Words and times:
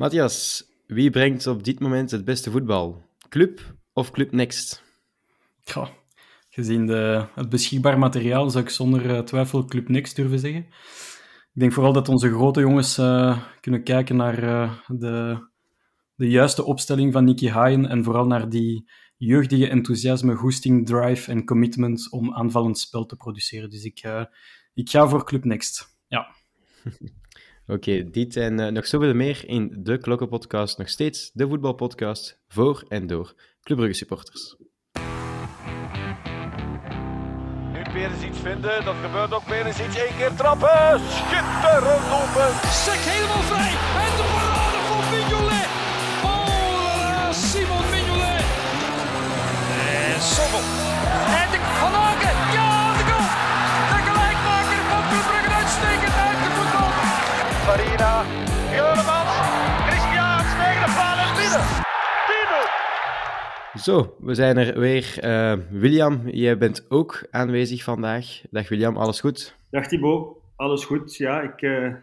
Matthias, 0.00 0.64
wie 0.86 1.10
brengt 1.10 1.46
op 1.46 1.64
dit 1.64 1.80
moment 1.80 2.10
het 2.10 2.24
beste 2.24 2.50
voetbal? 2.50 3.02
Club 3.28 3.74
of 3.92 4.10
Club 4.10 4.32
Next? 4.32 4.82
Ja, 5.60 5.90
gezien 6.50 6.86
de, 6.86 7.26
het 7.34 7.48
beschikbaar 7.48 7.98
materiaal 7.98 8.50
zou 8.50 8.64
ik 8.64 8.70
zonder 8.70 9.10
eh, 9.10 9.22
twijfel 9.22 9.64
Club 9.64 9.88
Next 9.88 10.16
durven 10.16 10.38
zeggen. 10.38 10.60
Ik 11.52 11.60
denk 11.60 11.72
vooral 11.72 11.92
dat 11.92 12.08
onze 12.08 12.30
grote 12.30 12.60
jongens 12.60 12.98
uh, 12.98 13.42
kunnen 13.60 13.82
kijken 13.82 14.16
naar 14.16 14.42
uh, 14.44 14.78
de, 14.86 15.46
de 16.14 16.28
juiste 16.28 16.64
opstelling 16.64 17.12
van 17.12 17.24
Nicky 17.24 17.48
Haaien 17.48 17.86
en 17.86 18.04
vooral 18.04 18.26
naar 18.26 18.48
die 18.48 18.90
jeugdige 19.16 19.68
enthousiasme, 19.68 20.34
goesting, 20.34 20.86
drive 20.86 21.30
en 21.30 21.44
commitment 21.44 22.10
om 22.10 22.34
aanvallend 22.34 22.78
spel 22.78 23.06
te 23.06 23.16
produceren. 23.16 23.70
Dus 23.70 23.84
ik, 23.84 24.04
uh, 24.04 24.24
ik 24.74 24.90
ga 24.90 25.08
voor 25.08 25.24
Club 25.24 25.44
Next. 25.44 25.98
Ja. 26.06 26.34
Oké, 27.70 27.90
okay, 27.90 28.10
dit 28.10 28.36
en 28.36 28.60
uh, 28.60 28.66
nog 28.66 28.86
zoveel 28.86 29.14
meer 29.14 29.42
in 29.46 29.76
de 29.78 29.98
Klokkenpodcast. 29.98 30.78
Nog 30.78 30.88
steeds 30.88 31.30
de 31.32 31.48
voetbalpodcast 31.48 32.40
voor 32.48 32.84
en 32.88 33.06
door 33.06 33.34
Club 33.62 33.78
Brugge 33.78 33.96
supporters. 33.96 34.56
Nu 37.72 37.82
Perens 37.92 38.22
iets 38.22 38.38
vinden, 38.38 38.84
dat 38.84 38.94
gebeurt 39.04 39.34
ook. 39.34 39.44
Perens 39.44 39.80
iets, 39.80 39.96
één 39.96 40.16
keer 40.18 40.34
trappen. 40.34 41.00
Schitterend 41.16 42.06
open. 42.20 42.50
Sek 42.84 43.02
helemaal 43.10 43.44
vrij. 43.50 43.72
En 44.04 44.12
de 44.18 44.26
parade 44.34 44.80
van 44.88 45.02
Mignolet. 45.12 45.68
Oh, 46.30 47.30
Simon 47.48 47.84
Mignolet. 47.94 48.44
En 50.14 50.20
Sommel. 50.34 50.64
En 51.40 51.48
de 51.52 51.58
Van 51.80 51.94
Aken. 52.08 52.36
Ja, 52.56 52.69
Farina, 57.70 58.24
Juremans, 58.76 59.32
Christian, 59.88 60.38
tegen 60.60 60.82
de 60.86 60.92
paal 60.98 61.18
en 61.26 61.32
binnen. 61.40 61.64
Zo, 63.82 64.16
we 64.18 64.34
zijn 64.34 64.56
er 64.56 64.78
weer. 64.80 65.18
Uh, 65.24 65.52
William, 65.70 66.28
jij 66.28 66.58
bent 66.58 66.86
ook 66.88 67.26
aanwezig 67.30 67.82
vandaag. 67.82 68.42
Dag 68.50 68.68
William, 68.68 68.96
alles 68.96 69.20
goed? 69.20 69.56
Dag 69.70 69.86
Thibaut, 69.86 70.36
alles 70.56 70.84
goed. 70.84 71.16
Ja, 71.16 71.40
ik, 71.40 71.62
uh, 71.62 71.94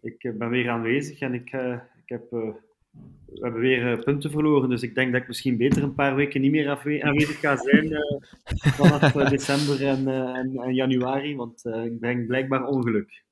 ik 0.00 0.32
ben 0.38 0.48
weer 0.48 0.70
aanwezig 0.70 1.20
en 1.20 1.34
ik, 1.34 1.52
uh, 1.52 1.72
ik 1.72 2.08
heb, 2.08 2.30
we 2.30 2.54
hebben 3.40 3.60
weer 3.60 4.02
punten 4.04 4.30
verloren. 4.30 4.68
Dus 4.68 4.82
ik 4.82 4.94
denk 4.94 5.12
dat 5.12 5.20
ik 5.20 5.28
misschien 5.28 5.56
beter 5.56 5.82
een 5.82 5.94
paar 5.94 6.14
weken 6.14 6.40
niet 6.40 6.52
meer 6.52 7.02
aanwezig 7.02 7.40
ga 7.40 7.56
zijn 7.56 7.92
vanaf 8.52 9.12
december 9.36 9.86
en, 9.86 10.08
en, 10.08 10.56
en, 10.56 10.74
januari, 10.74 11.36
want 11.36 11.64
ik 11.64 11.98
breng 12.00 12.26
blijkbaar 12.26 12.66
ongeluk. 12.66 13.22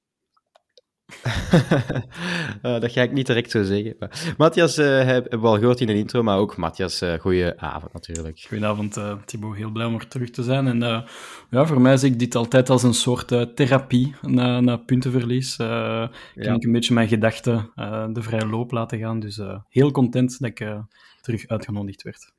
Uh, 2.62 2.80
dat 2.80 2.92
ga 2.92 3.02
ik 3.02 3.12
niet 3.12 3.26
direct 3.26 3.50
zo 3.50 3.62
zeggen. 3.62 3.96
Matthias 4.36 4.78
uh, 4.78 4.86
hebben 4.86 5.40
we 5.40 5.46
al 5.46 5.58
gehoord 5.58 5.80
in 5.80 5.86
de 5.86 5.94
intro, 5.94 6.22
maar 6.22 6.38
ook 6.38 6.56
Matthias, 6.56 7.02
uh, 7.02 7.14
goeie 7.14 7.60
avond 7.60 7.92
natuurlijk. 7.92 8.40
Goedenavond 8.48 8.96
uh, 8.96 9.12
Thibaut, 9.24 9.56
heel 9.56 9.70
blij 9.70 9.86
om 9.86 9.94
er 9.94 10.08
terug 10.08 10.30
te 10.30 10.42
zijn. 10.42 10.66
En 10.66 11.04
ja, 11.50 11.66
voor 11.66 11.80
mij 11.80 11.96
zie 11.96 12.10
ik 12.10 12.18
dit 12.18 12.34
altijd 12.34 12.70
als 12.70 12.82
een 12.82 12.94
soort 12.94 13.28
therapie 13.54 14.14
na, 14.22 14.60
na 14.60 14.76
puntenverlies. 14.76 15.56
Ja. 15.56 16.10
Kan 16.34 16.54
ik 16.54 16.64
een 16.64 16.72
beetje 16.72 16.94
mijn 16.94 17.08
gedachten 17.08 17.70
de 18.12 18.22
vrije 18.22 18.46
loop 18.46 18.70
laten 18.70 18.98
gaan. 18.98 19.20
Dus 19.20 19.40
heel 19.68 19.90
content 19.90 20.38
dat 20.38 20.50
ik 20.50 20.66
terug 21.20 21.48
uitgenodigd 21.48 22.02
werd. 22.02 22.32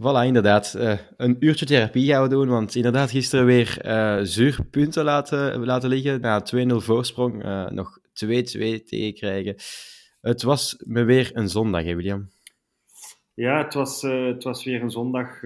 Voilà, 0.00 0.26
inderdaad. 0.26 0.74
Uh, 0.76 0.98
een 1.16 1.36
uurtje 1.40 1.66
therapie 1.66 2.06
gaan 2.06 2.22
we 2.22 2.28
doen, 2.28 2.48
want 2.48 2.74
inderdaad 2.74 3.10
gisteren 3.10 3.46
weer 3.46 3.86
uh, 3.86 4.18
zuur 4.22 4.64
punten 4.70 5.04
laten, 5.04 5.64
laten 5.64 5.88
liggen. 5.88 6.20
Na 6.20 6.42
2-0 6.42 6.74
voorsprong 6.74 7.44
uh, 7.44 7.68
nog 7.68 7.98
2-2 7.98 8.02
tegen 8.84 9.14
krijgen. 9.14 9.54
Het 10.20 10.42
was 10.42 10.82
me 10.86 11.04
weer 11.04 11.30
een 11.34 11.48
zondag, 11.48 11.84
hè 11.84 11.94
William? 11.94 12.28
Ja, 13.34 13.64
het 13.64 13.74
was, 13.74 14.02
het 14.02 14.44
was 14.44 14.64
weer 14.64 14.82
een 14.82 14.90
zondag. 14.90 15.42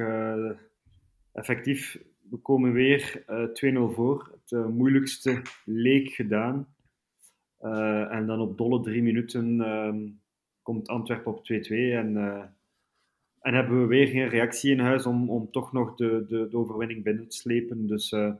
effectief, 1.32 1.98
we 2.30 2.36
komen 2.36 2.72
weer 2.72 3.24
2-0 3.90 3.94
voor. 3.94 4.38
Het 4.44 4.68
moeilijkste 4.68 5.42
leek 5.64 6.10
gedaan. 6.10 6.74
en 8.10 8.26
dan 8.26 8.40
op 8.40 8.58
dolle 8.58 8.80
drie 8.80 9.02
minuten 9.02 9.60
ehm, 9.60 10.08
komt 10.62 10.88
Antwerpen 10.88 11.32
op 11.32 11.38
2-2 11.38 11.68
en... 11.70 12.16
En 13.42 13.54
hebben 13.54 13.80
we 13.80 13.86
weer 13.86 14.06
geen 14.06 14.28
reactie 14.28 14.70
in 14.70 14.78
huis 14.78 15.06
om, 15.06 15.30
om 15.30 15.50
toch 15.50 15.72
nog 15.72 15.94
de, 15.94 16.24
de, 16.28 16.48
de 16.50 16.56
overwinning 16.56 17.02
binnen 17.02 17.28
te 17.28 17.36
slepen. 17.36 17.86
Dus 17.86 18.12
uh, 18.12 18.32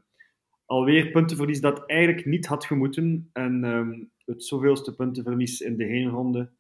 alweer 0.67 1.11
puntenverlies 1.11 1.61
dat 1.61 1.87
eigenlijk 1.87 2.27
niet 2.27 2.47
had 2.47 2.65
gemoeten. 2.65 3.31
En 3.33 3.65
um, 3.65 4.11
het 4.25 4.45
zoveelste 4.45 4.95
puntenverlies 4.95 5.61
in 5.61 5.77
de 5.77 5.85
heenronde. 5.85 6.51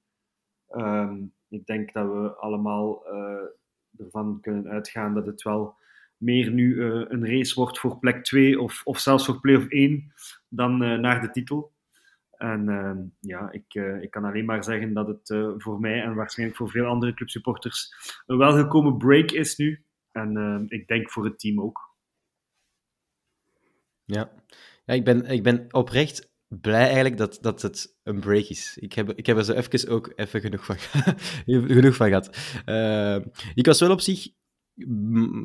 Um, 0.70 1.32
ik 1.48 1.66
denk 1.66 1.92
dat 1.92 2.06
we 2.06 2.34
allemaal 2.36 3.02
uh, 3.06 4.04
ervan 4.06 4.38
kunnen 4.40 4.68
uitgaan 4.68 5.14
dat 5.14 5.26
het 5.26 5.42
wel 5.42 5.74
meer 6.16 6.50
nu 6.50 6.74
uh, 6.74 7.04
een 7.08 7.26
race 7.26 7.54
wordt 7.54 7.78
voor 7.78 7.98
plek 7.98 8.24
2 8.24 8.60
of, 8.60 8.80
of 8.84 8.98
zelfs 8.98 9.24
voor 9.24 9.40
play-off 9.40 9.68
1 9.68 10.12
dan 10.48 10.76
naar 11.00 11.20
de 11.20 11.30
titel. 11.30 11.71
En 12.42 12.68
uh, 12.68 12.92
ja, 13.20 13.50
ik, 13.50 13.74
uh, 13.74 14.02
ik 14.02 14.10
kan 14.10 14.24
alleen 14.24 14.44
maar 14.44 14.64
zeggen 14.64 14.92
dat 14.92 15.06
het 15.06 15.28
uh, 15.28 15.52
voor 15.56 15.80
mij 15.80 16.02
en 16.02 16.14
waarschijnlijk 16.14 16.58
voor 16.58 16.70
veel 16.70 16.84
andere 16.84 17.14
clubsupporters 17.14 17.94
een 18.26 18.38
welgekomen 18.38 18.96
break 18.96 19.30
is 19.30 19.56
nu. 19.56 19.84
En 20.12 20.64
ik 20.68 20.86
denk 20.86 21.10
voor 21.10 21.24
het 21.24 21.38
team 21.38 21.60
ook. 21.60 21.94
Ja, 24.04 24.32
ja 24.84 24.94
ik, 24.94 25.04
ben, 25.04 25.26
ik 25.26 25.42
ben 25.42 25.66
oprecht 25.70 26.30
blij 26.48 26.84
eigenlijk 26.84 27.16
dat, 27.16 27.38
dat 27.40 27.62
het 27.62 27.98
een 28.02 28.20
break 28.20 28.44
is. 28.44 28.78
Ik 28.80 28.92
heb, 28.92 29.10
ik 29.10 29.26
heb 29.26 29.36
er 29.36 29.44
zo 29.44 29.52
even 29.52 29.88
ook 29.88 30.12
even 30.14 30.40
genoeg 30.40 30.64
van, 30.64 30.78
genoeg 31.76 31.96
van 31.96 32.08
gehad. 32.08 32.36
ik 33.54 33.66
was 33.66 33.80
wel 33.80 33.90
op 33.90 34.00
zich 34.00 34.28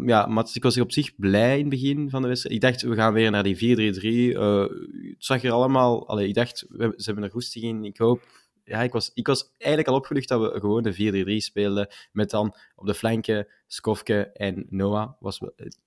ja, 0.06 0.26
Mats, 0.26 0.56
ik 0.56 0.64
was 0.64 0.80
op 0.80 0.92
zich 0.92 1.16
blij 1.16 1.54
in 1.54 1.60
het 1.60 1.70
begin 1.70 2.10
van 2.10 2.22
de 2.22 2.28
wedstrijd. 2.28 2.56
Ik 2.56 2.62
dacht, 2.62 2.82
we 2.82 2.96
gaan 2.96 3.14
weer 3.14 3.32
naar 3.32 3.44
die 3.44 3.56
4-3-3. 3.56 4.38
Uh, 4.38 4.60
het 4.60 5.16
zag 5.18 5.44
er 5.44 5.52
allemaal... 5.52 6.08
Allee, 6.08 6.28
ik 6.28 6.34
dacht, 6.34 6.66
we, 6.70 6.94
ze 6.96 7.06
hebben 7.06 7.24
er 7.24 7.32
roestig 7.32 7.64
in. 7.64 7.84
Ik 7.84 7.98
hoop... 7.98 8.22
Ja, 8.64 8.82
ik 8.82 8.92
was, 8.92 9.12
ik 9.14 9.28
was 9.28 9.52
eigenlijk 9.58 9.92
al 9.92 9.98
opgelucht 9.98 10.28
dat 10.28 10.42
we 10.42 10.60
gewoon 10.60 10.84
de 10.84 11.42
4-3-3 11.42 11.44
speelden. 11.44 11.88
Met 12.12 12.30
dan 12.30 12.56
op 12.76 12.86
de 12.86 12.94
flanken 12.94 13.48
Skofke 13.68 14.32
en 14.32 14.66
Noah. 14.70 15.12
Was 15.20 15.40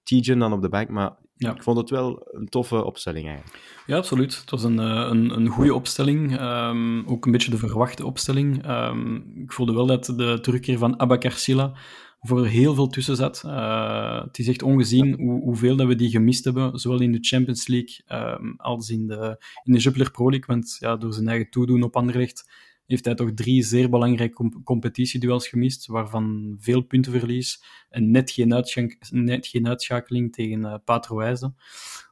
Tijen 0.02 0.38
dan 0.38 0.52
op 0.52 0.62
de 0.62 0.68
bank, 0.68 0.88
maar 0.88 1.16
ja. 1.36 1.54
ik 1.54 1.62
vond 1.62 1.76
het 1.76 1.90
wel 1.90 2.28
een 2.30 2.48
toffe 2.48 2.84
opstelling 2.84 3.26
eigenlijk. 3.26 3.58
Ja, 3.86 3.96
absoluut. 3.96 4.40
Het 4.40 4.50
was 4.50 4.62
een, 4.62 4.78
een, 4.78 5.30
een 5.30 5.48
goede 5.48 5.74
opstelling. 5.74 6.40
Um, 6.40 7.06
ook 7.06 7.26
een 7.26 7.32
beetje 7.32 7.50
de 7.50 7.56
verwachte 7.56 8.06
opstelling. 8.06 8.68
Um, 8.68 9.32
ik 9.42 9.52
voelde 9.52 9.72
wel 9.72 9.86
dat 9.86 10.04
de 10.04 10.38
terugkeer 10.40 10.78
van 10.78 11.00
Abakar 11.00 11.32
Silla 11.32 11.72
voor 12.20 12.46
heel 12.46 12.74
veel 12.74 12.86
tussen 12.86 13.16
zat. 13.16 13.42
Uh, 13.46 14.22
het 14.22 14.38
is 14.38 14.48
echt 14.48 14.62
ongezien 14.62 15.14
hoe, 15.14 15.42
hoeveel 15.42 15.76
dat 15.76 15.86
we 15.86 15.94
die 15.94 16.10
gemist 16.10 16.44
hebben, 16.44 16.78
zowel 16.78 17.00
in 17.00 17.12
de 17.12 17.18
Champions 17.20 17.66
League 17.66 17.96
um, 18.38 18.54
als 18.56 18.90
in 18.90 19.06
de, 19.06 19.44
in 19.64 19.72
de 19.72 19.78
Jupiler 19.78 20.10
Pro 20.10 20.30
League. 20.30 20.46
Want 20.46 20.76
ja, 20.78 20.96
door 20.96 21.12
zijn 21.12 21.28
eigen 21.28 21.50
toedoen 21.50 21.82
op 21.82 21.96
Anderlecht 21.96 22.50
heeft 22.90 23.04
hij 23.04 23.14
toch 23.14 23.32
drie 23.34 23.62
zeer 23.62 23.90
belangrijke 23.90 24.34
comp 24.34 24.64
competitieduels 24.64 25.48
gemist, 25.48 25.86
waarvan 25.86 26.56
veel 26.58 26.80
puntenverlies 26.80 27.62
en 27.88 28.10
net 28.10 28.30
geen, 28.30 28.64
net 29.10 29.46
geen 29.46 29.68
uitschakeling 29.68 30.32
tegen 30.32 30.60
uh, 30.60 30.74
Patro 30.84 31.22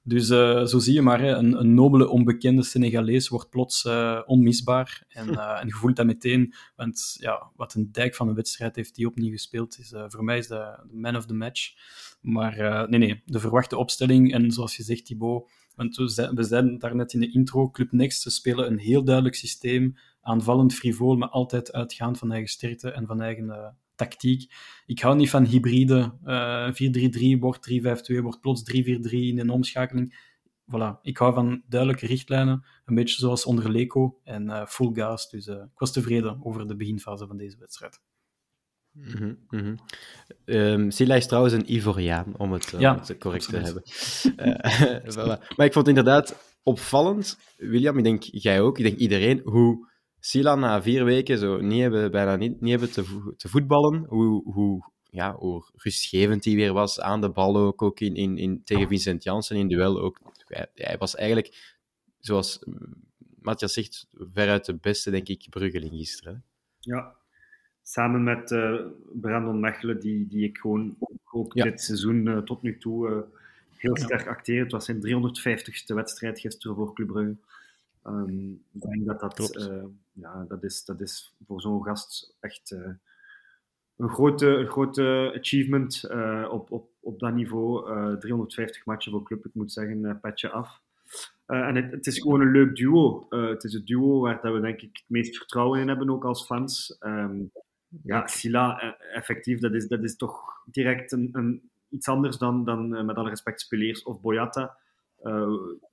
Dus 0.04 0.30
uh, 0.30 0.64
zo 0.64 0.78
zie 0.78 0.94
je 0.94 1.02
maar, 1.02 1.20
hè, 1.20 1.30
een, 1.30 1.60
een, 1.60 1.74
nobele, 1.74 2.08
onbekende 2.08 2.62
Senegalees 2.62 3.28
wordt 3.28 3.50
plots 3.50 3.84
uh, 3.84 4.20
onmisbaar. 4.26 5.04
En, 5.08 5.28
en 5.28 5.66
je 5.66 5.72
voelt 5.72 5.96
dat 5.96 6.06
meteen, 6.06 6.54
want 6.76 7.16
ja, 7.20 7.50
wat 7.56 7.74
een 7.74 7.92
dijk 7.92 8.14
van 8.14 8.28
een 8.28 8.34
wedstrijd 8.34 8.76
heeft 8.76 8.94
die 8.94 9.06
opnieuw 9.06 9.30
gespeeld. 9.30 9.78
Is, 9.78 9.94
voor 10.08 10.24
mij 10.24 10.38
is 10.38 10.46
de, 10.46 10.84
de 10.90 10.96
man 10.96 11.16
of 11.16 11.26
the 11.26 11.34
match. 11.34 11.72
Maar 12.20 12.88
nee, 12.88 12.98
nee, 12.98 13.22
de 13.24 13.40
verwachte 13.40 13.76
opstelling. 13.76 14.32
En 14.32 14.50
zoals 14.50 14.76
je 14.76 14.82
zegt, 14.82 15.04
Thibaut, 15.04 15.50
want 15.78 15.96
we, 15.96 16.42
zeiden 16.42 16.78
daar 16.78 16.94
net 16.94 17.12
in 17.12 17.20
de 17.20 17.32
intro, 17.32 17.70
Club 17.70 17.92
Next, 17.92 18.22
ze 18.22 18.30
spelen 18.30 18.66
een 18.66 18.78
heel 18.78 19.04
duidelijk 19.04 19.34
systeem 19.36 19.96
aanvallend 20.28 20.74
frivol, 20.74 21.16
maar 21.16 21.28
altijd 21.28 21.72
uitgaand 21.72 22.18
van 22.18 22.32
eigen 22.32 22.48
sterkte 22.48 22.90
en 22.90 23.06
van 23.06 23.20
eigen 23.20 23.44
uh, 23.44 23.66
tactiek. 23.94 24.52
Ik 24.86 25.00
hou 25.00 25.16
niet 25.16 25.30
van 25.30 25.44
hybride. 25.44 26.12
Uh, 26.24 27.36
4-3-3 27.36 27.38
wordt 27.38 27.70
3-5-2, 28.18 28.22
wordt 28.22 28.40
plots 28.40 28.62
3-4-3 28.76 28.80
in 29.10 29.38
een 29.38 29.50
omschakeling. 29.50 30.26
Voilà, 30.72 31.00
ik 31.02 31.16
hou 31.16 31.34
van 31.34 31.62
duidelijke 31.68 32.06
richtlijnen, 32.06 32.64
een 32.84 32.94
beetje 32.94 33.20
zoals 33.20 33.44
onder 33.44 33.70
Leco 33.70 34.20
en 34.24 34.46
uh, 34.46 34.66
full 34.66 34.90
gas. 34.94 35.30
Dus 35.30 35.46
ik 35.46 35.78
was 35.78 35.92
tevreden 35.92 36.38
over 36.42 36.66
de 36.66 36.76
beginfase 36.76 37.26
van 37.26 37.36
deze 37.36 37.56
wedstrijd. 37.58 38.00
Mm 38.92 39.38
-hmm. 39.48 39.78
um, 40.44 40.90
Silla 40.90 41.14
is 41.14 41.26
trouwens 41.26 41.54
een 41.54 41.72
Ivoriaan, 41.72 42.34
om 42.36 42.52
het, 42.52 42.72
uh, 42.72 42.80
ja, 42.80 42.92
om 42.92 42.98
het 42.98 43.18
correct 43.18 43.54
absoluut. 43.54 43.84
te 43.84 44.42
hebben. 44.42 45.04
Uh, 45.04 45.12
voilà. 45.14 45.56
Maar 45.56 45.66
ik 45.66 45.72
vond 45.72 45.86
het 45.86 45.96
inderdaad 45.96 46.56
opvallend, 46.62 47.38
William, 47.56 47.98
ik 47.98 48.04
denk 48.04 48.22
jij 48.22 48.60
ook, 48.60 48.78
ik 48.78 48.84
denk 48.84 48.98
iedereen, 48.98 49.40
hoe 49.44 49.87
Sila 50.20 50.54
na 50.54 50.82
vier 50.82 51.04
weken 51.04 51.38
zo 51.38 51.60
niet 51.60 51.80
hebben, 51.80 52.10
bijna 52.10 52.36
niet, 52.36 52.60
niet 52.60 52.70
hebben 52.70 52.92
te, 52.92 53.32
te 53.36 53.48
voetballen, 53.48 54.04
hoe, 54.08 54.52
hoe, 54.52 54.90
ja, 55.10 55.34
hoe 55.34 55.70
rustgevend 55.74 56.44
hij 56.44 56.54
weer 56.54 56.72
was 56.72 57.00
aan 57.00 57.20
de 57.20 57.30
bal 57.30 57.56
ook, 57.56 57.82
ook 57.82 58.00
in, 58.00 58.14
in, 58.14 58.38
in, 58.38 58.64
tegen 58.64 58.88
Vincent 58.88 59.24
Janssen 59.24 59.56
in 59.56 59.68
duel 59.68 60.00
ook. 60.00 60.20
Hij, 60.46 60.66
hij 60.74 60.98
was 60.98 61.14
eigenlijk, 61.14 61.76
zoals 62.18 62.64
Matthias 63.40 63.72
zegt, 63.72 64.08
veruit 64.32 64.64
de 64.64 64.74
beste, 64.74 65.10
denk 65.10 65.28
ik, 65.28 65.46
Bruggeling 65.50 65.92
gisteren. 65.92 66.44
Ja, 66.80 67.14
samen 67.82 68.22
met 68.22 68.50
uh, 68.50 68.80
Brandon 69.12 69.60
Mechelen, 69.60 70.00
die, 70.00 70.26
die 70.26 70.44
ik 70.44 70.58
gewoon 70.58 70.96
ook 71.32 71.54
ja. 71.54 71.64
dit 71.64 71.80
seizoen 71.80 72.26
uh, 72.26 72.38
tot 72.38 72.62
nu 72.62 72.78
toe 72.78 73.10
uh, 73.10 73.18
heel 73.76 73.96
sterk 73.96 74.26
acteer. 74.26 74.62
Het 74.62 74.72
was 74.72 74.84
zijn 74.84 75.06
350ste 75.06 75.94
wedstrijd 75.94 76.40
gisteren 76.40 76.76
voor 76.76 76.94
Club 76.94 77.06
Brugge. 77.06 77.36
Um, 78.06 78.64
ik 78.72 78.80
denk 78.80 79.06
dat 79.06 79.20
dat, 79.20 79.68
ja, 80.12 80.44
dat, 80.48 80.64
is, 80.64 80.84
dat 80.84 81.00
is 81.00 81.34
voor 81.46 81.60
zo'n 81.60 81.84
gast 81.84 82.36
echt 82.40 82.76
een 83.96 84.08
grote, 84.08 84.46
een 84.46 84.68
grote 84.68 85.32
achievement 85.38 86.04
op, 86.50 86.70
op, 86.70 86.90
op 87.00 87.18
dat 87.18 87.34
niveau. 87.34 87.82
350 88.18 88.84
matchen 88.84 89.12
voor 89.12 89.22
Club, 89.22 89.46
ik 89.46 89.54
moet 89.54 89.72
zeggen, 89.72 90.20
petje 90.20 90.50
af. 90.50 90.80
en 91.46 91.74
het, 91.74 91.90
het, 91.90 92.06
is 92.06 92.20
gewoon 92.20 92.40
een 92.40 92.52
leuk 92.52 92.76
duo. 92.76 93.26
het 93.28 93.64
is 93.64 93.72
het 93.72 93.86
duo 93.86 94.20
waar 94.20 94.40
dat 94.42 94.52
we 94.52 94.60
denk 94.60 94.80
ik 94.80 94.96
het 94.96 95.04
meest 95.06 95.36
vertrouwen 95.36 95.80
in 95.80 95.88
hebben, 95.88 96.10
ook 96.10 96.24
als 96.24 96.46
fans. 96.46 96.96
Um, 97.00 97.50
ja, 98.02 98.26
Silla, 98.26 98.96
effectief, 98.98 99.60
dat 99.60 99.74
is, 99.74 99.88
dat 99.88 100.02
is 100.02 100.16
toch 100.16 100.62
direct 100.64 101.12
een, 101.12 101.28
een 101.32 101.70
iets 101.88 102.08
anders 102.08 102.38
dan, 102.38 102.64
dan 102.64 103.06
met 103.06 103.16
alle 103.16 103.28
respect 103.28 103.60
Speleers 103.60 104.02
of 104.02 104.20
Boyata. 104.20 104.76
Uh, 105.22 105.52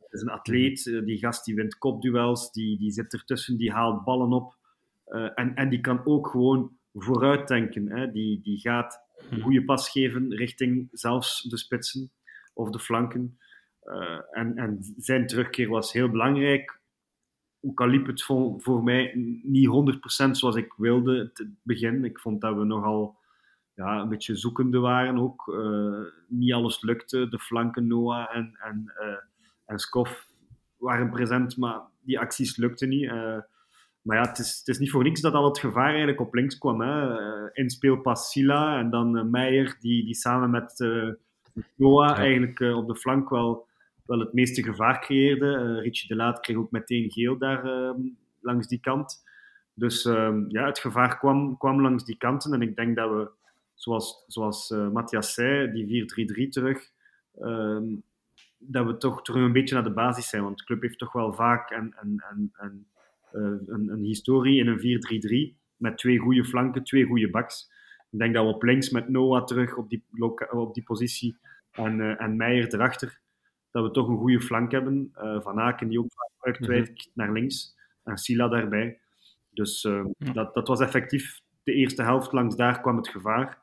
is 0.10 0.22
een 0.22 0.30
atleet, 0.30 0.86
uh, 0.86 1.06
die 1.06 1.18
gast 1.18 1.46
die 1.46 1.56
wint 1.56 1.78
kopduels, 1.78 2.52
die, 2.52 2.78
die 2.78 2.92
zit 2.92 3.14
ertussen, 3.14 3.58
die 3.58 3.72
haalt 3.72 4.04
ballen 4.04 4.34
op. 4.34 4.56
en, 5.36 5.56
en 5.56 5.70
die 5.70 5.82
kan 5.82 6.06
ook 6.06 6.28
gewoon 6.28 6.78
vooruit 6.94 7.48
denken. 7.48 7.92
Hè. 7.92 8.12
Die, 8.12 8.42
die 8.42 8.60
gaat 8.60 9.02
een 9.30 9.42
goede 9.42 9.66
pas 9.66 9.90
geven 9.90 10.36
richting 10.36 10.90
zelfs 10.92 11.42
de 11.42 11.58
spitsen 11.58 12.12
of 12.54 12.70
de 12.70 12.80
flanken. 12.80 13.40
en, 14.32 14.58
en 14.58 14.78
zijn 14.98 15.28
terugkeer 15.28 15.70
was 15.70 15.94
heel 15.94 16.10
belangrijk 16.10 16.80
ook 17.66 17.82
al 17.82 17.88
liep 17.88 18.06
het 18.08 18.24
voor, 18.24 18.84
mij 18.84 19.12
niet 19.44 19.70
100% 20.28 20.32
zoals 20.32 20.56
ik 20.56 20.74
wilde 20.78 21.18
het 21.34 21.48
begin. 21.62 22.04
Ik 22.04 22.20
vond 22.20 22.42
dat 22.42 22.56
we 22.56 22.64
nogal 22.64 23.18
ja, 23.74 24.02
een 24.02 24.10
beetje 24.10 24.36
zoekende 24.36 24.80
waren 24.80 25.18
ook. 25.18 25.58
Niet 26.28 26.54
alles 26.54 26.82
lukte. 26.82 27.30
De 27.30 27.40
flanken 27.40 27.88
Noah 27.88 28.36
en, 28.36 28.58
en, 28.60 28.94
en 29.66 29.80
Skof 29.80 30.28
waren 30.78 31.10
present, 31.10 31.58
maar 31.58 31.82
die 32.02 32.20
acties 32.20 32.58
lukten 32.58 32.90
niet. 32.90 33.04
Uh, 33.04 33.38
maar 34.02 34.18
ja, 34.18 34.28
het 34.28 34.40
is, 34.40 34.58
het 34.58 34.68
is 34.68 34.80
niet 34.80 34.92
voor 34.92 35.04
niks 35.04 35.22
dat 35.22 35.34
al 35.34 35.46
het 35.46 35.60
gevaar 35.60 35.90
eigenlijk 35.90 36.20
op 36.20 36.34
links 36.34 36.58
kwam. 36.58 36.82
Hè. 36.82 37.54
Inspeelpas 37.54 38.32
Silla 38.32 38.80
en 38.80 38.90
dan 38.90 39.30
Meijer, 39.30 39.78
die, 39.80 40.06
die 40.06 40.16
samen 40.16 40.50
met 40.50 40.80
Noah 41.76 42.10
ja. 42.10 42.16
eigenlijk 42.16 42.60
op 42.60 42.88
de 42.88 42.96
flank 42.96 43.30
wel 43.30 43.68
wel 44.06 44.20
het 44.20 44.34
meeste 44.34 44.64
gevaar 44.64 45.02
creëerde. 45.02 45.46
Uh, 45.46 45.82
Richie 45.82 46.08
de 46.08 46.16
Laat 46.16 46.40
kreeg 46.40 46.58
ook 46.58 46.72
meteen 46.72 47.12
geel 47.12 47.38
daar 47.38 47.66
uh, 47.66 47.92
langs 48.42 48.68
die 48.68 48.80
kant. 48.80 49.24
Dus 49.74 50.06
uh, 50.06 50.36
ja, 50.48 50.66
het 50.66 50.80
gevaar 50.80 51.18
kwam, 51.18 51.58
kwam 51.58 51.82
langs 51.82 52.06
die 52.06 52.18
kanten. 52.18 52.54
En 52.54 52.62
ik 52.62 52.76
denk 52.76 52.96
dat 52.96 53.10
we, 53.10 53.30
zoals, 53.74 54.24
zoals 54.28 54.70
uh, 54.70 54.90
Matthias 54.90 55.34
zei, 55.34 55.72
die 55.72 56.06
4-3-3 56.46 56.50
terug, 56.50 56.90
ehm, 57.42 57.84
dat 58.58 58.86
we 58.86 58.98
toch 58.98 59.22
terug 59.22 59.44
een 59.44 59.54
beetje 59.54 59.76
naar 59.76 59.84
de 59.84 59.94
basis 59.94 60.30
zijn. 60.30 60.44
Want 60.44 60.58
de 60.58 60.64
club 60.64 60.82
heeft 60.82 60.98
toch 60.98 61.14
wel 61.14 61.34
vaak 61.34 61.72
een, 61.72 61.96
een, 62.02 62.24
een, 62.30 62.52
een, 62.58 62.88
een, 63.68 63.90
een 63.90 64.04
historie 64.04 64.60
in 64.60 64.68
een 64.68 65.54
4-3-3 65.54 65.64
met 65.76 65.98
twee 65.98 66.18
goede 66.18 66.46
flanken, 66.46 66.84
twee 66.84 67.06
goede 67.06 67.30
backs. 67.30 67.74
Ik 68.12 68.20
denk 68.20 68.34
dat 68.34 68.46
we 68.46 68.54
op 68.54 68.64
links 68.64 68.90
met 68.90 69.10
Noah 69.10 69.46
terug 69.46 69.76
op 69.76 69.90
die, 69.90 70.04
op 70.52 70.74
die 70.74 70.84
positie 70.84 71.38
en, 71.72 72.18
en 72.18 72.36
Meijer 72.36 72.74
erachter 72.74 73.24
dat 73.76 73.84
we 73.84 73.92
toch 73.92 74.08
een 74.08 74.18
goede 74.18 74.42
flank 74.42 74.72
hebben. 74.72 75.12
Uh, 75.18 75.42
Van 75.42 75.60
Aken 75.60 75.88
die 75.88 76.00
ook 76.00 76.14
vaak 76.14 76.54
uitwijkt 76.54 76.90
mm 76.90 76.96
-hmm. 76.96 77.12
naar 77.14 77.32
links. 77.32 77.76
En 78.04 78.18
Sila 78.18 78.48
daarbij. 78.48 79.00
Dus 79.50 79.84
uh, 79.84 80.06
ja. 80.18 80.32
dat, 80.34 80.54
dat 80.54 80.68
was 80.68 80.80
effectief 80.80 81.40
de 81.64 81.74
eerste 81.74 82.04
helft. 82.04 82.32
Langs 82.32 82.56
daar 82.56 82.82
kwam 82.82 82.98
het 82.98 83.08
gevaar. 83.08 83.58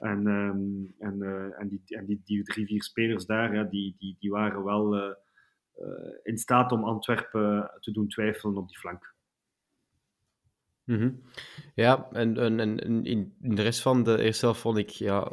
En, 0.00 0.26
um, 0.26 0.94
en, 0.98 1.16
uh, 1.18 1.60
en, 1.60 1.68
die, 1.68 1.82
en 1.86 2.06
die, 2.06 2.20
die 2.24 2.42
drie, 2.42 2.66
vier 2.66 2.82
spelers 2.82 3.26
daar, 3.26 3.54
ja, 3.54 3.64
die, 3.64 3.94
die, 3.98 4.16
die 4.18 4.30
waren 4.30 4.64
wel 4.64 5.16
in 6.22 6.38
staat 6.38 6.72
om 6.72 6.84
Antwerpen 6.84 7.70
te 7.80 7.92
doen 7.92 8.08
twijfelen 8.08 8.56
op 8.56 8.68
die 8.68 8.78
flank. 8.78 9.14
-hmm. 10.84 11.22
Ja, 11.74 12.08
en, 12.12 12.38
en, 12.38 12.60
en 12.60 13.04
in, 13.04 13.34
de 13.38 13.62
rest 13.62 13.82
van 13.82 14.02
de 14.02 14.22
eerste 14.22 14.44
helft 14.44 14.60
vond 14.60 14.78
ik 14.78 14.90
ja, 14.90 15.32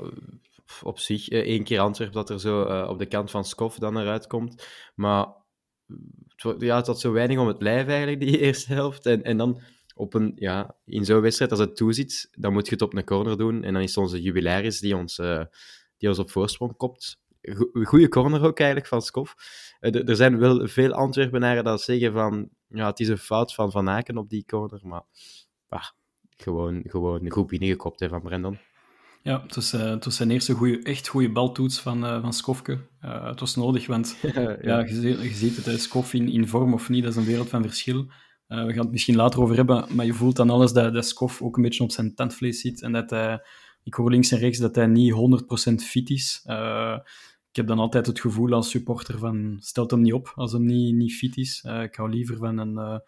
op 0.84 1.00
zich 1.00 1.30
één 1.30 1.64
keer 1.64 1.80
Antwerp 1.80 2.14
dat 2.14 2.30
er 2.30 2.40
zo 2.40 2.62
op 2.84 3.00
de 3.00 3.06
kant 3.06 3.32
van 3.32 3.46
Skof 3.46 3.78
dan 3.78 3.98
eruit 3.98 4.28
komt. 4.28 4.68
Maar 4.96 5.28
het, 6.36 6.62
ja, 6.62 6.76
het 6.76 6.88
had 6.88 7.00
zo 7.00 7.12
weinig 7.12 7.40
om 7.40 7.48
het 7.48 7.62
lijf 7.62 7.88
eigenlijk, 7.88 8.20
die 8.20 8.40
eerste 8.48 8.74
helft. 8.74 9.06
En, 9.06 9.24
en 9.24 9.38
dan 9.38 9.62
op 9.98 10.14
een, 10.14 10.32
ja, 10.36 10.76
in 10.86 11.06
zo'n 11.06 11.22
wedstrijd, 11.22 11.52
als 11.52 11.60
het 11.60 11.76
toeziet, 11.76 12.30
dan 12.32 12.54
moet 12.54 12.66
je 12.66 12.74
het 12.74 12.82
op 12.82 12.94
een 12.94 13.04
corner 13.04 13.38
doen. 13.38 13.64
En 13.64 13.74
dan 13.74 13.82
is 13.82 13.96
het 13.96 14.04
onze 14.04 14.22
jubilaris 14.22 14.80
die 14.80 14.96
ons, 14.96 15.18
uh, 15.18 15.44
die 15.98 16.10
ons 16.10 16.20
op 16.20 16.32
voorsprong 16.32 16.78
kopt. 16.78 17.20
Goede 17.84 18.08
corner 18.08 18.44
ook 18.44 18.58
eigenlijk 18.58 18.90
van 18.90 19.02
Skof. 19.02 19.36
er 19.80 20.16
zijn 20.16 20.40
wel 20.40 20.68
veel 20.68 20.92
Antwerpenaren 20.92 21.64
dat 21.64 21.82
zeggen 21.82 22.14
van, 22.14 22.50
ja, 22.68 22.88
het 22.88 23.00
is 23.00 23.08
een 23.08 23.18
fout 23.18 23.54
van 23.54 23.72
Van 23.72 23.90
Aken 23.90 24.18
op 24.18 24.30
die 24.30 24.46
corner, 24.46 24.80
maar 24.84 25.04
bah, 25.68 25.86
gewoon, 26.38 26.84
gewoon 26.86 27.32
goed 27.32 27.48
binnengekopt 27.48 28.00
hè, 28.00 28.10
van 28.10 28.22
Brendan. 28.22 28.58
Ja, 29.22 29.42
het 29.42 29.56
was, 29.56 29.74
uh, 29.74 29.82
het 29.82 30.06
was 30.06 30.16
zijn 30.16 30.32
eerste 30.32 30.54
goeie, 30.54 30.84
echt 30.84 31.08
goede 31.08 31.30
baltoets 31.30 31.80
van, 31.80 32.04
uh, 32.04 32.22
van 32.22 32.34
Skofke. 32.34 32.80
Uh, 33.06 33.28
het 33.28 33.40
was 33.40 33.56
nodig, 33.56 33.88
want 33.88 34.18
ja, 34.34 34.58
ja 34.62 34.80
je, 34.80 35.02
je, 35.02 35.30
ziet 35.34 35.66
het, 35.66 35.82
Skof 35.82 36.14
in, 36.14 36.30
in 36.30 36.48
vorm 36.48 36.74
of 36.74 36.90
niet, 36.90 37.04
dat 37.04 37.12
is 37.12 37.18
een 37.18 37.26
wereld 37.26 37.50
van 37.50 37.62
verschil. 37.62 38.06
We 38.48 38.74
gaan 38.74 38.84
het 38.84 38.92
misschien 38.92 39.16
later 39.16 39.42
over 39.42 39.56
hebben, 39.56 39.86
maar 39.96 40.06
je 40.06 40.14
voelt 40.14 40.36
dan 40.36 40.50
alles 40.50 40.74
dat, 40.74 40.94
dat 40.94 41.16
ook 41.42 41.56
een 41.56 41.64
beetje 41.64 41.84
op 41.84 41.92
zijn 41.92 42.16
tandvlees 42.16 42.62
zit. 42.62 42.82
En 42.82 42.92
dat 42.92 43.10
hij, 43.10 43.42
ik 43.84 43.94
hoor 43.94 44.12
links 44.12 44.32
en 44.32 44.38
rechts 44.38 44.60
dat 44.60 44.76
hij 44.76 44.88
niet 44.88 45.14
100% 45.72 45.74
fit 45.74 46.10
is. 46.10 46.42
ik 47.50 47.56
heb 47.56 47.68
dan 47.68 47.80
altijd 47.80 48.06
het 48.06 48.20
gevoel 48.20 48.54
als 48.54 48.70
supporter 48.70 49.20
van, 49.20 49.58
stelt 49.60 49.92
hem 49.92 50.02
niet 50.02 50.14
op 50.14 50.32
als 50.36 50.52
hem 50.52 50.66
niet, 50.66 50.96
niet 50.96 51.14
fit 51.14 51.38
is. 51.38 51.64
ik 51.84 51.96
hou 51.96 52.10
liever 52.10 52.38
van 52.38 52.58
een... 52.58 53.02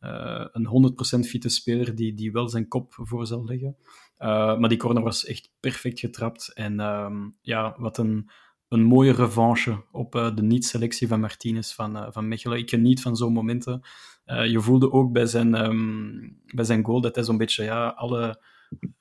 Uh, 0.00 0.46
een 0.52 0.94
100% 1.24 1.28
fitte 1.28 1.48
speler 1.48 1.94
die, 1.94 2.14
die 2.14 2.32
wel 2.32 2.48
zijn 2.48 2.68
kop 2.68 2.94
voor 2.96 3.26
zal 3.26 3.44
leggen. 3.44 3.76
Uh, 4.18 4.58
maar 4.58 4.68
die 4.68 4.78
corner 4.78 5.02
was 5.02 5.24
echt 5.24 5.52
perfect 5.60 6.00
getrapt. 6.00 6.52
En 6.54 6.72
uh, 6.72 7.10
ja, 7.40 7.74
wat 7.78 7.98
een, 7.98 8.30
een 8.68 8.82
mooie 8.82 9.12
revanche 9.12 9.84
op 9.92 10.14
uh, 10.14 10.34
de 10.34 10.42
niet-selectie 10.42 11.08
van 11.08 11.20
Martinez 11.20 11.72
van, 11.72 12.12
van 12.12 12.28
Mechelen. 12.28 12.58
Ik 12.58 12.70
geniet 12.70 13.02
van 13.02 13.16
zo'n 13.16 13.32
momenten. 13.32 13.82
Je 14.24 14.60
voelde 14.60 14.92
ook 14.92 15.12
bij 15.12 15.26
zijn, 15.26 15.64
um, 15.64 16.40
bij 16.54 16.64
zijn 16.64 16.84
goal 16.84 17.00
dat 17.00 17.14
hij 17.14 17.24
zo'n 17.24 17.36
beetje 17.36 17.64
ja, 17.64 17.88
alle... 17.88 18.42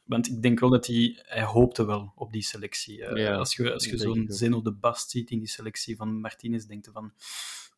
Want 0.03 0.27
ik 0.27 0.41
denk 0.41 0.59
wel 0.59 0.69
dat 0.69 0.87
hij, 0.87 1.19
hij 1.21 1.43
hoopte 1.43 1.85
wel 1.85 2.11
op 2.15 2.31
die 2.31 2.43
selectie. 2.43 2.97
Ja, 2.97 3.35
als 3.35 3.55
je, 3.55 3.73
als 3.73 3.85
je 3.85 3.97
zo'n 3.97 4.25
Zeno 4.27 4.61
de 4.61 4.73
Bast 4.73 5.09
ziet 5.09 5.29
in 5.29 5.39
die 5.39 5.47
selectie 5.47 5.95
van 5.95 6.19
Martinez, 6.19 6.65
denkt 6.65 6.85
je 6.85 6.91
van 6.91 7.13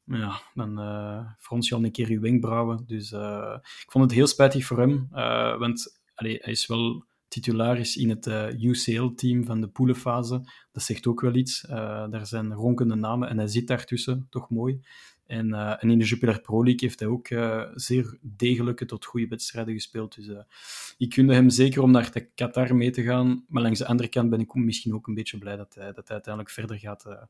ja, 0.05 0.41
dan 0.53 0.79
uh, 0.79 1.29
frons 1.37 1.69
je 1.69 1.75
al 1.75 1.83
een 1.83 1.91
keer 1.91 2.11
je 2.11 2.19
wenkbrauwen. 2.19 2.83
Dus 2.87 3.11
uh, 3.11 3.57
ik 3.61 3.91
vond 3.91 4.03
het 4.03 4.13
heel 4.13 4.27
spijtig 4.27 4.65
voor 4.65 4.79
hem, 4.79 5.07
want 5.59 6.01
allee, 6.13 6.37
hij 6.41 6.51
is 6.51 6.67
wel 6.67 7.05
titularis 7.27 7.97
in 7.97 8.09
het 8.09 8.27
UCL-team 8.59 9.45
van 9.45 9.61
de 9.61 9.67
poelenfase. 9.67 10.41
Dat 10.71 10.83
zegt 10.83 11.07
ook 11.07 11.21
wel 11.21 11.35
iets. 11.35 11.61
daar 12.09 12.27
zijn 12.27 12.53
ronkende 12.53 12.95
namen 12.95 13.29
en 13.29 13.37
hij 13.37 13.47
zit 13.47 13.67
daartussen, 13.67 14.27
toch 14.29 14.49
mooi. 14.49 14.81
En, 15.27 15.53
en 15.53 15.89
in 15.89 15.99
de 15.99 16.05
Jupiler 16.05 16.41
Pro 16.41 16.63
League 16.63 16.79
heeft 16.81 16.99
hij 16.99 17.09
ook 17.09 17.27
zeer 17.75 18.17
degelijke 18.21 18.85
tot 18.85 19.05
goede 19.05 19.27
wedstrijden 19.27 19.73
gespeeld. 19.73 20.15
Dus 20.15 20.45
ik 20.97 21.13
gunde 21.13 21.33
hem 21.33 21.49
zeker 21.49 21.81
om 21.81 21.91
naar 21.91 22.11
de 22.11 22.27
Qatar 22.35 22.75
mee 22.75 22.91
te 22.91 23.03
gaan. 23.03 23.45
Maar 23.47 23.61
langs 23.61 23.79
de 23.79 23.85
andere 23.85 24.09
kant 24.09 24.29
ben 24.29 24.39
ik 24.39 24.53
misschien 24.53 24.93
ook 24.93 25.07
een 25.07 25.13
beetje 25.13 25.37
blij 25.37 25.55
dat 25.55 25.75
hij, 25.75 25.85
dat 25.85 26.07
hij 26.07 26.13
uiteindelijk 26.13 26.53
verder 26.53 26.77
gaat 26.77 27.27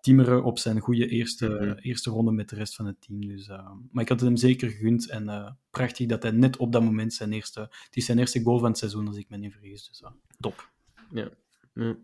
timmeren 0.00 0.44
op 0.44 0.58
zijn 0.58 0.80
goede 0.80 1.08
eerste, 1.08 1.48
mm 1.48 1.56
-hmm. 1.56 1.78
eerste 1.78 2.10
ronde 2.10 2.32
met 2.32 2.48
de 2.48 2.56
rest 2.56 2.74
van 2.74 2.86
het 2.86 3.00
team. 3.00 3.26
Dus, 3.26 3.48
maar 3.90 4.02
ik 4.02 4.08
had 4.08 4.20
het 4.20 4.28
hem 4.28 4.36
zeker 4.36 4.70
gegund 4.70 5.08
en 5.08 5.56
prachtig 5.70 6.06
dat 6.06 6.22
hij 6.22 6.32
net 6.32 6.56
op 6.56 6.72
dat 6.72 6.82
moment 6.82 7.14
zijn 7.14 7.32
eerste... 7.32 7.60
Het 7.60 7.96
is 7.96 8.04
zijn 8.04 8.18
eerste 8.18 8.42
goal 8.42 8.58
van 8.58 8.68
het 8.68 8.78
seizoen, 8.78 9.06
als 9.06 9.16
ik 9.16 9.28
me 9.28 9.36
niet 9.36 9.52
vergis. 9.52 9.88
Dus 9.88 10.02
top. 10.40 10.70
Ja. 11.10 11.28
ja. 11.74 11.96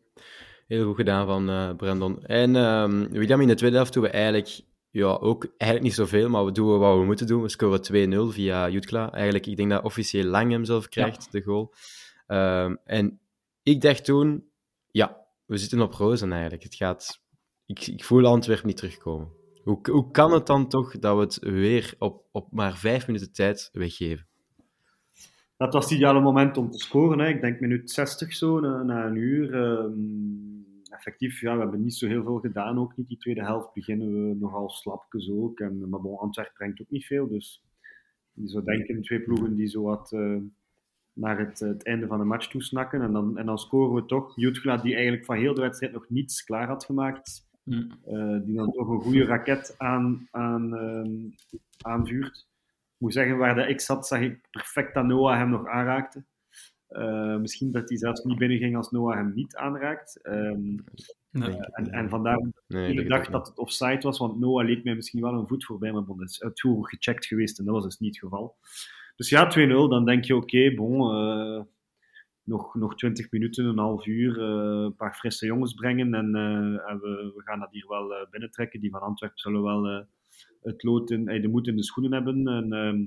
Heel 0.67 0.87
goed 0.87 0.97
gedaan 0.97 1.27
van 1.27 1.77
Brandon. 1.77 2.25
En 2.27 2.55
um, 2.55 3.09
William, 3.09 3.41
in 3.41 3.49
de 3.49 3.55
tweede 3.55 3.77
helft 3.77 3.93
doen 3.93 4.03
we 4.03 4.09
eigenlijk 4.09 4.61
ja, 4.99 5.17
ook 5.21 5.45
eigenlijk 5.45 5.83
niet 5.83 5.95
zoveel, 5.95 6.29
maar 6.29 6.45
we 6.45 6.53
doen 6.53 6.79
wat 6.79 6.99
we 6.99 7.05
moeten 7.05 7.27
doen. 7.27 7.43
We 7.43 7.49
scoren 7.49 8.31
2-0 8.31 8.35
via 8.35 8.69
Jutkla. 8.69 9.13
Eigenlijk, 9.13 9.47
ik 9.47 9.57
denk 9.57 9.71
dat 9.71 9.85
officieel 9.85 10.25
Lang 10.25 10.51
hem 10.51 10.65
zelf 10.65 10.89
krijgt, 10.89 11.25
ja. 11.25 11.31
de 11.31 11.43
goal. 11.43 11.75
Um, 12.27 12.79
en 12.85 13.21
ik 13.63 13.81
dacht 13.81 14.05
toen, 14.05 14.45
ja, 14.91 15.27
we 15.47 15.57
zitten 15.57 15.81
op 15.81 15.93
rozen 15.93 16.33
eigenlijk. 16.33 16.63
Het 16.63 16.75
gaat 16.75 17.21
ik, 17.69 17.87
ik 17.87 18.05
voel 18.05 18.27
Antwerpen 18.27 18.67
niet 18.67 18.77
terugkomen. 18.77 19.29
Hoe, 19.63 19.79
hoe 19.91 20.11
kan 20.11 20.33
het 20.33 20.47
dan 20.47 20.69
toch 20.69 20.99
dat 20.99 21.15
we 21.17 21.21
het 21.21 21.39
weer 21.39 21.95
op, 21.99 22.25
op 22.33 22.53
maar 22.53 22.77
vijf 22.77 23.07
minuten 23.07 23.33
tijd 23.33 23.69
weggeven? 23.73 24.27
Dat 25.57 25.73
was 25.73 25.85
het 25.85 25.95
ideale 25.95 26.21
moment 26.21 26.57
om 26.57 26.71
te 26.71 26.79
scoren. 26.79 27.19
Hè. 27.19 27.29
Ik 27.29 27.41
denk 27.41 27.61
minuut 27.61 27.91
60 27.91 28.33
zo, 28.33 28.61
na, 28.61 28.83
na 28.83 29.07
een 29.07 29.17
uur. 29.17 29.55
Um, 29.55 30.68
effectief, 30.99 31.41
ja, 31.41 31.55
we 31.55 31.61
hebben 31.61 31.83
niet 31.83 31.95
zo 31.95 32.07
heel 32.07 32.23
veel 32.23 32.39
gedaan. 32.39 32.79
Ook 32.79 32.97
niet 32.97 33.09
die 33.09 33.19
tweede 33.19 33.45
helft 33.45 33.73
beginnen 33.73 34.29
we 34.29 34.35
nogal 34.35 34.71
slapjes 34.71 35.31
ook. 35.31 35.61
En, 35.61 35.89
maar 35.89 36.01
bon, 36.01 36.19
Antwerpen 36.19 36.55
brengt 36.55 36.81
ook 36.81 36.91
niet 36.91 37.07
veel. 37.07 37.29
Dus 37.29 37.63
Je 38.33 38.49
zou 38.49 38.65
denken, 38.65 39.03
twee 39.03 39.21
ploegen 39.21 39.57
die 39.57 39.67
zo 39.67 39.83
wat 39.83 40.13
eh, 40.13 40.37
naar 41.13 41.39
het, 41.39 41.61
het 41.61 41.85
einde 41.85 42.07
van 42.07 42.19
de 42.19 42.25
match 42.25 42.49
toesnakken. 42.49 43.03
En 43.03 43.13
dan, 43.13 43.39
en 43.39 43.47
dan 43.47 43.59
scoren 43.59 43.95
we 43.95 44.05
toch. 44.07 44.37
Jutgla, 44.37 44.77
die 44.77 44.95
eigenlijk 44.95 45.25
van 45.25 45.37
heel 45.37 45.55
de 45.55 45.61
wedstrijd 45.61 45.93
nog 45.93 46.09
niets 46.09 46.45
klaar 46.45 46.67
had 46.67 46.85
gemaakt. 46.85 47.47
Mm. 47.63 47.91
eh, 48.05 48.39
die 48.45 48.55
dan 48.55 48.73
toch 48.73 48.89
een 48.89 49.01
goede 49.01 49.25
raket 49.25 49.75
aan, 49.79 50.29
aan, 50.31 50.77
ehm, 50.77 51.11
aanvuurt. 51.81 52.47
Ik 52.95 53.05
moet 53.05 53.13
zeggen, 53.13 53.37
waar 53.37 53.55
de 53.55 53.69
ik 53.69 53.81
zat, 53.81 54.07
zag 54.07 54.21
ik 54.21 54.49
perfect 54.51 54.95
dat 54.95 55.05
Noah 55.05 55.37
hem 55.37 55.51
nog 55.51 55.67
aanraakte. 55.67 56.25
Eh, 56.89 57.37
misschien 57.37 57.73
dat 57.73 57.89
hij 57.89 57.99
zelfs 57.99 58.25
niet 58.25 58.39
binnenging 58.39 58.77
als 58.77 58.91
Noah 58.91 59.15
hem 59.17 59.33
niet 59.35 59.57
aanraakt. 59.57 60.23
Ehm, 60.23 60.77
Nee. 61.31 61.57
en, 61.57 61.91
en 61.91 62.09
vandaar 62.09 62.51
Nee, 62.67 62.91
ik 62.91 62.97
dat 62.97 63.09
dacht 63.09 63.33
dat 63.33 63.47
het 63.47 63.59
offside 63.59 64.01
was, 64.01 64.19
want 64.19 64.39
Noah 64.41 64.67
leek 64.67 64.85
mij 64.85 64.95
misschien 64.95 65.21
wel 65.21 65.33
een 65.33 65.49
voet 65.49 65.65
voorbij, 65.65 65.93
maar 65.93 66.05
bon, 66.05 66.19
dat 66.19 66.29
is 66.29 66.43
uitvoerig 66.43 66.89
gecheckt 66.89 67.27
geweest 67.27 67.59
en 67.59 67.65
dat 67.65 67.75
was 67.75 67.85
dus 67.85 67.99
niet 67.99 68.15
het 68.15 68.25
geval. 68.25 68.57
Dus 69.17 69.29
ja, 69.29 69.47
2-0, 69.51 69.89
dan 69.89 70.05
denk 70.05 70.25
je, 70.25 70.37
oké, 70.37 70.75
bon, 70.75 71.11
eh, 71.15 71.63
nog, 72.43 72.75
nog 72.75 72.95
20 72.97 73.31
minuten, 73.31 73.65
een 73.65 73.79
half 73.79 74.07
uur, 74.07 74.39
eh, 74.41 74.83
een 74.85 74.97
paar 74.97 75.15
frisse 75.15 75.47
jongens 75.47 75.75
brengen 75.75 76.15
en, 76.15 76.35
eh, 76.35 76.91
en 76.91 77.01
we, 77.01 77.33
we 77.37 77.43
gaan 77.45 77.61
dat 77.61 77.71
hier 77.73 77.87
wel 77.89 78.15
eh, 78.15 78.31
binnentrekken. 78.31 78.81
Die 78.81 78.91
van 78.91 79.01
Antwerpen 79.01 79.39
zullen 79.39 79.63
wel 79.63 79.87
eh, 79.87 80.05
het 80.63 80.83
lood 80.83 81.11
in, 81.11 81.29
eh, 81.29 81.43
de 81.43 81.49
moed 81.49 81.67
in 81.67 81.77
de 81.77 81.85
schoenen 81.85 82.13
hebben. 82.13 82.49
En, 82.49 82.73
ehm, 82.73 83.07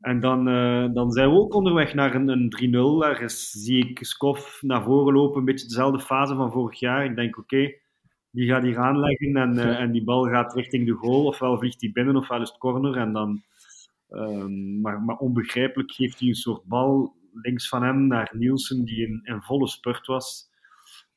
en 0.00 0.20
dan, 0.20 0.48
eh, 0.48 0.86
dan 0.92 1.10
zijn 1.10 1.30
we 1.30 1.36
ook 1.36 1.54
onderweg 1.54 1.94
naar 1.94 2.14
een, 2.14 2.28
een 2.28 2.50
3-0. 2.50 2.98
Daar 2.98 3.22
is, 3.22 3.50
zie 3.50 3.88
ik 3.88 4.04
Skof 4.04 4.58
naar 4.62 4.82
voren 4.82 5.14
lopen, 5.14 5.38
een 5.38 5.44
beetje 5.44 5.66
dezelfde 5.66 6.00
fase 6.00 6.34
van 6.34 6.52
vorig 6.52 6.78
jaar. 6.78 7.04
Ik 7.04 7.16
denk, 7.16 7.38
oké, 7.38 7.72
die 8.30 8.48
gaat 8.48 8.62
hier 8.62 8.78
aanleggen 8.78 9.36
en, 9.36 9.58
eh, 9.58 9.80
en 9.80 9.92
die 9.92 10.04
bal 10.04 10.24
gaat 10.24 10.54
richting 10.54 10.86
de 10.86 10.92
goal. 10.92 11.24
Ofwel 11.24 11.58
vliegt 11.58 11.80
hij 11.80 11.90
binnen, 11.92 12.16
ofwel 12.16 12.40
is 12.40 12.48
het 12.48 12.58
corner. 12.58 12.96
En 12.96 13.12
dan, 13.12 13.42
ehm, 14.08 14.80
maar, 14.80 15.02
maar 15.02 15.16
onbegrijpelijk 15.16 15.92
geeft 15.92 16.18
hij 16.18 16.28
een 16.28 16.34
soort 16.34 16.64
bal 16.64 17.14
links 17.32 17.68
van 17.68 17.82
hem 17.82 18.06
naar 18.06 18.30
Nielsen, 18.32 18.84
die 18.84 19.06
in, 19.06 19.20
in 19.24 19.42
volle 19.42 19.68
spurt 19.68 20.06
was. 20.06 20.48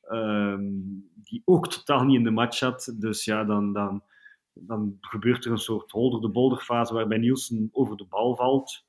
Ehm, 0.01 0.63
die 1.23 1.41
ook 1.45 1.67
totaal 1.67 2.03
niet 2.03 2.17
in 2.17 2.23
de 2.23 2.31
match 2.31 2.57
zat. 2.57 2.95
Dus 2.99 3.25
ja, 3.25 3.43
dan, 3.43 3.73
dan, 3.73 4.03
dan 4.53 4.97
gebeurt 5.01 5.45
er 5.45 5.51
een 5.51 5.57
soort 5.57 5.91
holder-de-bolder 5.91 6.57
fase 6.57 6.93
waarbij 6.93 7.17
Nielsen 7.17 7.69
over 7.71 7.97
de 7.97 8.05
bal 8.09 8.35
valt. 8.35 8.85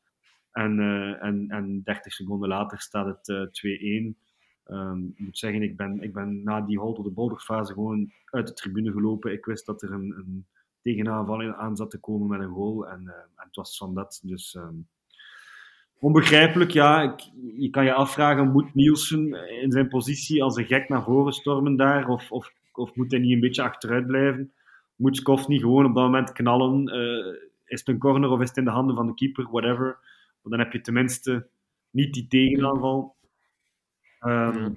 En, 0.53 0.81
eh, 0.81 1.23
en, 1.23 1.47
en 1.49 1.83
30 1.85 2.13
seconden 2.13 2.49
later 2.49 2.81
staat 2.81 3.07
het 3.07 3.29
eh, 3.29 4.11
2-1. 4.11 4.17
Ehm, 4.65 5.05
ik 5.05 5.19
moet 5.19 5.39
zeggen, 5.39 5.63
ik 5.63 5.77
ben, 5.77 6.03
ik 6.03 6.13
ben 6.13 6.43
na 6.43 6.61
die 6.61 6.79
holder-de-bolder 6.79 7.39
fase 7.39 7.73
gewoon 7.73 8.13
uit 8.25 8.47
de 8.47 8.53
tribune 8.53 8.93
gelopen. 8.93 9.33
Ik 9.33 9.45
wist 9.45 9.67
dat 9.67 9.83
er 9.83 9.93
een, 9.93 10.15
een 10.17 10.47
tegenaanval 10.83 11.55
aan 11.55 11.77
zat 11.77 11.91
te 11.91 11.99
komen 11.99 12.29
met 12.29 12.41
een 12.41 12.55
goal. 12.55 12.89
En, 12.89 13.09
eh, 13.09 13.15
en 13.15 13.47
het 13.47 13.57
was 13.57 13.77
van 13.77 13.95
dat. 13.95 14.21
Dus 14.23 14.55
ehm, 14.55 14.75
onbegrijpelijk, 15.99 16.71
ja. 16.71 17.17
Je 17.57 17.71
kan 17.71 17.85
je 17.85 17.93
afvragen, 17.93 18.53
moet 18.53 18.75
Nielsen 18.75 19.49
in 19.63 19.71
zijn 19.71 19.89
positie 19.89 20.43
als 20.43 20.57
een 20.57 20.67
gek 20.67 20.89
naar 20.89 21.03
voren 21.03 21.33
stormen 21.33 21.77
daar? 21.77 22.09
Of, 22.09 22.33
of, 22.33 22.53
of 22.73 22.95
moet 22.95 23.11
hij 23.11 23.21
niet 23.21 23.33
een 23.33 23.41
beetje 23.41 23.63
achteruit 23.63 24.07
blijven? 24.07 24.53
Moet 24.97 25.49
niet 25.49 25.61
gewoon 25.61 25.87
op 25.87 25.95
dat 25.95 26.05
moment 26.05 26.33
knallen? 26.33 26.89
Eh, 26.89 27.51
is 27.65 27.79
het 27.79 27.89
een 27.89 27.99
corner 27.99 28.31
of 28.31 28.41
is 28.41 28.49
het 28.49 28.57
in 28.57 28.65
de 28.65 28.71
handen 28.71 28.97
van 28.97 29.07
de 29.07 29.15
keeper? 29.15 29.49
Whatever. 29.51 29.99
Maar 30.43 30.53
dan 30.53 30.59
heb 30.59 30.73
je 30.73 30.81
tenminste 30.81 31.49
niet 31.91 32.15
die 32.15 32.27
tegenaanval. 32.27 33.17
Ehm, 34.19 34.73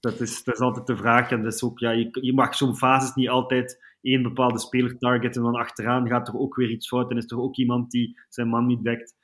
dat, 0.00 0.20
is, 0.20 0.44
dat 0.44 0.54
is 0.54 0.60
altijd 0.60 0.86
de 0.86 0.96
vraag. 0.96 1.30
En 1.30 1.42
dat 1.42 1.54
is 1.54 1.62
ook, 1.62 1.78
ja, 1.78 1.90
je, 1.90 2.08
je 2.20 2.34
mag 2.34 2.54
zo'n 2.54 2.76
fases 2.76 3.14
niet 3.14 3.28
altijd 3.28 3.96
één 4.02 4.22
bepaalde 4.22 4.58
speler 4.58 4.98
targeten. 4.98 5.44
En 5.44 5.52
dan 5.52 5.60
achteraan 5.60 6.08
gaat 6.08 6.28
er 6.28 6.38
ook 6.38 6.56
weer 6.56 6.70
iets 6.70 6.88
fout. 6.88 7.10
En 7.10 7.16
is 7.16 7.30
er 7.30 7.40
ook 7.40 7.56
iemand 7.56 7.90
die 7.90 8.18
zijn 8.28 8.48
man 8.48 8.66
niet 8.66 8.82
dekt. 8.82 9.16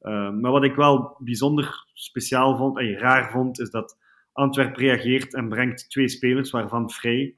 Ehm, 0.00 0.40
maar 0.40 0.50
wat 0.50 0.64
ik 0.64 0.74
wel 0.74 1.16
bijzonder 1.18 1.84
speciaal 1.92 2.56
vond 2.56 2.78
en 2.78 2.98
raar 2.98 3.30
vond, 3.30 3.60
is 3.60 3.70
dat 3.70 3.98
Antwerp 4.32 4.76
reageert 4.76 5.34
en 5.34 5.48
brengt 5.48 5.90
twee 5.90 6.08
spelers, 6.08 6.50
waarvan 6.50 6.90
Vrij. 6.90 7.36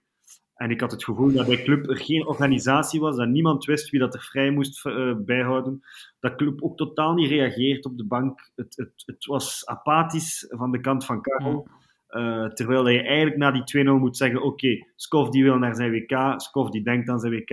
En 0.55 0.71
ik 0.71 0.81
had 0.81 0.91
het 0.91 1.05
gevoel 1.05 1.33
dat 1.33 1.47
bij 1.47 1.63
Club 1.63 1.89
er 1.89 1.97
geen 1.97 2.27
organisatie 2.27 3.01
was, 3.01 3.17
dat 3.17 3.29
niemand 3.29 3.65
wist 3.65 3.91
wie 3.91 4.01
dat 4.01 4.15
er 4.15 4.23
vrij 4.23 4.51
moest 4.51 4.87
eh, 4.87 5.13
bijhouden. 5.17 5.81
Dat 6.21 6.35
Club 6.35 6.63
ook 6.63 6.77
totaal 6.77 7.15
niet 7.15 7.29
reageert 7.29 7.85
op 7.85 7.97
de 7.97 8.07
bank. 8.07 8.51
Het, 8.55 8.77
het, 8.77 9.03
het 9.07 9.25
was 9.25 9.67
apathisch 9.67 10.47
van 10.49 10.71
de 10.71 10.81
kant 10.81 11.05
van 11.05 11.23
Karel. 11.23 11.67
Eh, 12.07 12.47
terwijl 12.47 12.89
je 12.89 13.03
eigenlijk 13.03 13.37
na 13.37 13.51
die 13.51 13.85
2-0 13.85 13.91
moet 13.91 14.17
zeggen: 14.17 14.43
Oké, 14.43 14.87
Skof 14.97 15.29
die 15.31 15.43
wil 15.43 15.59
naar 15.59 15.75
zijn 15.75 15.91
WK, 15.91 16.35
Skof 16.37 16.71
die 16.71 16.83
denkt 16.83 17.09
aan 17.09 17.21
zijn 17.21 17.33
WK. 17.33 17.51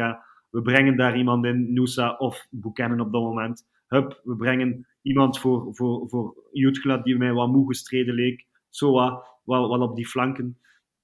We 0.50 0.62
brengen 0.62 0.98
daar 0.98 1.17
iemand 1.17 1.46
in, 1.46 1.74
Noosa 1.74 2.15
of 2.17 2.48
Buchanan 2.50 3.00
op 3.00 3.12
dat 3.12 3.22
moment. 3.22 3.67
Hup, 3.88 4.22
we 4.24 4.36
brengen 4.36 4.88
iemand 5.01 5.39
voor, 5.39 5.75
voor, 5.75 6.10
voor 6.10 6.36
Jutgla 6.51 6.98
die 6.98 7.17
mij 7.17 7.34
wat 7.34 7.48
moe 7.48 7.67
gestreden 7.67 8.13
leek. 8.13 8.46
Zo 8.70 8.91
wat, 8.91 9.39
wel 9.43 9.81
op 9.81 9.96
die 9.96 10.08
flanken. 10.08 10.58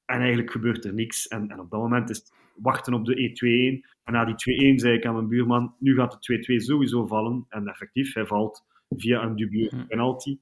En 0.08 0.20
eigenlijk 0.20 0.52
gebeurt 0.52 0.86
er 0.86 0.94
niks. 0.94 1.28
En, 1.28 1.52
en 1.52 1.60
op 1.60 1.70
dat 1.70 1.80
moment 1.80 2.10
is 2.10 2.18
het 2.18 2.34
wachten 2.56 2.94
op 2.94 3.06
de 3.06 3.82
2-1. 3.84 3.98
En 4.04 4.14
na 4.14 4.26
die 4.26 4.74
2-1 4.74 4.76
zei 4.76 4.98
ik 4.98 5.06
aan 5.06 5.14
mijn 5.14 5.28
buurman, 5.28 5.76
nu 5.80 5.96
gaat 5.96 6.18
de 6.20 6.60
2-2 6.62 6.64
sowieso 6.64 7.08
vallen. 7.08 7.46
En 7.50 7.68
effectief, 7.68 8.14
hij 8.14 8.26
valt 8.26 8.66
via 8.90 9.24
een 9.24 9.36
dubieuze 9.36 9.86
penalty. 9.88 10.40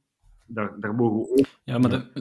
Daar, 0.47 0.79
daar 0.79 0.95
mogen 0.95 1.17
we 1.17 1.39
ook... 1.39 1.45
Ja, 1.63 1.77
maar 1.77 2.11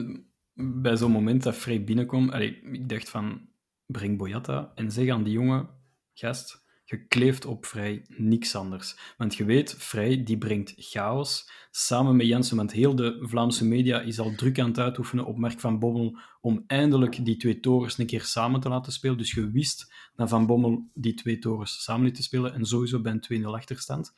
bij 0.53 0.97
zo'n 0.97 1.11
moment 1.11 1.43
dat 1.43 1.55
Frey 1.55 1.83
binnenkomt, 1.83 2.31
allee, 2.31 2.61
ik 2.61 2.89
dacht 2.89 3.09
van, 3.09 3.49
breng 3.85 4.17
Boyata 4.17 4.71
en 4.75 4.91
zeg 4.91 5.09
aan 5.09 5.23
die 5.23 5.33
jongen, 5.33 5.69
gast, 6.13 6.64
gekleefd 6.85 7.45
op 7.45 7.65
Vrij, 7.65 8.05
niks 8.07 8.55
anders. 8.55 9.13
Want 9.17 9.35
je 9.35 9.45
weet, 9.45 9.75
Vrij 9.77 10.23
die 10.23 10.37
brengt 10.37 10.73
chaos 10.77 11.49
samen 11.71 12.15
met 12.15 12.27
Jensen, 12.27 12.57
want 12.57 12.71
heel 12.71 12.95
de 12.95 13.17
Vlaamse 13.21 13.65
media 13.65 14.01
is 14.01 14.19
al 14.19 14.35
druk 14.35 14.59
aan 14.59 14.67
het 14.67 14.79
uitoefenen 14.79 15.25
op 15.25 15.37
Mark 15.37 15.59
van 15.59 15.79
Bommel 15.79 16.17
om 16.41 16.63
eindelijk 16.67 17.25
die 17.25 17.37
twee 17.37 17.59
torens 17.59 17.97
een 17.97 18.05
keer 18.05 18.23
samen 18.23 18.59
te 18.59 18.69
laten 18.69 18.91
spelen. 18.91 19.17
Dus 19.17 19.31
je 19.31 19.51
wist 19.51 19.93
dat 20.15 20.29
Van 20.29 20.45
Bommel 20.45 20.89
die 20.93 21.13
twee 21.13 21.39
torens 21.39 21.83
samen 21.83 22.05
liet 22.05 22.15
te 22.15 22.23
spelen 22.23 22.53
en 22.53 22.65
sowieso 22.65 23.01
bij 23.01 23.19
een 23.27 23.43
2-0 23.43 23.45
achterstand. 23.45 24.13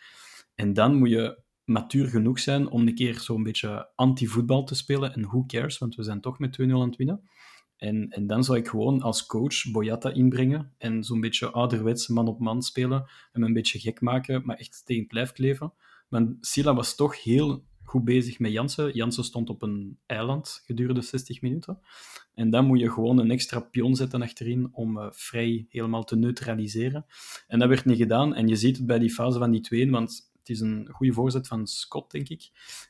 En 0.56 0.74
dan 0.74 0.96
moet 0.96 1.10
je 1.10 1.42
matuur 1.64 2.08
genoeg 2.08 2.40
zijn 2.40 2.70
om 2.70 2.88
een 2.88 2.96
keer 2.96 3.20
zo'n 3.20 3.44
beetje 3.44 3.90
anti-voetbal 3.96 4.64
te 4.64 4.76
spelen. 4.76 5.14
En 5.14 5.22
who 5.22 5.46
cares, 5.46 5.78
want 5.78 5.96
we 5.96 6.04
zijn 6.04 6.22
toch 6.22 6.40
met 6.40 6.58
2-0 6.62 6.64
aan 6.66 6.80
het 6.80 6.96
winnen. 6.96 7.30
En, 7.78 8.10
en 8.10 8.28
dan 8.28 8.44
zou 8.44 8.58
ik 8.58 8.68
gewoon 8.68 9.02
als 9.02 9.26
coach 9.26 9.72
Boyata 9.72 10.14
inbrengen 10.14 10.74
en 10.78 11.04
zo'n 11.04 11.22
beetje 11.22 11.52
ouderwets 11.52 12.08
man-op-man 12.08 12.62
spelen. 12.62 13.10
Hem 13.32 13.44
een 13.44 13.54
beetje 13.54 13.80
gek 13.80 14.02
maken, 14.02 14.42
maar 14.46 14.58
echt 14.58 14.86
tegen 14.86 15.04
het 15.04 15.12
lijf 15.12 15.32
kleven. 15.32 15.74
Want 16.08 16.38
Silla 16.42 16.74
was 16.74 16.96
toch 16.96 17.24
heel 17.24 17.66
goed 17.84 18.04
bezig 18.04 18.40
met 18.40 18.52
Jansen. 18.52 18.94
Jansen 18.94 19.24
stond 19.24 19.50
op 19.50 19.62
een 19.62 19.98
eiland 20.06 20.62
gedurende 20.66 21.02
60 21.02 21.42
minuten. 21.42 21.80
En 22.34 22.50
dan 22.50 22.66
moet 22.66 22.80
je 22.80 22.92
gewoon 22.92 23.18
een 23.18 23.32
extra 23.32 23.60
pion 23.60 23.96
zetten 23.96 24.22
achterin 24.22 24.70
om 24.72 24.98
uh, 24.98 25.08
vrij 25.12 25.66
helemaal 25.70 26.04
te 26.04 26.16
neutraliseren. 26.16 27.06
En 27.48 27.60
dat 27.60 27.70
werd 27.70 27.86
niet 27.86 27.98
gedaan. 27.98 28.36
En 28.36 28.48
je 28.48 28.56
ziet 28.56 28.78
het 28.78 28.86
bij 28.86 29.00
die 29.00 29.14
fase 29.14 29.40
van 29.40 29.52
die 29.52 29.88
2-1, 29.88 29.90
want 29.90 30.32
het 30.40 30.50
is 30.50 30.60
een 30.60 30.88
goede 30.92 31.14
voorzet 31.14 31.48
van 31.48 31.68
Scott, 31.68 32.12
denk 32.12 32.30
ik. 32.30 32.50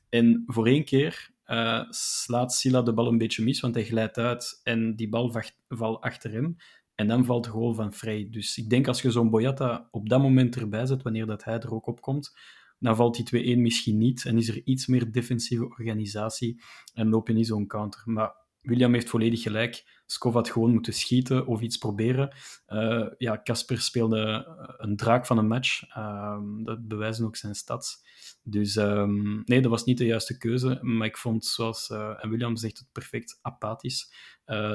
En 0.10 0.44
voor 0.46 0.68
één 0.68 0.84
keer 0.84 1.32
uh, 1.48 1.84
slaat 1.90 2.54
Silla 2.54 2.82
de 2.82 2.94
bal 2.94 3.08
een 3.08 3.18
beetje 3.18 3.44
mis, 3.44 3.60
want 3.60 3.76
hij 3.76 3.86
glijdt 3.86 4.18
uit 4.18 4.60
en 4.64 4.96
die 4.96 5.10
bal 5.10 5.34
valt 5.68 6.02
achter 6.02 6.32
hem. 6.32 6.56
En 6.96 7.08
dan 7.08 7.26
valt 7.26 7.44
de 7.44 7.50
goal 7.50 7.74
van 7.74 7.94
Vrij. 7.94 8.28
Dus 8.32 8.58
ik 8.58 8.70
denk 8.70 8.88
als 8.88 9.02
je 9.02 9.12
zo'n 9.12 9.30
Boyata 9.30 9.88
op 9.92 10.10
dat 10.10 10.22
moment 10.22 10.56
erbij 10.56 10.86
zet, 10.86 11.04
wanneer 11.04 11.26
dat 11.26 11.44
hij 11.44 11.60
er 11.60 11.74
ook 11.74 11.88
op 11.88 12.02
komt, 12.02 12.38
dan 12.80 12.96
valt 12.96 13.30
die 13.30 13.56
2-1 13.58 13.60
misschien 13.60 13.98
niet 13.98 14.26
en 14.26 14.38
is 14.38 14.48
er 14.48 14.62
iets 14.64 14.88
meer 14.88 15.12
defensieve 15.12 15.70
organisatie 15.70 16.62
en 16.94 17.10
loop 17.10 17.28
je 17.28 17.34
niet 17.34 17.48
zo'n 17.48 17.68
counter. 17.68 18.02
Maar 18.06 18.47
William 18.68 18.94
heeft 18.94 19.10
volledig 19.10 19.42
gelijk. 19.42 20.02
Skov 20.06 20.34
had 20.34 20.50
gewoon 20.50 20.72
moeten 20.72 20.94
schieten 20.94 21.48
of 21.48 21.62
iets 21.62 21.78
proberen. 21.78 22.36
Uh, 22.68 23.08
ja, 23.18 23.42
Casper 23.44 23.82
speelde 23.82 24.48
een 24.78 24.96
draak 24.96 25.26
van 25.26 25.38
een 25.38 25.48
match. 25.48 25.98
Uh, 25.98 26.38
dat 26.64 26.88
bewijzen 26.88 27.26
ook 27.26 27.36
zijn 27.36 27.56
stats. 27.56 28.06
Dus 28.44 28.76
um, 28.76 29.42
nee, 29.46 29.62
dat 29.62 29.72
was 29.72 29.84
niet 29.84 29.98
de 29.98 30.06
juiste 30.06 30.38
keuze. 30.38 30.80
Maar 30.82 31.08
ik 31.08 31.18
vond, 31.18 31.46
zoals 31.46 31.90
uh, 31.90 32.24
en 32.24 32.30
William 32.30 32.56
zegt 32.56 32.78
het 32.78 32.88
perfect 32.92 33.40
apathisch, 33.42 34.14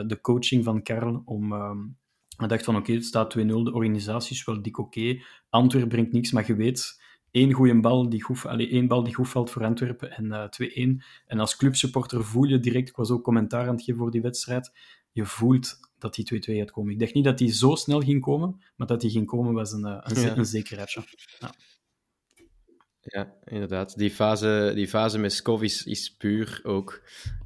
de 0.07 0.19
coaching 0.21 0.65
van 0.65 0.83
Karel 0.83 1.23
om... 1.25 1.53
Um, 1.53 2.01
ik 2.39 2.49
dacht 2.49 2.65
van 2.65 2.77
oké, 2.77 2.93
het 2.93 3.05
staat 3.05 3.39
2-0, 3.39 3.41
de 3.47 3.73
organisatie 3.73 4.37
is 4.37 4.45
wel 4.45 4.63
dik 4.63 4.79
oké. 4.79 5.23
Antwerp 5.49 5.89
brengt 5.89 6.13
niks, 6.13 6.33
maar 6.33 6.47
je 6.47 6.55
weet, 6.55 7.02
één 7.33 7.53
goede 7.53 7.81
bal 7.81 8.09
die 8.09 8.23
goed, 8.23 8.47
allez, 8.47 8.71
één 8.71 8.87
bal 8.87 9.05
die 9.05 9.15
goed 9.15 9.29
valt 9.29 9.51
voor 9.51 9.65
Antwerpen 9.65 10.11
en 10.11 10.25
uh, 10.25 10.97
2-1. 10.99 11.03
En 11.27 11.39
als 11.39 11.57
clubsupporter 11.57 12.25
voel 12.25 12.45
je 12.45 12.61
direct, 12.61 12.89
ik 12.89 12.97
was 12.97 13.11
ook 13.11 13.25
commentaar 13.25 13.69
aan 13.69 13.75
het 13.75 13.85
geven 13.85 14.01
voor 14.01 14.11
die 14.11 14.23
wedstrijd, 14.23 14.73
je 15.12 15.25
voelt 15.25 15.79
dat 15.99 16.15
die 16.15 16.43
2-2 16.51 16.57
gaat 16.59 16.71
komen. 16.71 16.93
Ik 16.93 16.99
dacht 16.99 17.15
niet 17.15 17.25
dat 17.25 17.39
die 17.39 17.53
zo 17.53 17.75
snel 17.75 18.01
ging 18.01 18.21
komen, 18.21 18.62
maar 18.77 18.87
dat 18.87 19.01
die 19.01 19.11
ging 19.11 19.27
komen 19.27 19.53
was 19.53 19.73
een, 19.73 19.85
een, 19.85 20.21
ja. 20.21 20.37
een 20.37 20.47
zekerheidje. 20.47 21.03
Ja. 21.39 21.55
Ja, 23.05 23.35
inderdaad. 23.45 23.99
Die 23.99 24.11
fase, 24.11 24.73
die 24.75 24.89
fase 24.89 25.19
met 25.19 25.33
Skov 25.33 25.63
is, 25.63 25.85
is 25.85 26.15
puur 26.19 26.61
ook 26.63 27.03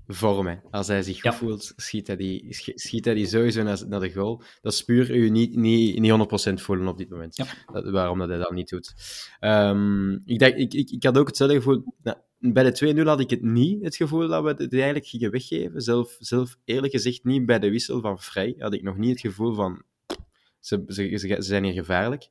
vorm. 0.07 0.47
Hè. 0.47 0.57
Als 0.71 0.87
hij 0.87 1.03
zich 1.03 1.15
goed 1.15 1.23
Ja. 1.25 1.33
voelt, 1.33 1.73
schiet 1.77 2.07
hij, 2.07 2.17
die, 2.17 2.53
sch- 2.55 2.71
schiet 2.75 3.05
hij 3.05 3.15
die 3.15 3.27
sowieso 3.27 3.63
naar, 3.63 3.83
naar 3.89 4.01
de 4.01 4.13
goal. 4.13 4.43
Dat 4.63 4.73
is 4.73 4.83
puur 4.85 5.11
u 5.15 5.29
niet, 5.31 5.57
niet, 5.57 5.99
niet 5.99 6.13
100% 6.51 6.63
voelen 6.63 6.89
op 6.89 6.99
dit 6.99 7.09
moment. 7.09 7.37
Ja. 7.37 7.47
Dat, 7.73 7.91
waarom 7.91 8.19
dat 8.19 8.29
hij 8.29 8.39
dat 8.39 8.51
niet 8.53 8.69
doet. 8.69 8.95
Ehm, 9.41 10.13
ik, 10.13 10.39
dacht, 10.39 10.55
ik, 10.57 10.75
ik, 10.75 10.91
ik 10.91 11.03
had 11.05 11.19
ook 11.19 11.27
hetzelfde 11.27 11.57
gevoel. 11.57 11.95
Nou, 12.03 12.17
bij 12.39 12.71
de 12.71 12.95
2-0 12.97 13.03
had 13.07 13.21
ik 13.21 13.31
het 13.31 13.43
niet, 13.43 13.83
het 13.83 13.97
gevoel 13.97 14.29
dat 14.29 14.43
we 14.43 14.49
het 14.49 14.73
eigenlijk 14.73 15.07
gingen 15.07 15.31
weggeven. 15.31 15.81
Zelf, 15.83 16.17
zelf 16.19 16.57
eerlijk 16.65 16.93
gezegd 16.93 17.25
niet 17.25 17.47
bij 17.47 17.59
de 17.59 17.71
wissel 17.71 18.01
van 18.01 18.19
Vrij. 18.21 18.55
Had 18.59 18.75
ik 18.75 18.83
nog 18.83 18.97
niet 18.97 19.11
het 19.11 19.21
gevoel 19.21 19.55
van... 19.55 19.83
Ze, 20.61 20.83
ze, 20.87 21.09
ze, 21.09 21.19
ze 21.19 21.37
zijn 21.43 21.65
hier 21.65 21.73
gevaarlijk. 21.73 22.29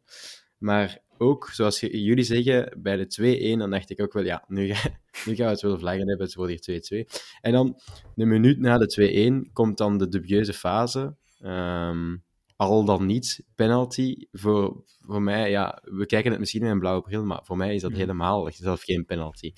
Maar 0.57 0.99
ook, 1.17 1.49
zoals 1.53 1.79
jullie 1.79 2.23
zeggen, 2.23 2.73
bij 2.81 2.95
de 2.95 3.53
2-1, 3.55 3.57
dan 3.59 3.69
dacht 3.71 3.89
ik 3.89 4.01
ook 4.01 4.13
wel, 4.13 4.23
ja, 4.23 4.43
nu, 4.47 4.73
ga, 4.73 4.89
nu 5.25 5.35
gaan 5.35 5.45
we 5.45 5.51
het 5.51 5.61
wel 5.61 5.79
vlaggen 5.79 6.07
hebben, 6.07 6.25
het 6.25 6.35
wordt 6.35 6.65
hier 6.65 7.05
2-2. 7.05 7.09
En 7.41 7.51
dan, 7.51 7.79
een 8.15 8.27
minuut 8.27 8.59
na 8.59 8.77
de 8.77 9.43
2-1, 9.47 9.51
komt 9.53 9.77
dan 9.77 9.97
de 9.97 10.07
dubieuze 10.07 10.53
fase. 10.53 11.15
Ehm, 11.41 12.15
al 12.55 12.85
dan 12.85 13.05
niet 13.05 13.43
penalty. 13.55 14.15
Voor, 14.31 14.83
voor 15.01 15.21
mij, 15.21 15.49
ja, 15.49 15.81
we 15.83 16.05
kijken 16.05 16.31
het 16.31 16.39
misschien 16.39 16.61
in 16.63 16.69
een 16.69 16.79
blauwe 16.79 17.01
bril, 17.01 17.23
maar 17.23 17.39
voor 17.43 17.57
mij 17.57 17.75
is 17.75 17.81
dat 17.81 17.91
Mhm. 17.91 17.99
helemaal 17.99 18.51
zelf 18.53 18.83
geen 18.83 19.05
penalty. 19.05 19.53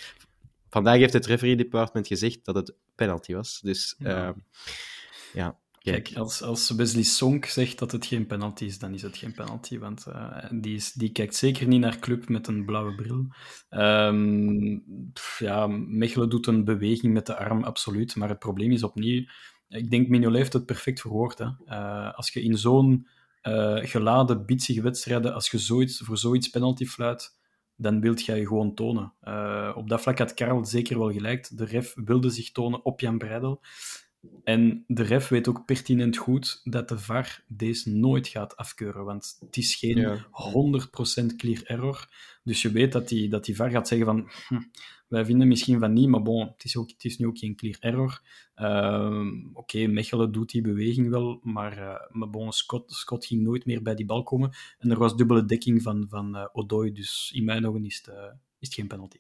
Vandaag 0.70 0.98
heeft 0.98 1.14
het 1.14 1.26
referee 1.26 1.56
department 1.56 2.08
gezegd 2.08 2.46
dat 2.46 2.56
het 2.56 2.74
penalty 2.96 3.34
was. 3.34 3.60
Dus, 3.62 3.96
Ja. 4.00 4.28
ehm, 4.28 4.34
ja, 5.34 5.58
kijk. 5.92 6.12
Als, 6.16 6.42
als 6.42 6.70
Wesley 6.70 7.04
Sonk 7.04 7.46
zegt 7.46 7.80
dat 7.80 7.92
het 7.92 8.06
geen 8.06 8.26
penalty 8.26 8.66
is, 8.66 8.80
dan 8.80 8.94
is 8.94 9.02
het 9.02 9.18
geen 9.18 9.34
penalty. 9.34 9.80
Want 9.80 10.06
eh, 10.06 10.46
die, 10.52 10.76
is, 10.76 10.94
die 10.94 11.12
kijkt 11.12 11.36
zeker 11.36 11.68
niet 11.68 11.80
naar 11.80 12.00
club 12.00 12.30
met 12.30 12.48
een 12.48 12.66
blauwe 12.66 12.96
bril. 12.96 13.28
Pff, 15.14 15.40
ja, 15.40 15.68
Mechelen 15.68 16.30
doet 16.30 16.48
een 16.48 16.64
beweging 16.64 17.14
met 17.14 17.26
de 17.26 17.38
arm, 17.38 17.64
absoluut. 17.64 18.16
Maar 18.16 18.30
het 18.30 18.40
probleem 18.40 18.72
is 18.72 18.84
opnieuw... 18.84 19.26
Ik 19.70 19.92
denk, 19.92 20.08
Mignolet 20.08 20.38
heeft 20.38 20.54
het 20.54 20.66
perfect 20.66 21.02
verwoord. 21.02 21.38
Hè. 21.38 21.48
Eh, 21.66 22.14
als 22.14 22.30
je 22.34 22.42
in 22.42 22.58
zo'n 22.58 23.08
eh, 23.42 23.78
geladen, 23.82 24.46
bitsige 24.46 24.82
wedstrijden, 24.82 25.34
als 25.34 25.52
je 25.52 25.58
zoiets, 25.58 25.98
voor 25.98 26.18
zoiets 26.18 26.48
penalty 26.48 26.86
fluit, 26.86 27.36
dan 27.76 28.02
wilt 28.02 28.26
jij 28.26 28.40
je 28.40 28.48
gewoon 28.48 28.74
tonen. 28.74 29.14
Op 29.76 29.90
dat 29.90 30.02
vlak 30.02 30.18
had 30.18 30.34
Karel 30.34 30.66
zeker 30.66 31.00
wel 31.00 31.12
gelijk. 31.12 31.58
De 31.58 31.66
ref 31.66 31.94
wilde 32.06 32.30
zich 32.30 32.52
tonen 32.52 32.86
op 32.86 33.00
Jan 33.00 33.18
Breidel. 33.18 33.62
En 34.44 34.84
de 34.88 35.04
ref 35.04 35.28
weet 35.28 35.48
ook 35.48 35.66
pertinent 35.66 36.18
goed 36.18 36.62
dat 36.64 36.90
de 36.90 37.00
VAR 37.00 37.44
deze 37.48 37.90
nooit 37.90 38.28
gaat 38.28 38.56
afkeuren, 38.56 39.06
want 39.06 39.38
het 39.40 39.58
is 39.58 39.76
geen 39.76 39.98
Ja. 39.98 40.28
100% 40.32 41.36
clear 41.36 41.64
error. 41.64 42.08
Dus 42.44 42.62
je 42.62 42.72
weet 42.72 42.92
dat 42.92 43.08
die, 43.08 43.30
dat 43.30 43.46
die 43.46 43.56
VAR 43.56 43.70
gaat 43.70 43.88
zeggen 43.88 44.08
van 44.08 44.30
hm, 44.48 44.62
wij 45.08 45.26
vinden 45.26 45.48
misschien 45.48 45.80
van 45.80 45.94
niet, 45.94 46.08
maar 46.08 46.22
bon, 46.22 46.48
het 46.48 46.64
is, 46.64 46.78
ook, 46.78 46.90
het 46.90 47.06
is 47.06 47.18
nu 47.18 47.28
ook 47.28 47.38
geen 47.38 47.56
clear 47.56 47.78
error. 47.80 48.22
Ehm, 48.56 49.46
Oké, 49.54 49.88
Mechelen 49.88 50.32
doet 50.32 50.50
die 50.50 50.62
beweging 50.62 51.10
wel, 51.10 51.40
maar, 51.44 51.78
eh, 51.78 52.10
maar 52.10 52.30
bon, 52.30 52.52
Scott, 52.52 52.92
Scott 52.92 53.26
ging 53.26 53.42
nooit 53.42 53.66
meer 53.66 53.82
bij 53.82 53.96
die 53.96 54.06
bal 54.06 54.24
komen. 54.24 54.52
En 54.80 54.92
er 54.92 54.98
was 54.98 55.16
dubbele 55.16 55.46
dekking 55.46 55.82
van, 55.82 56.06
van 56.10 56.36
eh, 56.36 56.46
Odoi, 56.52 56.92
dus 56.92 57.32
in 57.36 57.46
mijn 57.46 57.68
ogen 57.68 57.86
is 57.86 57.98
het, 57.98 58.08
eh, 58.08 58.24
is 58.60 58.68
het 58.68 58.74
geen 58.74 58.88
penalty. 58.88 59.18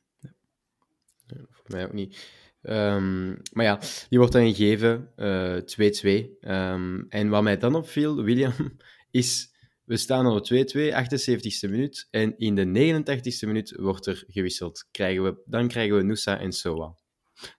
Voor 1.51 1.65
mij 1.67 1.85
ook 1.85 1.93
niet. 1.93 2.29
Ehm, 2.67 3.27
maar 3.53 3.65
ja, 3.65 3.79
die 4.09 4.17
wordt 4.17 4.33
dan 4.33 4.53
gegeven, 4.55 5.12
eh, 5.15 5.55
2-2. 5.55 6.38
Ehm, 6.41 7.03
en 7.09 7.29
wat 7.29 7.43
mij 7.43 7.57
dan 7.57 7.75
opviel, 7.75 8.24
William, 8.24 8.53
is... 9.12 9.55
We 9.83 9.97
staan 9.97 10.27
op 10.27 10.45
2-2, 10.45 10.91
78ste 10.93 11.69
minuut. 11.69 12.07
En 12.12 12.38
in 12.38 12.55
de 12.55 12.65
89ste 12.65 13.47
minuut 13.47 13.75
wordt 13.79 14.05
er 14.05 14.24
gewisseld. 14.27 14.88
Krijgen 14.91 15.24
we, 15.24 15.36
dan 15.45 15.67
krijgen 15.67 15.97
we 15.97 16.03
Nusa 16.03 16.39
en 16.39 16.51
Soa. 16.51 16.95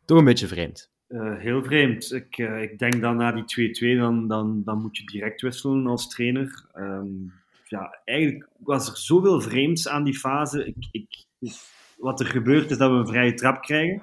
Toch 0.04 0.18
een 0.18 0.24
beetje 0.24 0.46
vreemd. 0.46 0.90
Eh, 1.06 1.38
heel 1.38 1.62
vreemd. 1.62 2.12
Ik, 2.12 2.38
eh, 2.38 2.62
ik 2.62 2.78
denk 2.78 3.00
dan 3.00 3.16
na 3.16 3.32
die 3.32 3.44
2-2, 3.44 3.96
dan, 3.96 4.28
dan, 4.28 4.62
dan 4.64 4.80
moet 4.80 4.96
je 4.96 5.04
direct 5.04 5.40
wisselen 5.40 5.86
als 5.86 6.08
trainer. 6.08 6.66
Ehm, 6.72 7.06
ja, 7.64 8.00
eigenlijk 8.04 8.48
was 8.58 8.88
er 8.88 8.96
zoveel 8.96 9.40
vreemds 9.40 9.88
aan 9.88 10.04
die 10.04 10.18
fase. 10.18 10.66
Ik, 10.66 10.88
ik, 10.90 11.24
wat 11.96 12.20
er 12.20 12.26
gebeurt 12.26 12.70
is 12.70 12.78
dat 12.78 12.90
we 12.90 12.96
een 12.96 13.06
vrije 13.06 13.34
trap 13.34 13.62
krijgen. 13.62 14.02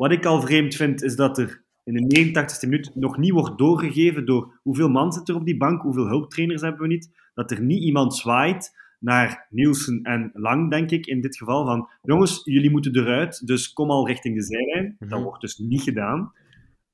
Wat 0.00 0.12
ik 0.12 0.24
al 0.26 0.40
vreemd 0.40 0.74
vind, 0.74 1.02
is 1.02 1.16
dat 1.16 1.38
er 1.38 1.62
in 1.84 1.94
de 1.94 2.28
89ste 2.28 2.68
minuut 2.68 2.90
nog 2.94 3.18
niet 3.18 3.30
wordt 3.30 3.58
doorgegeven 3.58 4.26
door 4.26 4.58
hoeveel 4.62 4.88
man 4.88 5.12
zit 5.12 5.28
er 5.28 5.34
op 5.34 5.44
die 5.44 5.56
bank, 5.56 5.82
hoeveel 5.82 6.06
hulptrainers 6.06 6.62
hebben 6.62 6.80
we 6.80 6.86
niet, 6.86 7.10
dat 7.34 7.50
er 7.50 7.60
niet 7.62 7.82
iemand 7.82 8.14
zwaait 8.16 8.70
naar 8.98 9.46
Nielsen 9.50 10.02
en 10.02 10.30
Lang, 10.34 10.70
denk 10.70 10.90
ik, 10.90 11.06
in 11.06 11.20
dit 11.20 11.36
geval, 11.36 11.64
van 11.64 11.88
jongens, 12.02 12.40
jullie 12.44 12.70
moeten 12.70 12.96
eruit, 12.96 13.46
dus 13.46 13.72
kom 13.72 13.90
al 13.90 14.06
richting 14.06 14.34
de 14.36 14.42
zijlijn. 14.42 14.96
Dat 14.98 15.08
Mhm. 15.08 15.22
wordt 15.22 15.40
dus 15.40 15.58
niet 15.58 15.82
gedaan. 15.82 16.32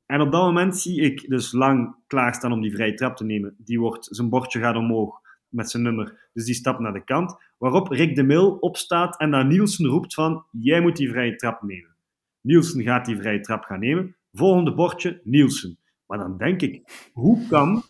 En 0.07 0.21
op 0.21 0.33
dat 0.33 0.42
moment 0.42 0.77
zie 0.77 1.01
ik 1.01 1.29
dus 1.29 1.53
Lang 1.53 1.97
klaarstaan 2.07 2.53
om 2.53 2.61
die 2.61 2.75
vrije 2.75 2.95
trap 2.95 3.16
te 3.16 3.25
nemen. 3.25 3.55
Die 3.59 3.81
wordt, 3.81 4.09
zijn 4.11 4.29
bordje 4.29 4.59
gaat 4.61 4.77
omhoog 4.77 5.21
met 5.49 5.71
zijn 5.71 5.83
nummer, 5.83 6.29
dus 6.33 6.45
die 6.45 6.55
stapt 6.55 6.79
naar 6.79 6.92
de 6.92 7.05
kant. 7.05 7.37
Waarop 7.59 7.88
Rick 7.88 8.14
de 8.14 8.23
Mil 8.23 8.51
opstaat 8.51 9.21
en 9.21 9.31
naar 9.31 9.47
Nielsen 9.47 9.87
roept 9.87 10.14
van, 10.14 10.45
jij 10.51 10.81
moet 10.81 10.97
die 10.97 11.09
vrije 11.09 11.37
trap 11.37 11.62
nemen. 11.62 11.96
Nielsen 12.47 12.83
gaat 12.83 13.07
die 13.07 13.17
vrije 13.17 13.41
trap 13.41 13.65
gaan 13.65 13.81
nemen. 13.81 14.17
Volgende 14.33 14.75
bordje, 14.75 15.21
Nielsen. 15.25 15.79
Maar 16.07 16.19
dan 16.19 16.39
denk 16.39 16.63
ik, 16.63 16.83
hoe 17.13 17.47
kan, 17.49 17.83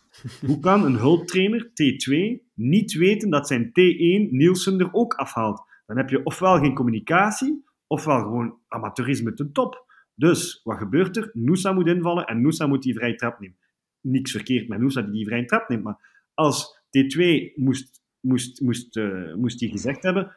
hoe 0.47 0.61
kan 0.61 0.85
een 0.85 0.97
hulptrainer, 0.97 1.67
T2, 1.67 2.15
niet 2.55 2.93
weten 2.93 3.31
dat 3.31 3.47
zijn 3.47 3.69
T1 3.69 4.31
Nielsen 4.31 4.81
er 4.81 4.93
ook 4.93 5.15
afhaalt? 5.15 5.65
Dan 5.87 5.97
heb 5.97 6.11
je 6.11 6.25
ofwel 6.25 6.59
geen 6.59 6.75
communicatie, 6.75 7.65
ofwel 7.87 8.23
gewoon 8.23 8.59
amateurisme 8.69 9.35
ten 9.35 9.53
top. 9.53 9.85
Dus, 10.15 10.61
wat 10.65 10.79
gebeurt 10.79 11.17
er? 11.17 11.31
Noosa 11.33 11.73
moet 11.73 11.87
invallen 11.87 12.27
en 12.27 12.41
Noosa 12.41 12.67
moet 12.67 12.83
die 12.83 12.95
vrije 12.95 13.15
trap 13.15 13.41
nemen. 13.41 13.59
Niks 14.01 14.31
verkeerd 14.31 14.69
met 14.69 14.81
Noosa 14.81 15.03
die 15.03 15.13
die 15.13 15.27
vrije 15.27 15.45
trap 15.45 15.69
neemt, 15.69 15.83
maar 15.83 16.29
als 16.35 16.81
T2 16.85 17.23
moest, 17.55 18.03
moest, 18.21 18.61
moest, 18.61 18.97
eh, 18.97 19.35
moest 19.35 19.59
die 19.59 19.71
gezegd 19.71 20.03
hebben, 20.03 20.37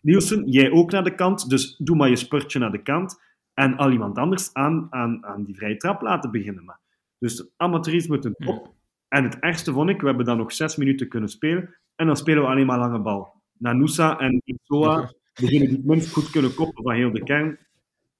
Nielsen, 0.00 0.48
jij 0.48 0.70
ook 0.70 0.90
naar 0.90 1.04
de 1.04 1.14
kant, 1.14 1.48
dus 1.48 1.76
doe 1.76 1.96
maar 1.96 2.08
je 2.08 2.16
spurtje 2.16 2.58
naar 2.58 2.72
de 2.72 2.82
kant 2.82 3.22
en 3.54 3.76
al 3.76 3.90
iemand 3.90 4.18
anders 4.18 4.52
aan, 4.54 4.86
aan, 4.90 5.24
aan 5.26 5.44
die 5.44 5.54
vrije 5.56 5.76
trap 5.76 6.02
laten 6.02 6.30
beginnen. 6.30 6.64
Maar, 6.64 6.78
dus 7.18 7.48
amateurisme 7.56 8.18
ten 8.18 8.34
top. 8.38 8.72
En 9.08 9.24
het 9.24 9.38
ergste 9.38 9.72
vond 9.72 9.90
ik, 9.90 10.00
we 10.00 10.06
hebben 10.06 10.24
dan 10.24 10.36
nog 10.36 10.52
zes 10.52 10.76
minuten 10.76 11.08
kunnen 11.08 11.28
spelen 11.28 11.74
en 11.96 12.06
dan 12.06 12.16
spelen 12.16 12.42
we 12.42 12.48
alleen 12.48 12.66
maar 12.66 12.78
lange 12.78 12.98
bal. 13.00 13.32
Nanusa 13.58 14.18
en 14.18 14.42
Soa 14.62 15.12
beginnen 15.40 15.68
die 15.68 15.82
minst 15.84 16.12
goed 16.12 16.30
kunnen 16.30 16.54
koppen 16.54 16.82
van 16.82 16.94
heel 16.94 17.12
de 17.12 17.22
kern. 17.22 17.58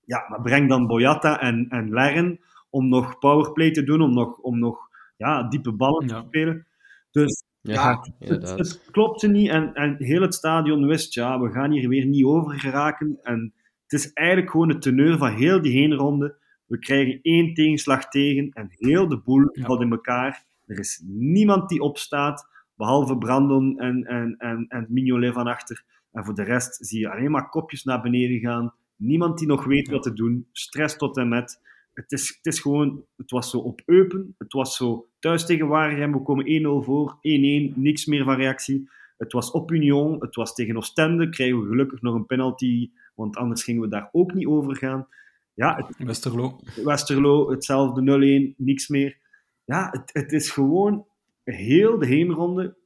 Ja, 0.05 0.27
maar 0.29 0.40
breng 0.42 0.68
dan 0.68 0.87
Boyata 0.87 1.40
en, 1.40 1.66
en 1.68 1.90
Lerren 1.90 2.40
om 2.70 2.88
nog 2.88 3.18
powerplay 3.18 3.70
te 3.70 3.83
doen, 3.85 4.01
om 4.01 4.14
nog, 4.14 4.38
om 4.38 4.59
nog 4.59 4.88
ja, 5.16 5.49
diepe 5.49 5.73
ballen 5.73 6.09
Ja. 6.09 6.20
te 6.20 6.27
spelen. 6.27 6.66
Dus 7.11 7.44
Ja, 7.61 7.73
ja, 8.18 8.29
het, 8.29 8.51
het 8.51 8.88
klopte 8.90 9.29
niet 9.29 9.49
en, 9.49 9.75
en 9.75 9.97
heel 9.99 10.23
het 10.23 10.35
stadion 10.35 10.87
wist, 10.87 11.14
ja, 11.14 11.40
we 11.40 11.51
gaan 11.51 11.70
hier 11.70 11.88
weer 11.88 12.07
niet 12.07 12.25
over 12.25 12.59
geraken. 12.61 13.18
En 13.23 13.53
het 13.95 14.05
is 14.05 14.13
eigenlijk 14.13 14.51
gewoon 14.51 14.69
de 14.69 14.79
teneur 14.79 15.19
van 15.19 15.35
heel 15.35 15.63
die 15.63 15.73
heenronde. 15.73 16.37
We 16.67 16.79
krijgen 16.79 17.19
één 17.23 17.55
tegenslag 17.55 18.09
tegen 18.09 18.51
en 18.53 18.67
heel 18.71 19.09
de 19.09 19.19
boel 19.19 19.49
Ja. 19.53 19.65
valt 19.65 19.81
in 19.81 19.91
elkaar. 19.91 20.45
Er 20.67 20.79
is 20.79 21.03
niemand 21.07 21.69
die 21.69 21.81
opstaat, 21.81 22.49
behalve 22.77 23.19
Brandon 23.19 23.79
en, 23.79 24.05
en, 24.05 24.37
en, 24.39 24.67
en 24.69 24.87
Mignolet 24.89 25.33
van 25.33 25.47
achter. 25.47 25.85
En 26.13 26.25
voor 26.25 26.35
de 26.35 26.43
rest 26.43 26.87
zie 26.87 27.01
je 27.01 27.11
alleen 27.11 27.31
maar 27.31 27.49
kopjes 27.49 27.85
naar 27.85 28.03
beneden 28.03 28.39
gaan. 28.41 28.75
Niemand 28.97 29.39
die 29.39 29.47
nog 29.47 29.65
weet 29.65 29.89
wat 29.89 30.03
te 30.03 30.13
doen. 30.13 30.49
Stress 30.53 30.97
tot 30.97 31.17
en 31.17 31.29
met. 31.29 31.61
Het 31.93 32.13
is, 32.13 32.29
het 32.43 32.47
is 32.47 32.61
gewoon, 32.61 33.05
het 33.17 33.31
was 33.31 33.51
zo 33.51 33.59
op 33.59 33.83
Eupen. 33.87 34.35
Het 34.39 34.53
was 34.53 34.77
zo 34.77 35.07
thuis 35.19 35.47
tegen 35.47 35.69
Waregem. 35.69 36.13
We 36.13 36.23
komen 36.23 36.83
1-0 36.83 36.85
voor, 36.85 37.17
1-1, 37.17 37.19
niks 37.75 38.07
meer 38.07 38.25
van 38.25 38.37
reactie. 38.37 38.89
Het 39.17 39.33
was 39.33 39.51
op 39.51 39.73
Union, 39.73 40.21
het 40.21 40.35
was 40.35 40.55
tegen 40.55 40.77
Oostende. 40.77 41.29
Krijgen 41.29 41.61
we 41.61 41.69
gelukkig 41.69 42.03
nog 42.03 42.15
een 42.15 42.27
penalty, 42.27 42.91
want 43.14 43.37
anders 43.37 43.64
gingen 43.64 43.83
we 43.83 43.88
daar 43.88 44.09
ook 44.12 44.35
niet 44.35 44.46
over 44.46 44.77
gaan. 44.77 45.09
Ja, 45.55 45.77
het, 45.77 46.07
Westerlo. 46.07 46.61
Westerlo, 46.85 47.50
hetzelfde 47.50 48.50
0-1, 48.53 48.57
niks 48.57 48.88
meer. 48.88 49.18
Ja, 49.64 49.88
het, 49.90 50.11
het 50.12 50.33
is 50.33 50.50
gewoon 50.50 51.07
heel 51.44 51.98
de 51.98 52.07
heenronde, 52.07 52.77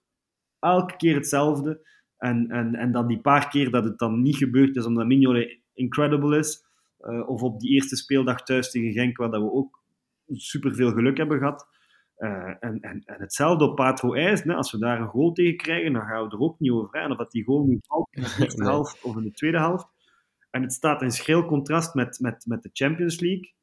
elke 0.59 0.97
keer 0.97 1.15
hetzelfde. 1.15 1.87
En, 2.17 2.51
en, 2.51 2.75
en 2.75 2.93
dan 2.93 3.07
die 3.07 3.21
paar 3.21 3.49
keer 3.49 3.71
dat 3.71 3.85
het 3.85 3.99
dan 3.99 4.23
niet 4.23 4.37
gebeurd 4.37 4.77
is, 4.77 4.85
omdat 4.85 5.07
Mignolet 5.07 5.59
incredible 5.75 6.39
is. 6.39 6.65
eh, 6.99 7.29
of 7.29 7.43
op 7.43 7.61
die 7.61 7.71
eerste 7.71 7.97
speeldag 7.97 8.43
thuis 8.43 8.71
tegen 8.71 8.93
Genk, 8.93 9.17
waar 9.17 9.31
dat 9.31 9.43
we 9.43 9.53
ook 9.53 9.83
superveel 10.27 10.93
geluk 10.93 11.17
hebben 11.17 11.39
gehad. 11.39 11.67
Eh, 12.15 12.49
en, 12.61 12.81
en, 12.81 13.03
en 13.05 13.21
hetzelfde 13.21 13.65
op 13.65 13.77
Patro 13.77 14.15
IJs. 14.15 14.43
Hè. 14.43 14.55
Als 14.55 14.73
we 14.73 14.79
daar 14.79 15.01
een 15.01 15.09
goal 15.09 15.33
tegen 15.33 15.57
krijgen, 15.57 15.93
dan 15.93 16.03
gaan 16.03 16.25
we 16.25 16.31
er 16.31 16.41
ook 16.41 16.59
niet 16.59 16.71
over. 16.71 17.01
En 17.01 17.11
of 17.11 17.17
dat 17.17 17.31
die 17.31 17.45
goal 17.45 17.65
nu 17.65 17.79
valt 17.83 18.09
in 18.11 18.23
de 18.23 18.37
eerste 18.39 18.65
helft 18.65 19.03
of 19.03 19.17
in 19.17 19.23
de 19.23 19.31
tweede 19.33 19.59
helft. 19.59 19.87
En 20.51 20.63
het 20.63 20.73
staat 20.73 21.03
in 21.03 21.11
schril 21.11 21.45
contrast 21.45 21.95
met, 21.95 22.19
met, 22.21 22.45
met 22.47 22.63
de 22.63 22.71
Champions 22.73 23.21
League. 23.21 23.55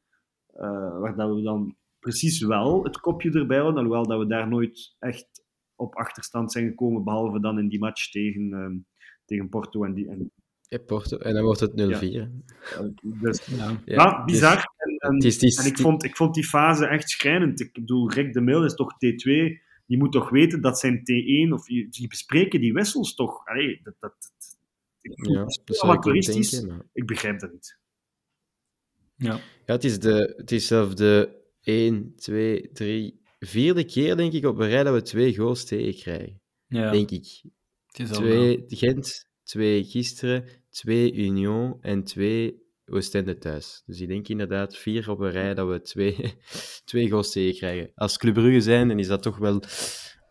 eh, 0.48 1.00
waar 1.00 1.16
dat 1.16 1.36
we 1.36 1.42
dan 1.42 1.76
precies 2.00 2.42
wel 2.42 2.84
het 2.84 3.00
kopje 3.00 3.32
erbij 3.32 3.58
houden. 3.58 3.78
Alhoewel 3.84 4.06
dat 4.08 4.20
we 4.20 4.28
daar 4.28 4.48
nooit 4.48 4.96
echt 5.00 5.28
op 5.76 5.96
achterstand 5.96 6.52
zijn 6.52 6.68
gekomen. 6.68 7.04
Behalve 7.04 7.40
dan 7.40 7.60
in 7.60 7.68
die 7.68 7.80
match 7.80 8.12
tegen, 8.12 8.54
ehm, 8.54 8.76
tegen 9.26 9.50
Porto 9.50 9.84
en, 9.84 9.94
die, 9.94 10.10
en 10.10 10.32
Ja, 10.68 10.78
Porto. 10.78 11.18
En 11.18 11.34
dan 11.34 11.44
wordt 11.44 11.60
het 11.60 11.76
0-4. 11.76 12.32
Dus, 13.02 13.46
Ja. 13.46 13.70
Ja, 13.70 13.82
ja, 13.86 14.24
bizar. 14.24 14.56
dus- 14.56 14.66
en, 14.78 14.96
en- 14.98 15.14
het 15.14 15.24
is- 15.24 15.34
het 15.34 15.44
is- 15.44 15.58
en 15.58 15.66
ik 15.66 15.78
vond, 15.78 16.04
ik 16.04 16.16
vond 16.16 16.34
die 16.34 16.44
fase 16.48 16.88
echt 16.88 17.10
schrijnend. 17.10 17.60
Ik 17.60 17.74
bedoel, 17.74 18.12
Rick 18.12 18.34
de 18.34 18.42
Mil 18.42 18.66
is 18.66 18.74
toch 18.74 18.94
T2. 18.94 19.64
Die 19.88 19.98
moet 19.98 20.12
toch 20.12 20.30
weten 20.30 20.62
dat 20.62 20.80
zijn 20.80 21.00
T1, 21.00 21.54
of 21.54 21.66
die 21.66 22.08
bespreken 22.08 22.62
die 22.62 22.74
wissels 22.74 23.16
toch. 23.16 23.46
Allee, 23.46 23.80
dat, 23.84 23.94
dat, 24.00 24.14
Ja, 25.14 25.44
dat 25.66 26.16
is 26.16 26.26
denken. 26.26 26.68
maar- 26.68 26.86
ik 26.94 27.06
begrijp 27.06 27.40
dat 27.40 27.52
niet. 27.52 27.78
Ja. 29.16 29.40
Ja, 29.66 29.74
het 29.74 29.84
is, 29.84 30.00
de, 30.00 30.34
het 30.38 30.52
is 30.52 30.68
zelf 30.68 30.94
de 30.94 31.44
1, 31.62 32.16
2, 32.16 32.72
3, 32.72 33.22
vierde 33.40 33.84
keer, 33.84 34.16
denk 34.18 34.34
ik, 34.34 34.46
op 34.46 34.60
een 34.60 34.70
rij 34.70 34.84
dat 34.84 34.94
we 34.94 35.02
twee 35.02 35.36
goals 35.36 35.66
tegenkrijgen. 35.66 36.42
Ja, 36.68 36.92
Denk 36.92 37.12
ik. 37.12 37.42
Twee 37.86 38.64
Gent, 38.68 39.28
twee 39.44 39.84
gisteren, 39.84 40.46
twee 40.70 41.14
Union 41.14 41.78
en 41.82 42.04
twee 42.04 42.64
Oostende 42.88 43.38
thuis. 43.38 43.84
Dus 43.86 44.00
ik 44.00 44.08
denk 44.08 44.28
inderdaad 44.28 44.78
vier 44.78 45.10
op 45.10 45.20
een 45.20 45.32
rij 45.32 45.54
dat 45.54 45.68
we 45.68 45.82
twee, 45.82 46.16
twee 46.86 47.10
goals 47.10 47.32
tegenkrijgen. 47.32 47.92
Als 47.96 48.18
Club 48.18 48.34
Brugge 48.34 48.62
zijn, 48.62 48.88
dan 48.88 49.00
is 49.00 49.08
dat 49.08 49.22
toch 49.22 49.38
wel 49.38 49.60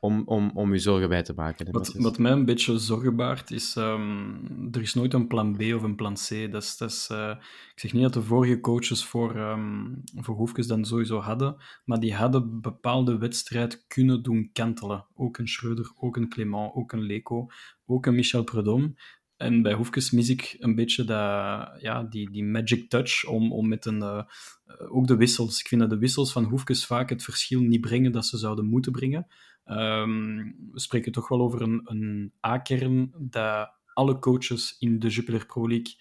om, 0.05 0.23
om, 0.25 0.51
om 0.55 0.73
je 0.73 0.79
zorgen 0.79 1.09
bij 1.09 1.23
te 1.23 1.33
maken. 1.37 1.67
hè, 1.67 1.73
Wat, 1.73 1.93
wat 1.95 2.19
mij 2.19 2.33
een 2.33 2.45
beetje 2.45 2.79
zorgen 2.79 3.17
baart, 3.17 3.51
is... 3.51 3.77
ehm, 3.77 4.35
er 4.71 4.81
is 4.81 4.95
nooit 4.95 5.15
een 5.15 5.27
plan 5.27 5.57
B 5.57 5.61
of 5.61 5.83
een 5.83 5.95
plan 5.95 6.15
C. 6.15 6.29
Dat 6.53 6.63
is, 6.63 6.77
dat 6.77 6.91
is, 6.91 7.09
eh, 7.11 7.31
ik 7.75 7.81
zeg 7.81 7.93
niet 7.93 8.03
dat 8.03 8.13
de 8.13 8.23
vorige 8.23 8.61
coaches 8.61 9.05
voor, 9.05 9.37
ehm 9.37 9.83
voor 10.17 10.35
Hoefkes 10.37 10.67
dan 10.67 10.85
sowieso 10.85 11.19
hadden, 11.21 11.57
maar 11.85 12.01
die 12.01 12.15
hadden 12.15 12.61
bepaalde 12.61 13.19
wedstrijd 13.19 13.85
kunnen 13.87 14.23
doen 14.23 14.51
kantelen. 14.53 15.07
Ook 15.15 15.39
een 15.39 15.49
Schreuder, 15.49 15.93
ook 16.01 16.17
een 16.17 16.29
Clément, 16.29 16.75
ook 16.75 16.93
een 16.93 17.03
Leco, 17.03 17.47
ook 17.87 18.07
een 18.07 18.15
Michel 18.15 18.45
Predom. 18.45 18.95
En 19.37 19.63
bij 19.63 19.73
Hoefkes 19.73 20.11
mis 20.11 20.29
ik 20.29 20.57
een 20.59 20.75
beetje 20.75 21.05
dat, 21.05 21.71
ja, 21.81 22.03
die, 22.11 22.31
die 22.31 22.45
magic 22.45 22.89
touch 22.89 23.25
om, 23.27 23.53
om 23.53 23.69
met 23.69 23.85
een... 23.87 24.03
eh, 24.03 24.23
ook 24.89 25.07
de 25.07 25.17
wissels. 25.17 25.61
Ik 25.61 25.67
vind 25.69 25.81
dat 25.81 25.91
de 25.91 25.99
wissels 25.99 26.33
van 26.33 26.45
Hoefkes 26.45 26.87
vaak 26.87 27.09
het 27.11 27.23
verschil 27.23 27.61
niet 27.61 27.81
brengen 27.81 28.13
dat 28.13 28.27
ze 28.27 28.39
zouden 28.39 28.67
moeten 28.67 28.93
brengen. 28.93 29.27
Ehm, 29.65 30.37
we 30.73 30.81
spreken 30.81 31.13
toch 31.13 31.29
wel 31.29 31.41
over 31.41 31.63
een, 31.63 31.81
een 31.85 32.33
A-kern 32.47 33.13
dat 33.19 33.73
alle 33.93 34.19
coaches 34.19 34.77
in 34.79 34.99
de 34.99 35.09
Jupiler 35.09 35.47
Pro 35.47 35.69
League 35.69 35.95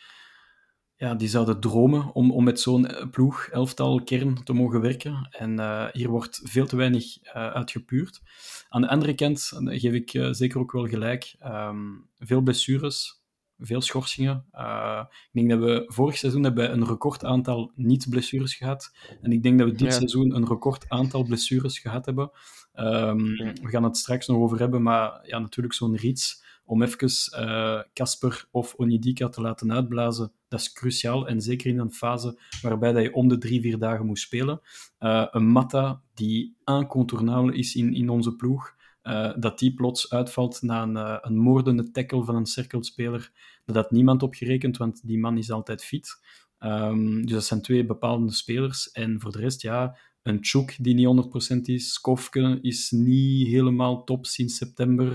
ja, 1.04 1.15
die 1.15 1.28
zouden 1.28 1.60
dromen 1.60 2.13
om, 2.13 2.32
om 2.32 2.43
met 2.43 2.60
zo'n 2.60 2.88
eh, 2.88 3.10
ploeg, 3.10 3.47
elftal, 3.47 4.04
kern 4.04 4.43
te 4.43 4.54
mogen 4.54 4.82
werken. 4.82 5.28
En 5.32 5.60
eh, 5.60 5.88
hier 5.91 6.10
wordt 6.10 6.41
veel 6.43 6.65
te 6.65 6.76
weinig 6.76 7.17
eh, 7.21 7.47
uitgepuurd. 7.52 8.21
Aan 8.69 8.82
de 8.82 8.89
andere 8.89 9.15
kant 9.15 9.52
geef 9.63 9.93
ik 9.93 10.10
zeker 10.32 10.60
ook 10.60 10.71
wel 10.71 10.88
gelijk. 10.88 11.36
ehm, 11.39 11.78
veel 12.17 12.41
blessures, 12.41 13.22
veel 13.57 13.81
schorsingen. 13.81 14.45
Eh, 14.51 15.03
ik 15.09 15.29
denk 15.31 15.49
dat 15.49 15.59
we 15.59 15.83
vorig 15.87 16.17
seizoen 16.17 16.43
hebben 16.43 16.71
een 16.71 16.85
record 16.85 17.25
aantal 17.25 17.71
niet-blessures 17.75 18.55
gehad. 18.55 18.95
En 19.21 19.31
ik 19.31 19.43
denk 19.43 19.57
dat 19.59 19.67
we 19.67 19.75
dit 19.75 19.87
Ja. 19.87 19.93
seizoen 19.93 20.35
een 20.35 20.47
record 20.47 20.85
aantal 20.89 21.23
blessures 21.23 21.79
gehad 21.79 22.05
hebben. 22.05 22.31
Ehm, 22.73 23.17
we 23.37 23.69
gaan 23.69 23.83
het 23.83 23.97
straks 23.97 24.27
nog 24.27 24.37
over 24.37 24.59
hebben, 24.59 24.81
maar 24.81 25.19
ja, 25.27 25.39
natuurlijk 25.39 25.73
zo'n 25.75 25.95
Riets 25.95 26.43
om 26.65 26.81
even 26.81 27.09
eh, 27.31 27.79
Casper 27.93 28.47
of 28.51 28.73
Onidika 28.73 29.29
te 29.29 29.41
laten 29.41 29.73
uitblazen, 29.73 30.31
dat 30.47 30.59
is 30.59 30.73
cruciaal. 30.73 31.27
En 31.27 31.41
zeker 31.41 31.69
in 31.69 31.79
een 31.79 31.91
fase 31.91 32.39
waarbij 32.61 32.91
dat 32.91 33.03
je 33.03 33.13
om 33.13 33.27
de 33.27 33.37
drie, 33.37 33.61
vier 33.61 33.77
dagen 33.77 34.05
moet 34.05 34.19
spelen. 34.19 34.61
Eh, 34.97 35.27
een 35.31 35.47
Matta 35.47 36.01
die 36.13 36.55
incontournabel 36.65 37.49
is 37.51 37.75
in, 37.75 37.93
in 37.93 38.09
onze 38.09 38.35
ploeg, 38.35 38.75
eh, 39.03 39.31
dat 39.35 39.59
die 39.59 39.73
plots 39.73 40.09
uitvalt 40.09 40.61
na 40.61 40.81
een, 40.81 40.97
eh, 40.97 41.17
een 41.21 41.37
moordende 41.37 41.91
tackle 41.91 42.23
van 42.23 42.35
een 42.35 42.45
cirkelspeler, 42.45 43.31
dat 43.65 43.75
had 43.75 43.91
niemand 43.91 44.23
opgerekend, 44.23 44.77
want 44.77 45.07
die 45.07 45.19
man 45.19 45.37
is 45.37 45.51
altijd 45.51 45.83
fit. 45.83 46.23
Ehm, 46.57 47.21
dus 47.21 47.31
dat 47.31 47.45
zijn 47.45 47.61
twee 47.61 47.85
bepalende 47.85 48.33
spelers. 48.33 48.91
En 48.91 49.21
voor 49.21 49.31
de 49.31 49.39
rest, 49.39 49.61
ja, 49.61 49.97
een 50.21 50.37
Chuk 50.41 50.77
die 50.79 50.93
niet 50.93 51.05
100% 51.05 51.67
is. 51.67 51.93
Skofke 51.93 52.59
is 52.61 52.91
niet 52.91 53.47
helemaal 53.47 54.03
top 54.03 54.25
sinds 54.25 54.57
september. 54.57 55.13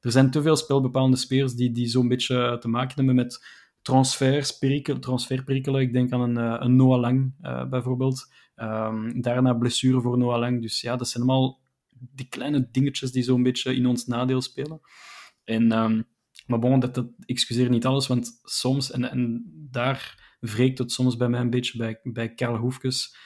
Er 0.00 0.10
zijn 0.10 0.30
te 0.30 0.42
veel 0.42 0.56
spelbepalende 0.56 1.16
spelers 1.16 1.54
die, 1.54 1.72
die 1.72 1.86
zo'n 1.86 2.08
beetje 2.08 2.56
te 2.60 2.68
maken 2.68 2.94
hebben 2.94 3.14
met 3.14 3.46
transferperikelen. 3.82 5.00
transferperikelen. 5.00 5.80
Ik 5.80 5.92
denk 5.92 6.12
aan 6.12 6.20
een, 6.20 6.36
eh, 6.36 6.56
een 6.58 6.76
Noah 6.76 7.00
Lang 7.00 7.34
bijvoorbeeld. 7.70 8.32
Ehm, 8.54 9.20
daarna 9.20 9.54
blessure 9.54 10.00
voor 10.00 10.18
Noah 10.18 10.38
Lang. 10.38 10.62
Dus 10.62 10.80
ja, 10.80 10.96
dat 10.96 11.08
zijn 11.08 11.24
allemaal 11.24 11.60
die 12.00 12.28
kleine 12.28 12.68
dingetjes 12.70 13.12
die 13.12 13.22
zo'n 13.22 13.42
beetje 13.42 13.74
in 13.74 13.86
ons 13.86 14.06
nadeel 14.06 14.42
spelen. 14.42 14.80
En, 15.44 15.72
ehm, 15.72 16.02
maar 16.46 16.58
bon, 16.58 16.80
dat, 16.80 16.94
dat 16.94 17.06
excuseer 17.26 17.70
niet 17.70 17.86
alles, 17.86 18.06
want 18.06 18.40
soms, 18.42 18.90
en, 18.90 19.10
en 19.10 19.44
daar 19.70 20.26
wreekt 20.40 20.78
het 20.78 20.92
soms 20.92 21.16
bij 21.16 21.28
mij 21.28 21.40
een 21.40 21.50
beetje 21.50 21.78
bij, 21.78 22.00
bij 22.02 22.34
Karl 22.34 22.56
Hoefkes. 22.56 23.16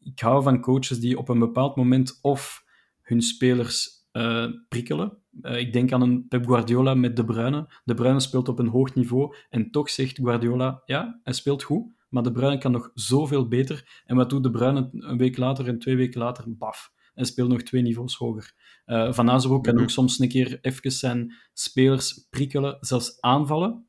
Ik 0.00 0.20
hou 0.20 0.42
van 0.42 0.60
coaches 0.60 1.00
die 1.00 1.18
op 1.18 1.28
een 1.28 1.38
bepaald 1.38 1.76
moment 1.76 2.18
of 2.20 2.64
hun 3.02 3.22
spelers 3.22 3.98
eh, 4.12 4.46
prikkelen. 4.68 5.18
Eh, 5.40 5.58
ik 5.58 5.72
denk 5.72 5.92
aan 5.92 6.02
een 6.02 6.28
Pep 6.28 6.46
Guardiola 6.46 6.94
met 6.94 7.16
De 7.16 7.24
Bruyne. 7.24 7.80
De 7.84 7.94
Bruyne 7.94 8.20
speelt 8.20 8.48
op 8.48 8.58
een 8.58 8.68
hoog 8.68 8.94
niveau 8.94 9.34
en 9.50 9.70
toch 9.70 9.90
zegt 9.90 10.18
Guardiola, 10.18 10.82
ja, 10.84 11.20
hij 11.22 11.32
speelt 11.32 11.62
goed, 11.62 11.92
maar 12.08 12.22
De 12.22 12.32
Bruyne 12.32 12.58
kan 12.58 12.72
nog 12.72 12.90
zoveel 12.94 13.48
beter. 13.48 14.02
En 14.04 14.16
wat 14.16 14.30
doet 14.30 14.42
De 14.42 14.50
Bruyne 14.50 14.88
een 14.92 15.18
week 15.18 15.36
later 15.36 15.68
en 15.68 15.78
twee 15.78 15.96
weken 15.96 16.20
later? 16.20 16.44
Baf. 16.56 16.92
Hij 17.18 17.26
speelt 17.26 17.48
nog 17.48 17.62
twee 17.62 17.82
niveaus 17.82 18.14
hoger. 18.14 18.52
Eh, 18.84 19.12
Van 19.12 19.30
Azenbroek 19.30 19.64
kan 19.64 19.74
Mhm. 19.74 19.82
ook 19.82 19.90
soms 19.90 20.18
een 20.18 20.28
keer 20.28 20.58
even 20.60 20.92
zijn 20.92 21.34
spelers 21.52 22.26
prikkelen, 22.30 22.76
zelfs 22.80 23.20
aanvallen. 23.20 23.86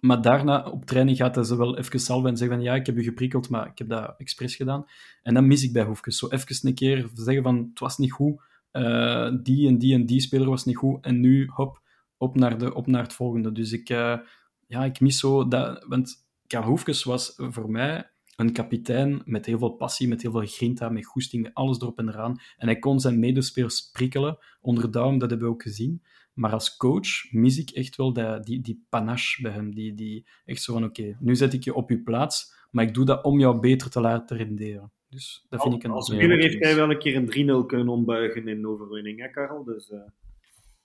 Maar 0.00 0.22
daarna 0.22 0.70
op 0.70 0.84
training 0.84 1.16
gaat 1.16 1.34
hij 1.34 1.44
ze 1.44 1.56
wel 1.56 1.78
even 1.78 2.00
salven 2.00 2.30
en 2.30 2.36
zeggen 2.36 2.56
van 2.56 2.64
ja, 2.66 2.74
ik 2.74 2.86
heb 2.86 2.96
u 2.96 3.02
geprikkeld, 3.02 3.48
maar 3.48 3.66
ik 3.66 3.78
heb 3.78 3.88
dat 3.88 4.14
expres 4.18 4.56
gedaan. 4.56 4.84
En 5.22 5.34
dan 5.34 5.46
mis 5.46 5.62
ik 5.62 5.72
bij 5.72 5.84
Hoefkes. 5.84 6.18
Zo 6.18 6.28
even 6.28 6.68
een 6.68 6.74
keer 6.74 7.08
zeggen 7.14 7.42
van 7.42 7.56
het 7.70 7.78
was 7.78 7.98
niet 7.98 8.12
goed, 8.12 8.40
eh, 8.70 9.30
die 9.42 9.68
en 9.68 9.78
die 9.78 9.94
en 9.94 10.06
die 10.06 10.20
speler 10.20 10.48
was 10.48 10.64
niet 10.64 10.76
goed, 10.76 11.04
en 11.04 11.20
nu 11.20 11.50
hop, 11.54 11.82
op 12.16 12.36
naar, 12.36 12.58
de, 12.58 12.74
op 12.74 12.86
naar 12.86 13.02
het 13.02 13.12
volgende. 13.12 13.52
Dus 13.52 13.72
ik, 13.72 13.88
eh, 13.88 14.18
ja, 14.66 14.84
ik 14.84 15.00
mis 15.00 15.18
zo 15.18 15.48
dat, 15.48 15.84
want 15.88 16.26
Karl 16.46 16.64
Hoefkes 16.66 17.04
was 17.04 17.32
voor 17.36 17.70
mij 17.70 18.10
een 18.38 18.52
kapitein 18.52 19.22
met 19.24 19.46
heel 19.46 19.58
veel 19.58 19.70
passie, 19.70 20.08
met 20.08 20.22
heel 20.22 20.30
veel 20.30 20.46
grinta, 20.46 20.88
met 20.88 21.06
goesting, 21.06 21.42
met 21.42 21.54
alles 21.54 21.80
erop 21.80 21.98
en 21.98 22.08
eraan. 22.08 22.40
En 22.56 22.66
hij 22.66 22.78
kon 22.78 23.00
zijn 23.00 23.18
medespelers 23.18 23.90
prikkelen, 23.90 24.38
onder 24.60 24.90
duim, 24.90 25.18
dat 25.18 25.30
hebben 25.30 25.48
we 25.48 25.54
ook 25.54 25.62
gezien. 25.62 26.02
Maar 26.32 26.52
als 26.52 26.76
coach 26.76 27.32
mis 27.32 27.58
ik 27.58 27.70
echt 27.70 27.96
wel 27.96 28.12
dat, 28.12 28.44
die, 28.44 28.60
die 28.60 28.86
panache 28.88 29.42
bij 29.42 29.52
hem. 29.52 29.74
Die, 29.74 29.94
die 29.94 30.26
echt 30.44 30.62
zo 30.62 30.72
van, 30.72 30.84
oké, 30.84 31.16
nu 31.20 31.36
zet 31.36 31.52
ik 31.52 31.64
je 31.64 31.74
op 31.74 31.90
je 31.90 32.02
plaats, 32.02 32.54
maar 32.70 32.84
ik 32.84 32.94
doe 32.94 33.04
dat 33.04 33.24
om 33.24 33.38
jou 33.38 33.60
beter 33.60 33.90
te 33.90 34.00
laten 34.00 34.36
renderen. 34.36 34.92
Dus 35.08 35.46
dat 35.48 35.62
vind 35.62 35.74
ik 35.74 35.82
een... 35.84 35.90
Als 35.90 36.06
speler 36.06 36.38
heeft 36.38 36.64
hij 36.64 36.76
wel 36.76 36.90
een 36.90 36.98
keer 36.98 37.16
een 37.16 37.62
3-0 37.62 37.66
kunnen 37.66 37.88
ombuigen 37.88 38.48
in 38.48 38.66
overwinning, 38.66 39.20
hè, 39.20 39.30
Karel? 39.30 39.64
Dus, 39.64 39.90
eh, 39.90 40.00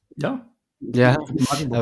Ja, 0.07 0.53
Ja, 0.77 1.17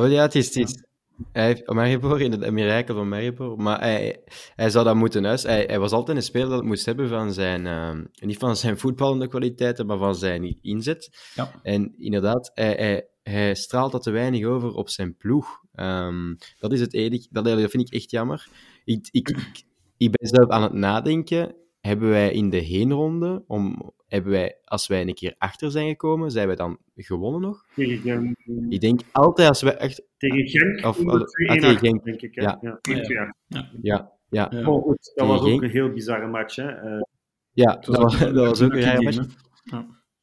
ja 0.06 0.22
het 0.22 0.36
is... 0.36 0.56
Het 0.56 0.70
is 0.70 0.90
hij 1.32 1.46
heeft 1.46 1.70
Maribor 1.70 2.22
in 2.22 2.32
het 2.32 2.52
mirakel 2.52 2.96
van 2.96 3.10
Maribor, 3.10 3.62
maar 3.62 3.80
hij, 3.80 4.24
hij 4.56 4.70
zou 4.70 4.86
dat 4.86 4.96
moeten 4.96 5.26
uit. 5.26 5.44
Hij, 5.44 5.64
hij 5.68 5.80
was 5.80 5.92
altijd 5.92 6.18
een 6.18 6.24
speler 6.24 6.48
dat 6.48 6.58
het 6.58 6.68
moest 6.68 6.86
hebben 6.86 7.10
van 7.10 7.34
zijn, 7.34 7.68
ehm, 7.68 8.04
niet 8.26 8.38
van 8.38 8.56
zijn 8.56 8.78
voetballende 8.78 9.28
kwaliteiten, 9.28 9.86
maar 9.86 9.98
van 9.98 10.16
zijn 10.16 10.58
inzet. 10.62 11.32
Ja. 11.36 11.52
En 11.64 11.94
inderdaad, 11.98 12.52
hij, 12.54 12.74
hij, 12.74 13.08
hij 13.24 13.56
straalt 13.56 13.92
dat 13.92 14.04
te 14.04 14.12
weinig 14.12 14.46
over 14.46 14.74
op 14.74 14.90
zijn 14.90 15.16
ploeg. 15.16 15.62
Ehm, 15.74 16.36
dat 16.60 16.74
is 16.74 16.80
het 16.80 16.94
enige, 16.94 17.28
dat, 17.30 17.46
dat 17.46 17.72
vind 17.72 17.88
ik 17.88 17.94
echt 17.94 18.12
jammer. 18.12 18.48
Ik, 18.84 19.08
ik, 19.12 19.30
ik, 19.30 19.64
ik 19.98 20.12
ben 20.12 20.28
zelf 20.28 20.50
aan 20.50 20.64
het 20.64 20.74
nadenken, 20.74 21.56
hebben 21.80 22.10
wij 22.10 22.32
in 22.32 22.50
de 22.50 22.58
heenronde, 22.58 23.44
om, 23.48 23.94
hebben 24.12 24.32
wij, 24.32 24.58
als 24.64 24.88
wij 24.88 25.02
een 25.02 25.14
keer 25.14 25.36
achter 25.38 25.72
zijn 25.72 25.88
gekomen, 25.90 26.32
zijn 26.32 26.48
wij 26.48 26.56
dan 26.56 26.78
gewonnen 26.96 27.42
nog? 27.42 27.66
tegen, 27.76 27.98
Genk- 28.02 28.72
Ik 28.74 28.80
denk 28.82 29.02
altijd 29.12 29.48
als 29.48 29.62
wij 29.62 29.76
echt... 29.78 30.04
tegen 30.18 30.48
Genk 30.48 30.86
Of- 30.86 30.98
we 30.98 31.12
ah, 31.12 31.20
2-1 31.20 31.26
tegen 31.26 31.50
achter, 31.50 31.78
Genk. 31.88 32.04
denk 32.04 32.22
ik. 32.22 32.36
Hè? 32.36 32.42
Ja. 32.42 32.58
Ja. 32.62 32.80
Ja. 32.82 32.96
1-2 32.96 33.02
ja. 33.08 33.36
Ja, 33.82 34.12
ja, 34.30 34.48
ja. 34.50 34.68
Oh, 34.70 34.84
goed, 34.84 34.96
dat 34.96 35.14
Tegen 35.16 35.28
was 35.32 35.42
ook 35.42 35.48
Genk. 35.48 35.62
een 35.62 35.70
heel 35.70 35.90
bizarre 35.92 36.28
match. 36.28 36.56
Hè? 36.56 36.68
Eh, 36.72 37.02
ja 37.52 37.76
dat, 37.76 37.98
was, 37.98 38.20
dat 38.20 38.34
was 38.36 38.62
ook 38.62 38.74
een 38.74 38.82
rare 38.82 39.02
match. 39.04 39.20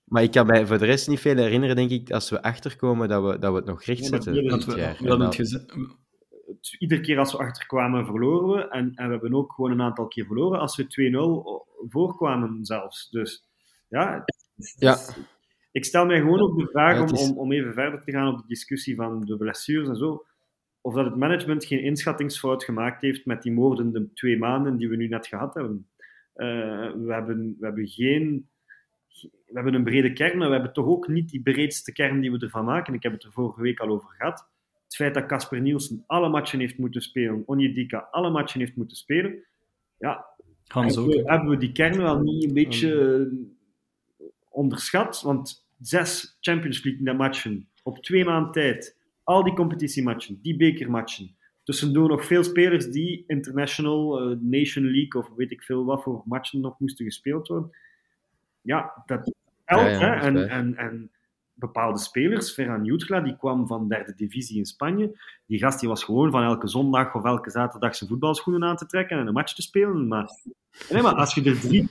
Maar 0.04 0.22
ik 0.22 0.30
kan 0.30 0.46
mij 0.46 0.66
voor 0.66 0.78
de 0.78 0.84
rest 0.84 1.08
niet 1.08 1.20
veel 1.20 1.36
herinneren, 1.36 1.76
denk 1.76 1.90
ik, 1.90 2.10
als 2.10 2.30
we 2.30 2.42
achterkomen, 2.42 3.08
dat 3.08 3.22
we, 3.24 3.38
dat 3.38 3.50
we 3.50 3.56
het 3.56 3.66
nog 3.66 3.82
recht 3.82 4.04
zetten 4.04 4.48
dat 4.48 4.64
we, 4.64 4.76
jaar. 4.76 4.96
we 5.00 5.16
dat- 5.16 5.64
iedere 6.78 7.00
keer 7.00 7.18
als 7.18 7.32
we 7.32 7.38
achterkwamen, 7.38 8.06
verloren 8.06 8.56
we. 8.56 8.68
En, 8.68 8.92
en 8.94 9.04
we 9.06 9.12
hebben 9.12 9.34
ook 9.34 9.52
gewoon 9.52 9.70
een 9.70 9.82
aantal 9.82 10.06
keer 10.08 10.26
verloren 10.26 10.60
als 10.60 10.76
we 10.76 10.84
2-0 10.84 11.88
voorkwamen 11.88 12.64
zelfs. 12.64 13.10
Dus 13.10 13.47
ja, 13.88 14.22
is- 14.56 14.74
Ja. 14.78 14.92
is- 14.92 15.16
ik 15.72 15.84
stel 15.84 16.06
mij 16.06 16.18
gewoon 16.20 16.40
ook 16.40 16.58
de 16.58 16.66
vraag 16.70 16.94
Ja, 16.96 17.02
om, 17.02 17.12
is- 17.14 17.30
om, 17.30 17.38
om 17.38 17.52
even 17.52 17.72
verder 17.72 18.00
te 18.04 18.10
gaan 18.10 18.32
op 18.32 18.38
de 18.38 18.46
discussie 18.46 18.96
van 18.96 19.20
de 19.24 19.36
blessures 19.36 19.88
en 19.88 19.96
zo. 19.96 20.24
Of 20.80 20.94
dat 20.94 21.04
het 21.04 21.16
management 21.16 21.64
geen 21.64 21.82
inschattingsfout 21.82 22.64
gemaakt 22.64 23.02
heeft 23.02 23.26
met 23.26 23.42
die 23.42 23.52
moordende 23.52 24.12
twee 24.12 24.38
maanden 24.38 24.76
die 24.76 24.88
we 24.88 24.96
nu 24.96 25.08
net 25.08 25.26
gehad 25.26 25.54
hebben. 25.54 25.88
Eh, 26.34 26.46
we, 26.92 27.12
hebben 27.12 27.56
we 27.58 27.66
hebben 27.66 27.86
geen... 27.88 28.48
We 29.20 29.54
hebben 29.54 29.74
een 29.74 29.84
brede 29.84 30.12
kern, 30.12 30.38
maar 30.38 30.46
we 30.46 30.52
hebben 30.54 30.72
toch 30.72 30.86
ook 30.86 31.08
niet 31.08 31.30
die 31.30 31.42
breedste 31.42 31.92
kern 31.92 32.20
die 32.20 32.32
we 32.32 32.38
ervan 32.38 32.64
maken. 32.64 32.94
Ik 32.94 33.02
heb 33.02 33.12
het 33.12 33.24
er 33.24 33.32
vorige 33.32 33.60
week 33.62 33.80
al 33.80 33.88
over 33.88 34.08
gehad. 34.08 34.48
Het 34.84 34.96
feit 34.96 35.14
dat 35.14 35.26
Casper 35.26 35.60
Nielsen 35.60 36.04
alle 36.06 36.28
matchen 36.28 36.60
heeft 36.60 36.78
moeten 36.78 37.02
spelen, 37.02 37.42
Onyedika 37.46 38.08
alle 38.10 38.30
matchen 38.30 38.60
heeft 38.60 38.76
moeten 38.76 38.96
spelen, 38.96 39.44
ja, 39.98 40.26
Hans 40.66 40.96
ook. 40.98 41.04
hebben 41.06 41.24
we, 41.24 41.30
hebben 41.30 41.48
we 41.50 41.56
die 41.56 41.72
kern 41.72 41.96
wel 41.96 42.20
niet 42.20 42.44
een 42.44 42.52
beetje 42.54 43.30
onderschat. 44.58 45.22
Want 45.22 45.66
zes 45.80 46.36
Champions 46.40 46.84
League 46.84 47.14
matchen 47.14 47.68
op 47.82 48.02
twee 48.02 48.24
maanden 48.24 48.52
tijd, 48.52 48.96
al 49.24 49.44
die 49.44 49.54
competitiematchen, 49.54 50.38
die 50.42 50.56
bekermatchen, 50.56 51.36
tussendoor 51.62 52.08
nog 52.08 52.24
veel 52.24 52.44
spelers 52.44 52.86
die 52.86 53.24
International, 53.26 54.20
eh, 54.20 54.36
Nation 54.40 54.84
League 54.84 55.22
of 55.22 55.30
weet 55.36 55.50
ik 55.50 55.62
veel 55.62 55.84
wat 55.84 56.02
voor 56.02 56.22
matchen 56.24 56.60
nog 56.60 56.78
moesten 56.78 57.04
gespeeld 57.04 57.48
worden. 57.48 57.70
Ja, 58.60 59.02
dat 59.06 59.24
telt. 59.24 59.36
Ja, 59.64 59.88
ja, 59.88 59.98
hè? 59.98 60.14
En, 60.14 60.48
en, 60.48 60.76
en 60.76 61.10
bepaalde 61.54 61.98
spelers, 61.98 62.52
Ferran 62.52 62.84
Jutgla, 62.84 63.20
die 63.20 63.36
kwam 63.36 63.66
van 63.66 63.88
derde 63.88 64.14
divisie 64.16 64.58
in 64.58 64.66
Spanje. 64.66 65.18
Die 65.46 65.58
gast 65.58 65.80
die 65.80 65.88
was 65.88 66.04
gewoon 66.04 66.30
van 66.30 66.42
elke 66.42 66.68
zondag 66.68 67.14
of 67.14 67.24
elke 67.24 67.50
zaterdag 67.50 67.96
zijn 67.96 68.10
voetbalschoenen 68.10 68.68
aan 68.68 68.76
te 68.76 68.86
trekken 68.86 69.18
en 69.18 69.26
een 69.26 69.32
match 69.32 69.54
te 69.54 69.62
spelen. 69.62 70.08
Maar, 70.08 70.30
nee, 70.90 71.02
maar 71.02 71.14
als 71.14 71.34
je 71.34 71.44
er 71.44 71.60
drie, 71.60 71.88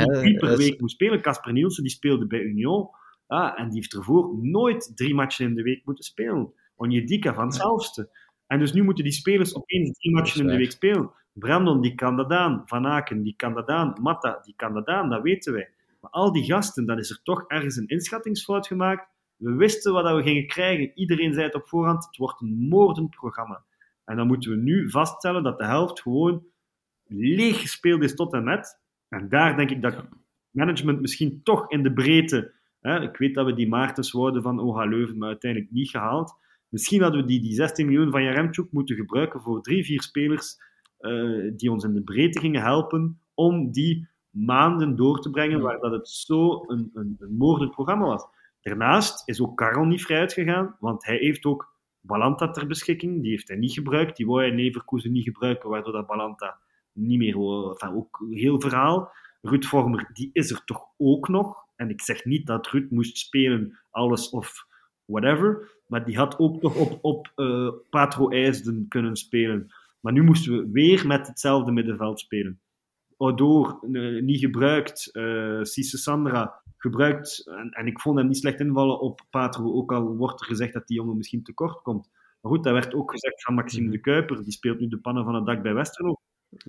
Ja, 0.00 0.04
drie 0.04 0.36
per 0.36 0.56
week 0.56 0.80
moet 0.80 0.90
spelen, 0.90 1.22
Casper 1.22 1.52
Nielsen 1.52 1.82
die 1.82 1.92
speelde 1.92 2.26
bij 2.26 2.40
Union, 2.40 2.88
ja, 3.28 3.56
en 3.56 3.68
die 3.68 3.74
heeft 3.74 3.94
ervoor 3.94 4.38
nooit 4.40 4.92
drie 4.94 5.14
matchen 5.14 5.46
in 5.46 5.54
de 5.54 5.62
week 5.62 5.84
moeten 5.84 6.04
spelen. 6.04 6.52
Onyedika 6.76 7.34
van 7.34 7.44
hetzelfde. 7.44 8.10
En 8.46 8.58
dus 8.58 8.72
nu 8.72 8.82
moeten 8.82 9.04
die 9.04 9.12
spelers 9.12 9.54
opeens 9.54 9.98
drie 9.98 10.14
matchen 10.14 10.40
in 10.40 10.46
de 10.46 10.56
week 10.56 10.70
spelen. 10.70 11.10
Brandon, 11.32 11.80
die 11.80 11.94
kan 11.94 12.16
dat 12.16 12.30
aan. 12.30 12.62
Van 12.64 12.86
Aken, 12.86 13.22
die 13.22 13.34
kan 13.36 13.54
dat 13.54 13.68
aan. 13.68 13.96
Matta, 14.00 14.40
die 14.42 14.54
kan 14.56 14.74
dat 14.74 14.86
aan. 14.86 15.10
Dat 15.10 15.22
weten 15.22 15.52
wij. 15.52 15.70
Maar 16.00 16.10
al 16.10 16.32
die 16.32 16.44
gasten, 16.44 16.86
dat 16.86 16.98
is 16.98 17.10
er 17.10 17.20
toch 17.22 17.44
ergens 17.46 17.76
een 17.76 17.86
inschattingsfout 17.86 18.66
gemaakt. 18.66 19.08
We 19.36 19.54
wisten 19.54 19.92
wat 19.92 20.16
we 20.16 20.22
gingen 20.22 20.46
krijgen. 20.46 20.90
Iedereen 20.94 21.32
zei 21.32 21.46
het 21.46 21.54
op 21.54 21.68
voorhand. 21.68 22.04
Het 22.04 22.16
wordt 22.16 22.40
een 22.40 22.68
moordend 22.68 23.10
programma. 23.10 23.64
En 24.04 24.16
dan 24.16 24.26
moeten 24.26 24.50
we 24.50 24.56
nu 24.56 24.90
vaststellen 24.90 25.42
dat 25.42 25.58
de 25.58 25.64
helft 25.64 26.00
gewoon 26.00 26.44
leeg 27.06 27.60
gespeeld 27.60 28.02
is 28.02 28.14
tot 28.14 28.32
en 28.32 28.44
met. 28.44 28.81
En 29.12 29.28
daar 29.28 29.56
denk 29.56 29.70
ik 29.70 29.82
dat 29.82 30.04
management 30.50 31.00
misschien 31.00 31.40
toch 31.42 31.70
in 31.70 31.82
de 31.82 31.92
breedte... 31.92 32.52
Hè, 32.80 33.00
ik 33.00 33.16
weet 33.16 33.34
dat 33.34 33.46
we 33.46 33.54
die 33.54 33.68
Maartens 33.68 34.12
wouden 34.12 34.42
van 34.42 34.60
OH 34.60 34.84
Leuven, 34.84 35.18
maar 35.18 35.28
uiteindelijk 35.28 35.72
niet 35.72 35.90
gehaald. 35.90 36.34
Misschien 36.68 37.02
hadden 37.02 37.20
we 37.20 37.26
die, 37.26 37.40
die 37.40 37.54
16 37.54 37.86
miljoen 37.86 38.10
van 38.10 38.22
Jaremchuk 38.22 38.72
moeten 38.72 38.96
gebruiken 38.96 39.40
voor 39.40 39.62
drie, 39.62 39.84
vier 39.84 40.02
spelers 40.02 40.56
eh, 40.98 41.52
die 41.56 41.70
ons 41.70 41.84
in 41.84 41.94
de 41.94 42.02
breedte 42.02 42.40
gingen 42.40 42.62
helpen 42.62 43.20
om 43.34 43.72
die 43.72 44.08
maanden 44.30 44.96
door 44.96 45.20
te 45.20 45.30
brengen 45.30 45.60
waar 45.60 45.78
dat 45.78 45.92
het 45.92 46.08
zo 46.08 46.64
een, 46.66 46.90
een, 46.94 47.16
een 47.18 47.36
moordend 47.36 47.70
programma 47.70 48.06
was. 48.06 48.26
Daarnaast 48.60 49.28
is 49.28 49.40
ook 49.40 49.56
Karel 49.56 49.84
niet 49.84 50.02
vrij 50.02 50.18
uitgegaan, 50.18 50.76
want 50.80 51.04
hij 51.04 51.16
heeft 51.16 51.44
ook 51.44 51.76
Balanta 52.00 52.50
ter 52.50 52.66
beschikking. 52.66 53.22
Die 53.22 53.30
heeft 53.30 53.48
hij 53.48 53.56
niet 53.56 53.72
gebruikt. 53.72 54.16
Die 54.16 54.26
wou 54.26 54.40
hij 54.40 54.48
in 54.48 54.56
Leverkusen 54.56 55.12
niet 55.12 55.24
gebruiken, 55.24 55.70
waardoor 55.70 55.92
dat 55.92 56.06
Balanta 56.06 56.58
niet 56.92 57.18
meer... 57.18 57.36
Enfin, 57.70 57.96
ook 57.96 58.24
heel 58.30 58.60
verhaal. 58.60 59.12
Ruud 59.40 59.64
Vormer, 59.64 60.10
die 60.12 60.30
is 60.32 60.50
er 60.50 60.64
toch 60.64 60.84
ook 60.96 61.28
nog. 61.28 61.56
En 61.76 61.90
ik 61.90 62.00
zeg 62.00 62.24
niet 62.24 62.46
dat 62.46 62.66
Ruud 62.66 62.90
moest 62.90 63.18
spelen, 63.18 63.78
alles 63.90 64.30
of 64.30 64.66
whatever. 65.04 65.70
Maar 65.86 66.04
die 66.04 66.16
had 66.16 66.38
ook 66.38 66.62
nog 66.62 66.76
op, 66.76 66.98
op 67.02 67.32
eh, 67.34 67.68
Patro 67.90 68.28
IJsden 68.28 68.86
kunnen 68.88 69.16
spelen. 69.16 69.74
Maar 70.00 70.12
nu 70.12 70.22
moesten 70.22 70.52
we 70.56 70.70
weer 70.72 71.06
met 71.06 71.26
hetzelfde 71.26 71.72
middenveld 71.72 72.20
spelen. 72.20 72.60
Odor 73.16 73.78
eh, 73.92 74.22
niet 74.22 74.38
gebruikt. 74.38 75.10
eh 75.12 75.62
Cisse 75.62 75.98
Sandra 75.98 76.62
gebruikt. 76.76 77.46
En, 77.46 77.70
en 77.70 77.86
ik 77.86 78.00
vond 78.00 78.18
hem 78.18 78.26
niet 78.26 78.36
slecht 78.36 78.60
invallen 78.60 79.00
op 79.00 79.20
Patro. 79.30 79.72
Ook 79.72 79.92
al 79.92 80.16
wordt 80.16 80.40
er 80.40 80.46
gezegd 80.46 80.72
dat 80.72 80.86
die 80.86 80.96
jongen 80.96 81.16
misschien 81.16 81.42
tekort 81.42 81.82
komt. 81.82 82.10
Maar 82.40 82.52
goed, 82.52 82.64
dat 82.64 82.72
werd 82.72 82.94
ook 82.94 83.10
gezegd 83.10 83.42
van 83.42 83.54
Maxime 83.54 83.90
de 83.90 84.00
Kuiper. 84.00 84.42
Die 84.42 84.52
speelt 84.52 84.80
nu 84.80 84.88
de 84.88 84.98
pannen 84.98 85.24
van 85.24 85.34
het 85.34 85.46
dak 85.46 85.62
bij 85.62 85.74
Westerlo. 85.74 86.16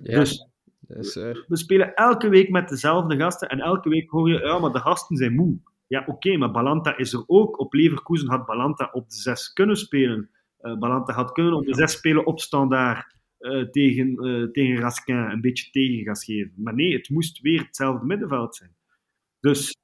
Ja, 0.02 0.18
Dus 0.18 0.48
dat 0.80 1.04
is 1.04 1.14
waar. 1.14 1.44
we 1.48 1.56
spelen 1.56 1.94
elke 1.94 2.28
week 2.28 2.50
met 2.50 2.68
dezelfde 2.68 3.16
gasten 3.16 3.48
en 3.48 3.60
elke 3.60 3.88
week 3.88 4.10
hoor 4.10 4.30
je, 4.30 4.38
ja, 4.38 4.58
maar 4.58 4.72
de 4.72 4.78
gasten 4.78 5.16
zijn 5.16 5.34
moe. 5.34 5.58
Ja, 5.86 6.02
oké, 6.06 6.36
maar 6.36 6.50
Balanta 6.50 6.96
is 6.96 7.12
er 7.12 7.24
ook. 7.26 7.58
Op 7.58 7.72
Leverkusen 7.72 8.28
had 8.28 8.46
Balanta 8.46 8.88
op 8.92 9.08
de 9.10 9.16
zes 9.16 9.52
kunnen 9.52 9.76
spelen. 9.76 10.30
Eh, 10.58 10.78
Balanta 10.78 11.12
had 11.12 11.32
kunnen 11.32 11.54
op 11.54 11.64
de 11.66 11.74
zes 11.74 11.92
spelen 11.92 12.26
op 12.26 12.40
standaard 12.40 13.14
eh, 13.38 13.62
tegen, 13.62 14.16
eh, 14.16 14.50
tegen 14.50 14.76
Raskin, 14.80 15.16
een 15.16 15.40
beetje 15.40 15.70
tegengas 15.70 16.24
geven. 16.24 16.52
Maar 16.56 16.74
nee, 16.74 16.92
het 16.96 17.08
moest 17.08 17.40
weer 17.40 17.60
hetzelfde 17.60 18.06
middenveld 18.06 18.56
zijn. 18.56 18.74
Dus 19.40 19.76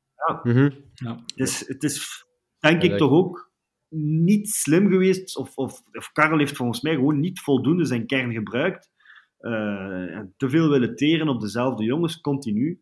Mhm. 0.42 0.70
Ja. 0.94 1.14
het 1.26 1.38
is, 1.48 1.68
het 1.68 1.82
is 1.82 2.24
denk 2.58 2.82
Ja, 2.82 2.92
ik 2.92 2.98
toch 2.98 3.10
ook 3.10 3.50
niet 3.94 4.48
slim 4.48 4.88
geweest, 4.90 5.36
of, 5.36 5.56
of, 5.56 5.82
of 5.92 6.12
Karel 6.12 6.38
heeft 6.38 6.56
volgens 6.56 6.80
mij 6.80 6.94
gewoon 6.94 7.20
niet 7.20 7.40
voldoende 7.40 7.84
zijn 7.84 8.06
kern 8.06 8.32
gebruikt. 8.32 8.90
En 9.40 10.34
te 10.36 10.48
veel 10.50 10.68
willen 10.68 10.96
teren 10.96 11.28
op 11.28 11.40
dezelfde 11.40 11.84
jongens, 11.84 12.20
continu. 12.20 12.80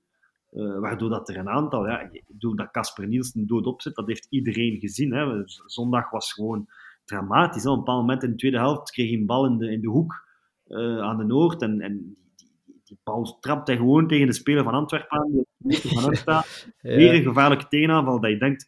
Eh, 0.51 0.79
waardoor 0.79 1.11
dat 1.11 1.29
er 1.29 1.37
een 1.37 1.49
aantal, 1.49 1.87
ja, 1.87 2.01
ik 2.01 2.23
bedoel 2.27 2.57
dat 2.57 2.71
Casper 2.71 3.07
Nielsen 3.07 3.47
doodop 3.47 3.83
zit, 3.83 3.95
dat 3.95 4.07
heeft 4.07 4.27
iedereen 4.31 4.79
gezien. 4.79 5.13
Hè. 5.13 5.43
Zondag 5.67 6.11
was 6.11 6.33
gewoon 6.33 6.69
dramatisch. 7.05 7.63
Hè. 7.63 7.71
Op 7.71 7.77
een 7.77 7.85
bepaald 7.85 8.01
moment 8.01 8.23
in 8.23 8.31
de 8.31 8.37
tweede 8.37 8.59
helft 8.59 8.91
kreeg 8.91 9.09
hij 9.11 9.19
een 9.19 9.27
bal 9.27 9.47
in 9.47 9.59
de, 9.59 9.71
in 9.71 9.81
de 9.81 9.89
hoek 9.89 10.27
eh, 10.67 10.99
aan 11.01 11.17
de 11.17 11.25
Noord 11.25 11.63
en, 11.63 11.81
en 11.81 11.97
die, 11.97 12.19
die, 12.65 12.81
die 12.85 12.99
bal 13.05 13.39
trapt 13.41 13.67
hij 13.67 13.77
gewoon 13.77 14.09
tegen 14.09 14.27
de 14.27 14.33
speler 14.33 14.65
van 14.65 14.75
Antwerpen 14.75 15.19
aan, 15.19 15.31
die. 15.31 15.45
Weer 16.97 17.15
een 17.15 17.23
gevaarlijke 17.23 17.69
tegenaanval 17.69 18.21
dat 18.21 18.31
je 18.31 18.39
denkt, 18.39 18.67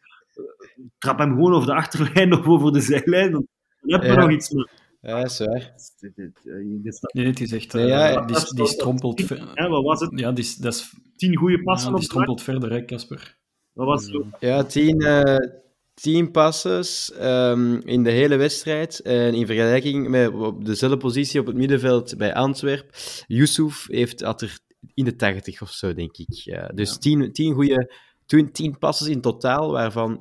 trap 0.99 1.19
hem 1.19 1.31
gewoon 1.35 1.53
over 1.53 1.67
de 1.67 1.75
achterlijn 1.75 2.33
of 2.33 2.47
over 2.47 2.73
de 2.73 2.81
zijlijn, 2.81 3.33
dan 3.33 3.47
dan 3.81 4.01
heb 4.01 4.03
je 4.03 4.17
Ja. 4.17 4.21
nog 4.21 4.31
iets 4.31 4.51
meer. 4.51 4.71
Ja, 5.01 5.21
dat 5.23 5.31
is 5.31 5.39
waar. 5.39 5.75
Eh, 6.01 7.01
Nee, 7.13 7.27
het 7.27 7.41
is 7.41 7.53
echt... 7.53 7.73
Nee, 7.73 7.87
ja, 7.87 8.11
eh, 8.11 8.27
die, 8.27 8.55
die 8.55 8.67
strompelt... 8.67 9.21
ver- 9.21 9.51
Hè, 9.55 9.69
wat 9.69 9.85
was 9.85 10.01
het? 10.01 10.19
Ja, 10.19 10.33
die, 10.33 10.55
dat 10.59 10.75
is, 10.75 10.95
Tien 11.17 11.37
goede 11.37 11.57
ja, 11.57 11.63
passen 11.63 11.87
die 11.87 11.95
op 11.97 12.01
de 12.01 12.07
strompelt 12.07 12.43
verder, 12.43 12.71
hè, 12.73 12.85
Casper. 12.85 13.39
Wat 13.73 13.87
was 13.87 14.07
het? 14.07 14.25
Ja, 14.41 14.65
tien, 14.65 15.01
eh, 15.01 15.49
tien 15.95 16.31
passes 16.31 17.13
ehm, 17.13 17.75
in 17.75 18.03
de 18.03 18.11
hele 18.11 18.37
wedstrijd. 18.37 19.01
En 19.01 19.35
in 19.35 19.47
vergelijking 19.47 20.09
met 20.09 20.33
op 20.35 20.65
dezelfde 20.65 20.97
positie 20.99 21.41
op 21.41 21.47
het 21.47 21.57
middenveld 21.57 22.17
bij 22.17 22.35
Antwerp, 22.35 22.91
Yusuf 23.27 23.87
heeft, 23.89 24.21
had 24.21 24.43
er 24.43 24.59
in 24.95 25.05
de 25.05 25.17
80 25.17 25.63
of 25.63 25.71
zo, 25.71 25.95
denk 25.95 26.17
ik. 26.17 26.27
Ja, 26.33 26.67
dus 26.75 26.91
Ja. 26.91 26.97
tien, 26.99 27.33
tien 27.33 27.55
goede... 27.55 27.93
Tien, 28.27 28.53
tien 28.53 28.79
passes 28.79 29.09
in 29.09 29.21
totaal, 29.21 29.71
waarvan 29.73 30.19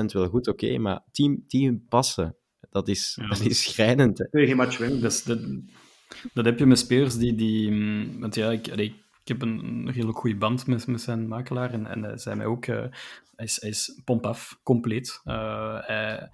90% 0.00 0.04
wel 0.12 0.28
goed, 0.28 0.48
oké, 0.48 0.78
maar 0.78 1.04
tien, 1.10 1.44
tien 1.46 1.86
passen, 1.88 2.36
dat 2.70 2.88
is, 2.88 3.18
Ja. 3.20 3.28
dat 3.28 3.40
is 3.40 3.62
schrijnend. 3.62 4.18
Hè. 4.18 4.28
Kun 4.28 4.40
je 4.40 4.46
geen 4.46 4.56
match 4.56 4.78
winnen? 4.78 5.00
Dat, 5.00 5.12
is- 5.12 5.22
dat, 5.22 5.38
dat 6.34 6.44
heb 6.44 6.58
je 6.58 6.66
met 6.66 6.78
spelers 6.78 7.16
die... 7.16 7.34
die 7.34 7.70
mm, 7.70 8.20
want 8.20 8.34
ja, 8.34 8.50
ik, 8.50 8.66
ik 8.66 9.28
heb 9.28 9.42
een, 9.42 9.64
een 9.64 9.90
redelijk 9.92 10.18
goede 10.18 10.36
band 10.36 10.66
met, 10.66 10.86
met 10.86 11.00
zijn 11.00 11.28
makelaar 11.28 11.72
en, 11.72 11.86
en 11.86 12.02
hij 12.02 12.18
zei 12.18 12.36
mij 12.36 12.46
ook... 12.46 12.66
eh, 12.66 12.84
hij, 13.36 13.44
is, 13.44 13.60
hij 13.60 13.70
is 13.70 14.00
pomp 14.04 14.26
af, 14.26 14.60
compleet. 14.62 15.20
Eh, 15.24 15.76
hij, 15.80 16.30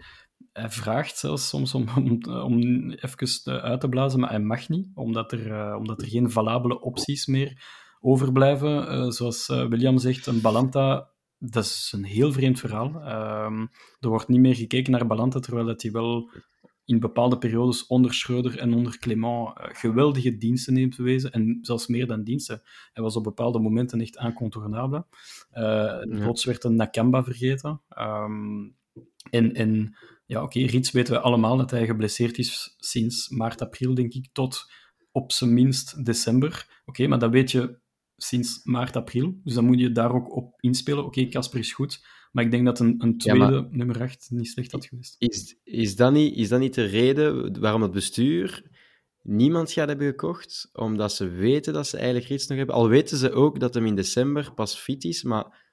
hij 0.52 0.70
vraagt 0.70 1.16
zelfs 1.18 1.48
soms 1.48 1.74
om, 1.74 1.86
om, 1.96 2.20
om 2.42 2.60
even 2.90 3.42
te- 3.42 3.60
uit 3.60 3.80
te 3.80 3.88
blazen, 3.88 4.20
maar 4.20 4.30
hij 4.30 4.40
mag 4.40 4.68
niet, 4.68 4.88
omdat 4.94 5.32
er, 5.32 5.52
eh, 5.52 5.76
omdat 5.78 6.02
er 6.02 6.08
geen 6.08 6.30
valabele 6.30 6.80
opties 6.80 7.26
meer 7.26 7.62
overblijven. 8.00 8.88
Eh, 8.88 9.08
zoals 9.10 9.46
William 9.46 9.98
zegt, 9.98 10.26
een 10.26 10.40
Balanta, 10.40 11.10
dat 11.38 11.64
is 11.64 11.92
een 11.94 12.04
heel 12.04 12.32
vreemd 12.32 12.60
verhaal. 12.60 13.00
Ehm, 13.00 13.66
er 14.00 14.08
wordt 14.08 14.28
niet 14.28 14.40
meer 14.40 14.54
gekeken 14.54 14.92
naar 14.92 15.06
Balanta, 15.06 15.40
terwijl 15.40 15.66
dat 15.66 15.82
hij 15.82 15.90
wel 15.90 16.30
in 16.84 17.00
bepaalde 17.00 17.38
periodes 17.38 17.86
onder 17.86 18.14
Schreuder 18.14 18.58
en 18.58 18.74
onder 18.74 18.98
Clément 18.98 19.58
eh, 19.58 19.68
geweldige 19.72 20.36
diensten 20.36 20.76
heeft 20.76 20.96
bewezen, 20.96 21.32
en 21.32 21.58
zelfs 21.62 21.86
meer 21.86 22.06
dan 22.06 22.22
diensten. 22.22 22.62
Hij 22.92 23.02
was 23.02 23.16
op 23.16 23.24
bepaalde 23.24 23.58
momenten 23.58 24.00
echt 24.00 24.16
incontournabel. 24.16 25.06
Eh 25.50 26.00
Plots 26.00 26.44
werd 26.44 26.64
een 26.64 26.76
Nakamba 26.76 27.24
vergeten. 27.24 27.80
Ehm, 27.88 28.68
en, 29.30 29.52
en 29.52 29.96
ja, 30.26 30.42
oké, 30.42 30.60
Rits 30.60 30.90
weten 30.90 31.14
we 31.14 31.20
allemaal 31.20 31.56
dat 31.56 31.70
hij 31.70 31.86
geblesseerd 31.86 32.38
is 32.38 32.74
sinds 32.78 33.28
maart, 33.28 33.62
april, 33.62 33.94
denk 33.94 34.12
ik, 34.12 34.28
tot 34.32 34.72
op 35.12 35.32
zijn 35.32 35.54
minst 35.54 36.04
december. 36.04 36.80
Oké, 36.84 37.06
maar 37.06 37.18
dat 37.18 37.30
weet 37.30 37.50
je 37.50 37.78
sinds 38.18 38.60
maart, 38.64 38.96
april. 38.96 39.40
Dus 39.44 39.54
dan 39.54 39.64
moet 39.64 39.80
je 39.80 39.92
daar 39.92 40.14
ook 40.14 40.36
op 40.36 40.54
inspelen. 40.60 41.04
Oké, 41.04 41.26
Casper 41.28 41.58
is 41.58 41.72
goed. 41.72 42.06
Maar 42.32 42.44
ik 42.44 42.50
denk 42.50 42.64
dat 42.64 42.80
een, 42.80 42.94
een 42.98 43.18
tweede 43.18 43.68
nummer 43.70 44.00
8 44.00 44.26
niet 44.30 44.48
slecht 44.48 44.72
had 44.72 44.86
geweest. 44.86 45.14
Is, 45.18 45.56
is, 45.64 45.96
dat 45.96 46.12
niet, 46.12 46.36
is 46.36 46.48
dat 46.48 46.60
niet 46.60 46.74
de 46.74 46.84
reden 46.84 47.60
waarom 47.60 47.82
het 47.82 47.90
bestuur 47.90 48.62
niemand 49.22 49.72
gaat 49.72 49.88
hebben 49.88 50.06
gekocht? 50.06 50.70
Omdat 50.72 51.12
ze 51.12 51.28
weten 51.28 51.72
dat 51.72 51.86
ze 51.86 51.96
eigenlijk 51.96 52.30
iets 52.30 52.46
nog 52.46 52.58
hebben. 52.58 52.74
Al 52.74 52.88
weten 52.88 53.16
ze 53.16 53.32
ook 53.32 53.60
dat 53.60 53.74
hem 53.74 53.86
in 53.86 53.94
december 53.94 54.52
pas 54.54 54.76
fit 54.76 55.04
is, 55.04 55.22
maar 55.22 55.66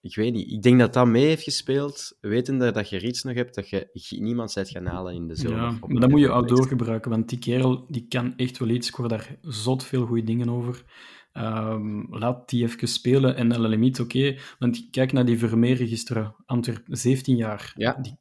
ik 0.00 0.14
weet 0.14 0.32
niet. 0.32 0.50
Ik 0.50 0.62
denk 0.62 0.78
dat 0.78 0.92
dat 0.92 1.06
mee 1.06 1.26
heeft 1.26 1.42
gespeeld, 1.42 2.16
wetende 2.20 2.70
dat 2.70 2.88
je 2.88 2.98
Rits 2.98 3.22
nog 3.22 3.34
hebt, 3.34 3.54
dat 3.54 3.68
je 3.68 3.88
niemand 4.08 4.54
bent 4.54 4.68
gaan 4.68 4.86
halen 4.86 5.14
in 5.14 5.28
de 5.28 5.36
zomer. 5.36 5.58
Ja, 5.58 5.78
maar 5.86 6.00
dan 6.00 6.10
moet 6.10 6.20
je 6.20 6.28
outdoor 6.28 6.66
gebruiken, 6.66 7.10
want 7.10 7.28
die 7.28 7.38
kerel 7.38 7.86
die 7.88 8.06
kan 8.08 8.36
echt 8.36 8.58
wel 8.58 8.68
iets. 8.68 8.88
Ik 8.88 8.94
hoor 8.94 9.08
daar 9.08 9.36
zot 9.42 9.84
veel 9.84 10.06
goede 10.06 10.24
dingen 10.24 10.48
over. 10.48 10.84
Ehm, 11.32 12.14
laat 12.18 12.48
die 12.48 12.62
even 12.64 12.88
spelen 12.88 13.36
en 13.36 13.48
de 13.48 13.60
limiet, 13.60 14.00
oké. 14.00 14.36
Want 14.58 14.90
kijk 14.90 15.12
naar 15.12 15.24
die 15.24 15.38
Vermeer-registeren. 15.38 16.34
Antwerp, 16.46 16.86
17 16.88 17.36
jaar. 17.36 17.72
Ja, 17.76 17.92
die, 17.94 18.16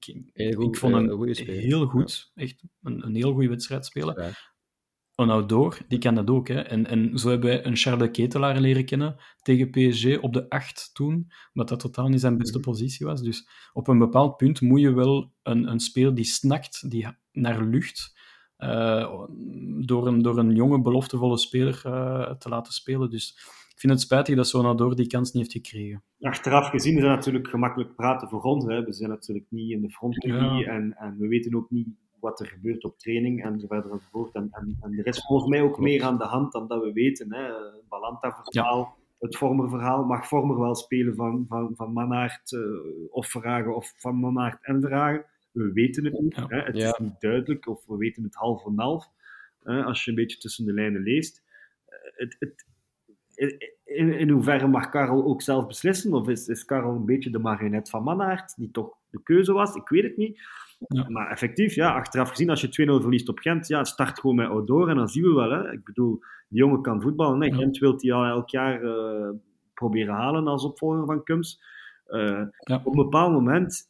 goed, 0.56 0.65
ik 0.65 0.76
vond 0.78 0.93
hem 0.95 1.24
eh, 1.24 1.48
heel 1.48 1.86
goed. 1.86 2.32
Echt 2.36 2.63
een, 2.82 3.06
een 3.06 3.15
heel 3.15 3.34
goede 3.34 3.50
wedstrijd 3.50 3.86
spelen. 3.86 4.36
Een 5.15 5.30
outdoor, 5.30 5.78
die 5.88 6.00
kan 6.00 6.15
dat 6.15 6.30
ook. 6.30 6.48
Hè. 6.48 6.60
En, 6.60 6.88
en 6.88 7.17
zo 7.17 7.30
hebben 7.30 7.50
wij 7.50 7.65
een 7.65 7.76
Charles 7.76 8.02
de 8.04 8.12
Ketelaar 8.12 8.60
leren 8.60 8.86
kennen 8.86 9.15
tegen 9.41 9.69
PSG 9.69 10.19
op 10.19 10.34
de 10.34 10.50
8 10.50 10.89
toen, 10.93 11.32
omdat 11.54 11.69
dat 11.69 11.80
totaal 11.80 12.08
niet 12.08 12.19
zijn 12.19 12.38
beste 12.38 12.58
Mhm. 12.58 12.67
positie 12.69 13.06
was. 13.06 13.22
Dus 13.22 13.50
op 13.74 13.88
een 13.88 13.98
bepaald 14.00 14.38
punt 14.38 14.62
moet 14.62 14.82
je 14.82 14.93
wel 14.93 15.34
een, 15.43 15.72
een 15.72 15.80
speler 15.80 16.15
die 16.15 16.26
snakt 16.26 16.89
die, 16.89 17.08
naar 17.32 17.63
lucht, 17.63 18.18
eh, 18.60 19.24
door, 19.86 20.08
een, 20.08 20.22
door 20.22 20.38
een 20.38 20.56
jonge, 20.56 20.82
beloftevolle 20.82 21.38
speler 21.38 21.82
eh, 21.86 22.32
te 22.32 22.50
laten 22.50 22.74
spelen. 22.74 23.10
Dus 23.10 23.34
ik 23.74 23.80
vind 23.80 23.93
het 23.93 24.02
spijtig 24.02 24.36
dat 24.36 24.48
zo'n 24.48 24.65
outdoor 24.65 24.95
die 24.95 25.08
kans 25.08 25.32
niet 25.32 25.54
heeft 25.54 25.67
gekregen. 25.67 26.04
Achteraf 26.22 26.69
gezien 26.69 26.95
is 26.95 27.02
dat 27.02 27.10
natuurlijk 27.10 27.48
gemakkelijk 27.48 27.95
praten 27.95 28.30
voor 28.30 28.41
ons. 28.41 28.65
Hè. 28.65 28.84
We 28.84 28.93
zijn 28.93 29.10
natuurlijk 29.10 29.45
niet 29.50 29.72
in 29.72 29.82
de 29.82 29.89
frontlinie 29.89 30.63
Ja. 30.63 30.72
en, 30.72 30.95
en 30.98 31.15
we 31.19 31.28
weten 31.28 31.56
ook 31.56 31.69
niet 31.69 31.88
wat 32.19 32.39
er 32.39 32.45
gebeurt 32.45 32.84
op 32.84 32.98
training 32.98 33.43
en 33.43 33.60
zo 33.60 33.67
verder 33.67 33.91
enzovoort. 33.91 34.34
En, 34.36 34.48
en, 34.52 34.78
en 34.82 34.98
er 34.98 35.08
is 35.08 35.26
volgens 35.26 35.50
mij 35.50 35.62
ook 35.62 35.80
meer 35.80 36.04
aan 36.04 36.17
de 36.17 36.24
hand 36.24 36.52
dan 36.52 36.67
dat 36.67 36.84
we 36.84 36.93
weten. 36.93 37.34
Hè. 37.34 37.52
Balanta-verhaal, 37.89 38.95
het 39.19 39.38
Vormer-verhaal. 39.38 40.04
Mag 40.04 40.28
Vormer 40.28 40.60
wel 40.60 40.76
spelen 40.76 41.15
van, 41.15 41.45
van, 41.48 41.72
van 41.76 41.93
Mannaert 41.93 42.54
eh, 42.54 42.60
of 43.12 43.28
Verhagen 43.28 43.76
of 43.76 43.93
van 43.98 44.15
Mannaert 44.15 44.58
en 44.62 44.82
Verhagen? 44.82 45.26
We 45.51 45.71
weten 45.71 46.05
het 46.05 46.19
niet. 46.19 46.35
Hè. 46.35 46.57
Het 46.62 46.77
Ja. 46.77 46.88
is 46.88 46.97
niet 46.97 47.19
duidelijk 47.21 47.67
of 47.67 47.85
we 47.85 47.97
weten 47.97 48.23
het 48.23 48.35
half 48.35 48.65
en 48.65 48.73
half. 48.79 49.09
hè, 49.63 49.83
als 49.83 50.03
je 50.05 50.09
een 50.12 50.17
beetje 50.17 50.38
tussen 50.38 50.65
de 50.65 50.73
lijnen 50.73 51.01
leest. 51.03 51.43
Eh, 51.85 51.95
het, 52.15 52.35
het, 52.39 52.65
in, 53.85 54.13
in 54.13 54.29
hoeverre 54.29 54.67
mag 54.67 54.89
Karel 54.89 55.23
ook 55.25 55.41
zelf 55.41 55.67
beslissen? 55.67 56.13
Of 56.13 56.27
is, 56.27 56.47
is 56.47 56.65
Karel 56.65 56.95
een 56.95 57.05
beetje 57.05 57.29
de 57.29 57.39
marionet 57.39 57.89
van 57.89 58.03
Mannaert, 58.03 58.55
die 58.55 58.71
toch 58.71 58.97
de 59.09 59.23
keuze 59.23 59.53
was? 59.53 59.75
Ik 59.75 59.89
weet 59.89 60.03
het 60.03 60.17
niet. 60.17 60.39
Ja. 60.88 61.09
Maar 61.09 61.31
effectief, 61.31 61.73
ja, 61.75 61.93
achteraf 61.93 62.29
gezien, 62.29 62.49
als 62.49 62.62
je 62.62 62.69
2-0 62.69 63.01
verliest 63.01 63.29
op 63.29 63.39
Gent, 63.39 63.67
ja, 63.67 63.83
start 63.83 64.19
gewoon 64.19 64.35
met 64.35 64.47
Outdoor 64.47 64.89
en 64.89 64.95
dan 64.95 65.07
zien 65.09 65.23
we 65.23 65.33
wel. 65.33 65.49
Hè. 65.51 65.71
Ik 65.71 65.83
bedoel, 65.83 66.19
die 66.49 66.59
jongen 66.59 66.81
kan 66.81 67.01
voetballen. 67.01 67.39
Nee, 67.39 67.49
Ja. 67.49 67.55
Gent 67.57 67.77
wil 67.77 67.93
hij 67.97 68.13
al 68.13 68.25
elk 68.25 68.49
jaar 68.49 68.83
eh, 68.83 69.29
proberen 69.73 70.13
halen 70.13 70.47
als 70.47 70.63
opvolger 70.63 71.05
van 71.05 71.23
Kums. 71.23 71.62
Eh, 72.05 72.19
Ja. 72.59 72.75
Op 72.75 72.85
een 72.85 73.03
bepaald 73.03 73.31
moment 73.31 73.89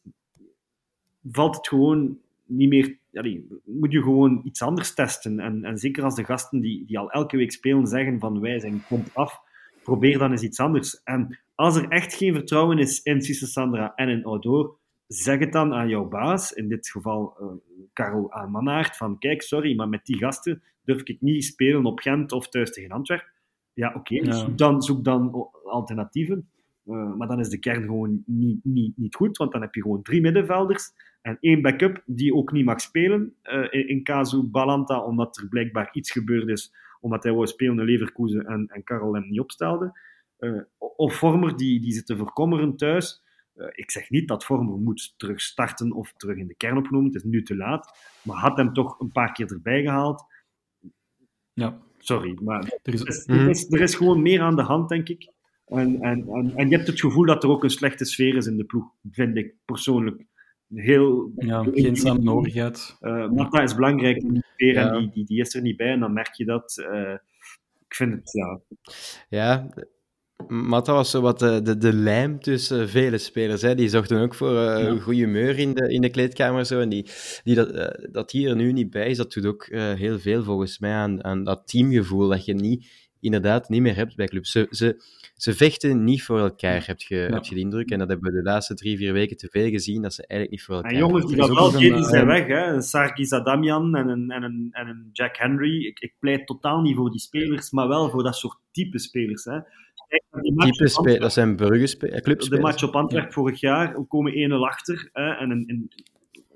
valt 1.22 1.56
het 1.56 1.68
gewoon 1.68 2.18
niet 2.44 2.68
meer. 2.68 2.98
allee, 3.12 3.46
moet 3.64 3.92
je 3.92 4.02
gewoon 4.02 4.40
iets 4.44 4.62
anders 4.62 4.94
testen. 4.94 5.40
En, 5.40 5.64
en 5.64 5.78
zeker 5.78 6.04
als 6.04 6.14
de 6.14 6.24
gasten 6.24 6.60
die, 6.60 6.84
die 6.84 6.98
al 6.98 7.10
elke 7.10 7.36
week 7.36 7.52
spelen 7.52 7.86
zeggen 7.86 8.18
van 8.18 8.40
wij 8.40 8.58
zijn 8.60 8.82
komt 8.88 9.14
af, 9.14 9.40
probeer 9.82 10.18
dan 10.18 10.30
eens 10.30 10.42
iets 10.42 10.60
anders. 10.60 11.02
En 11.02 11.38
als 11.54 11.76
er 11.76 11.88
echt 11.88 12.14
geen 12.14 12.34
vertrouwen 12.34 12.78
is 12.78 13.02
in 13.02 13.22
Cisse 13.22 13.46
Sandra 13.46 13.92
en 13.94 14.08
in 14.08 14.24
Outdoor, 14.24 14.78
zeg 15.06 15.38
het 15.38 15.52
dan 15.52 15.74
aan 15.74 15.88
jouw 15.88 16.08
baas, 16.08 16.52
in 16.52 16.68
dit 16.68 16.88
geval 16.88 17.36
eh 17.38 17.46
Karel 17.92 18.32
aan 18.32 18.50
Mannaert, 18.50 18.96
van 18.96 19.18
kijk, 19.18 19.42
sorry, 19.42 19.76
maar 19.76 19.88
met 19.88 20.06
die 20.06 20.16
gasten 20.16 20.62
durf 20.84 21.02
ik 21.02 21.20
niet 21.20 21.44
spelen 21.44 21.86
op 21.86 21.98
Gent 22.00 22.32
of 22.32 22.48
thuis 22.48 22.72
tegen 22.72 22.90
Antwerpen. 22.90 23.32
Ja, 23.72 23.94
oké, 23.96 24.14
Ja. 24.14 24.32
zoek, 24.32 24.58
dan, 24.58 24.82
zoek 24.82 25.04
dan 25.04 25.48
alternatieven. 25.64 26.50
Eh, 26.84 27.14
maar 27.14 27.28
dan 27.28 27.38
is 27.40 27.48
de 27.48 27.58
kern 27.58 27.82
gewoon 27.82 28.22
niet, 28.26 28.64
niet, 28.64 28.96
niet 28.96 29.14
goed, 29.14 29.36
want 29.36 29.52
dan 29.52 29.60
heb 29.60 29.74
je 29.74 29.82
gewoon 29.82 30.02
drie 30.02 30.20
middenvelders 30.20 30.90
en 31.22 31.36
één 31.40 31.62
backup 31.62 32.02
die 32.06 32.34
ook 32.34 32.52
niet 32.52 32.64
mag 32.64 32.80
spelen. 32.80 33.34
eh, 33.42 33.66
in, 33.70 33.88
in 33.88 34.02
casu 34.02 34.42
Balanta, 34.42 35.04
omdat 35.04 35.36
er 35.38 35.48
blijkbaar 35.48 35.88
iets 35.92 36.10
gebeurd 36.10 36.48
is, 36.48 36.72
omdat 37.00 37.22
hij 37.22 37.32
wou 37.32 37.46
spelen 37.46 37.78
in 37.78 37.84
Leverkusen 37.84 38.46
en, 38.46 38.66
en 38.66 38.84
Karel 38.84 39.14
hem 39.14 39.28
niet 39.28 39.40
opstelde. 39.40 39.98
Eh, 40.38 40.60
of 40.78 41.14
Vormer, 41.14 41.56
die, 41.56 41.80
die 41.80 41.92
zit 41.92 42.06
te 42.06 42.16
verkommeren 42.16 42.76
thuis. 42.76 43.22
Ik 43.70 43.90
zeg 43.90 44.10
niet 44.10 44.28
dat 44.28 44.44
Vormer 44.44 44.78
moet 44.78 45.14
terug 45.16 45.40
starten 45.40 45.92
of 45.92 46.12
terug 46.16 46.36
in 46.36 46.46
de 46.46 46.54
kern 46.54 46.76
opgenomen. 46.76 47.06
Het 47.06 47.16
is 47.16 47.30
nu 47.30 47.42
te 47.42 47.56
laat. 47.56 47.98
Maar 48.22 48.36
had 48.36 48.56
hem 48.56 48.72
toch 48.72 49.00
een 49.00 49.12
paar 49.12 49.32
keer 49.32 49.52
erbij 49.52 49.82
gehaald. 49.82 50.24
Ja, 51.52 51.78
Sorry, 51.98 52.38
maar 52.42 52.72
er 52.82 52.92
is, 52.94 53.26
Mhm. 53.26 53.38
er 53.38 53.48
is, 53.48 53.72
er 53.72 53.80
is 53.80 53.94
gewoon 53.94 54.22
meer 54.22 54.40
aan 54.40 54.56
de 54.56 54.62
hand, 54.62 54.88
denk 54.88 55.08
ik. 55.08 55.30
En, 55.70 56.00
en, 56.00 56.28
en, 56.28 56.52
en 56.56 56.68
je 56.68 56.76
hebt 56.76 56.86
het 56.88 57.00
gevoel 57.00 57.26
dat 57.26 57.42
er 57.42 57.50
ook 57.50 57.64
een 57.64 57.70
slechte 57.70 58.04
sfeer 58.04 58.36
is 58.36 58.46
in 58.46 58.56
de 58.56 58.64
ploeg, 58.64 58.84
vind 59.10 59.36
ik 59.36 59.54
persoonlijk. 59.64 60.24
Heel, 60.74 61.32
ja, 61.36 61.66
geen 61.74 61.96
samenhorigheid. 61.96 62.96
Eh 63.00 63.28
Marta 63.30 63.62
is 63.62 63.74
belangrijk 63.74 64.16
in 64.16 64.32
die 64.32 64.42
sfeer 64.54 64.72
Ja. 64.74 64.92
en 64.92 64.98
die, 65.00 65.10
die, 65.12 65.24
die 65.24 65.40
is 65.40 65.54
er 65.54 65.62
niet 65.62 65.76
bij 65.76 65.90
en 65.92 66.00
dan 66.00 66.12
merk 66.12 66.34
je 66.34 66.44
dat. 66.44 66.78
Eh, 66.90 67.14
ik 67.88 67.94
vind 67.94 68.12
het, 68.12 68.32
ja, 68.32 68.60
Ja, 69.28 69.68
Matta 70.48 70.92
was 70.92 71.10
zo 71.10 71.20
wat 71.20 71.38
de, 71.38 71.62
de, 71.62 71.78
de 71.78 71.92
lijm 71.92 72.40
tussen 72.40 72.88
vele 72.88 73.18
spelers. 73.18 73.62
Hè. 73.62 73.74
Die 73.74 73.88
zorgden 73.88 74.20
ook 74.20 74.34
voor 74.34 74.48
eh, 74.56 74.82
Ja. 74.82 74.88
een 74.88 75.00
goede 75.00 75.18
humeur 75.20 75.58
in 75.58 75.74
de, 75.74 75.92
in 75.92 76.00
de 76.00 76.10
kleedkamer. 76.10 76.66
Zo. 76.66 76.80
En 76.80 76.88
die, 76.88 77.06
die 77.44 77.54
dat, 77.54 77.96
dat 78.12 78.30
die 78.30 78.48
er 78.48 78.56
nu 78.56 78.72
niet 78.72 78.90
bij 78.90 79.08
is, 79.10 79.16
dat 79.16 79.32
doet 79.32 79.46
ook 79.46 79.62
eh, 79.62 79.92
heel 79.92 80.18
veel 80.18 80.42
volgens 80.42 80.78
mij 80.78 80.92
aan, 80.92 81.24
aan 81.24 81.44
dat 81.44 81.68
teamgevoel 81.68 82.28
dat 82.28 82.44
je 82.44 82.54
niet, 82.54 82.86
inderdaad 83.20 83.68
niet 83.68 83.80
meer 83.82 83.96
hebt 83.96 84.16
bij 84.16 84.26
clubs. 84.26 84.50
Ze, 84.50 84.66
ze, 84.70 85.02
ze 85.42 85.54
vechten 85.54 86.04
niet 86.04 86.22
voor 86.22 86.38
elkaar, 86.38 86.86
heb 86.86 87.00
je, 87.00 87.14
heb 87.14 87.44
je 87.44 87.54
de 87.54 87.60
indruk. 87.60 87.90
En 87.90 87.98
dat 87.98 88.08
hebben 88.08 88.32
we 88.32 88.38
de 88.38 88.42
laatste 88.42 88.74
drie, 88.74 88.96
vier 88.96 89.12
weken 89.12 89.36
te 89.36 89.48
veel 89.50 89.70
gezien, 89.70 90.02
dat 90.02 90.14
ze 90.14 90.26
eigenlijk 90.26 90.50
niet 90.50 90.62
voor 90.62 90.74
elkaar 90.74 90.90
En 90.90 90.98
jongens 90.98 91.26
die 91.26 91.36
dat 91.36 91.48
wel 91.48 91.74
een, 91.74 92.04
zijn 92.04 92.22
eh, 92.22 92.26
weg. 92.26 92.46
Hè. 92.46 92.72
Een 92.72 92.82
Sargis 92.82 93.32
Adamian 93.32 93.96
en 93.96 94.08
een, 94.08 94.30
en, 94.30 94.42
een, 94.42 94.68
en 94.72 94.88
een 94.88 95.08
Jack 95.12 95.36
Henry. 95.36 95.86
Ik, 95.86 96.00
ik 96.00 96.14
pleit 96.18 96.46
totaal 96.46 96.80
niet 96.80 96.96
voor 96.96 97.10
die 97.10 97.20
spelers, 97.20 97.70
maar 97.70 97.88
wel 97.88 98.10
voor 98.10 98.22
dat 98.22 98.36
soort 98.36 98.58
type 98.70 98.98
spelers. 98.98 99.44
Hè. 99.44 99.58
Kijk 100.08 100.24
naar 100.30 100.42
die 100.42 100.54
match 100.54 100.70
Type 100.70 100.84
op 100.84 100.88
spe- 100.88 100.98
Antwerpen. 100.98 101.22
dat 101.22 101.32
zijn 101.32 101.56
burgerspelers, 101.56 102.16
de 102.16 102.22
clubspelers. 102.22 102.62
match 102.62 102.82
op 102.82 102.96
Antwerpen 102.96 103.32
vorig 103.32 103.60
jaar, 103.60 103.94
we 103.94 104.06
komen 104.06 104.50
1-0 104.50 104.54
achter. 104.54 105.08
Hè, 105.12 105.30
en, 105.30 105.50
en, 105.50 105.64
en 105.66 105.88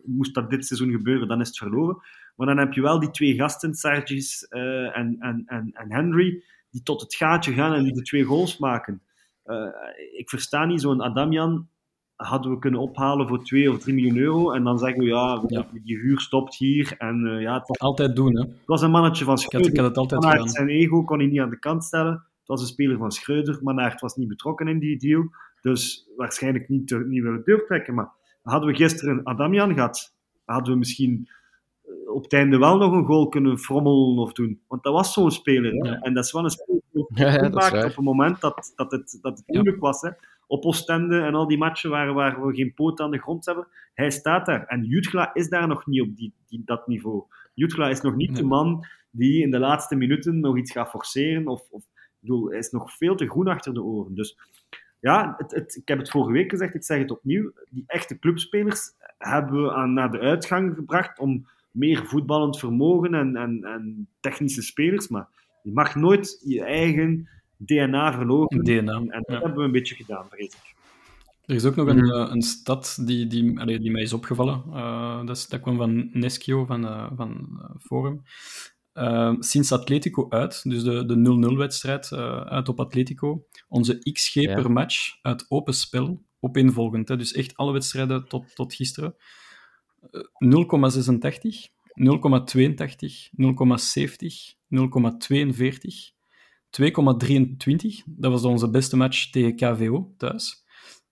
moest 0.05 0.35
dat 0.35 0.51
dit 0.51 0.67
seizoen 0.67 0.91
gebeuren, 0.91 1.29
dan 1.29 1.41
is 1.41 1.49
het 1.49 1.59
verloren. 1.59 1.97
Maar 2.37 2.47
dan 2.47 2.59
heb 2.59 2.73
je 2.73 2.81
wel 2.81 3.01
die 3.01 3.11
twee 3.11 3.35
gasten, 3.35 3.75
Sergis 3.75 4.47
eh, 4.49 4.97
en, 4.97 5.17
en, 5.19 5.43
en, 5.47 5.71
en 5.73 5.93
Henry, 5.93 6.43
die 6.75 6.83
tot 6.83 7.01
het 7.01 7.15
gaatje 7.15 7.53
gaan 7.53 7.75
en 7.75 7.85
die 7.85 7.93
de 7.93 8.03
twee 8.03 8.25
goals 8.25 8.59
maken. 8.59 9.03
Eh, 9.43 9.67
ik 10.13 10.29
versta 10.29 10.65
niet, 10.65 10.81
zo'n 10.81 11.03
Adamian 11.03 11.69
hadden 12.17 12.51
we 12.51 12.59
kunnen 12.59 12.81
ophalen 12.81 13.29
voor 13.29 13.45
2 13.45 13.71
of 13.71 13.79
3 13.79 13.95
miljoen 13.95 14.17
euro. 14.17 14.53
En 14.53 14.65
dan 14.65 14.79
zeggen 14.79 14.99
we, 14.99 15.07
ja, 15.07 15.43
die 15.85 15.99
huur 15.99 16.21
stopt 16.21 16.57
hier. 16.57 16.95
En 16.99 17.27
eh, 17.27 17.41
ja, 17.41 17.55
het 17.55 17.69
was, 17.69 17.79
Altijd 17.79 18.17
doen, 18.17 18.37
hè. 18.37 18.41
het 18.41 18.67
was 18.67 18.83
een 18.83 18.91
mannetje 18.91 19.25
van 19.25 19.35
Ik 19.35 19.43
had, 19.43 19.53
ik 19.53 19.59
Schreuder. 19.61 19.83
had 19.83 20.11
het 20.11 20.25
altijd 20.25 20.51
zijn 20.51 20.69
ego 20.69 21.05
kon 21.05 21.19
hij 21.19 21.27
niet 21.27 21.41
aan 21.41 21.51
de 21.51 21.59
kant 21.59 21.85
stellen. 21.85 22.13
Het 22.13 22.49
was 22.49 22.61
een 22.61 22.67
speler 22.67 22.97
van 22.97 23.13
Schreuder, 23.13 23.59
maar 23.63 23.75
Naert 23.75 24.01
was 24.01 24.17
niet 24.17 24.29
betrokken 24.29 24.69
in 24.69 24.79
die 24.79 24.99
deal. 24.99 25.31
Dus 25.61 26.09
waarschijnlijk 26.17 26.69
niet, 26.69 26.91
niet 27.07 27.23
willen 27.23 27.43
doortrekken. 27.45 27.95
Maar 27.95 28.11
hadden 28.43 28.71
we 28.71 28.77
gisteren 28.77 29.27
Adamian 29.27 29.75
gehad, 29.75 30.15
hadden 30.45 30.73
we 30.73 30.79
misschien 30.79 31.29
op 32.15 32.23
het 32.23 32.33
einde 32.33 32.59
wel 32.59 32.77
nog 32.77 32.93
een 32.93 33.05
goal 33.05 33.29
kunnen 33.29 33.59
frommelen 33.59 34.19
of 34.19 34.33
doen. 34.33 34.61
Want 34.69 34.83
dat 34.83 34.93
was 34.93 35.13
zo'n 35.13 35.31
speler. 35.31 35.75
Ja. 35.75 35.99
En 35.99 36.15
dat 36.15 36.25
is 36.25 36.33
wel 36.33 36.45
een 36.45 36.51
speler 36.51 36.83
die 36.93 37.07
Ja, 37.15 37.49
maakt 37.49 37.85
op 37.85 37.97
het 37.97 38.01
moment 38.01 38.41
dat, 38.41 38.73
dat 38.77 38.91
het, 38.91 39.19
dat 39.23 39.39
het 39.39 39.47
moeilijk 39.47 39.81
was. 39.81 40.01
Hè? 40.01 40.11
Op 40.47 40.65
Oostende 40.65 41.21
en 41.21 41.35
al 41.35 41.47
die 41.47 41.59
matchen 41.59 41.91
waar, 41.91 42.13
waar 42.13 42.47
we 42.47 42.55
geen 42.55 42.75
poot 42.75 43.01
aan 43.01 43.11
de 43.11 43.19
grond 43.19 43.47
hebben. 43.47 43.67
Hij 43.95 44.11
staat 44.11 44.47
daar. 44.47 44.65
En 44.67 44.85
Jutgla 44.85 45.35
is 45.35 45.49
daar 45.49 45.69
nog 45.69 45.87
niet 45.87 46.01
op 46.01 46.17
die, 46.17 46.33
die, 46.47 46.63
dat 46.65 46.87
niveau. 46.87 47.23
Jutgla 47.55 47.89
is 47.89 48.01
nog 48.01 48.15
niet 48.15 48.31
Nee. 48.31 48.41
de 48.41 48.47
man 48.47 48.87
die 49.11 49.43
in 49.43 49.51
de 49.51 49.59
laatste 49.59 49.95
minuten 49.95 50.41
nog 50.41 50.59
iets 50.59 50.73
gaat 50.73 50.91
forceren. 50.91 51.49
Of, 51.49 51.67
of, 51.71 51.83
ik 51.83 52.19
bedoel, 52.21 52.49
hij 52.49 52.59
is 52.59 52.71
nog 52.71 52.93
veel 52.97 53.15
te 53.15 53.29
groen 53.29 53.49
achter 53.49 53.75
de 53.75 53.83
oren. 53.83 54.15
Dus 54.15 54.39
ja, 55.01 55.35
het, 55.37 55.51
het, 55.51 55.77
ik 55.77 55.89
heb 55.89 55.99
het 55.99 56.11
vorige 56.11 56.33
week 56.33 56.51
gezegd, 56.51 56.75
ik 56.75 56.85
zeg 56.85 56.99
het 56.99 57.11
opnieuw. 57.11 57.53
Die 57.71 57.85
echte 57.87 58.19
clubspelers 58.19 58.93
hebben 59.19 59.63
we 59.63 59.73
aan, 59.73 59.93
naar 59.93 60.11
de 60.11 60.19
uitgang 60.19 60.75
gebracht 60.75 61.19
om 61.19 61.47
meer 61.75 62.07
voetballend 62.07 62.59
vermogen 62.59 63.15
en, 63.15 63.37
en, 63.37 63.65
en 63.65 64.09
technische 64.21 64.63
spelers. 64.63 65.09
Maar 65.09 65.29
je 65.63 65.73
mag 65.73 65.95
nooit 65.95 66.43
je 66.45 66.65
eigen 66.65 67.29
DNA 67.57 68.13
verloren. 68.13 68.65
DNA. 68.65 68.93
En, 68.93 69.11
en 69.11 69.23
dat 69.27 69.37
ja. 69.37 69.39
hebben 69.39 69.59
we 69.59 69.65
een 69.65 69.73
beetje 69.73 69.95
gedaan, 69.95 70.27
vrees 70.31 70.55
ik. 70.55 70.75
Er 71.45 71.55
is 71.55 71.65
ook 71.65 71.77
nog 71.77 71.89
een, 71.89 72.11
eh, 72.11 72.31
een 72.31 72.43
stad 72.43 72.99
die, 73.01 73.27
die, 73.27 73.61
allee, 73.61 73.79
die 73.79 73.91
mij 73.91 74.03
is 74.03 74.13
opgevallen. 74.13 74.63
Eh, 74.73 75.27
dat, 75.27 75.37
is, 75.37 75.49
dat 75.49 75.61
kwam 75.61 75.77
van 75.77 76.09
Neschio, 76.13 76.65
van, 76.65 76.87
eh, 76.87 77.11
van 77.17 77.61
Forum. 77.81 78.23
Sinds 79.39 79.73
Atletico 79.73 80.27
uit, 80.29 80.71
dus 80.71 80.83
de, 80.83 81.07
de 81.07 81.17
0-0-wedstrijd 81.17 82.13
eh, 82.13 82.41
uit 82.41 82.69
op 82.69 82.81
Atletico, 82.81 83.47
onze 83.69 83.99
XG 84.13 84.35
Ja. 84.35 84.55
per 84.55 84.73
match 84.73 85.19
uit 85.23 85.47
open 85.49 85.75
spel, 85.75 86.23
opeenvolgend. 86.41 87.09
Hè, 87.09 87.17
dus 87.17 87.33
echt 87.33 87.57
alle 87.57 87.73
wedstrijden 87.73 88.29
tot, 88.29 88.55
tot 88.55 88.75
gisteren. 88.75 89.15
Eh, 90.11 90.21
0,86, 90.39 91.73
0,82, 91.95 93.31
0,70, 93.37 94.59
0,42, 94.69 96.13
2,23. 96.71 98.05
Dat 98.07 98.31
was 98.31 98.45
onze 98.45 98.71
beste 98.71 98.97
match 98.97 99.31
tegen 99.31 99.57
KVO 99.57 100.15
thuis. 100.17 100.65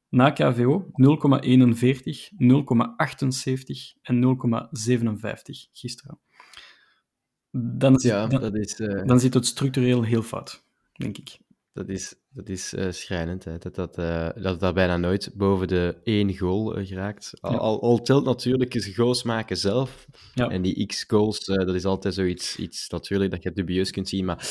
Na 0.09 0.30
KVO 0.30 0.90
0,41, 0.93 2.30
0,78 2.36 3.97
en 4.03 4.20
0,57 4.20 5.68
gisteren. 5.72 6.20
Dan, 7.51 7.99
Ja, 8.03 8.26
dan, 8.26 8.40
dat 8.40 8.55
is, 8.57 8.80
eh, 8.80 9.05
dan 9.05 9.20
zit 9.20 9.34
het 9.34 9.47
structureel 9.47 10.03
heel 10.03 10.22
fout, 10.22 10.64
denk 10.93 11.18
ik. 11.18 11.38
Dat 11.73 11.89
is, 11.89 12.14
dat 12.29 12.49
is 12.49 12.75
eh, 12.75 12.91
schrijnend. 12.91 13.45
Hè. 13.45 13.59
Dat, 13.59 13.75
dat, 13.75 13.99
eh, 13.99 14.29
dat 14.35 14.61
dat 14.61 14.75
bijna 14.75 14.97
nooit 14.97 15.31
boven 15.35 15.68
de 15.68 15.97
één 16.05 16.37
goal 16.39 16.77
eh, 16.77 16.87
geraakt. 16.87 17.33
Al, 17.41 17.53
Ja. 17.53 17.59
al, 17.59 17.83
al 17.83 18.03
telt 18.03 18.25
natuurlijk 18.25 18.75
eens 18.75 18.87
goals 18.95 19.23
maken 19.23 19.57
zelf. 19.57 20.07
Ja. 20.35 20.49
En 20.49 20.62
die 20.62 20.87
x-goals, 20.87 21.45
dat 21.45 21.75
is 21.75 21.85
altijd 21.85 22.14
zoiets 22.14 22.57
iets, 22.57 22.89
natuurlijk 22.89 23.31
dat 23.31 23.43
je 23.43 23.53
dubieus 23.53 23.91
kunt 23.91 24.09
zien. 24.09 24.25
Maar 24.25 24.49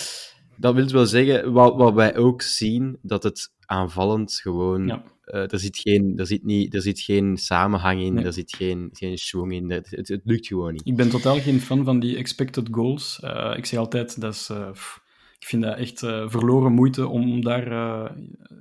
dat 0.57 0.75
wil 0.75 0.87
wel 0.87 1.05
zeggen, 1.05 1.51
wat, 1.51 1.75
wat 1.75 1.93
wij 1.93 2.15
ook 2.15 2.41
zien, 2.41 2.97
dat 3.01 3.23
het 3.23 3.51
aanvallend 3.65 4.33
gewoon... 4.33 4.87
Ja. 4.87 5.03
er, 5.23 5.59
zit 5.59 5.77
geen, 5.77 6.13
er, 6.17 6.27
zit 6.27 6.43
niet, 6.43 6.73
er 6.73 6.81
zit 6.81 6.99
geen 6.99 7.37
samenhang 7.37 8.01
in, 8.01 8.13
Nee. 8.13 8.25
er 8.25 8.33
zit 8.33 8.55
geen, 8.55 8.89
geen 8.93 9.17
schwung 9.17 9.53
in. 9.53 9.71
Het, 9.71 9.89
het, 9.89 10.07
het 10.07 10.21
lukt 10.23 10.47
gewoon 10.47 10.73
niet. 10.73 10.87
Ik 10.87 10.95
ben 10.95 11.09
totaal 11.09 11.39
geen 11.39 11.59
fan 11.61 11.83
van 11.83 11.99
die 11.99 12.17
expected 12.17 12.67
goals. 12.71 13.19
Ik 13.55 13.65
zeg 13.65 13.79
altijd, 13.79 14.21
dat 14.21 14.33
is, 14.33 14.49
pff, 14.71 15.01
ik 15.41 15.47
vind 15.47 15.63
dat 15.63 15.77
echt 15.77 16.03
eh, 16.03 16.29
verloren 16.29 16.71
moeite 16.71 17.07
om 17.07 17.41
daar 17.41 17.71
eh, 17.71 18.15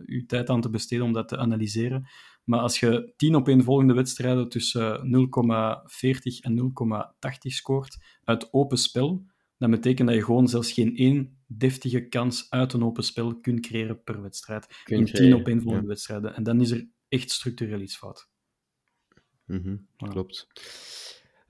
uw 0.07 0.26
tijd 0.26 0.51
aan 0.51 0.61
te 0.61 0.70
besteden 0.70 1.05
om 1.05 1.12
dat 1.12 1.28
te 1.28 1.37
analyseren. 1.37 2.09
Maar 2.45 2.61
als 2.61 2.81
je 2.81 3.12
tien 3.16 3.37
opeenvolgende 3.37 3.95
wedstrijden 3.95 4.49
tussen 4.49 4.99
0,40 4.99 6.41
en 6.41 6.72
0,80 7.26 7.33
scoort 7.41 7.99
uit 8.24 8.53
open 8.53 8.78
spel, 8.78 9.26
dan 9.59 9.70
betekent 9.70 10.09
dat 10.09 10.16
je 10.16 10.24
gewoon 10.24 10.49
zelfs 10.49 10.72
geen 10.72 10.97
één 10.97 11.39
deftige 11.47 12.09
kans 12.09 12.51
uit 12.51 12.72
een 12.72 12.85
open 12.85 13.05
spel 13.05 13.41
kunt 13.41 13.61
creëren 13.61 14.03
per 14.03 14.22
wedstrijd. 14.22 14.81
Kun 14.85 14.97
in 14.97 15.05
tien 15.05 15.14
creëren, 15.14 15.39
opeenvolgende 15.39 15.87
ja. 15.87 15.93
wedstrijden. 15.93 16.35
En 16.35 16.43
dan 16.43 16.61
is 16.61 16.70
er 16.70 16.89
echt 17.09 17.31
structureel 17.31 17.81
iets 17.81 17.97
fout. 17.97 18.28
Mhm, 19.45 19.76
Ja. 19.97 20.09
Klopt. 20.09 20.47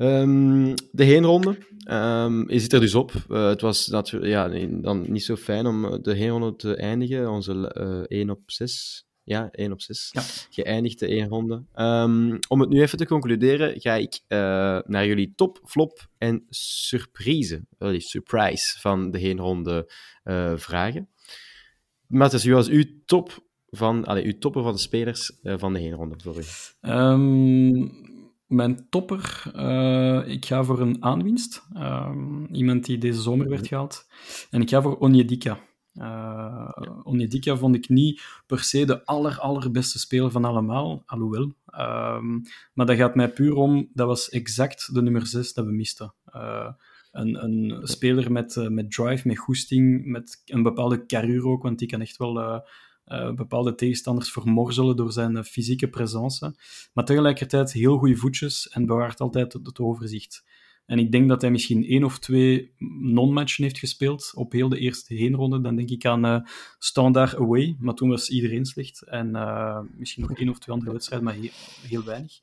Ehm, 0.00 0.74
de 0.92 1.04
heenronde. 1.04 1.58
Ehm, 1.84 2.50
je 2.52 2.58
zit 2.58 2.72
er 2.72 2.80
dus 2.80 2.94
op. 2.94 3.12
Eh, 3.28 3.48
het 3.48 3.60
was 3.60 3.86
natuurlijk 3.86 4.32
ja, 4.32 4.48
dan 4.80 5.12
niet 5.12 5.22
zo 5.22 5.36
fijn 5.36 5.66
om 5.66 5.84
eh, 5.84 5.98
de 6.02 6.14
heenronde 6.14 6.56
te 6.56 6.76
eindigen. 6.76 7.30
Onze 7.30 7.72
eh 7.72 8.18
1 8.18 8.30
op 8.30 8.40
6. 8.46 9.06
Ja, 9.22 9.48
1 9.52 9.72
op 9.72 9.80
6. 9.80 10.08
Ja. 10.12 10.22
Geëindigd 10.50 10.98
de 10.98 11.06
heenronde. 11.06 11.64
Ehm, 11.74 12.38
om 12.48 12.60
het 12.60 12.68
nu 12.68 12.80
even 12.80 12.98
te 12.98 13.06
concluderen, 13.06 13.80
ga 13.80 13.94
ik 13.94 14.20
eh, 14.26 14.38
naar 14.84 15.06
jullie 15.06 15.32
top, 15.36 15.60
flop 15.64 16.08
en 16.18 16.46
surprise, 16.48 17.64
wel 17.78 17.90
die 17.90 18.00
surprise 18.00 18.80
van 18.80 19.10
de 19.10 19.18
heenronde 19.18 19.92
vragen. 20.56 21.08
Matthias, 22.06 22.44
wie 22.44 22.54
was 22.54 22.68
uw 22.68 22.84
top 23.04 23.48
van, 23.66 24.04
allee, 24.04 24.24
uw 24.24 24.38
topper 24.38 24.62
van 24.62 24.72
de 24.72 24.78
spelers 24.78 25.32
van 25.42 25.72
de 25.72 25.78
heenronde 25.78 26.14
voor 26.18 26.38
u? 26.38 26.44
Mijn 28.50 28.86
topper, 28.88 29.50
eh, 29.54 30.28
ik 30.28 30.44
ga 30.44 30.64
voor 30.64 30.80
een 30.80 31.04
aanwinst. 31.04 31.66
Ehm, 31.74 32.44
iemand 32.44 32.84
die 32.84 32.98
deze 32.98 33.20
zomer 33.20 33.48
werd 33.48 33.66
gehaald. 33.66 34.06
En 34.50 34.60
ik 34.60 34.68
ga 34.68 34.82
voor 34.82 34.98
Onyedika. 34.98 35.58
Eh 35.94 36.70
Onyedika 37.02 37.56
vond 37.56 37.74
ik 37.74 37.88
niet 37.88 38.22
per 38.46 38.58
se 38.58 38.84
de 38.84 39.04
aller, 39.04 39.38
allerbeste 39.38 39.98
speler 39.98 40.30
van 40.30 40.44
allemaal, 40.44 41.02
alhoewel. 41.06 41.54
Ehm, 41.66 42.38
maar 42.74 42.86
dat 42.86 42.96
gaat 42.96 43.14
mij 43.14 43.32
puur 43.32 43.54
om, 43.54 43.90
dat 43.92 44.06
was 44.06 44.28
exact 44.28 44.94
de 44.94 45.02
nummer 45.02 45.26
6 45.26 45.52
dat 45.52 45.64
we 45.64 45.72
misten. 45.72 46.14
Eh, 46.24 46.72
een, 47.12 47.44
een 47.44 47.88
speler 47.88 48.32
met, 48.32 48.66
met 48.68 48.90
drive, 48.90 49.28
met 49.28 49.38
goesting, 49.38 50.04
met 50.04 50.42
een 50.44 50.62
bepaalde 50.62 51.06
carrure 51.06 51.46
ook, 51.46 51.62
want 51.62 51.78
die 51.78 51.88
kan 51.88 52.00
echt 52.00 52.16
wel 52.16 52.62
eh, 53.10 53.32
bepaalde 53.32 53.74
tegenstanders 53.74 54.32
vermorzelen 54.32 54.96
door 54.96 55.12
zijn 55.12 55.36
eh, 55.36 55.42
fysieke 55.42 55.88
presence. 55.88 56.54
Maar 56.92 57.04
tegelijkertijd 57.04 57.72
heel 57.72 57.98
goede 57.98 58.16
voetjes 58.16 58.68
en 58.68 58.86
bewaart 58.86 59.20
altijd 59.20 59.52
het, 59.52 59.78
overzicht. 59.78 60.44
En 60.86 60.98
ik 60.98 61.12
denk 61.12 61.28
dat 61.28 61.40
hij 61.40 61.50
misschien 61.50 61.84
één 61.84 62.04
of 62.04 62.18
twee 62.18 62.74
non-matchen 63.00 63.64
heeft 63.64 63.78
gespeeld 63.78 64.32
op 64.34 64.52
heel 64.52 64.68
de 64.68 64.78
eerste 64.78 65.14
heenronde. 65.14 65.60
Dan 65.60 65.76
denk 65.76 65.90
ik 65.90 66.04
aan 66.06 66.24
eh 66.24 66.40
Standard 66.78 67.36
Away, 67.36 67.76
maar 67.78 67.94
toen 67.94 68.08
was 68.08 68.30
iedereen 68.30 68.64
slecht. 68.64 69.02
En 69.02 69.30
misschien 69.96 70.22
nog 70.22 70.38
één 70.38 70.48
of 70.48 70.58
twee 70.58 70.74
andere 70.74 70.92
wedstrijden, 70.92 71.26
maar 71.28 71.36
heel, 71.88 72.04
weinig. 72.04 72.40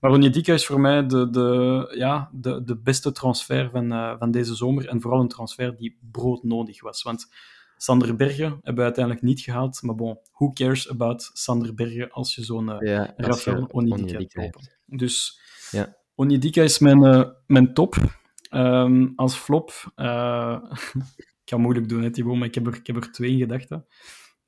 Maar 0.00 0.10
Onyedika 0.10 0.52
is 0.52 0.66
voor 0.66 0.80
mij 0.80 1.06
de, 1.06 1.30
de, 1.30 1.94
ja, 1.96 2.30
de, 2.32 2.64
de 2.64 2.76
beste 2.76 3.12
transfer 3.12 3.70
van, 3.70 4.16
van 4.18 4.30
deze 4.30 4.54
zomer. 4.54 4.88
En 4.88 5.00
vooral 5.00 5.20
een 5.20 5.28
transfer 5.28 5.76
die 5.76 5.98
broodnodig 6.10 6.82
was. 6.82 7.02
Want 7.02 7.28
Sander 7.76 8.16
Bergen 8.16 8.50
hebben 8.50 8.74
we 8.74 8.82
uiteindelijk 8.82 9.24
niet 9.24 9.40
gehaald. 9.40 9.82
Maar 9.82 9.94
bon, 9.94 10.18
who 10.32 10.52
cares 10.52 10.90
about 10.90 11.30
Sander 11.32 11.74
Bergen 11.74 12.10
als 12.10 12.34
je 12.34 12.44
zo'n 12.44 12.66
Ja, 12.80 13.14
als 13.16 13.26
Rafael 13.44 13.64
Onyedika 13.70 14.18
hebt 14.18 14.34
lopen. 14.36 14.70
Dus 14.86 15.40
Ja. 15.70 15.96
Onyedika 16.14 16.62
is 16.62 16.78
mijn, 16.78 17.04
eh, 17.04 17.22
mijn 17.46 17.74
top. 17.74 17.96
Ehm, 18.50 19.06
als 19.16 19.36
flop, 19.36 19.92
eh, 19.94 20.58
ik 21.16 21.24
ga 21.44 21.56
moeilijk 21.56 21.88
doen, 21.88 22.02
hè, 22.02 22.10
Thibaut, 22.10 22.36
maar 22.36 22.46
ik 22.46 22.54
heb 22.54 22.66
er, 22.66 22.74
ik 22.74 22.86
heb 22.86 22.96
er 22.96 23.12
twee 23.12 23.30
in 23.30 23.38
gedachten. 23.38 23.86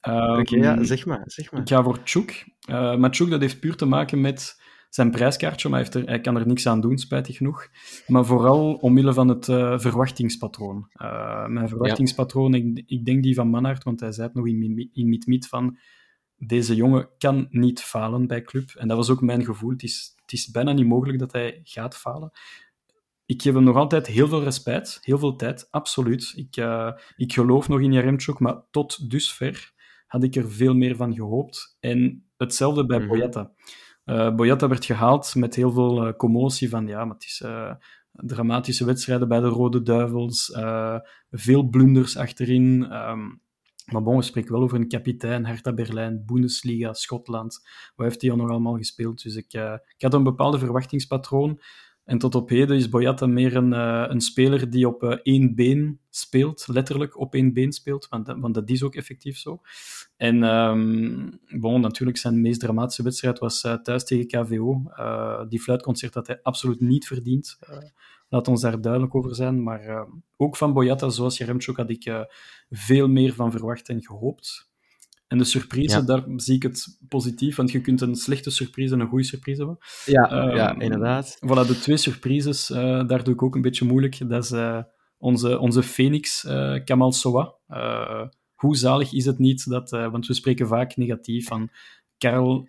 Ehm, 0.00 0.38
Oké, 0.40 0.56
ja, 0.56 0.84
zeg 0.84 1.06
maar, 1.06 1.22
zeg 1.26 1.52
maar. 1.52 1.60
ik 1.60 1.68
ga 1.68 1.82
voor 1.82 1.98
Chuk. 2.04 2.46
Eh 2.60 2.96
maar 2.96 3.14
Chuk, 3.14 3.30
dat 3.30 3.40
heeft 3.40 3.60
puur 3.60 3.76
te 3.76 3.84
maken 3.84 4.20
met 4.20 4.60
zijn 4.88 5.10
prijskaartje, 5.10 5.68
maar 5.68 5.78
hij, 5.80 5.88
heeft 5.88 6.04
er, 6.04 6.10
hij 6.10 6.20
kan 6.20 6.36
er 6.36 6.46
niks 6.46 6.66
aan 6.66 6.80
doen, 6.80 6.98
spijtig 6.98 7.36
genoeg. 7.36 7.68
Maar 8.06 8.24
vooral 8.24 8.74
omwille 8.74 9.12
van 9.12 9.28
het 9.28 9.48
eh, 9.48 9.78
verwachtingspatroon. 9.78 10.88
Eh, 10.92 11.46
mijn 11.46 11.68
verwachtingspatroon, 11.68 12.54
ik, 12.54 12.82
ik 12.86 13.04
denk 13.04 13.22
die 13.22 13.34
van 13.34 13.48
Manhart, 13.48 13.84
want 13.84 14.00
hij 14.00 14.12
zei 14.12 14.26
het 14.26 14.36
nog 14.36 14.46
in, 14.46 14.90
in 14.92 15.22
Meet 15.26 15.48
van 15.48 15.78
deze 16.38 16.74
jongen 16.74 17.08
kan 17.18 17.46
niet 17.50 17.80
falen 17.80 18.26
bij 18.26 18.42
club. 18.42 18.70
En 18.70 18.88
dat 18.88 18.96
was 18.96 19.10
ook 19.10 19.20
mijn 19.20 19.44
gevoel. 19.44 19.70
Het 19.70 19.82
is, 19.82 20.12
het 20.22 20.32
is 20.32 20.50
bijna 20.50 20.72
niet 20.72 20.86
mogelijk 20.86 21.18
dat 21.18 21.32
hij 21.32 21.60
gaat 21.64 21.96
falen. 21.96 22.30
Ik 23.26 23.42
geef 23.42 23.54
hem 23.54 23.62
nog 23.62 23.76
altijd 23.76 24.06
heel 24.06 24.28
veel 24.28 24.42
respect, 24.42 24.98
heel 25.02 25.18
veel 25.18 25.36
tijd, 25.36 25.70
absoluut. 25.70 26.32
Ik, 26.36 26.56
eh, 26.56 26.92
ik 27.16 27.32
geloof 27.32 27.68
nog 27.68 27.80
in 27.80 27.92
Jaremchuk, 27.92 28.38
maar 28.38 28.62
tot 28.70 29.10
dusver 29.10 29.72
had 30.06 30.22
ik 30.22 30.36
er 30.36 30.50
veel 30.50 30.74
meer 30.74 30.96
van 30.96 31.14
gehoopt. 31.14 31.76
En 31.80 32.28
hetzelfde 32.36 32.86
bij. 32.86 33.06
Boyata. 33.06 33.52
Eh 34.08 34.34
Boyata 34.34 34.68
werd 34.68 34.84
gehaald 34.84 35.34
met 35.34 35.54
heel 35.54 35.72
veel 35.72 36.06
eh, 36.06 36.12
commotie 36.12 36.68
van 36.68 36.86
ja, 36.86 37.04
maar 37.04 37.14
het 37.14 37.24
is 37.24 37.40
eh, 37.40 37.74
dramatische 38.12 38.84
wedstrijden 38.84 39.28
bij 39.28 39.40
de 39.40 39.46
Rode 39.46 39.82
Duivels, 39.82 40.52
veel 41.30 41.62
blunders 41.62 42.16
achterin. 42.16 42.86
ehm, 42.90 43.20
maar 43.92 44.02
bon, 44.02 44.16
we 44.16 44.22
spreken 44.22 44.52
wel 44.52 44.62
over 44.62 44.78
een 44.78 44.88
kapitein, 44.88 45.46
Hertha 45.46 45.72
Berlijn, 45.72 46.22
Bundesliga, 46.26 46.92
Schotland. 46.92 47.60
Wat 47.96 48.06
heeft 48.06 48.22
hij 48.22 48.30
al 48.30 48.36
nog 48.36 48.50
allemaal 48.50 48.76
gespeeld? 48.76 49.22
Dus 49.22 49.34
ik, 49.34 49.52
ik 49.96 50.02
had 50.02 50.14
een 50.14 50.22
bepaalde 50.22 50.58
verwachtingspatroon. 50.58 51.60
En 52.08 52.18
tot 52.18 52.34
op 52.34 52.48
heden 52.48 52.76
is 52.76 52.88
Boyata 52.88 53.26
meer 53.26 53.56
een, 53.56 53.72
eh, 53.72 54.04
een 54.08 54.20
speler 54.20 54.70
die 54.70 54.88
op 54.88 55.02
eh, 55.02 55.18
één 55.22 55.54
been 55.54 56.00
speelt, 56.10 56.66
letterlijk 56.68 57.18
op 57.18 57.34
één 57.34 57.52
been 57.52 57.72
speelt, 57.72 58.08
want, 58.08 58.26
dat- 58.26 58.38
want 58.38 58.54
dat 58.54 58.70
is 58.70 58.82
ook 58.82 58.94
effectief 58.94 59.38
zo. 59.38 59.60
En 60.16 60.42
ehm, 60.42 61.28
bon, 61.60 61.80
natuurlijk 61.80 62.18
zijn 62.18 62.40
meest 62.40 62.60
dramatische 62.60 63.02
wedstrijd 63.02 63.38
was 63.38 63.62
eh, 63.62 63.74
thuis 63.74 64.04
tegen 64.04 64.26
KVO. 64.26 64.82
Eh, 64.94 65.42
die 65.48 65.60
fluitconcert 65.60 66.14
had 66.14 66.26
hij 66.26 66.38
absoluut 66.42 66.80
niet 66.80 67.06
verdiend. 67.06 67.56
Eh, 67.60 67.76
laat 68.28 68.48
ons 68.48 68.60
daar 68.60 68.80
duidelijk 68.80 69.14
over 69.14 69.34
zijn. 69.34 69.62
Maar 69.62 69.80
eh, 69.80 70.02
ook 70.36 70.56
van 70.56 70.72
Boyata, 70.72 71.08
zoals 71.08 71.38
Jaremchuk, 71.38 71.76
had 71.76 71.90
ik 71.90 72.04
eh, 72.04 72.20
veel 72.70 73.08
meer 73.08 73.34
van 73.34 73.50
verwacht 73.50 73.88
en 73.88 74.02
gehoopt. 74.02 74.67
En 75.28 75.38
de 75.38 75.44
surprise, 75.44 75.96
Ja. 75.96 76.02
daar 76.02 76.24
zie 76.36 76.54
ik 76.54 76.62
het 76.62 76.98
positief, 77.08 77.56
want 77.56 77.70
je 77.70 77.80
kunt 77.80 78.00
een 78.00 78.14
slechte 78.14 78.50
surprise 78.50 78.94
en 78.94 79.00
een 79.00 79.08
goede 79.08 79.24
surprise 79.24 79.58
hebben. 79.58 79.78
Ja, 80.04 80.30
Ehm, 80.30 80.56
ja 80.56 80.78
inderdaad. 80.78 81.36
Voilà, 81.46 81.66
de 81.66 81.78
twee 81.80 81.96
surprises, 81.96 82.70
eh, 82.70 83.06
daar 83.06 83.24
doe 83.24 83.34
ik 83.34 83.42
ook 83.42 83.54
een 83.54 83.62
beetje 83.62 83.84
moeilijk. 83.84 84.28
Dat 84.28 84.44
is 84.44 84.50
eh, 84.50 84.78
onze, 85.18 85.58
onze 85.58 85.82
Phoenix, 85.82 86.44
eh, 86.44 86.74
Kamal 86.84 87.12
Soa. 87.12 87.54
Hoe 88.54 88.76
zalig 88.76 89.12
is 89.12 89.24
het 89.24 89.38
niet 89.38 89.70
dat, 89.70 89.90
want 89.90 90.26
we 90.26 90.34
spreken 90.34 90.66
vaak 90.66 90.96
negatief 90.96 91.46
van 91.46 91.70
Karel 92.18 92.68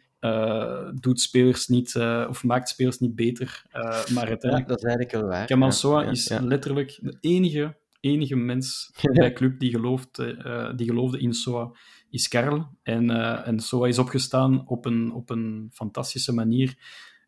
doet 0.99 1.21
spelers 1.21 1.67
niet, 1.67 1.95
of 2.29 2.43
maakt 2.43 2.69
spelers 2.69 2.99
niet 2.99 3.15
beter, 3.15 3.63
maar 3.71 3.83
Ja, 4.13 4.27
uiteindelijk 4.27 4.67
dat 4.67 4.77
is 4.77 4.83
eigenlijk 4.83 5.11
wel 5.11 5.23
waar. 5.23 5.45
Kamal 5.45 5.67
Ja, 5.67 5.73
Soa 5.73 6.01
ja, 6.01 6.09
is 6.09 6.27
ja. 6.27 6.41
letterlijk 6.41 6.99
de 7.01 7.17
enige, 7.21 7.77
enige 7.99 8.35
mens 8.35 8.91
bij 9.13 9.33
club 9.33 9.59
die, 9.59 9.71
gelooft, 9.71 10.15
die 10.75 10.87
geloofde 10.87 11.19
in 11.19 11.33
Soa, 11.33 11.71
is 12.09 12.27
Karel. 12.27 12.67
En, 12.83 13.09
eh, 13.09 13.47
en 13.47 13.59
Soa 13.59 13.87
is 13.87 13.99
opgestaan 13.99 14.67
op 14.67 14.85
een, 14.85 15.11
op 15.13 15.29
een 15.29 15.69
fantastische 15.73 16.33
manier. 16.33 16.77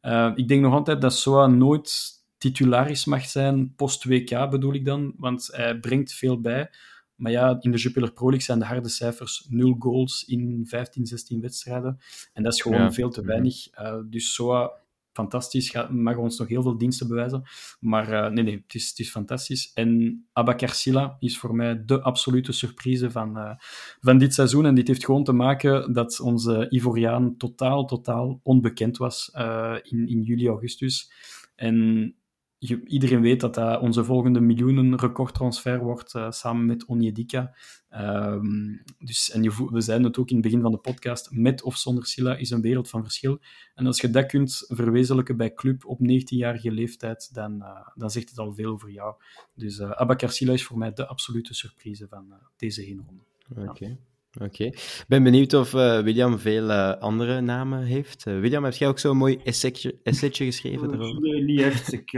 Eh, 0.01 0.31
ik 0.35 0.47
denk 0.47 0.61
nog 0.61 0.73
altijd 0.73 1.01
dat 1.01 1.13
Soa 1.13 1.47
nooit 1.47 2.09
titularis 2.37 3.05
mag 3.05 3.25
zijn, 3.25 3.75
post-WK 3.75 4.49
bedoel 4.49 4.73
ik 4.73 4.85
dan, 4.85 5.13
want 5.17 5.49
hij 5.51 5.79
brengt 5.79 6.13
veel 6.13 6.41
bij. 6.41 6.69
Maar 7.15 7.31
ja, 7.31 7.57
in 7.59 7.71
de 7.71 7.77
Jupiler 7.77 8.11
Pro 8.13 8.25
League 8.25 8.41
zijn 8.45 8.59
de 8.59 8.65
harde 8.65 8.89
cijfers 8.89 9.45
0 9.49 9.75
goals 9.79 10.23
in 10.27 10.65
15, 10.67 11.05
16 11.05 11.41
wedstrijden. 11.41 11.99
En 12.33 12.43
dat 12.43 12.53
is 12.53 12.61
gewoon 12.61 12.81
Ja. 12.81 12.91
veel 12.91 13.09
te 13.09 13.19
Mhm. 13.19 13.29
weinig. 13.29 13.67
Eh, 13.69 13.95
dus 14.05 14.33
Soa 14.33 14.71
fantastisch. 15.13 15.69
Ga, 15.69 15.87
mag 15.91 16.17
ons 16.17 16.39
nog 16.39 16.47
heel 16.47 16.61
veel 16.61 16.77
diensten 16.77 17.07
bewijzen. 17.07 17.43
Maar 17.79 18.09
uh, 18.09 18.27
nee, 18.27 18.43
nee, 18.43 18.63
het 18.63 18.75
is, 18.75 18.89
het 18.89 18.99
is 18.99 19.11
fantastisch. 19.11 19.71
En 19.73 20.21
Abakar 20.33 20.69
Silla 20.69 21.15
is 21.19 21.37
voor 21.37 21.55
mij 21.55 21.83
de 21.85 22.01
absolute 22.01 22.51
surprise 22.51 23.11
van, 23.11 23.37
uh, 23.37 23.51
van 23.99 24.17
dit 24.17 24.33
seizoen. 24.33 24.65
En 24.65 24.75
dit 24.75 24.87
heeft 24.87 25.05
gewoon 25.05 25.23
te 25.23 25.33
maken 25.33 25.93
dat 25.93 26.19
onze 26.19 26.67
Ivoriaan 26.69 27.37
totaal, 27.37 27.85
totaal 27.85 28.39
onbekend 28.43 28.97
was 28.97 29.31
uh, 29.35 29.75
in, 29.83 30.07
in 30.07 30.21
juli, 30.21 30.47
augustus. 30.47 31.11
En 31.55 32.15
je, 32.63 32.85
iedereen 32.85 33.21
weet 33.21 33.39
dat 33.39 33.53
dat 33.53 33.81
onze 33.81 34.03
volgende 34.03 34.39
miljoenen 34.39 34.97
recordtransfer 34.97 35.79
wordt, 35.79 36.13
uh, 36.13 36.31
samen 36.31 36.65
met 36.65 36.85
Onyedika. 36.85 37.55
Um, 37.95 38.83
dus, 38.99 39.31
en 39.31 39.43
je, 39.43 39.67
we 39.71 39.81
zeiden 39.81 40.07
het 40.07 40.17
ook 40.17 40.29
in 40.29 40.35
het 40.35 40.43
begin 40.43 40.61
van 40.61 40.71
de 40.71 40.77
podcast, 40.77 41.31
met 41.31 41.63
of 41.63 41.77
zonder 41.77 42.05
Silla 42.05 42.35
is 42.35 42.49
een 42.49 42.61
wereld 42.61 42.89
van 42.89 43.03
verschil. 43.03 43.39
En 43.75 43.85
als 43.85 44.01
je 44.01 44.09
dat 44.09 44.25
kunt 44.25 44.63
verwezenlijken 44.67 45.37
bij 45.37 45.53
club 45.53 45.85
op 45.85 45.99
19-jarige 45.99 46.71
leeftijd, 46.71 47.33
dan, 47.33 47.55
uh, 47.55 47.87
dan 47.95 48.09
zegt 48.09 48.29
het 48.29 48.39
al 48.39 48.53
veel 48.53 48.71
over 48.71 48.91
jou. 48.91 49.15
Dus 49.55 49.79
uh, 49.79 49.91
Abakar 49.91 50.31
Silla 50.31 50.53
is 50.53 50.65
voor 50.65 50.77
mij 50.77 50.93
de 50.93 51.07
absolute 51.07 51.53
surprise 51.53 52.07
van 52.07 52.33
deze 52.57 52.81
heenronde. 52.81 53.23
Oké. 53.49 53.69
Okay. 53.69 53.97
Oké. 54.39 54.63
Ik 54.63 55.05
ben 55.07 55.23
benieuwd 55.23 55.53
of 55.53 55.73
uh, 55.73 56.01
William 56.01 56.39
veel 56.39 56.69
uh, 56.69 56.97
andere 56.97 57.41
namen 57.41 57.83
heeft. 57.83 58.25
Uh, 58.27 58.39
William, 58.39 58.63
heb 58.63 58.73
jij 58.73 58.87
ook 58.87 58.99
zo'n 58.99 59.17
mooi 59.17 59.39
essaytje, 59.43 59.99
essaytje 60.03 60.45
geschreven 60.45 60.87
daarover? 60.89 61.21
Nee, 61.21 61.43
niet 61.43 61.61
echt. 61.61 61.93
Ik, 61.93 62.11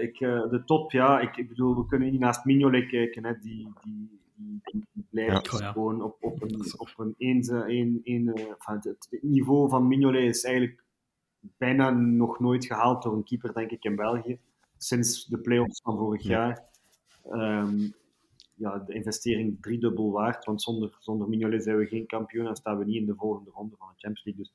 ik, 0.00 0.18
de 0.18 0.62
top, 0.64 0.92
ja. 0.92 1.20
Ik, 1.20 1.36
ik, 1.36 1.48
bedoel, 1.48 1.76
we 1.76 1.86
kunnen 1.86 2.10
niet 2.10 2.20
naast 2.20 2.44
Mignolet 2.44 2.88
kijken. 2.88 3.24
Hè. 3.24 3.32
Die, 3.38 3.72
die, 3.82 4.20
die, 4.36 4.86
die 4.92 5.06
blijft 5.10 5.50
ja, 5.50 5.58
ja. 5.58 5.72
gewoon 5.72 6.02
op, 6.02 6.16
op 6.20 6.42
een, 6.42 6.74
op 6.76 6.94
een, 6.96 7.14
een, 7.18 7.62
een, 7.66 8.00
een 8.04 8.32
het, 8.58 8.84
het 8.84 9.18
niveau 9.22 9.68
van 9.68 9.88
Mignolet 9.88 10.24
is 10.24 10.44
eigenlijk 10.44 10.84
bijna 11.58 11.90
nog 11.90 12.40
nooit 12.40 12.66
gehaald 12.66 13.02
door 13.02 13.14
een 13.14 13.24
keeper, 13.24 13.54
denk 13.54 13.70
ik, 13.70 13.84
in 13.84 13.96
België. 13.96 14.38
Sinds 14.76 15.26
de 15.26 15.38
play-offs 15.38 15.80
van 15.82 15.96
vorig 15.96 16.22
ja. 16.22 16.30
jaar. 16.30 16.68
Um, 17.64 17.94
ja, 18.60 18.78
de 18.78 18.94
investering 18.94 19.58
driedubbel 19.60 20.10
waard. 20.10 20.44
Want 20.44 20.62
zonder, 20.62 20.96
zonder 20.98 21.28
Mignolet 21.28 21.62
zijn 21.62 21.76
we 21.76 21.86
geen 21.86 22.06
kampioen 22.06 22.46
en 22.46 22.56
staan 22.56 22.78
we 22.78 22.84
niet 22.84 23.00
in 23.00 23.06
de 23.06 23.14
volgende 23.14 23.50
ronde 23.50 23.76
van 23.78 23.88
de 23.88 23.94
Champions 23.96 24.24
League. 24.24 24.42
Dus 24.42 24.52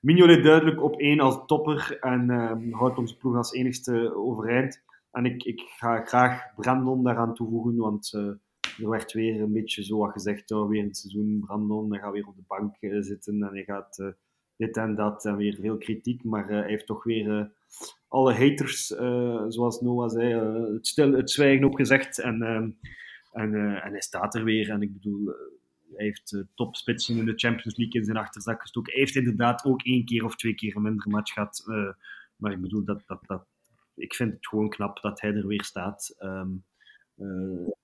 Mignolet 0.00 0.44
duidelijk 0.44 0.82
op 0.82 1.00
één 1.00 1.20
als 1.20 1.46
topper 1.46 1.98
en 2.00 2.30
um, 2.30 2.72
houdt 2.72 2.98
onze 2.98 3.16
ploeg 3.16 3.36
als 3.36 3.52
enigste 3.52 4.14
overeind. 4.16 4.82
En 5.10 5.24
ik, 5.24 5.42
ik 5.42 5.60
ga 5.60 6.04
graag 6.04 6.54
Brandon 6.56 7.04
daaraan 7.04 7.34
toevoegen, 7.34 7.76
want 7.76 8.12
uh, 8.16 8.22
er 8.82 8.88
werd 8.88 9.12
weer 9.12 9.40
een 9.40 9.52
beetje 9.52 9.84
zo 9.84 9.98
wat 9.98 10.12
gezegd, 10.12 10.50
oh, 10.50 10.68
weer 10.68 10.84
het 10.84 10.96
seizoen 10.96 11.42
Brandon, 11.46 11.92
hij 11.92 12.00
gaat 12.00 12.12
weer 12.12 12.26
op 12.26 12.36
de 12.36 12.42
bank 12.46 12.76
uh, 12.80 13.02
zitten 13.02 13.42
en 13.42 13.52
hij 13.52 13.64
gaat 13.64 13.98
uh, 13.98 14.08
dit 14.56 14.76
en 14.76 14.94
dat 14.94 15.24
en 15.24 15.36
weer 15.36 15.56
veel 15.60 15.76
kritiek, 15.76 16.24
maar 16.24 16.48
hij 16.48 16.66
heeft 16.66 16.86
toch 16.86 17.04
weer 17.04 17.52
alle 18.08 18.32
haters, 18.32 18.86
zoals 19.48 19.80
Noah 19.80 20.10
zei, 20.10 20.34
het, 20.74 20.86
stil, 20.86 21.12
het 21.12 21.30
zwijgen 21.30 22.22
en 22.22 22.42
ehm, 22.42 22.70
en, 23.34 23.52
uh, 23.52 23.84
en 23.84 23.90
hij 23.90 24.00
staat 24.00 24.34
er 24.34 24.44
weer. 24.44 24.70
En 24.70 24.82
ik 24.82 24.92
bedoel, 24.92 25.20
uh, 25.20 25.34
hij 25.96 26.04
heeft 26.04 26.32
uh, 26.32 26.42
topspitsen 26.54 27.16
in 27.16 27.24
de 27.24 27.32
Champions 27.36 27.76
League 27.76 28.00
in 28.00 28.04
zijn 28.04 28.16
achterzak 28.16 28.60
gestoken. 28.60 28.92
Hij 28.92 29.00
heeft 29.00 29.16
inderdaad 29.16 29.64
ook 29.64 29.82
één 29.82 30.04
keer 30.04 30.24
of 30.24 30.36
twee 30.36 30.54
keer 30.54 30.76
een 30.76 30.82
minder 30.82 31.08
match 31.08 31.32
gehad. 31.32 31.64
maar 32.36 32.52
ik 32.52 32.60
bedoel, 32.60 32.84
dat, 32.84 33.02
dat, 33.06 33.20
dat, 33.26 33.46
ik 33.94 34.14
vind 34.14 34.32
het 34.32 34.46
gewoon 34.46 34.68
knap 34.68 35.00
dat 35.00 35.20
hij 35.20 35.34
er 35.34 35.46
weer 35.46 35.64
staat. 35.64 36.16
Um, 36.18 36.64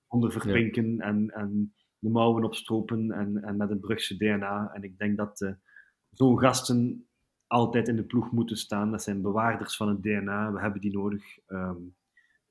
onder 0.07 0.33
verpinken 0.33 0.97
ja. 0.97 1.03
en, 1.03 1.31
en 1.31 1.75
de 1.99 2.09
mouwen 2.09 2.45
opstropen 2.45 3.11
en, 3.11 3.43
en 3.43 3.57
met 3.57 3.71
een 3.71 3.81
Brugse 3.81 4.17
DNA. 4.17 4.71
En 4.75 4.83
ik 4.83 4.99
denk 4.99 5.17
dat 5.17 5.55
zo'n 6.11 6.39
gasten 6.39 7.07
altijd 7.47 7.89
in 7.89 7.97
de 7.97 8.05
ploeg 8.05 8.33
moeten 8.33 8.57
staan. 8.57 8.91
Dat 8.91 9.03
zijn 9.03 9.23
bewaarders 9.23 9.77
van 9.77 9.89
het 9.89 10.03
DNA. 10.03 10.53
We 10.53 10.61
hebben 10.61 10.81
die 10.81 10.93
nodig. 10.93 11.39
Um, 11.49 11.95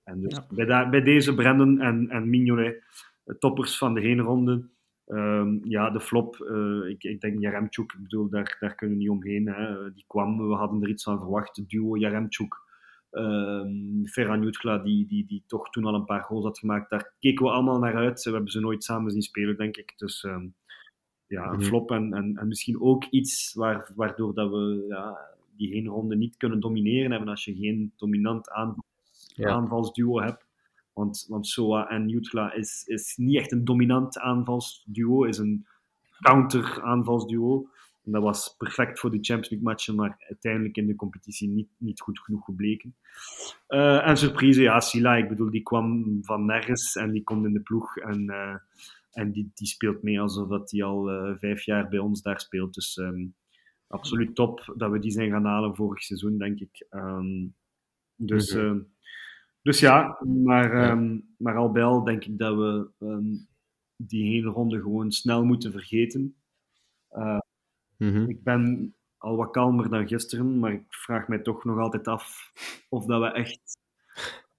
en 0.09 0.21
dus 0.21 0.35
ja. 0.35 0.65
bij, 0.65 0.89
bij, 0.89 1.01
deze 1.01 1.35
Brandon 1.35 1.79
en, 1.79 2.09
en 2.09 2.29
Mignolet, 2.29 2.83
toppers 3.39 3.77
van 3.77 3.93
de 3.93 4.01
heenronde. 4.01 4.69
Um, 5.05 5.61
ja, 5.63 5.89
de 5.89 5.99
flop, 5.99 6.37
uh, 6.37 6.89
ik, 6.89 7.03
ik 7.03 7.21
denk 7.21 7.39
Jaremchuk, 7.39 7.91
ik 7.91 8.01
bedoel, 8.01 8.29
daar, 8.29 8.57
daar 8.59 8.75
kunnen 8.75 8.97
we 8.97 9.03
niet 9.03 9.11
omheen. 9.11 9.47
Hè. 9.47 9.93
Die 9.93 10.03
kwam, 10.07 10.47
we 10.47 10.55
hadden 10.55 10.81
er 10.81 10.89
iets 10.89 11.03
van 11.03 11.19
verwacht. 11.19 11.69
Duo 11.69 11.97
Jaremchuk, 11.97 12.55
um, 13.11 14.07
Ferran 14.07 14.43
Jutgla, 14.43 14.77
die, 14.77 15.07
die, 15.07 15.25
die 15.25 15.43
toch 15.47 15.69
toen 15.69 15.85
al 15.85 15.93
een 15.93 16.05
paar 16.05 16.23
goals 16.23 16.43
had 16.43 16.59
gemaakt. 16.59 16.89
Daar 16.89 17.13
keken 17.19 17.45
we 17.45 17.51
allemaal 17.51 17.79
naar 17.79 17.95
uit. 17.95 18.23
We 18.23 18.31
hebben 18.31 18.51
ze 18.51 18.59
nooit 18.59 18.83
samen 18.83 19.11
zien 19.11 19.21
spelen, 19.21 19.57
denk 19.57 19.77
ik. 19.77 19.93
Dus 19.95 20.23
um, 20.23 20.53
ja, 21.27 21.43
een 21.43 21.53
-hmm. 21.53 21.63
flop 21.63 21.91
en, 21.91 22.13
en, 22.13 22.37
en 22.37 22.47
misschien 22.47 22.81
ook 22.81 23.05
iets 23.05 23.53
waar, 23.53 23.91
waardoor 23.95 24.33
dat 24.33 24.49
we 24.49 24.85
ja, 24.87 25.17
die 25.55 25.73
heenronde 25.73 26.15
niet 26.15 26.37
kunnen 26.37 26.59
domineren 26.59 27.11
hebben 27.11 27.29
als 27.29 27.45
je 27.45 27.55
geen 27.55 27.93
dominant 27.95 28.49
aanval 28.49 28.87
ja. 29.39 29.49
aanvalsduo 29.49 30.21
heb. 30.21 30.47
Want, 30.93 31.25
want 31.27 31.47
Soa 31.47 31.89
en 31.89 32.07
Jutgla 32.07 32.53
is, 32.53 32.83
is 32.85 33.15
niet 33.17 33.37
echt 33.37 33.51
een 33.51 33.65
dominant 33.65 34.19
aanvalsduo, 34.19 35.23
is 35.23 35.37
een 35.37 35.67
counter-aanvalsduo. 36.19 37.69
En 38.03 38.11
dat 38.11 38.23
was 38.23 38.55
perfect 38.57 38.99
voor 38.99 39.11
de 39.11 39.17
Champions 39.21 39.49
League 39.49 39.67
matchen, 39.67 39.95
maar 39.95 40.15
uiteindelijk 40.27 40.77
in 40.77 40.87
de 40.87 40.95
competitie 40.95 41.49
niet, 41.49 41.69
niet 41.77 42.01
goed 42.01 42.19
genoeg 42.19 42.45
gebleken. 42.45 42.95
Uh, 43.67 44.07
en 44.07 44.17
surprise, 44.17 44.61
ja, 44.61 44.79
Sila, 44.79 45.15
ik 45.15 45.29
bedoel, 45.29 45.49
die 45.49 45.63
kwam 45.63 46.17
van 46.21 46.45
nergens 46.45 46.95
en 46.95 47.11
die 47.11 47.23
komt 47.23 47.45
in 47.45 47.53
de 47.53 47.61
ploeg 47.61 47.97
en, 47.97 48.23
uh, 48.23 48.55
en 49.11 49.31
die, 49.31 49.51
die 49.53 49.67
speelt 49.67 50.03
mee 50.03 50.21
alsof 50.21 50.47
dat 50.47 50.71
hij 50.71 50.83
al 50.83 51.11
uh, 51.11 51.37
vijf 51.37 51.63
jaar 51.63 51.89
bij 51.89 51.99
ons 51.99 52.21
daar 52.21 52.39
speelt. 52.39 52.73
Dus 52.73 52.97
um, 52.97 53.35
absoluut 53.87 54.35
top 54.35 54.73
dat 54.75 54.91
we 54.91 54.99
die 54.99 55.11
zijn 55.11 55.31
gaan 55.31 55.45
halen 55.45 55.75
vorig 55.75 56.01
seizoen, 56.03 56.37
denk 56.37 56.59
ik. 56.59 56.85
Um, 56.89 57.55
dus 58.15 58.53
mm 58.53 58.59
-hmm. 58.59 58.87
Dus 59.61 59.79
ja, 59.79 60.19
maar, 60.43 60.75
ja. 60.75 60.91
Um, 60.91 61.33
maar 61.37 61.55
al 61.55 61.71
bij 61.71 61.83
al 61.83 62.03
denk 62.03 62.25
ik 62.25 62.37
dat 62.37 62.55
we 62.55 62.89
um, 62.99 63.47
die 63.95 64.31
hele 64.31 64.49
ronde 64.49 64.81
gewoon 64.81 65.11
snel 65.11 65.45
moeten 65.45 65.71
vergeten. 65.71 66.35
Uh, 67.11 67.39
mm 67.97 68.11
-hmm. 68.11 68.29
Ik 68.29 68.43
ben 68.43 68.93
al 69.17 69.35
wat 69.35 69.51
kalmer 69.51 69.89
dan 69.89 70.07
gisteren, 70.07 70.59
maar 70.59 70.73
ik 70.73 70.83
vraag 70.87 71.27
mij 71.27 71.39
toch 71.39 71.63
nog 71.63 71.77
altijd 71.77 72.07
af 72.07 72.51
of 72.89 73.05
dat 73.05 73.21
we 73.21 73.27
echt 73.27 73.77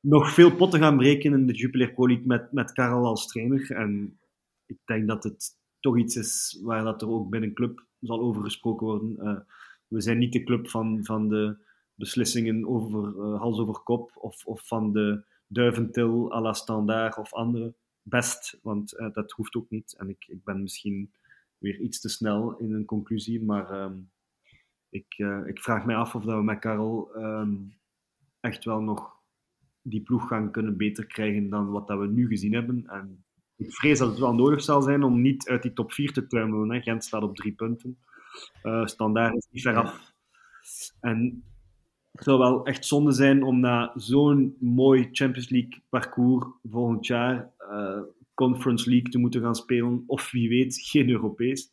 nog 0.01 0.33
veel 0.35 0.57
potten 0.57 0.81
gaan 0.81 0.97
breken 0.97 1.33
in 1.33 1.47
de 1.47 1.53
Jupiler 1.53 1.93
Pro 1.93 2.07
League 2.07 2.27
met, 2.27 2.53
met 2.53 2.73
Karel 2.73 3.05
als 3.07 3.27
trainer. 3.27 3.71
En 3.71 4.19
ik 4.67 4.79
denk 4.85 5.09
dat 5.09 5.25
het 5.25 5.59
toch 5.81 5.99
iets 5.99 6.17
is 6.17 6.61
waar 6.63 6.85
dat 6.85 7.03
er 7.03 7.09
ook 7.09 7.31
binnen 7.31 7.55
club 7.55 7.87
zal 8.01 8.21
over 8.21 8.43
gesproken 8.43 8.87
worden. 8.87 9.17
Uh, 9.19 9.41
we 9.87 10.01
zijn 10.01 10.19
niet 10.19 10.33
de 10.33 10.43
club 10.43 10.69
van, 10.69 11.05
van 11.05 11.29
de 11.29 11.57
beslissingen 12.01 12.67
over 12.67 13.15
uh, 13.17 13.41
hals 13.41 13.59
over 13.59 13.81
kop 13.83 14.11
of, 14.15 14.45
of 14.45 14.67
van 14.67 14.93
de 14.93 15.25
duiventil 15.47 16.33
à 16.33 16.41
la 16.41 16.53
standaard 16.53 17.19
of 17.19 17.33
andere 17.33 17.75
best, 18.03 18.59
want 18.63 18.95
uh, 18.99 19.13
dat 19.13 19.33
hoeft 19.33 19.55
ook 19.57 19.71
niet. 19.71 19.95
En 19.99 20.09
ik, 20.09 20.25
ik 20.29 20.45
ben 20.45 20.63
misschien 20.63 21.13
weer 21.59 21.81
iets 21.81 22.01
te 22.01 22.09
snel 22.09 22.57
in 22.59 22.73
een 22.73 22.85
conclusie, 22.85 23.43
maar 23.43 23.83
um, 23.83 24.11
ik, 24.89 25.19
uh, 25.19 25.47
ik 25.47 25.61
vraag 25.63 25.85
mij 25.85 25.97
af 25.97 26.15
of 26.15 26.25
dat 26.25 26.37
we 26.37 26.43
met 26.43 26.59
Karel 26.59 27.11
um, 27.17 27.79
echt 28.41 28.65
wel 28.65 28.81
nog 28.81 29.19
die 29.83 30.03
ploeg 30.03 30.29
gaan 30.29 30.51
kunnen 30.51 30.77
beter 30.77 31.07
krijgen 31.07 31.49
dan 31.49 31.71
wat 31.71 31.87
dat 31.87 31.99
we 31.99 32.07
nu 32.07 32.27
gezien 32.27 32.55
hebben. 32.55 32.87
En 32.87 33.25
ik 33.57 33.73
vrees 33.75 33.99
dat 33.99 34.09
het 34.09 34.19
wel 34.19 34.35
nodig 34.35 34.63
zal 34.63 34.83
zijn 34.83 35.03
om 35.03 35.21
niet 35.21 35.49
uit 35.49 35.63
die 35.63 35.73
top 35.73 35.93
4 35.93 36.13
te 36.13 36.27
tuimelen. 36.27 36.71
Hè. 36.71 36.81
Gent 36.81 37.05
staat 37.05 37.23
op 37.23 37.37
drie 37.37 37.53
punten. 37.53 37.99
Uh, 38.63 38.87
standaard 38.87 39.35
is 39.35 39.47
niet 39.51 39.63
ver 39.63 39.77
af. 39.77 40.13
En 41.01 41.45
het 42.13 42.25
zou 42.25 42.39
wel 42.39 42.65
echt 42.67 42.87
zonde 42.87 43.13
zijn 43.13 43.43
om 43.43 43.61
na 43.61 43.93
zo'n 43.95 44.57
mooi 44.59 45.09
Champions 45.13 45.49
League 45.49 45.83
parcours 45.89 46.47
volgend 46.71 47.07
jaar 47.07 47.51
uh, 47.61 48.01
Conference 48.35 48.91
League 48.91 49.11
te 49.11 49.19
moeten 49.19 49.41
gaan 49.41 49.55
spelen. 49.55 50.05
Of 50.07 50.31
wie 50.31 50.49
weet, 50.49 50.81
geen 50.91 51.11
Europees. 51.11 51.73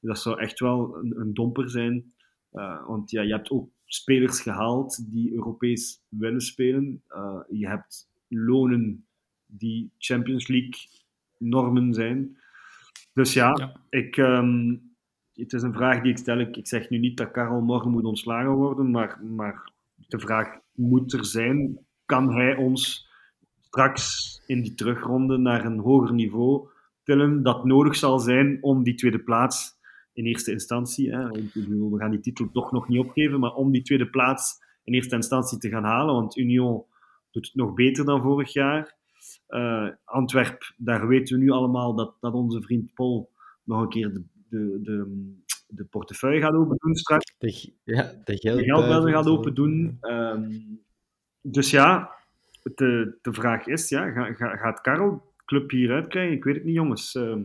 Dat 0.00 0.18
zou 0.18 0.40
echt 0.40 0.60
wel 0.60 0.96
een, 0.96 1.20
een 1.20 1.34
domper 1.34 1.70
zijn. 1.70 2.14
Uh, 2.52 2.86
want 2.86 3.10
ja, 3.10 3.22
je 3.22 3.32
hebt 3.32 3.50
ook 3.50 3.68
spelers 3.84 4.40
gehaald 4.40 5.12
die 5.12 5.32
Europees 5.32 6.02
willen 6.08 6.40
spelen. 6.40 7.02
Uh, 7.08 7.40
je 7.48 7.68
hebt 7.68 8.08
lonen 8.28 9.06
die 9.46 9.90
Champions 9.98 10.48
League 10.48 10.74
normen 11.38 11.94
zijn. 11.94 12.38
Dus 13.12 13.32
ja, 13.32 13.56
ja. 13.58 13.80
Ik, 13.88 14.16
um, 14.16 14.94
het 15.34 15.52
is 15.52 15.62
een 15.62 15.72
vraag 15.72 16.02
die 16.02 16.10
ik 16.10 16.18
stel. 16.18 16.38
Ik, 16.38 16.56
ik 16.56 16.66
zeg 16.66 16.90
nu 16.90 16.98
niet 16.98 17.16
dat 17.16 17.30
Karel 17.30 17.60
morgen 17.60 17.90
moet 17.90 18.04
ontslagen 18.04 18.52
worden, 18.52 18.90
maar, 18.90 19.20
maar 19.24 19.74
de 20.06 20.18
vraag 20.18 20.58
moet 20.72 21.12
er 21.12 21.24
zijn, 21.24 21.78
kan 22.04 22.32
hij 22.34 22.56
ons 22.56 23.08
straks 23.60 24.34
in 24.46 24.62
die 24.62 24.74
terugronde 24.74 25.36
naar 25.36 25.64
een 25.64 25.78
hoger 25.78 26.14
niveau 26.14 26.68
tillen 27.02 27.42
dat 27.42 27.64
nodig 27.64 27.96
zal 27.96 28.18
zijn 28.18 28.58
om 28.60 28.82
die 28.82 28.94
tweede 28.94 29.18
plaats 29.18 29.74
in 30.12 30.24
eerste 30.24 30.52
instantie, 30.52 31.10
hè, 31.10 31.28
we 31.30 31.94
gaan 31.98 32.10
die 32.10 32.20
titel 32.20 32.50
toch 32.52 32.72
nog 32.72 32.88
niet 32.88 32.98
opgeven, 32.98 33.40
maar 33.40 33.54
om 33.54 33.72
die 33.72 33.82
tweede 33.82 34.10
plaats 34.10 34.64
in 34.84 34.94
eerste 34.94 35.14
instantie 35.14 35.58
te 35.58 35.68
gaan 35.68 35.84
halen, 35.84 36.14
want 36.14 36.36
Union 36.36 36.84
doet 37.30 37.46
het 37.46 37.54
nog 37.54 37.74
beter 37.74 38.04
dan 38.04 38.22
vorig 38.22 38.52
jaar. 38.52 38.94
Uh, 39.48 39.88
Antwerp, 40.04 40.74
daar 40.76 41.08
weten 41.08 41.38
we 41.38 41.44
nu 41.44 41.50
allemaal 41.50 41.94
dat, 41.94 42.14
dat 42.20 42.32
onze 42.32 42.62
vriend 42.62 42.94
Paul 42.94 43.30
nog 43.64 43.80
een 43.80 43.88
keer 43.88 44.12
de, 44.12 44.22
de, 44.48 44.78
de 44.82 45.34
de 45.66 45.84
portefeuille 45.84 46.40
gaat 46.40 46.54
open 46.54 46.76
doen 46.78 46.94
straks. 46.94 47.34
De, 47.38 47.72
ja, 47.84 48.12
de, 48.24 48.36
geld 48.36 48.58
de 48.58 48.64
geldbuidel 48.64 49.12
gaat 49.12 49.26
open 49.26 49.54
doen. 49.54 49.96
Ehm, 50.00 50.52
dus 51.40 51.70
ja, 51.70 52.10
de, 52.62 53.18
de 53.22 53.32
vraag 53.32 53.66
is, 53.66 53.88
ja, 53.88 54.10
ga, 54.10 54.32
ga, 54.32 54.56
gaat 54.56 54.80
Karel 54.80 55.34
club 55.44 55.70
hieruit 55.70 56.06
krijgen? 56.06 56.36
Ik 56.36 56.44
weet 56.44 56.54
het 56.54 56.64
niet, 56.64 56.74
jongens. 56.74 57.14
Ehm, 57.14 57.42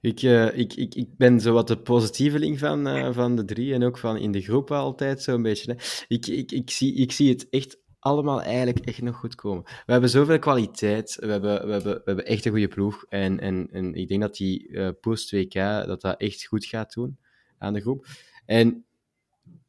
ik, 0.00 0.22
uh, 0.22 0.58
ik, 0.58 0.74
ik, 0.74 0.94
ik 0.94 1.16
ben 1.16 1.40
zo 1.40 1.52
wat 1.52 1.68
de 1.68 1.78
positieveling 1.78 2.58
van, 2.58 2.88
uh, 2.88 3.12
van 3.12 3.36
de 3.36 3.44
drie 3.44 3.74
en 3.74 3.82
ook 3.82 3.98
van 3.98 4.16
in 4.16 4.32
de 4.32 4.40
groep 4.40 4.70
altijd 4.70 5.22
zo'n 5.22 5.42
beetje. 5.42 5.72
Hè. 5.72 6.04
Ik, 6.08 6.26
ik, 6.26 6.52
ik, 6.52 6.70
zie, 6.70 6.94
ik 6.94 7.12
zie 7.12 7.28
het 7.28 7.48
echt 7.50 7.78
allemaal 8.00 8.42
eigenlijk 8.42 8.78
echt 8.78 9.02
nog 9.02 9.16
goed 9.16 9.34
komen. 9.34 9.62
We 9.62 9.92
hebben 9.92 10.10
zoveel 10.10 10.38
kwaliteit, 10.38 11.16
we 11.20 11.26
hebben, 11.26 11.66
we 11.66 11.72
hebben, 11.72 11.94
we 11.94 12.02
hebben 12.04 12.26
echt 12.26 12.44
een 12.44 12.50
goede 12.50 12.68
ploeg 12.68 13.04
en, 13.08 13.40
en, 13.40 13.68
en 13.70 13.94
ik 13.94 14.08
denk 14.08 14.20
dat 14.20 14.36
die 14.36 14.68
uh, 14.68 14.88
post-WK 15.00 15.54
dat 15.86 16.00
dat 16.00 16.20
echt 16.20 16.46
goed 16.46 16.64
gaat 16.64 16.92
doen 16.92 17.18
aan 17.58 17.72
de 17.72 17.80
groep. 17.80 18.06
En 18.46 18.84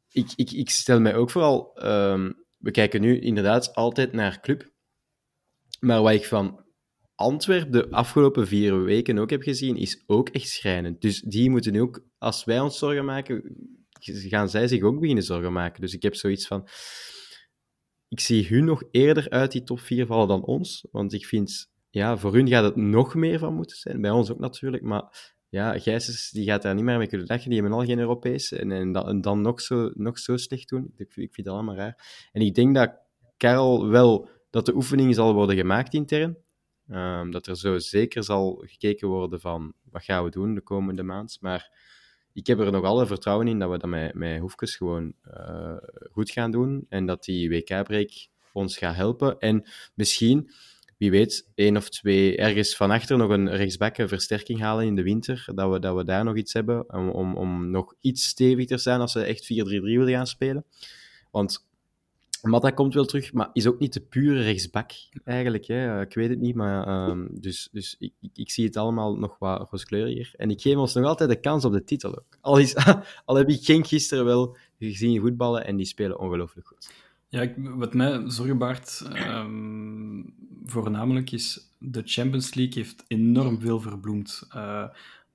ik, 0.08 0.32
ik, 0.36 0.50
ik 0.50 0.70
stel 0.70 1.00
mij 1.00 1.14
ook 1.14 1.30
vooral, 1.30 1.84
um, 1.84 2.44
we 2.56 2.70
kijken 2.70 3.00
nu 3.00 3.20
inderdaad 3.20 3.74
altijd 3.74 4.12
naar 4.12 4.40
club, 4.40 4.70
maar 5.80 6.02
wat 6.02 6.12
ik 6.12 6.24
van 6.24 6.60
Antwerp 7.14 7.72
de 7.72 7.90
afgelopen 7.90 8.46
vier 8.46 8.84
weken 8.84 9.18
ook 9.18 9.30
heb 9.30 9.42
gezien, 9.42 9.76
is 9.76 10.02
ook 10.06 10.28
echt 10.28 10.48
schrijnend. 10.48 11.00
Dus 11.00 11.20
die 11.20 11.50
moeten 11.50 11.80
ook, 11.80 12.04
als 12.18 12.44
wij 12.44 12.60
ons 12.60 12.78
zorgen 12.78 13.04
maken, 13.04 13.56
gaan 14.00 14.48
zij 14.48 14.68
zich 14.68 14.82
ook 14.82 15.00
beginnen 15.00 15.24
zorgen 15.24 15.52
maken. 15.52 15.80
Dus 15.80 15.94
ik 15.94 16.02
heb 16.02 16.14
zoiets 16.14 16.46
van, 16.46 16.68
ik 18.12 18.20
zie 18.20 18.46
hun 18.46 18.64
nog 18.64 18.82
eerder 18.90 19.30
uit 19.30 19.52
die 19.52 19.62
top 19.62 19.80
4 19.80 20.06
vallen 20.06 20.28
dan 20.28 20.44
ons. 20.44 20.86
Want 20.90 21.12
ik 21.12 21.26
vind, 21.26 21.70
ja, 21.90 22.16
voor 22.16 22.34
hun 22.34 22.48
gaat 22.48 22.64
het 22.64 22.76
nog 22.76 23.14
meer 23.14 23.38
van 23.38 23.54
moeten 23.54 23.76
zijn. 23.76 24.00
Bij 24.00 24.10
ons 24.10 24.30
ook 24.30 24.38
natuurlijk. 24.38 24.82
Maar 24.82 25.34
ja, 25.48 25.78
Gijsens 25.78 26.30
die 26.30 26.44
gaat 26.44 26.62
daar 26.62 26.74
niet 26.74 26.84
meer 26.84 26.98
mee 26.98 27.06
kunnen 27.06 27.26
lachen. 27.26 27.50
Die 27.50 27.60
hebben 27.60 27.78
al 27.78 27.84
geen 27.84 27.98
Europees. 27.98 28.52
En, 28.52 28.72
en, 28.72 29.20
dan, 29.20 29.40
nog, 29.40 29.60
zo, 29.60 29.90
nog 29.94 30.18
zo 30.18 30.36
slecht 30.36 30.68
doen. 30.68 30.92
Ik, 30.96 31.16
ik 31.16 31.34
vind 31.34 31.46
dat 31.46 31.54
allemaal 31.54 31.74
raar. 31.74 32.28
En 32.32 32.40
ik 32.40 32.54
denk 32.54 32.74
dat 32.74 32.92
Karel 33.36 33.88
wel, 33.88 34.28
dat 34.50 34.66
de 34.66 34.74
oefening 34.74 35.14
zal 35.14 35.34
worden 35.34 35.56
gemaakt 35.56 35.94
intern. 35.94 36.36
Um, 36.88 37.30
dat 37.30 37.46
er 37.46 37.56
zo 37.56 37.78
zeker 37.78 38.24
zal 38.24 38.62
gekeken 38.66 39.08
worden 39.08 39.40
van 39.40 39.74
wat 39.90 40.04
gaan 40.04 40.24
we 40.24 40.30
doen 40.30 40.54
de 40.54 40.60
komende 40.60 41.02
maand. 41.02 41.36
Maar 41.40 41.70
ik 42.32 42.46
heb 42.46 42.58
er 42.58 42.72
nog 42.72 42.84
alle 42.84 43.06
vertrouwen 43.06 43.48
in 43.48 43.58
dat 43.58 43.70
we 43.70 43.78
dat 43.78 43.90
met, 43.90 44.14
met 44.14 44.40
Hoefkes 44.40 44.76
gewoon 44.76 45.12
uh, 45.36 45.76
goed 46.10 46.30
gaan 46.30 46.50
doen. 46.50 46.86
En 46.88 47.06
dat 47.06 47.24
die 47.24 47.48
WK-break 47.48 48.10
ons 48.52 48.76
gaat 48.76 48.94
helpen. 48.94 49.38
En 49.38 49.68
misschien, 49.94 50.50
wie 50.98 51.10
weet, 51.10 51.48
één 51.54 51.76
of 51.76 51.88
twee 51.88 52.36
ergens 52.36 52.76
van 52.76 52.90
achter 52.90 53.16
nog 53.16 53.30
een 53.30 53.50
rechtsback 53.50 53.96
versterking 53.96 54.60
halen 54.60 54.86
in 54.86 54.94
de 54.94 55.02
winter. 55.02 55.44
Dat 55.54 55.72
we, 55.72 55.78
dat 55.78 55.96
we 55.96 56.04
daar 56.04 56.24
nog 56.24 56.36
iets 56.36 56.52
hebben 56.52 56.92
om, 56.94 57.10
om, 57.10 57.36
om 57.36 57.70
nog 57.70 57.94
iets 58.00 58.24
steviger 58.24 58.66
te 58.66 58.78
zijn 58.78 59.00
als 59.00 59.12
ze 59.12 59.22
echt 59.22 59.42
4-3-3 59.44 59.46
willen 59.68 60.08
gaan 60.08 60.26
spelen. 60.26 60.64
Want 61.30 61.66
Matta 62.42 62.70
komt 62.70 62.94
wel 62.94 63.04
terug, 63.04 63.32
maar 63.32 63.50
is 63.52 63.66
ook 63.66 63.78
niet 63.78 63.92
de 63.92 64.00
pure 64.00 64.42
rechtsbak 64.42 64.90
eigenlijk. 65.24 65.66
Hè. 65.66 66.00
Ik 66.00 66.14
weet 66.14 66.28
het 66.28 66.40
niet, 66.40 66.54
maar 66.54 67.08
um, 67.08 67.28
dus, 67.30 67.68
dus 67.72 67.96
ik, 67.98 68.12
ik, 68.34 68.50
zie 68.50 68.64
het 68.64 68.76
allemaal 68.76 69.16
nog 69.16 69.38
wat 69.38 69.70
rooskleuriger. 69.70 70.34
En 70.36 70.50
ik 70.50 70.60
geef 70.60 70.76
ons 70.76 70.94
nog 70.94 71.04
altijd 71.04 71.30
de 71.30 71.40
kans 71.40 71.64
op 71.64 71.72
de 71.72 71.84
titel 71.84 72.10
ook. 72.10 72.38
Al, 72.40 72.58
is, 72.58 72.74
al 73.24 73.36
heb 73.36 73.48
ik 73.48 73.64
geen 73.64 73.84
gisteren 73.84 74.24
wel 74.24 74.56
gezien 74.78 75.20
voetballen 75.20 75.66
en 75.66 75.76
die 75.76 75.86
spelen 75.86 76.18
ongelooflijk 76.18 76.66
goed. 76.66 76.90
Ja, 77.28 77.40
ik, 77.40 77.54
wat 77.56 77.94
mij 77.94 78.22
zorgen 78.26 78.58
baart, 78.58 79.02
um, 79.14 80.34
voornamelijk 80.64 81.32
is 81.32 81.70
de 81.78 82.02
Champions 82.04 82.54
League 82.54 82.74
heeft 82.74 83.04
enorm 83.08 83.60
veel 83.60 83.80
verbloemd. 83.80 84.48
Uh, 84.54 84.84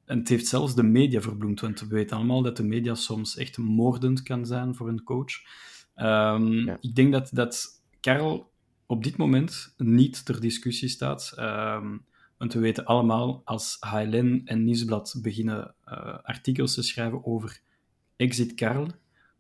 en 0.06 0.20
het 0.20 0.28
heeft 0.28 0.48
zelfs 0.48 0.76
de 0.76 0.84
media 0.84 1.22
verbloemd, 1.22 1.60
want 1.60 1.80
we 1.80 1.88
weten 1.88 2.18
allemaal 2.18 2.42
dat 2.42 2.58
de 2.58 2.64
media 2.64 2.96
soms 2.96 3.38
echt 3.38 3.58
moordend 3.58 4.24
kan 4.24 4.46
zijn 4.46 4.76
voor 4.76 4.88
een 4.88 5.04
coach. 5.04 5.34
Um, 5.98 6.66
ja. 6.66 6.78
Ik 6.82 6.96
denk 6.96 7.12
dat, 7.12 7.30
dat 7.34 7.82
Karel 8.00 8.52
op 8.86 9.04
dit 9.04 9.18
moment 9.18 9.74
niet 9.78 10.26
ter 10.26 10.42
discussie 10.42 10.90
staat. 10.90 11.34
Um, 11.40 12.06
want 12.38 12.54
we 12.54 12.60
weten 12.60 12.86
allemaal, 12.86 13.42
als 13.46 13.78
HLN 13.80 14.42
en 14.46 14.64
Nieuwsblad 14.64 15.16
beginnen 15.22 15.76
uh, 15.88 16.18
artikels 16.24 16.74
te 16.74 16.82
schrijven 16.82 17.26
over 17.26 17.62
Exit 18.16 18.54
Karel, 18.54 18.88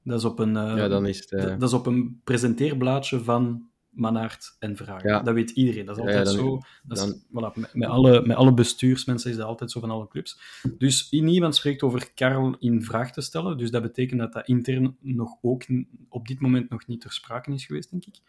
dat 0.03 0.19
is 0.19 0.25
op 0.25 0.39
een, 0.39 0.55
uh, 0.55 0.73
ja, 0.75 0.87
dan 0.87 1.05
is 1.05 1.19
het, 1.19 1.31
uh... 1.31 1.41
dat, 1.41 1.59
dat, 1.59 1.69
is 1.69 1.75
op 1.75 1.85
een 1.85 2.21
presenteerblaadje 2.23 3.23
van 3.23 3.69
Manaert 3.97 4.55
en 4.59 4.75
Vragen. 4.75 5.09
Ja. 5.09 5.21
Dat 5.21 5.33
weet 5.33 5.49
iedereen. 5.49 5.85
Dat 5.85 5.97
is 5.97 6.01
altijd 6.01 6.27
ja, 6.27 6.35
dan, 6.35 6.45
zo. 6.45 6.59
Dat 6.83 6.97
dan... 6.97 7.09
is, 7.09 7.15
voilà, 7.15 7.59
met, 7.59 7.73
met, 7.73 7.89
alle, 7.89 8.21
met 8.25 8.37
alle 8.37 8.53
bestuursmensen 8.53 9.31
is 9.31 9.37
dat 9.37 9.45
altijd 9.45 9.71
zo 9.71 9.79
van 9.79 9.91
alle 9.91 10.07
clubs. 10.07 10.39
Dus 10.77 11.11
niemand 11.11 11.55
spreekt 11.55 11.83
over 11.83 12.11
Karel 12.13 12.55
in 12.59 12.83
vraag 12.83 13.11
te 13.11 13.21
stellen. 13.21 13.57
Dus 13.57 13.71
dat 13.71 13.81
betekent 13.81 14.19
dat 14.19 14.33
dat 14.33 14.47
intern 14.47 14.97
nog 14.99 15.37
ook 15.41 15.63
op 16.09 16.27
dit 16.27 16.39
moment 16.39 16.69
nog 16.69 16.87
niet 16.87 17.01
ter 17.01 17.13
sprake 17.13 17.51
is 17.51 17.65
geweest, 17.65 17.89
denk 17.89 18.05
ik. 18.05 18.19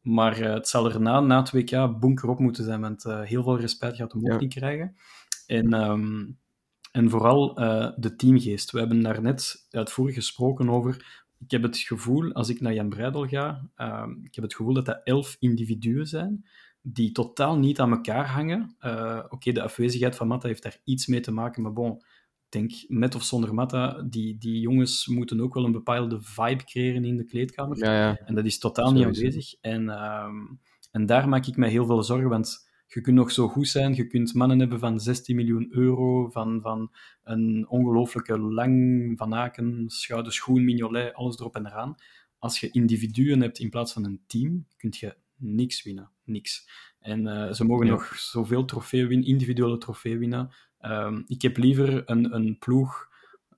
Maar 0.00 0.40
uh, 0.40 0.52
het 0.52 0.68
zal 0.68 0.90
er 0.90 1.00
na, 1.00 1.40
het 1.40 1.50
WK 1.50 2.00
bunker 2.00 2.28
op 2.28 2.38
moeten 2.38 2.64
zijn, 2.64 2.80
want 2.80 3.04
uh, 3.04 3.20
heel 3.20 3.42
veel 3.42 3.58
respect 3.58 3.96
gaat 3.96 4.12
hem 4.12 4.32
ook 4.32 4.40
niet 4.40 4.54
krijgen. 4.54 4.96
En, 5.46 5.72
um, 5.72 6.38
en 6.92 7.10
vooral 7.10 7.60
uh, 7.60 7.90
de 7.96 8.16
teamgeest. 8.16 8.70
We 8.70 8.78
hebben 8.78 9.02
daar 9.02 9.22
net 9.22 9.66
uitvoerig 9.70 10.14
gesproken 10.14 10.70
over 10.70 11.23
ik 11.44 11.50
heb 11.50 11.62
het 11.62 11.78
gevoel, 11.78 12.32
als 12.32 12.48
ik 12.48 12.60
naar 12.60 12.74
Jan 12.74 12.88
Breidel 12.88 13.26
ga, 13.26 13.70
uh, 13.76 14.06
ik 14.22 14.34
heb 14.34 14.44
het 14.44 14.54
gevoel 14.54 14.74
dat 14.74 14.86
dat 14.86 15.00
elf 15.04 15.36
individuen 15.38 16.06
zijn 16.06 16.44
die 16.86 17.12
totaal 17.12 17.58
niet 17.58 17.80
aan 17.80 17.90
elkaar 17.90 18.26
hangen. 18.26 18.76
Uh, 18.80 19.20
Oké, 19.24 19.34
okay, 19.34 19.52
de 19.52 19.62
afwezigheid 19.62 20.16
van 20.16 20.26
Matta 20.26 20.48
heeft 20.48 20.62
daar 20.62 20.78
iets 20.84 21.06
mee 21.06 21.20
te 21.20 21.32
maken, 21.32 21.62
maar 21.62 21.72
bon, 21.72 21.92
ik 21.92 22.60
denk, 22.60 22.72
met 22.88 23.14
of 23.14 23.22
zonder 23.22 23.54
Matta, 23.54 24.02
die, 24.02 24.38
die 24.38 24.60
jongens 24.60 25.06
moeten 25.06 25.40
ook 25.40 25.54
wel 25.54 25.64
een 25.64 25.72
bepaalde 25.72 26.20
vibe 26.20 26.64
creëren 26.64 27.04
in 27.04 27.16
de 27.16 27.24
kleedkamer. 27.24 27.78
Ja, 27.78 27.92
ja. 27.92 28.18
En 28.18 28.34
dat 28.34 28.44
is 28.44 28.58
totaal 28.58 28.92
niet 28.92 29.04
aanwezig. 29.04 29.54
En, 29.60 29.84
uh, 29.84 30.26
en 30.90 31.06
daar 31.06 31.28
maak 31.28 31.46
ik 31.46 31.56
mij 31.56 31.70
heel 31.70 31.86
veel 31.86 32.02
zorgen, 32.02 32.28
want 32.28 32.68
je 32.94 33.00
kunt 33.00 33.16
nog 33.16 33.30
zo 33.30 33.48
goed 33.48 33.68
zijn, 33.68 33.94
je 33.94 34.06
kunt 34.06 34.34
mannen 34.34 34.58
hebben 34.58 34.78
van 34.78 35.00
16 35.00 35.36
miljoen 35.36 35.66
euro, 35.70 36.28
van, 36.28 36.60
van 36.60 36.90
een 37.24 37.66
ongelooflijke 37.68 38.38
lang 38.38 39.12
Van 39.16 39.34
Aken, 39.34 39.84
Schoen, 39.88 40.64
Mignolet, 40.64 41.14
alles 41.14 41.38
erop 41.38 41.54
en 41.54 41.66
eraan. 41.66 41.94
Als 42.38 42.60
je 42.60 42.70
individuen 42.70 43.40
hebt 43.40 43.58
in 43.58 43.70
plaats 43.70 43.92
van 43.92 44.04
een 44.04 44.20
team, 44.26 44.66
kun 44.76 44.92
je 44.96 45.16
niks 45.36 45.82
winnen. 45.82 46.10
Niks. 46.24 46.68
En 47.00 47.26
uh, 47.26 47.52
ze 47.52 47.64
mogen 47.64 47.86
ja. 47.86 47.92
nog 47.92 48.18
zoveel 48.18 48.64
trofeeën 48.64 49.08
winnen, 49.08 49.26
individuele 49.26 49.78
trofee 49.78 50.18
winnen. 50.18 50.50
Um, 50.80 51.24
ik 51.26 51.42
heb 51.42 51.56
liever 51.56 52.02
een, 52.10 52.34
een 52.34 52.58
ploeg, 52.58 53.08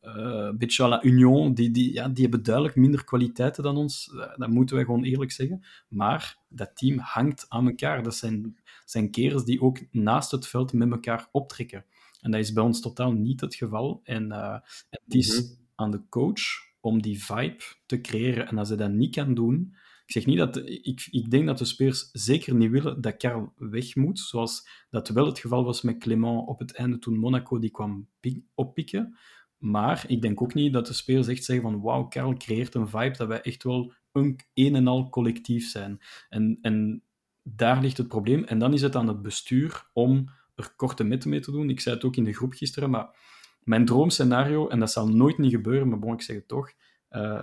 een 0.07 0.59
beetje 0.59 0.85
à 0.85 0.89
la 0.89 1.05
Union, 1.05 1.55
die, 1.55 1.71
die, 1.71 1.93
ja, 1.93 2.09
die 2.09 2.23
hebben 2.23 2.43
duidelijk 2.43 2.77
minder 2.77 3.05
kwaliteiten 3.05 3.63
dan 3.63 3.77
ons. 3.77 4.11
Dat 4.37 4.49
moeten 4.49 4.77
wij 4.77 4.85
gewoon 4.85 5.05
eerlijk 5.05 5.33
zeggen. 5.33 5.65
Maar 5.89 6.39
dat 6.49 6.77
team 6.77 6.99
hangt 6.99 7.47
aan 7.49 7.67
elkaar. 7.67 8.03
Dat 8.03 8.15
zijn 8.15 8.57
zijn 8.85 9.11
kerels 9.11 9.45
die 9.45 9.61
ook 9.61 9.79
naast 9.91 10.31
het 10.31 10.47
veld 10.47 10.73
met 10.73 10.91
elkaar 10.91 11.29
optrekken. 11.33 11.85
En 12.21 12.31
dat 12.31 12.41
is 12.41 12.53
bij 12.53 12.63
ons 12.63 12.81
totaal 12.81 13.13
niet 13.13 13.41
het 13.41 13.55
geval. 13.55 14.01
En, 14.05 14.27
uh, 14.27 14.59
het 14.91 15.15
is 15.15 15.41
mm 15.41 15.47
-hmm. 15.47 15.57
aan 15.75 15.91
de 15.91 16.03
coach 16.09 16.43
om 16.81 17.03
die 17.03 17.25
vibe 17.25 17.63
te 17.87 18.01
creëren. 18.01 18.49
En 18.49 18.59
als 18.59 18.69
hij 18.69 18.77
dat 18.77 18.93
niet 18.93 19.15
kan 19.15 19.35
doen, 19.35 19.77
ik 20.07 20.13
zeg 20.13 20.27
niet 20.27 20.39
dat... 20.39 20.57
Ik, 20.57 21.09
ik 21.11 21.31
denk 21.31 21.47
dat 21.47 21.59
de 21.59 21.65
spelers 21.65 22.11
zeker 22.13 22.55
niet 22.55 22.71
willen 22.71 23.01
dat 23.01 23.17
Karel 23.17 23.53
weg 23.57 23.95
moet, 23.95 24.19
zoals 24.19 24.69
dat 24.91 25.09
wel 25.09 25.27
het 25.27 25.39
geval 25.39 25.65
was 25.65 25.83
met 25.83 25.99
Clément 25.99 26.49
op 26.49 26.59
het 26.59 26.75
einde 26.75 26.99
toen 26.99 27.19
Monaco 27.19 27.59
die 27.59 27.71
kwam 27.71 28.09
oppikken. 28.55 29.17
Maar 29.59 30.05
ik 30.09 30.23
denk 30.23 30.43
ook 30.43 30.55
niet 30.55 30.73
dat 30.73 30.87
de 30.87 30.93
spelers 30.93 31.29
echt 31.29 31.45
zeggen 31.45 31.71
van 31.71 31.81
wauw, 31.81 32.05
Karel 32.05 32.37
creëert 32.37 32.75
een 32.75 32.89
vibe 32.89 33.17
dat 33.17 33.29
wij 33.29 33.41
echt 33.41 33.63
wel 33.63 33.93
een, 34.13 34.41
een 34.55 34.75
en 34.75 34.87
al 34.87 35.09
collectief 35.09 35.71
zijn. 35.71 35.99
En, 36.29 36.59
en 36.63 37.03
daar 37.43 37.81
ligt 37.81 37.97
het 37.97 38.09
probleem. 38.09 38.45
En 38.45 38.59
dan 38.59 38.73
is 38.73 38.83
het 38.83 38.97
aan 38.97 39.09
het 39.09 39.23
bestuur 39.23 39.91
om 39.93 40.29
er 40.55 40.73
korte 40.77 41.05
metten 41.05 41.31
mee 41.31 41.41
te 41.41 41.51
doen. 41.51 41.71
Ik 41.71 41.81
zei 41.81 41.95
het 41.95 42.05
ook 42.05 42.17
in 42.17 42.25
de 42.25 42.35
groep 42.35 42.53
gisteren, 42.53 42.91
maar 42.91 43.17
mijn 43.63 43.85
droomscenario, 43.85 44.69
en 44.69 44.79
dat 44.79 44.93
zal 44.93 45.09
nooit 45.09 45.39
niet 45.39 45.53
gebeuren, 45.53 45.89
maar 45.89 45.99
bon, 45.99 46.13
ik 46.13 46.23
zeg 46.23 46.37
het 46.37 46.49
toch, 46.49 46.73
uh, 47.11 47.43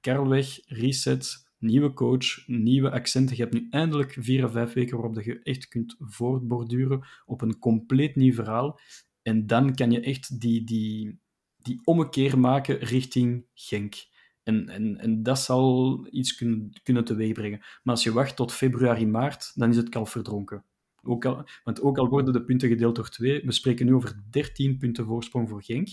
Karel 0.00 0.28
weg, 0.28 0.60
reset, 0.66 1.52
nieuwe 1.58 1.92
coach, 1.92 2.46
nieuwe 2.46 2.90
accenten. 2.90 3.36
Je 3.36 3.42
hebt 3.42 3.54
nu 3.54 3.66
eindelijk 3.70 4.16
vier 4.20 4.44
of 4.44 4.52
vijf 4.52 4.72
weken 4.72 4.96
waarop 4.96 5.22
je 5.22 5.42
echt 5.42 5.68
kunt 5.68 5.96
voortborduren 5.98 7.06
op 7.26 7.40
een 7.40 7.58
compleet 7.58 8.16
nieuw 8.16 8.32
verhaal. 8.32 8.80
En 9.22 9.46
dan 9.46 9.74
kan 9.74 9.90
je 9.90 10.00
echt 10.00 10.40
die, 10.40 10.64
die, 10.64 11.20
die 11.64 11.80
ommekeer 11.84 12.38
maken 12.38 12.78
richting 12.78 13.46
Genk. 13.54 13.94
En, 14.42 14.68
en, 14.68 14.98
en 14.98 15.22
dat 15.22 15.38
zal 15.38 16.06
iets 16.10 16.34
kunnen, 16.34 16.72
kunnen 16.82 17.04
teweegbrengen. 17.04 17.58
Maar 17.58 17.94
als 17.94 18.04
je 18.04 18.12
wacht 18.12 18.36
tot 18.36 18.52
februari, 18.52 19.06
maart, 19.06 19.52
dan 19.54 19.70
is 19.70 19.76
het 19.76 19.88
kalf 19.88 20.10
verdronken. 20.10 20.64
Ook 21.02 21.24
al, 21.24 21.44
want 21.64 21.80
ook 21.80 21.98
al 21.98 22.08
worden 22.08 22.32
de 22.32 22.44
punten 22.44 22.68
gedeeld 22.68 22.96
door 22.96 23.08
twee, 23.08 23.42
we 23.44 23.52
spreken 23.52 23.86
nu 23.86 23.94
over 23.94 24.22
13 24.30 24.78
punten 24.78 25.04
voorsprong 25.04 25.48
voor 25.48 25.62
Genk. 25.62 25.88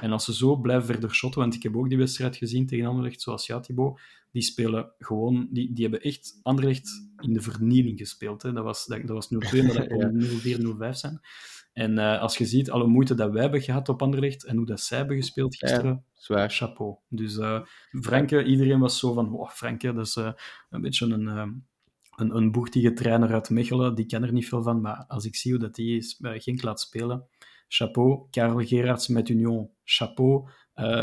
En 0.00 0.12
als 0.12 0.24
ze 0.24 0.34
zo 0.34 0.56
blijven 0.56 0.86
verder 0.86 1.14
shotten, 1.14 1.40
want 1.40 1.54
ik 1.54 1.62
heb 1.62 1.76
ook 1.76 1.88
die 1.88 1.98
wedstrijd 1.98 2.36
gezien 2.36 2.66
tegen 2.66 2.86
Anderlecht, 2.86 3.20
zoals 3.20 3.46
ja, 3.46 3.60
Thibaut, 3.60 4.00
die 4.32 4.42
spelen 4.42 4.92
gewoon, 4.98 5.48
die, 5.50 5.72
die 5.72 5.82
hebben 5.82 6.02
echt 6.02 6.40
Anderlecht 6.42 7.08
in 7.18 7.32
de 7.32 7.40
vernieling 7.40 7.98
gespeeld. 7.98 8.42
Hè. 8.42 8.52
Dat 8.52 8.64
was, 8.64 8.86
dat, 8.86 9.06
dat 9.06 9.28
was 9.28 9.54
0-2, 9.54 9.64
maar 9.64 9.74
dat 9.74 9.88
kon 9.98 10.20
0-4, 10.22 10.88
0-5 10.88 10.90
zijn. 10.90 11.20
En 11.76 11.98
uh, 11.98 12.20
als 12.20 12.38
je 12.38 12.46
ziet 12.46 12.70
alle 12.70 12.86
moeite 12.86 13.14
dat 13.14 13.30
wij 13.30 13.42
hebben 13.42 13.60
gehad 13.60 13.88
op 13.88 14.02
Anderlecht 14.02 14.44
en 14.44 14.56
hoe 14.56 14.66
dat 14.66 14.80
zij 14.80 14.98
hebben 14.98 15.16
gespeeld 15.16 15.56
gisteren, 15.56 15.90
ja, 15.90 16.02
zwaar. 16.14 16.50
chapeau. 16.50 16.96
Dus 17.08 17.36
uh, 17.36 17.60
Franke, 18.00 18.44
iedereen 18.44 18.80
was 18.80 18.98
zo 18.98 19.12
van, 19.12 19.32
oh, 19.32 19.50
Franke, 19.50 19.92
dat 19.92 20.06
is 20.06 20.16
uh, 20.16 20.32
een 20.70 20.80
beetje 20.80 21.06
een, 21.06 21.26
een, 21.26 22.36
een 22.36 22.52
boertige 22.52 22.92
trainer 22.92 23.32
uit 23.32 23.50
Mechelen, 23.50 23.94
die 23.94 24.06
ken 24.06 24.22
er 24.22 24.32
niet 24.32 24.48
veel 24.48 24.62
van, 24.62 24.80
maar 24.80 25.04
als 25.08 25.24
ik 25.24 25.36
zie 25.36 25.50
hoe 25.50 25.60
dat 25.60 25.74
die 25.74 26.16
bij 26.18 26.40
Genk 26.40 26.62
laat 26.62 26.80
spelen, 26.80 27.26
chapeau. 27.68 28.26
Karel 28.30 28.66
Gerards 28.66 29.08
met 29.08 29.28
Union, 29.28 29.70
chapeau. 29.84 30.48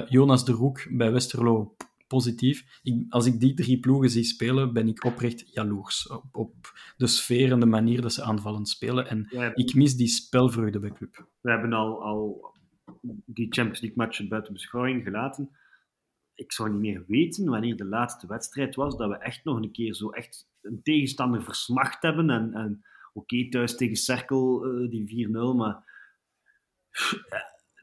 Jonas 0.09 0.45
de 0.45 0.51
Roek 0.51 0.87
bij 0.89 1.11
Westerlo, 1.11 1.75
positief. 2.13 2.79
Ik, 2.83 3.05
als 3.09 3.25
ik 3.25 3.39
die 3.39 3.53
drie 3.53 3.79
ploegen 3.79 4.09
zie 4.09 4.23
spelen, 4.23 4.73
ben 4.73 4.87
ik 4.87 5.03
oprecht 5.03 5.53
jaloers 5.53 6.07
op, 6.07 6.23
op 6.31 6.55
de 6.97 7.07
sfeer 7.07 7.51
en 7.51 7.59
de 7.59 7.65
manier 7.65 8.01
dat 8.01 8.13
ze 8.13 8.23
aanvallend 8.23 8.69
spelen. 8.69 9.07
En 9.07 9.27
ik 9.53 9.73
mis 9.73 9.95
die 9.95 10.07
spelvreugde 10.07 10.79
bij 10.79 10.91
club. 10.91 11.27
We 11.41 11.51
hebben 11.51 11.73
al, 11.73 12.03
al 12.03 12.53
die 13.25 13.47
Champions 13.49 13.81
League 13.81 13.97
matchen 13.97 14.29
buiten 14.29 14.53
beschouwing 14.53 15.03
gelaten. 15.03 15.49
Ik 16.33 16.51
zou 16.51 16.69
niet 16.69 16.79
meer 16.79 17.03
weten 17.07 17.49
wanneer 17.49 17.75
de 17.75 17.85
laatste 17.85 18.27
wedstrijd 18.27 18.75
was 18.75 18.97
dat 18.97 19.09
we 19.09 19.17
echt 19.17 19.43
nog 19.43 19.57
een 19.57 19.71
keer 19.71 19.93
zo 19.93 20.09
echt 20.09 20.49
een 20.61 20.81
tegenstander 20.83 21.43
versmacht 21.43 22.01
hebben. 22.01 22.29
En, 22.29 22.53
en 22.53 22.81
oké, 23.13 23.49
thuis 23.49 23.75
tegen 23.75 23.95
Cerkel, 23.95 24.65
uh, 24.65 24.89
die 24.89 25.27
4-0, 25.27 25.31
maar 25.55 25.91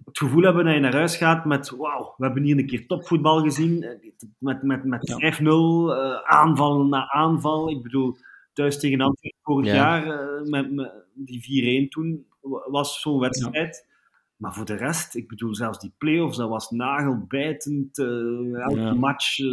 het 0.05 0.19
gevoel 0.19 0.43
hebben 0.43 0.65
dat 0.65 0.75
je 0.75 0.81
naar 0.81 0.95
huis 0.95 1.17
gaat 1.17 1.45
met 1.45 1.71
wauw, 1.71 2.15
we 2.17 2.25
hebben 2.25 2.43
hier 2.43 2.59
een 2.59 2.67
keer 2.67 2.87
topvoetbal 2.87 3.41
gezien. 3.43 3.99
Met, 4.39 4.63
met, 4.63 4.85
met 4.85 5.15
5-0, 5.41 5.43
uh, 5.45 6.15
aanval 6.23 6.85
na 6.87 7.11
aanval. 7.11 7.71
Ik 7.71 7.83
bedoel, 7.83 8.17
thuis 8.53 8.79
tegen 8.79 9.01
Antwerpen 9.01 9.39
vorig 9.43 9.67
Ja. 9.67 9.75
jaar, 9.75 10.07
eh, 10.21 10.43
met, 10.51 10.73
met 10.73 10.93
die 11.15 11.87
4-1 11.87 11.89
toen, 11.89 12.27
was 12.71 13.01
zo'n 13.01 13.19
wedstrijd. 13.21 13.89
Maar 14.37 14.55
voor 14.55 14.65
de 14.65 14.75
rest, 14.77 15.15
ik 15.15 15.29
bedoel, 15.29 15.55
zelfs 15.55 15.79
die 15.79 15.93
play-offs, 15.99 16.37
dat 16.37 16.49
was 16.49 16.71
nagelbijtend. 16.71 17.99
eh, 17.99 18.61
elke 18.61 18.81
Ja. 18.81 18.95
match. 18.95 19.39
eh, 19.39 19.47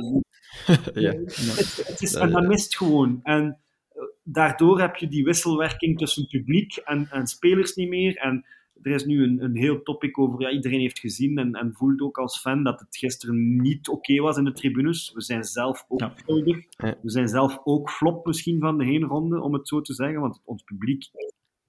ja. 1.06 1.12
het, 1.12 1.84
het 1.88 2.02
is, 2.02 2.14
en 2.14 2.32
dat 2.32 2.48
mist 2.48 2.78
gewoon. 2.78 3.20
En 3.24 3.60
eh, 3.89 4.02
daardoor 4.24 4.80
heb 4.80 4.95
je 4.95 5.08
die 5.08 5.24
wisselwerking 5.24 5.98
tussen 5.98 6.28
publiek 6.28 6.76
en, 6.76 7.08
en 7.12 7.28
spelers 7.28 7.76
niet 7.76 7.89
meer. 7.89 8.16
En 8.18 8.45
er 8.82 8.91
is 8.91 9.05
nu 9.05 9.23
een, 9.23 9.43
een 9.43 9.55
heel 9.55 9.84
topic 9.84 10.19
over, 10.19 10.41
ja, 10.41 10.49
iedereen 10.51 10.80
heeft 10.80 10.99
gezien 10.99 11.38
en, 11.38 11.53
en 11.53 11.73
voelt 11.73 12.01
ook 12.01 12.17
als 12.17 12.39
fan 12.39 12.63
dat 12.63 12.80
het 12.80 12.97
gisteren 12.97 13.61
niet 13.61 13.88
oké 13.89 14.21
was 14.21 14.38
in 14.38 14.43
de 14.43 14.51
tribunes. 14.51 15.11
We 15.13 15.21
zijn 15.21 15.43
zelf 15.43 15.86
ook 15.88 15.99
Ja. 15.99 16.13
schuldig. 16.15 16.57
Ja. 16.69 16.95
We 17.01 17.09
zijn 17.09 17.28
zelf 17.28 17.59
ook 17.63 17.89
flop 17.89 18.25
misschien 18.25 18.59
van 18.59 18.78
de 18.78 18.86
heenronde, 18.86 19.41
om 19.41 19.53
het 19.53 19.67
zo 19.67 19.82
te 19.82 19.93
zeggen, 19.93 20.19
want 20.21 20.41
ons 20.45 20.63
publiek 20.63 21.03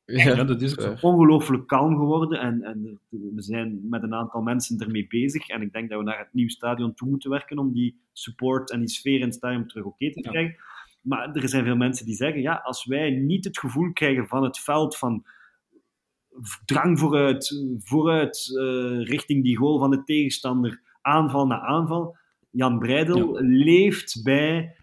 Ja, 0.05 0.25
Ja, 0.25 0.45
dat 0.45 0.61
is 0.63 0.75
ongelooflijk 1.01 1.67
kalm 1.67 1.97
geworden 1.97 2.41
en, 2.41 2.63
en 2.63 3.01
we 3.11 3.43
zijn 3.43 3.81
met 3.89 4.03
een 4.03 4.15
aantal 4.15 4.41
mensen 4.43 4.79
ermee 4.79 5.07
bezig. 5.07 5.49
En 5.49 5.63
ik 5.63 5.73
denk 5.73 5.89
dat 5.91 5.99
we 5.99 6.05
naar 6.05 6.19
het 6.19 6.33
nieuwe 6.33 6.51
stadion 6.51 6.95
toe 6.95 7.09
moeten 7.09 7.31
werken 7.31 7.59
om 7.59 7.73
die 7.73 8.01
support 8.13 8.71
en 8.71 8.79
die 8.79 8.89
sfeer 8.89 9.19
in 9.19 9.25
het 9.27 9.35
stadion 9.35 9.67
terug 9.67 9.85
oké 9.85 10.13
te 10.13 10.21
Ja. 10.23 10.31
krijgen. 10.31 10.57
Maar 11.03 11.35
er 11.35 11.49
zijn 11.49 11.65
veel 11.65 11.77
mensen 11.77 12.07
die 12.07 12.15
zeggen, 12.15 12.41
ja, 12.41 12.61
als 12.65 12.85
wij 12.85 13.11
niet 13.11 13.45
het 13.45 13.59
gevoel 13.59 13.93
krijgen 13.93 14.27
van 14.27 14.43
het 14.45 14.59
veld 14.59 14.97
van 14.97 15.25
drang 16.65 16.99
vooruit, 16.99 17.69
vooruit 17.79 18.59
eh, 18.59 19.07
richting 19.07 19.45
die 19.45 19.57
goal 19.57 19.79
van 19.79 19.91
de 19.91 20.05
tegenstander, 20.05 20.81
aanval 21.01 21.47
na 21.47 21.61
aanval. 21.61 22.17
Jan 22.51 22.79
Breidel 22.79 23.41
leeft 23.41 24.21
bij 24.23 24.77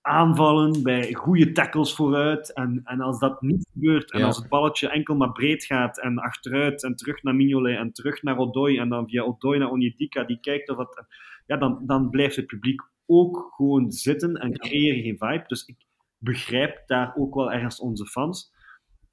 aanvallen, 0.00 0.82
bij 0.82 1.14
goede 1.14 1.52
tackles 1.52 1.94
vooruit. 1.94 2.52
En, 2.54 2.80
en 2.84 3.00
als 3.00 3.18
dat 3.18 3.42
niet 3.42 3.68
gebeurt, 3.72 4.12
en 4.12 4.18
Ja. 4.18 4.26
als 4.26 4.36
het 4.36 4.48
balletje 4.48 4.88
enkel 4.88 5.14
maar 5.14 5.32
breed 5.32 5.64
gaat 5.64 6.00
en 6.00 6.18
achteruit 6.18 6.82
en 6.84 6.94
terug 6.96 7.22
naar 7.22 7.34
Mignolet 7.34 7.78
en 7.78 7.92
terug 7.92 8.22
naar 8.22 8.38
Odoi 8.38 8.78
en 8.78 8.88
dan 8.88 9.08
via 9.08 9.22
Odoi 9.22 9.58
naar 9.58 9.70
Onyedika, 9.70 10.24
die 10.24 10.40
kijkt 10.40 10.68
of 10.70 10.76
dat... 10.76 11.04
Ja, 11.46 11.56
dan, 11.56 11.82
dan 11.86 12.10
blijft 12.10 12.36
het 12.36 12.46
publiek 12.46 12.80
ook 13.06 13.52
gewoon 13.56 13.90
zitten 13.92 14.34
en 14.34 14.58
creëer 14.58 15.02
geen 15.02 15.18
vibe. 15.18 15.44
Dus 15.46 15.64
ik 15.64 15.76
begrijp 16.18 16.82
daar 16.86 17.14
ook 17.16 17.34
wel 17.34 17.52
ergens 17.52 17.80
onze 17.80 18.06
fans. 18.06 18.52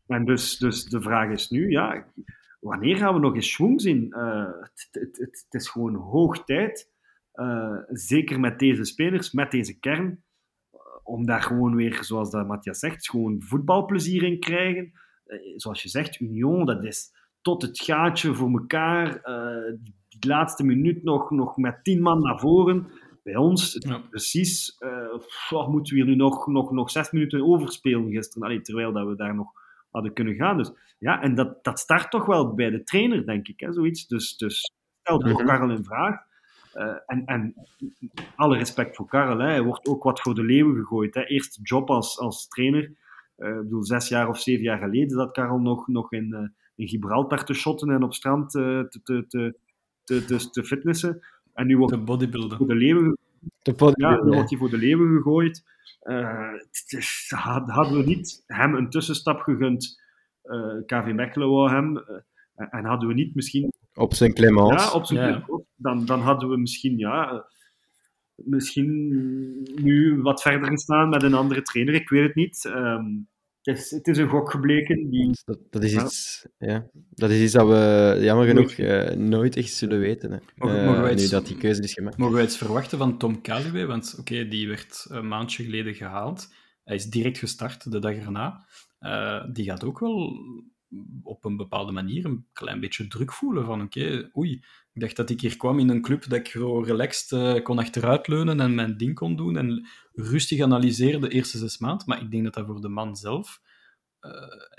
En 0.08 0.26
dus, 0.26 0.58
dus 0.58 0.84
de 0.84 1.02
vraag 1.02 1.32
is 1.32 1.50
nu, 1.50 1.70
ja, 1.70 2.06
wanneer 2.60 2.98
gaan 2.98 3.14
we 3.14 3.20
nog 3.20 3.36
eens 3.36 3.52
schwung 3.52 3.82
zien? 3.82 4.12
Eh, 4.12 4.52
het, 4.60 4.88
het, 4.92 5.18
het, 5.18 5.46
het 5.50 5.62
is 5.62 5.70
gewoon 5.70 5.96
hoog 5.96 6.44
tijd, 6.44 6.92
eh, 7.32 7.78
zeker 7.88 8.40
met 8.40 8.60
deze 8.60 8.84
spelers, 8.84 9.32
met 9.32 9.52
deze 9.52 9.80
kern, 9.80 10.24
eh, 10.72 10.80
om 11.04 11.26
daar 11.26 11.42
gewoon 11.42 11.76
weer, 11.76 12.04
zoals 12.04 12.32
dat 12.32 12.48
Matthias 12.48 12.80
zegt, 12.80 13.10
gewoon 13.10 13.42
voetbalplezier 13.42 14.24
in 14.24 14.40
krijgen. 14.40 14.92
Zoals 15.56 15.84
je 15.84 15.90
zegt, 15.90 16.20
Union, 16.20 16.66
dat 16.66 16.84
is 16.84 17.12
tot 17.42 17.62
het 17.62 17.82
gaatje 17.82 18.34
voor 18.34 18.52
elkaar. 18.52 19.22
die, 19.84 19.96
die 20.20 20.30
laatste 20.30 20.64
minuut 20.64 21.04
nog, 21.04 21.32
nog 21.32 21.58
met 21.58 21.84
tien 21.84 22.02
man 22.02 22.22
naar 22.22 22.40
voren. 22.40 22.88
Bij 23.24 23.36
ons, 23.36 23.78
Ja. 23.80 24.00
precies, 24.10 24.78
wat 25.50 25.68
moeten 25.68 25.94
we 25.96 26.02
hier 26.02 26.10
nu 26.10 26.16
nog, 26.16 26.48
nog, 26.48 26.72
nog 26.72 26.92
zes 26.92 27.12
minuten 27.12 27.46
overspelen 27.46 28.12
gisteren? 28.12 28.48
Allee, 28.48 28.62
terwijl 28.62 28.94
dat 28.94 29.08
we 29.08 29.16
daar 29.16 29.36
nog 29.36 29.52
hadden 29.98 30.14
kunnen 30.14 30.36
gaan. 30.36 30.58
Dus, 30.58 30.72
ja, 30.98 31.22
en 31.22 31.36
dat, 31.36 31.64
dat 31.64 31.80
start 31.80 32.12
toch 32.12 32.26
wel 32.26 32.54
bij 32.54 32.70
de 32.70 32.84
trainer, 32.84 33.26
denk 33.26 33.48
ik, 33.48 33.60
hè, 33.60 33.74
zoiets. 33.74 34.08
Dus, 34.08 34.38
dus 34.38 34.72
stel 35.02 35.20
toch 35.20 35.38
Mhm. 35.38 35.46
Karel 35.46 35.70
in 35.70 35.84
vraag. 35.84 36.26
Eh, 36.74 36.96
en, 37.06 37.26
en 37.26 37.54
alle 38.36 38.58
respect 38.58 38.96
voor 38.96 39.08
Karel, 39.08 39.38
hè, 39.40 39.48
hij 39.48 39.64
wordt 39.64 39.88
ook 39.88 40.04
wat 40.04 40.22
voor 40.22 40.36
de 40.36 40.44
leeuwen 40.44 40.76
gegooid. 40.76 41.14
Hè. 41.14 41.26
Eerste 41.26 41.62
job 41.62 41.90
als, 41.90 42.20
als 42.20 42.48
trainer. 42.48 42.96
Eh, 43.36 43.50
ik 43.50 43.62
bedoel, 43.62 43.84
zes 43.84 44.08
jaar 44.08 44.28
of 44.28 44.40
zeven 44.40 44.64
jaar 44.64 44.78
geleden 44.78 45.10
zat 45.10 45.32
Karel 45.32 45.60
nog, 45.60 45.88
nog 45.88 46.12
in, 46.12 46.34
eh, 46.34 46.48
in 46.76 46.88
Gibraltar 46.88 47.44
te 47.44 47.54
shotten 47.54 47.90
en 47.90 48.04
op 48.04 48.14
strand 48.14 48.50
te, 48.50 48.86
te, 48.90 49.02
te, 49.28 49.56
te, 50.04 50.26
te, 50.26 50.50
te 50.50 50.64
fitnessen. 50.64 51.20
En 51.54 51.68
nu 51.68 51.78
wordt 51.78 51.92
De 51.94 51.98
hij 51.98 52.06
bodybuilden. 52.06 52.58
voor 52.58 52.68
de 52.68 52.76
leeuwen 52.76 53.18
ja, 53.94 54.24
nu 54.24 54.32
wordt 54.32 54.50
hij 54.50 54.60
voor 54.60 54.70
de 54.70 54.78
leeuwen 54.78 55.16
gegooid. 55.16 55.64
Eh, 56.00 56.52
het 56.52 56.94
is- 56.98 57.32
had- 57.36 57.70
hadden 57.70 57.98
we 57.98 58.06
niet 58.06 58.44
hem 58.48 58.76
een 58.76 58.90
tussenstap 58.90 59.40
gegund, 59.40 60.02
eh, 60.42 60.76
KV 60.86 61.12
Mechelen 61.14 61.50
wou 61.50 61.70
hem, 61.70 61.98
eh, 61.98 62.68
en 62.70 62.86
hadden 62.86 63.08
we 63.08 63.14
niet 63.14 63.36
misschien 63.36 63.72
Op 63.94 64.14
zijn 64.14 64.34
Clemens. 64.34 64.84
ja, 64.84 64.92
op 64.92 65.06
zijn 65.06 65.30
Ja. 65.34 65.44
ook, 65.48 65.66
dan, 65.76 66.06
dan 66.06 66.20
hadden 66.20 66.50
we 66.50 66.58
misschien, 66.58 66.98
ja, 66.98 67.46
misschien 68.36 69.08
nu 69.82 70.22
wat 70.22 70.42
verder 70.42 70.70
gestaan 70.70 71.10
met 71.10 71.24
een 71.24 71.34
andere 71.34 71.62
trainer. 71.62 71.94
Ik 71.94 72.10
weet 72.10 72.24
het 72.28 72.36
niet. 72.36 72.66
Ehm, 72.66 73.06
het, 73.68 73.78
is, 73.78 73.92
het 73.92 74.08
is 74.08 74.18
een 74.18 74.30
gok 74.30 74.52
gebleken. 74.52 75.10
Die, 75.10 75.38
Dat, 75.46 75.60
dat, 75.70 75.84
is 75.84 75.94
iets, 75.94 76.46
ja. 76.58 76.90
dat 77.10 77.30
is 77.30 77.42
iets 77.42 77.52
dat 77.54 77.68
we 77.68 78.18
jammer 78.22 78.48
genoeg 78.48 78.72
eh, 78.72 79.16
nooit 79.16 79.56
echt 79.56 79.72
zullen 79.74 80.00
weten. 80.00 80.32
Hè. 80.32 80.38
Mogen- 80.56 81.10
Eh, 81.10 81.16
nu 81.16 81.28
dat 81.28 81.48
die 81.48 81.58
keuze 81.58 81.82
is 81.82 81.94
gemaakt. 81.94 82.18
Mogen 82.18 82.36
wij 82.36 82.44
iets 82.44 82.58
verwachten 82.58 82.98
van 82.98 83.18
Tom 83.18 83.42
Kaluwe? 83.42 83.86
Want 83.86 84.16
oké, 84.20 84.48
die 84.48 84.68
werd 84.68 85.06
een 85.10 85.28
maandje 85.28 85.64
geleden 85.64 85.96
gehaald. 85.96 86.54
Hij 86.84 86.96
is 86.96 87.06
direct 87.06 87.38
gestart 87.38 87.92
de 87.92 88.00
dag 88.00 88.14
erna. 88.16 88.66
Eh, 89.00 89.44
die 89.54 89.66
gaat 89.66 89.84
ook 89.84 90.00
wel 90.00 90.34
op 91.24 91.46
een 91.46 91.58
bepaalde 91.58 91.92
manier 91.92 92.26
een 92.26 92.46
klein 92.54 92.80
beetje 92.80 93.08
druk 93.08 93.34
voelen 93.34 93.66
van 93.66 93.82
oké, 93.82 94.30
oei, 94.38 94.64
ik 94.98 95.04
dacht 95.04 95.16
dat 95.16 95.30
ik 95.30 95.42
hier 95.42 95.58
kwam 95.58 95.80
in 95.80 95.90
een 95.90 96.02
club 96.02 96.24
dat 96.30 96.40
ik 96.40 96.48
zo 96.48 96.80
relaxed 96.80 97.32
eh, 97.32 97.64
kon 97.64 97.78
achteruitleunen 97.80 98.60
en 98.60 98.76
mijn 98.76 98.98
ding 98.98 99.16
kon 99.16 99.36
doen 99.36 99.58
en 99.58 99.88
rustig 100.14 100.62
analyseren 100.62 101.22
de 101.22 101.30
eerste 101.30 101.58
zes 101.58 101.78
maanden. 101.78 102.08
Maar 102.08 102.22
ik 102.22 102.32
denk 102.32 102.44
dat 102.44 102.54
dat 102.54 102.66
voor 102.66 102.82
de 102.82 102.90
man 102.90 103.16
zelf 103.16 103.62
eh, 104.20 104.32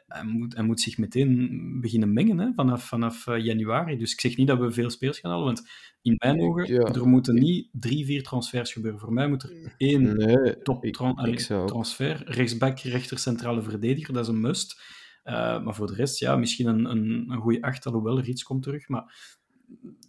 hij, 0.07 0.25
moet, 0.25 0.55
hij 0.55 0.65
moet 0.65 0.81
zich 0.81 0.99
meteen 0.99 1.79
beginnen 1.81 2.13
mengen 2.13 2.39
hè, 2.39 2.49
vanaf, 2.55 2.85
vanaf 2.85 3.27
eh, 3.27 3.45
januari. 3.45 3.97
Dus 3.97 4.13
ik 4.13 4.21
zeg 4.21 4.37
niet 4.37 4.47
dat 4.47 4.59
we 4.59 4.71
veel 4.73 4.91
spelers 4.91 5.19
gaan 5.19 5.31
halen, 5.31 5.47
want 5.47 5.69
in 6.03 6.15
mijn 6.19 6.41
ogen, 6.41 6.73
Ja. 6.73 6.81
er 6.81 7.09
moeten 7.09 7.35
niet 7.35 7.69
drie, 7.73 8.05
vier 8.05 8.23
transfers 8.23 8.73
gebeuren. 8.73 9.01
Voor 9.01 9.13
mij 9.13 9.29
moet 9.29 9.43
er 9.43 9.75
één 9.77 10.17
Nee, 10.17 10.63
top 10.63 10.85
ik, 10.85 10.95
tran- 10.95 11.11
ik 11.11 11.19
allee, 11.19 11.41
zou... 11.41 11.67
transfer. 11.67 12.23
Rechtsback, 12.25 12.79
rechter, 12.79 13.19
centrale 13.19 13.63
verdediger, 13.63 14.15
dat 14.15 14.23
is 14.23 14.29
een 14.29 14.41
must. 14.41 14.81
Maar 15.25 15.75
voor 15.75 15.87
de 15.87 15.95
rest, 15.95 16.19
ja, 16.19 16.37
misschien 16.37 16.67
een, 16.67 16.85
een, 16.85 17.25
een 17.31 17.41
goede 17.41 17.63
acht, 17.63 17.87
alhoewel 17.87 18.19
er 18.19 18.29
iets 18.29 18.43
komt 18.43 18.63
terug. 18.63 18.89
Maar 18.89 19.37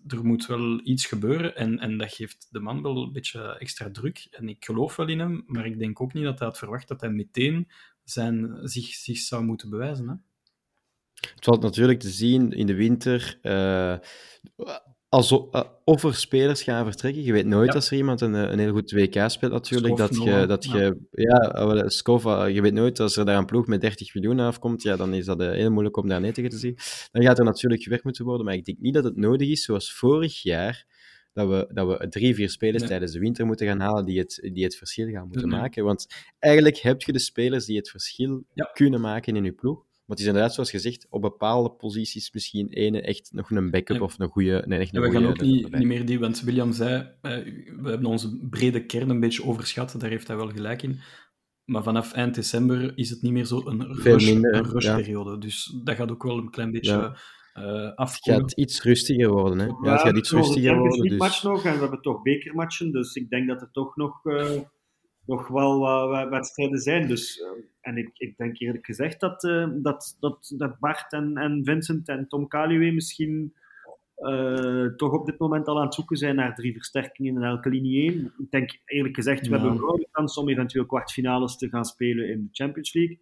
er 0.07 0.26
moet 0.26 0.45
wel 0.45 0.80
iets 0.84 1.05
gebeuren 1.05 1.55
en, 1.55 1.80
en 1.80 1.97
dat 1.97 2.14
geeft 2.14 2.47
de 2.51 2.60
man 2.60 2.82
wel 2.82 3.03
een 3.03 3.12
beetje 3.12 3.57
extra 3.57 3.91
druk. 3.91 4.28
En 4.32 4.49
ik 4.49 4.66
geloof 4.66 4.95
wel 4.95 5.07
in 5.07 5.20
hem, 5.20 5.43
maar 5.45 5.66
ik 5.66 5.80
denk 5.80 6.01
ook 6.01 6.14
niet 6.14 6.24
dat 6.24 6.39
hij 6.39 6.47
had 6.47 6.57
verwacht 6.57 6.88
dat 6.88 7.01
hij 7.01 7.10
meteen 7.10 7.68
zijn, 8.03 8.68
zich, 8.68 8.86
zich 8.86 9.18
zou 9.18 9.43
moeten 9.43 9.70
bewijzen. 9.70 10.07
Hè? 10.07 10.16
Het 11.36 11.43
valt 11.43 11.62
natuurlijk 11.62 11.99
te 11.99 12.10
zien 12.10 12.51
in 12.51 12.66
de 12.66 12.76
winter. 12.76 13.39
eh, 13.41 13.97
als, 15.10 15.32
eh, 15.51 15.62
of 15.84 16.03
er 16.03 16.16
spelers 16.16 16.64
gaan 16.64 16.86
vertrekken. 16.86 17.24
Je 17.24 17.32
weet 17.32 17.45
nooit 17.45 17.68
Ja. 17.68 17.74
als 17.74 17.91
er 17.91 17.97
iemand 17.97 18.22
een, 18.22 18.34
een 18.34 18.60
heel 18.60 18.72
goed 18.72 18.91
WK 18.91 19.24
speelt, 19.30 19.51
natuurlijk. 19.51 19.97
Dat 19.97 20.16
je, 20.24 20.45
dat 20.47 20.66
ja. 20.66 20.78
je, 20.78 20.97
ja, 21.12 21.66
wel, 21.68 21.89
Skova, 21.89 22.45
je 22.45 22.62
weet 22.62 22.74
nooit 22.74 22.99
als 22.99 23.18
er 23.18 23.26
daar 23.26 23.38
een 23.38 23.45
ploeg 23.45 23.68
met 23.68 23.82
30 23.82 24.14
miljoen 24.14 24.39
afkomt. 24.39 24.82
Ja, 24.84 24.95
dan 24.95 25.14
is 25.14 25.26
dat 25.26 25.41
eh, 25.41 25.51
heel 25.51 25.72
moeilijk 25.72 25.97
om 25.97 26.07
daar 26.07 26.22
nee 26.22 26.32
tegen 26.32 26.49
te 26.49 26.57
zien. 26.57 26.78
Dan 27.12 27.24
gaat 27.24 27.39
er 27.39 27.45
natuurlijk 27.45 27.84
gewerkt 27.84 28.03
moeten 28.03 28.26
worden. 28.26 28.45
Maar 28.45 28.55
ik 28.55 28.66
denk 28.66 28.80
niet 28.80 28.93
dat 28.93 29.03
het 29.03 29.16
nodig 29.16 29.49
is, 29.49 29.64
zoals 29.64 29.93
vorig 29.93 30.41
jaar. 30.43 30.86
Dat 31.34 31.47
we, 31.49 31.70
dat 31.74 31.88
we 31.99 32.07
drie, 32.10 32.36
vier 32.36 32.49
spelers 32.49 32.80
Nee. 32.80 32.88
tijdens 32.89 33.12
de 33.12 33.20
winter 33.20 33.45
moeten 33.45 33.68
gaan 33.68 33.80
halen 33.80 34.05
die 34.05 34.20
het, 34.20 34.49
die 34.53 34.64
het 34.64 34.76
verschil 34.76 35.07
gaan 35.10 35.28
moeten 35.28 35.49
Nee. 35.49 35.60
maken. 35.60 35.84
Want 35.84 36.07
eigenlijk 36.39 36.78
heb 36.78 37.01
je 37.01 37.12
de 37.12 37.20
spelers 37.20 37.66
die 37.66 37.78
het 37.78 37.89
verschil 37.89 38.43
Ja. 38.53 38.70
kunnen 38.74 39.01
maken 39.01 39.36
in 39.36 39.43
je 39.43 39.51
ploeg. 39.51 39.86
Maar 40.10 40.18
het 40.18 40.28
is 40.28 40.34
inderdaad, 40.34 40.53
zoals 40.53 40.70
gezegd, 40.72 41.07
op 41.10 41.22
bepaalde 41.22 41.70
posities 41.72 42.32
misschien 42.34 42.68
ene 42.70 43.01
echt 43.01 43.30
nog 43.34 43.51
een 43.51 43.72
backup 43.72 43.97
Ja. 43.97 44.03
of 44.03 44.20
een 44.20 44.30
goede. 44.30 44.64
Nee, 44.66 44.80
echt 44.80 44.93
En 44.95 45.03
een 45.03 45.10
we 45.10 45.16
gaan 45.16 45.26
ook 45.28 45.41
niet, 45.41 45.72
niet 45.78 45.88
meer 45.88 46.05
die, 46.05 46.20
want 46.20 46.41
William 46.41 46.72
zei, 46.74 47.10
eh, 47.22 47.32
we 47.82 47.89
hebben 47.89 48.05
onze 48.05 48.47
brede 48.49 48.86
kern 48.86 49.10
een 49.10 49.20
beetje 49.20 49.43
overschat, 49.43 49.95
daar 49.97 50.10
heeft 50.10 50.28
hij 50.28 50.36
wel 50.38 50.49
gelijk 50.49 50.82
in. 50.82 50.99
Maar 51.66 51.84
vanaf 51.84 52.14
eind 52.14 52.36
december 52.36 52.97
is 52.97 53.10
het 53.10 53.22
niet 53.22 53.32
meer 53.32 53.45
zo 53.45 53.62
een 53.66 53.95
Veel 53.95 54.18
rush, 54.18 54.72
rushperiode. 54.72 55.38
Dus 55.38 55.80
dat 55.84 55.95
gaat 55.95 56.12
ook 56.12 56.24
wel 56.24 56.38
een 56.38 56.49
klein 56.51 56.72
beetje 56.72 56.91
Ja. 56.91 57.18
eh 57.53 57.91
Het 57.95 58.20
gaat 58.22 58.51
iets 58.51 58.84
rustiger 58.84 59.30
worden. 59.30 59.60
Hè? 59.60 59.66
Ja, 59.66 59.72
het 59.72 59.82
we 59.82 59.89
gaat 59.89 60.03
hebben 60.03 60.22
iets 60.22 60.32
rustiger 60.32 60.78
worden. 60.78 60.99
League 60.99 61.10
Dus... 61.10 61.20
match 61.28 61.43
nog 61.43 61.66
en 61.66 61.74
we 61.74 61.80
hebben 61.80 62.01
toch 62.01 62.22
bekermatchen. 62.22 62.91
Dus 62.91 63.16
ik 63.16 63.30
denk 63.30 63.47
dat 63.47 63.62
er 63.62 63.72
toch 63.72 63.95
nog, 63.95 64.26
eh, 64.26 64.51
nog 65.30 65.47
wel 65.47 65.80
wat, 65.80 66.30
wedstrijden 66.30 66.80
zijn. 66.80 67.07
Dus, 67.07 67.41
eh, 67.41 67.47
en 67.82 67.97
ik, 67.97 68.09
ik 68.13 68.38
denk 68.38 68.59
eerlijk 68.59 68.86
gezegd 68.86 69.19
dat, 69.19 69.43
eh, 69.43 69.67
dat, 69.75 70.17
dat, 70.19 70.53
dat 70.57 70.80
Bart 70.80 71.13
en, 71.13 71.38
en 71.38 71.61
Vincent 71.63 72.07
en 72.07 72.27
Tom 72.27 72.47
Kaluwe 72.47 72.91
misschien 72.91 73.53
eh, 74.15 74.86
toch 74.86 75.11
op 75.13 75.25
dit 75.25 75.39
moment 75.39 75.67
al 75.67 75.77
aan 75.77 75.86
het 75.86 75.93
zoeken 75.93 76.17
zijn 76.17 76.36
naar 76.36 76.55
drie 76.55 76.73
versterkingen 76.73 77.36
in 77.36 77.43
elke 77.43 77.69
linie 77.69 78.11
1. 78.11 78.34
Ik 78.38 78.51
denk 78.51 78.80
eerlijk 78.86 79.15
gezegd, 79.15 79.39
we 79.39 79.45
Ja. 79.45 79.51
hebben 79.51 79.71
een 79.71 79.77
grote 79.77 80.07
kans 80.11 80.38
om 80.38 80.49
eventueel 80.49 80.86
kwartfinales 80.86 81.57
te 81.57 81.69
gaan 81.69 81.86
spelen 81.86 82.30
in 82.30 82.41
de 82.43 82.49
Champions 82.51 82.93
League. 82.93 83.19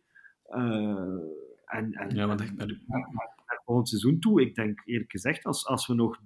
En, 1.66 1.92
en, 1.94 2.16
Ja, 2.16 2.28
want 2.28 2.42
echt, 2.42 2.58
maar- 2.58 2.68
naar 3.48 3.62
volgend 3.66 3.90
seizoen 3.90 4.20
toe. 4.20 4.42
Ik 4.42 4.56
denk 4.56 4.82
eerlijk 4.86 5.12
gezegd, 5.12 5.44
als, 5.46 5.66
als 5.66 5.88
we 5.88 5.94
nog 5.94 6.22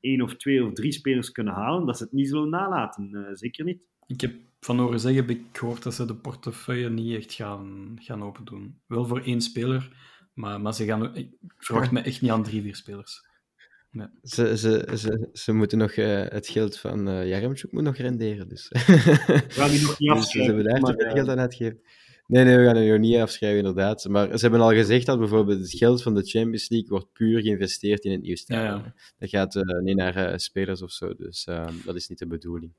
één 0.00 0.20
of 0.22 0.36
twee 0.36 0.64
of 0.64 0.72
drie 0.72 0.92
spelers 0.92 1.32
kunnen 1.32 1.54
halen, 1.54 1.86
dat 1.86 1.96
ze 1.96 2.04
het 2.04 2.12
niet 2.12 2.28
zullen 2.28 2.48
nalaten. 2.50 3.28
Zeker 3.32 3.64
niet. 3.64 3.82
Ik 4.06 4.20
heb 4.20 4.34
van 4.60 4.78
horen 4.78 5.00
zeggen, 5.00 5.20
heb 5.20 5.30
ik 5.30 5.42
gehoord 5.52 5.82
dat 5.82 5.94
ze 5.94 6.04
de 6.04 6.14
portefeuille 6.14 6.90
niet 6.90 7.16
echt 7.16 7.32
gaan, 7.32 7.96
gaan 8.00 8.22
open 8.22 8.44
doen. 8.44 8.80
Wel 8.86 9.06
voor 9.06 9.20
één 9.20 9.40
speler, 9.40 9.96
maar, 10.34 10.60
maar 10.60 10.74
ze 10.74 10.84
gaan, 10.84 11.16
ik 11.16 11.28
verwacht 11.58 11.90
me 11.90 12.00
echt 12.00 12.20
niet 12.20 12.30
aan 12.30 12.42
drie, 12.42 12.62
vier 12.62 12.76
spelers. 12.76 13.32
Ze, 14.22 14.58
ze, 14.58 14.88
ze, 14.96 15.28
ze 15.32 15.52
moeten 15.52 15.78
nog 15.78 15.90
eh, 15.92 16.24
het 16.28 16.48
geld 16.48 16.78
van 16.78 17.08
eh 17.08 17.28
Jaremchuk 17.28 17.72
moet 17.72 17.82
nog 17.82 17.96
renderen. 17.96 18.48
Dus. 18.48 18.68
We 18.68 19.44
gaan 19.48 19.70
die 19.70 19.82
nog 19.82 19.98
niet 19.98 20.14
Dus 20.14 20.30
ze 20.30 20.42
hebben 20.42 20.56
afschrijven. 20.56 20.64
daar 20.64 20.80
maar, 20.80 20.94
te 20.94 21.02
veel 21.02 21.10
eh, 21.10 21.14
geld 21.14 21.28
aan 21.28 21.38
uitgeven. 21.38 21.80
Nee, 22.26 22.44
nee, 22.44 22.56
we 22.56 22.64
gaan 22.64 22.76
het 22.76 22.88
nog 22.88 22.98
niet 22.98 23.16
afschrijven, 23.16 23.58
inderdaad. 23.58 24.04
Maar 24.08 24.26
ze 24.26 24.40
hebben 24.40 24.60
al 24.60 24.72
gezegd 24.72 25.06
dat 25.06 25.18
bijvoorbeeld 25.18 25.60
het 25.60 25.72
geld 25.72 26.02
van 26.02 26.14
de 26.14 26.22
Champions 26.22 26.68
League 26.68 26.88
wordt 26.88 27.12
puur 27.12 27.40
geïnvesteerd 27.40 28.04
in 28.04 28.12
het 28.12 28.22
nieuw 28.22 28.36
stadion. 28.36 28.78
Ja, 28.78 28.84
ja. 28.84 28.94
Dat 29.18 29.28
gaat 29.28 29.56
eh, 29.56 29.78
niet 29.78 29.96
naar 29.96 30.16
eh, 30.16 30.38
spelers 30.38 30.82
of 30.82 30.90
zo, 30.90 31.14
dus 31.14 31.44
eh, 31.44 31.68
dat 31.84 31.94
is 31.94 32.08
niet 32.08 32.18
de 32.18 32.26
bedoeling. 32.26 32.72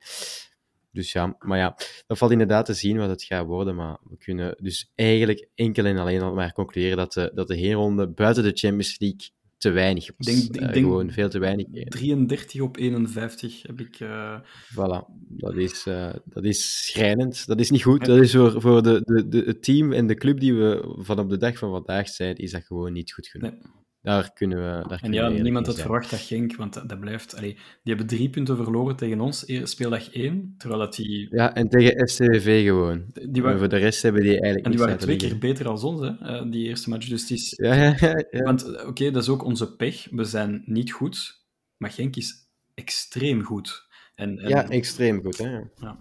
Dus 0.95 1.11
ja, 1.11 1.35
maar 1.39 1.57
ja, 1.57 1.77
dat 2.07 2.17
valt 2.17 2.31
inderdaad 2.31 2.65
te 2.65 2.73
zien 2.73 2.97
wat 2.97 3.09
het 3.09 3.23
gaat 3.23 3.45
worden. 3.45 3.75
Maar 3.75 3.97
we 4.09 4.17
kunnen 4.17 4.55
dus 4.61 4.91
eigenlijk 4.95 5.47
enkel 5.55 5.85
en 5.85 5.97
alleen 5.97 6.21
al 6.21 6.33
maar 6.33 6.53
concluderen 6.53 6.97
dat 6.97 7.13
de, 7.13 7.31
dat 7.33 7.47
de 7.47 7.55
heenronde 7.57 8.07
buiten 8.07 8.43
de 8.43 8.51
Champions 8.53 8.95
League 8.99 9.29
te 9.57 9.69
weinig 9.69 10.09
was. 10.17 10.27
denk- 10.27 10.43
ik 10.43 10.55
Eh, 10.55 10.61
denk- 10.61 10.85
gewoon 10.85 11.11
veel 11.11 11.29
te 11.29 11.39
weinig. 11.39 11.65
33 11.89 12.61
op 12.61 12.77
51 12.77 13.61
heb 13.61 13.79
ik... 13.79 13.99
eh, 13.99 14.39
Voilà, 14.73 15.05
dat 15.27 15.55
is, 15.55 15.85
eh, 15.85 16.13
dat 16.25 16.43
is 16.43 16.85
schrijnend. 16.85 17.47
Dat 17.47 17.59
is 17.59 17.69
niet 17.71 17.83
goed. 17.83 18.05
Dat 18.05 18.17
is 18.21 18.31
voor, 18.31 18.61
voor 18.61 18.83
de, 18.83 19.01
de, 19.05 19.27
de, 19.27 19.43
het 19.45 19.63
team 19.63 19.91
en 19.93 20.07
de 20.07 20.15
club 20.15 20.39
die 20.39 20.53
we 20.53 20.95
van 20.97 21.19
op 21.19 21.29
de 21.29 21.37
dag 21.37 21.57
van 21.57 21.71
vandaag 21.71 22.09
zijn, 22.09 22.35
is 22.35 22.51
dat 22.51 22.63
gewoon 22.63 22.93
niet 22.93 23.13
goed 23.13 23.27
genoeg. 23.27 23.51
Nee. 23.51 23.59
Daar 24.05 24.33
kunnen 24.33 24.57
we. 24.57 24.87
Daar 24.87 24.99
En 25.01 25.13
ja, 25.13 25.27
niemand 25.29 25.65
had 25.65 25.79
verwacht 25.79 26.09
dat 26.09 26.19
Genk, 26.19 26.55
want 26.55 26.73
dat, 26.73 26.89
dat 26.89 26.99
blijft... 26.99 27.35
Allee, 27.35 27.53
die 27.53 27.93
hebben 27.95 28.07
drie 28.07 28.29
punten 28.29 28.55
verloren 28.55 28.95
tegen 28.95 29.19
ons, 29.19 29.47
eer- 29.47 29.67
speeldag 29.67 30.11
1, 30.11 30.55
terwijl 30.57 30.81
dat 30.81 30.95
die... 30.95 31.27
Ja, 31.35 31.53
en 31.55 31.69
tegen 31.69 32.07
SCV 32.07 32.63
gewoon. 32.65 33.05
Die 33.29 33.41
waren, 33.41 33.59
voor 33.59 33.69
de 33.69 33.77
rest 33.77 34.01
hebben 34.01 34.21
die 34.21 34.31
eigenlijk 34.31 34.65
en 34.65 34.71
die 34.71 34.79
waren 34.79 34.97
twee 34.97 35.15
keer 35.15 35.37
beter 35.37 35.67
als 35.67 35.83
ons, 35.83 36.01
hè, 36.01 36.17
eh, 36.17 36.51
die 36.51 36.67
eerste 36.67 36.89
match. 36.89 37.07
Dus 37.07 37.31
is... 37.31 37.53
Ja, 37.57 37.73
ja, 37.73 37.95
ja. 38.31 38.43
Want, 38.43 38.63
eh, 38.63 38.87
oké, 38.87 39.11
dat 39.11 39.21
is 39.23 39.29
ook 39.29 39.43
onze 39.43 39.75
pech. 39.75 40.07
We 40.11 40.23
zijn 40.23 40.63
niet 40.65 40.91
goed, 40.91 41.45
maar 41.77 41.91
Genk 41.91 42.15
is 42.15 42.49
extreem 42.73 43.43
goed. 43.43 43.87
En, 44.15 44.39
en, 44.39 44.49
Ja, 44.49 44.69
extreem 44.69 45.21
goed. 45.21 45.37
Hè? 45.37 45.49
Ja. 45.75 45.99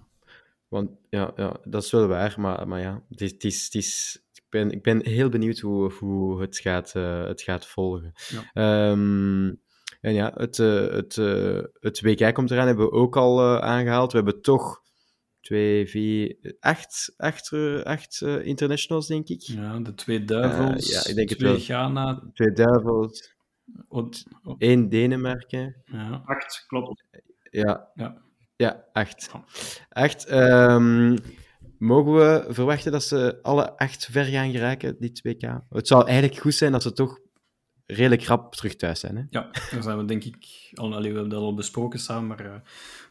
Want 0.68 0.90
ja, 1.10 1.32
ja, 1.36 1.56
dat 1.64 1.82
is 1.82 1.90
wel 1.90 2.06
waar, 2.06 2.34
maar, 2.38 2.68
maar 2.68 2.80
ja, 2.80 3.02
het 3.08 3.20
is, 3.20 3.32
het 3.32 3.44
is, 3.44 3.64
het 3.64 3.74
is, 3.74 4.23
ben, 4.60 4.70
ik 4.70 4.82
ben 4.82 5.06
heel 5.06 5.28
benieuwd 5.28 5.58
hoe, 5.58 5.92
hoe 5.92 6.40
het, 6.40 6.58
gaat, 6.58 6.92
eh, 6.94 7.24
het 7.26 7.42
gaat 7.42 7.66
volgen. 7.66 8.12
Ja. 8.28 8.50
Ehm, 8.52 9.52
en 10.00 10.14
ja, 10.14 10.32
het, 10.34 10.58
eh, 10.58 10.88
het, 10.90 11.16
eh, 11.18 11.60
het 11.80 12.00
WK 12.00 12.34
komt 12.34 12.50
eraan, 12.50 12.66
hebben 12.66 12.84
we 12.84 12.92
ook 12.92 13.16
al 13.16 13.40
eh, 13.40 13.58
aangehaald. 13.58 14.10
We 14.12 14.16
hebben 14.18 14.42
toch 14.42 14.82
twee, 15.40 15.88
vier, 15.88 16.56
acht, 16.60 17.14
acht, 17.16 17.52
eh, 17.52 17.80
acht 17.82 18.20
eh, 18.20 18.46
internationals, 18.46 19.06
denk 19.06 19.28
ik. 19.28 19.40
ja, 19.40 19.78
de 19.78 19.94
twee 19.94 20.24
Duivels, 20.24 20.90
ja, 20.92 21.06
ik 21.10 21.14
denk 21.16 21.28
het 21.28 21.38
twee 21.38 21.50
wel. 21.52 21.60
Ghana, 21.60 22.22
Twee 22.34 22.52
Duivels, 22.52 23.34
oh, 23.88 24.08
één 24.58 24.88
Denemarken. 24.88 25.82
ja, 25.84 26.22
Acht, 26.24 26.64
klopt. 26.66 27.04
Ja, 27.50 27.90
ja. 27.94 28.22
Ja, 28.56 28.84
acht. 28.92 29.30
Acht. 29.88 30.26
ehm, 30.26 31.16
mogen 31.78 32.14
we 32.14 32.44
verwachten 32.48 32.92
dat 32.92 33.02
ze 33.02 33.38
alle 33.42 33.76
acht 33.78 34.08
ver 34.10 34.24
gaan 34.24 34.50
geraken, 34.50 34.96
dit 34.98 35.22
WK? 35.22 35.60
Het 35.68 35.88
zou 35.88 36.06
eigenlijk 36.06 36.40
goed 36.40 36.54
zijn 36.54 36.72
dat 36.72 36.82
ze 36.82 36.92
toch 36.92 37.18
redelijk 37.86 38.24
rap 38.24 38.54
terug 38.54 38.76
thuis 38.76 39.00
zijn. 39.00 39.16
Hè? 39.16 39.22
Ja, 39.30 39.50
daar 39.70 39.82
zijn 39.82 39.98
we 39.98 40.04
denk 40.04 40.24
ik 40.24 40.70
al, 40.74 40.94
allee, 40.94 41.10
we 41.10 41.18
hebben 41.18 41.28
dat 41.28 41.42
al 41.42 41.54
besproken 41.54 41.98
samen, 41.98 42.26
maar 42.26 42.46
eh, 42.46 42.60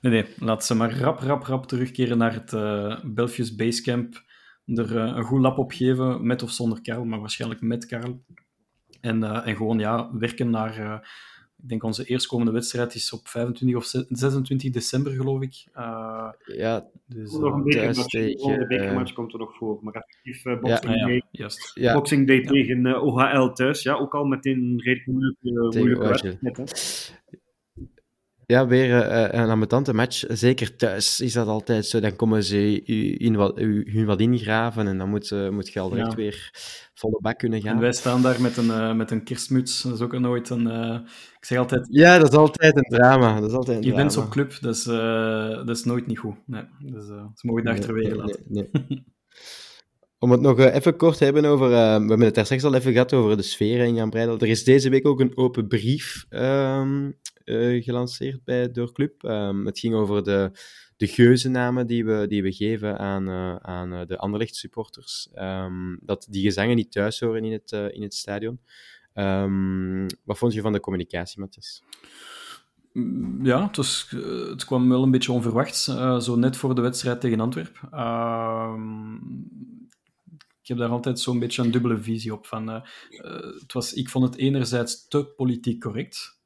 nee, 0.01 0.11
nee, 0.11 0.34
laat 0.38 0.66
ze 0.66 0.76
maar 0.76 0.97
rap, 0.97 1.20
rap, 1.20 1.43
rap 1.43 1.66
terugkeren 1.66 2.18
naar 2.18 2.34
het 2.34 2.53
eh 2.53 2.99
Belfius 3.03 3.55
Basecamp, 3.55 4.24
er 4.66 4.97
eh, 4.97 5.16
een 5.16 5.24
goed 5.24 5.41
lap 5.41 5.57
op 5.57 5.72
geven, 5.72 6.26
met 6.26 6.43
of 6.43 6.51
zonder 6.51 6.82
Karel, 6.82 7.05
maar 7.05 7.20
waarschijnlijk 7.20 7.61
met 7.61 7.86
Karel. 7.86 8.24
En, 9.01 9.43
en 9.43 9.55
gewoon 9.55 9.80
ja, 9.80 10.18
werken 10.18 10.49
naar, 10.49 11.07
ik 11.64 11.70
denk 11.70 11.84
onze 11.84 12.05
eerstkomende 12.05 12.51
wedstrijd 12.51 12.95
is 12.95 13.14
op 13.14 13.28
25 13.28 13.78
of 13.78 13.86
26 14.09 14.72
december, 14.72 15.11
geloof 15.11 15.41
ik. 15.41 15.66
Eh, 15.74 16.30
Ja, 16.45 16.88
dus, 17.05 17.32
nog 17.32 17.53
een 17.53 17.59
eh, 17.59 17.64
bekermatch. 17.64 18.07
De 18.07 18.38
volgende 18.38 18.64
eh, 18.64 18.68
bekermatch 18.68 19.14
komt 19.14 19.34
er 19.34 19.39
nog 19.39 19.55
voor. 19.55 19.80
Maar 19.82 19.93
effectief 19.93 20.43
Ja, 20.43 20.59
Boxing, 20.59 20.91
ah, 20.93 20.95
ja, 20.95 21.05
Day, 21.05 21.24
juist. 21.32 21.72
ja. 21.74 21.93
Boxing 21.93 22.28
Day 22.28 22.41
tegen 22.41 22.86
eh, 22.86 23.03
OHL 23.03 23.53
thuis. 23.53 23.84
Ja, 23.84 23.93
ook 23.93 24.16
al 24.16 24.26
meteen 24.26 24.57
een 24.57 24.82
redelijk 24.82 25.07
moeilijke, 25.07 25.78
moeilijke 25.80 26.07
wedstrijd. 26.07 27.22
Ja, 28.53 28.67
weer 28.67 29.01
eh, 29.01 29.41
een 29.41 29.49
ambetante 29.49 29.93
match. 29.93 30.23
Zeker 30.27 30.75
thuis 30.75 31.19
is 31.19 31.33
dat 31.33 31.47
altijd 31.47 31.85
zo. 31.85 31.99
Dan 31.99 32.15
komen 32.15 32.43
ze 32.43 32.83
in 33.17 33.35
wat, 33.35 33.57
hun 33.57 34.05
wat 34.05 34.19
ingraven 34.19 34.87
en 34.87 34.97
dan 34.97 35.09
moet, 35.09 35.31
eh, 35.31 35.49
moet 35.49 35.73
je 35.73 35.79
al 35.79 35.89
direct 35.89 36.09
Ja. 36.09 36.15
weer 36.15 36.49
volle 36.93 37.17
bak 37.21 37.37
kunnen 37.37 37.59
En 37.59 37.65
gaan. 37.65 37.79
wij 37.79 37.91
staan 37.93 38.21
daar 38.21 38.41
met 38.41 38.57
een, 38.57 38.71
eh, 38.71 38.93
met 38.93 39.11
een 39.11 39.23
kerstmuts. 39.23 39.81
Dat 39.81 39.93
is 39.93 40.01
ook 40.01 40.19
nooit 40.19 40.49
een... 40.49 40.67
ik 41.39 41.45
zeg 41.45 41.57
altijd, 41.57 41.87
Ja, 41.89 42.17
dat 42.17 42.31
is 42.31 42.37
altijd 42.37 42.75
een 42.75 42.97
drama. 42.99 43.39
Dat 43.39 43.49
is 43.49 43.55
altijd 43.55 43.77
een 43.85 43.91
events 43.91 44.13
drama. 44.13 44.27
op 44.29 44.33
club, 44.33 44.57
dat 44.61 44.75
is, 44.75 44.83
dat 45.65 45.69
is 45.77 45.83
nooit 45.83 46.07
niet 46.07 46.19
goed. 46.19 46.35
Nee, 46.45 46.63
dus, 46.79 47.07
dat 47.07 47.39
mogen 47.41 47.63
Nee, 47.63 47.73
achterwege 47.73 48.15
laten. 48.15 48.43
nee, 48.47 48.69
nee. 48.89 49.03
Om 50.19 50.31
het 50.31 50.41
nog 50.41 50.59
even 50.59 50.95
kort 50.95 51.17
te 51.17 51.23
hebben 51.23 51.45
over... 51.45 51.69
we 51.69 51.75
hebben 51.75 52.19
het 52.21 52.35
daar 52.35 52.45
straks 52.45 52.63
al 52.63 52.73
even 52.75 52.91
gehad 52.91 53.13
over 53.13 53.37
de 53.37 53.43
sfeer 53.43 53.79
in 53.79 53.95
Jan 53.95 54.09
Breidel. 54.09 54.39
Er 54.39 54.47
is 54.47 54.63
deze 54.63 54.89
week 54.89 55.07
ook 55.07 55.19
een 55.19 55.37
open 55.37 55.67
brief 55.67 56.25
ehm, 56.29 57.11
eh, 57.43 57.83
gelanceerd 57.83 58.43
bij 58.43 58.71
door 58.71 58.91
Club. 58.91 59.23
Ehm, 59.23 59.65
het 59.65 59.79
ging 59.79 59.93
over 59.93 60.23
de, 60.23 60.51
de 60.97 61.07
geuzennamen 61.07 61.87
die 61.87 62.05
we, 62.05 62.25
die 62.27 62.43
we 62.43 62.51
geven 62.51 62.99
aan, 62.99 63.29
eh, 63.29 63.55
aan 63.55 63.93
eh, 63.93 64.05
de 64.07 64.17
Anderlecht 64.17 64.55
supporters. 64.55 65.29
Ehm, 65.33 65.95
dat 66.01 66.27
die 66.29 66.43
gezangen 66.43 66.75
niet 66.75 66.91
thuis 66.91 67.19
horen 67.19 67.43
in 67.43 67.51
het, 67.51 67.71
in 67.71 68.01
het 68.01 68.13
stadion. 68.13 68.59
Ehm, 69.13 70.07
wat 70.23 70.37
vond 70.37 70.53
je 70.53 70.61
van 70.61 70.73
de 70.73 70.79
communicatie, 70.79 71.39
Matthias? 71.39 71.83
Mm, 72.93 73.45
Ja, 73.45 73.67
het, 73.71 74.09
het 74.49 74.65
kwam 74.65 74.89
wel 74.89 75.03
een 75.03 75.11
beetje 75.11 75.31
onverwachts, 75.31 75.83
zo 76.19 76.35
net 76.35 76.57
voor 76.57 76.75
de 76.75 76.81
wedstrijd 76.81 77.21
tegen 77.21 77.39
Antwerpen. 77.39 77.89
Ik 80.61 80.69
heb 80.69 80.77
daar 80.77 80.89
altijd 80.89 81.19
zo'n 81.19 81.39
beetje 81.39 81.61
een 81.63 81.71
dubbele 81.71 81.97
visie 81.97 82.33
op. 82.33 82.45
Van, 82.45 82.67
het 82.67 83.73
was, 83.73 83.93
ik 83.93 84.09
vond 84.09 84.25
het 84.25 84.35
enerzijds 84.37 85.07
te 85.07 85.25
politiek 85.25 85.81
correct. 85.81 86.41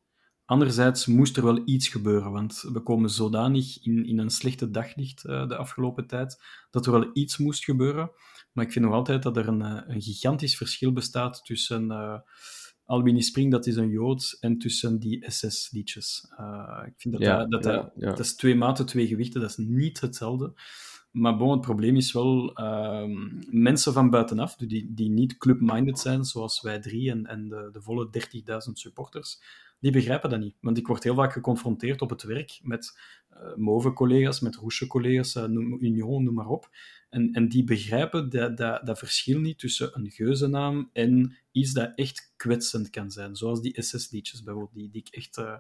Anderzijds 0.48 1.06
moest 1.06 1.38
er 1.38 1.44
wel 1.44 1.62
iets 1.66 1.88
gebeuren, 1.88 2.32
want 2.32 2.64
we 2.74 2.80
komen 2.80 3.10
zodanig 3.10 3.84
in, 3.86 4.06
in 4.06 4.18
een 4.20 4.30
slechte 4.30 4.70
daglicht 4.70 5.26
eh, 5.26 5.48
de 5.48 5.56
afgelopen 5.56 6.08
tijd, 6.08 6.42
dat 6.72 6.86
er 6.86 6.92
wel 6.92 7.10
iets 7.14 7.38
moest 7.38 7.64
gebeuren. 7.64 8.12
Maar 8.54 8.66
ik 8.66 8.72
vind 8.72 8.86
nog 8.86 8.94
altijd 8.94 9.24
dat 9.24 9.38
er 9.38 9.48
een, 9.48 9.62
eh, 9.62 9.82
een 9.96 10.02
gigantisch 10.02 10.58
verschil 10.58 10.92
bestaat 10.94 11.46
tussen 11.46 11.92
eh 11.92 12.20
Albini 12.86 13.22
Spring, 13.22 13.52
dat 13.52 13.66
is 13.68 13.76
een 13.76 13.90
Jood, 13.90 14.38
en 14.40 14.58
tussen 14.58 15.00
die 15.00 15.26
SS-liedjes. 15.32 16.28
Ik 16.86 16.94
vind 16.98 17.14
dat, 17.14 17.24
Ja, 17.24 17.46
dat, 17.46 17.64
dat, 17.64 17.64
ja, 17.64 17.72
dat- 17.82 17.92
ja. 17.96 18.10
dat 18.10 18.20
is 18.20 18.36
twee 18.36 18.56
maten, 18.56 18.86
twee 18.86 19.08
gewichten, 19.08 19.42
dat 19.42 19.50
is 19.50 19.58
niet 19.58 20.02
hetzelfde. 20.02 20.54
Maar 21.12 21.38
bon, 21.38 21.52
het 21.52 21.62
probleem 21.62 21.96
is 21.96 22.12
wel 22.12 22.54
ehm, 22.54 23.12
mensen 23.50 23.94
van 23.94 24.10
buitenaf, 24.10 24.56
die, 24.56 24.94
die 24.94 25.10
niet 25.10 25.38
club-minded 25.38 26.00
zijn, 26.00 26.24
zoals 26.24 26.62
wij 26.62 26.80
drie 26.80 27.12
en, 27.12 27.26
en 27.26 27.50
de, 27.50 27.70
de 27.72 27.82
volle 27.82 28.10
30.000 28.68 28.72
supporters, 28.74 29.42
die 29.80 29.92
begrijpen 29.92 30.30
dat 30.30 30.40
niet. 30.40 30.56
Want 30.62 30.78
ik 30.78 30.88
word 30.88 31.04
heel 31.04 31.16
vaak 31.16 31.34
geconfronteerd 31.34 32.02
op 32.02 32.10
het 32.10 32.24
werk 32.24 32.60
met 32.62 33.00
uh, 33.34 33.56
Move-collega's, 33.56 34.40
met 34.40 34.56
Roesje-collega's, 34.56 35.36
uh, 35.36 35.44
Union, 35.80 36.24
noem 36.24 36.34
maar 36.34 36.48
op. 36.48 36.70
En, 37.10 37.32
en 37.32 37.50
die 37.50 37.64
begrijpen 37.64 38.30
dat, 38.30 38.58
dat, 38.58 38.86
dat 38.86 38.98
verschil 38.98 39.40
niet 39.40 39.60
tussen 39.60 39.92
een 39.94 40.12
geuzennaam 40.12 40.90
en 40.94 41.38
iets 41.52 41.74
dat 41.74 41.92
echt 41.96 42.34
kwetsend 42.36 42.90
kan 42.90 43.12
zijn. 43.12 43.36
Zoals 43.36 43.62
die 43.62 43.82
SS-liedjes 43.82 44.44
bijvoorbeeld, 44.44 44.76
die, 44.76 44.90
die 44.90 45.02
ik 45.02 45.16
echt... 45.16 45.38
Uh, 45.38 45.58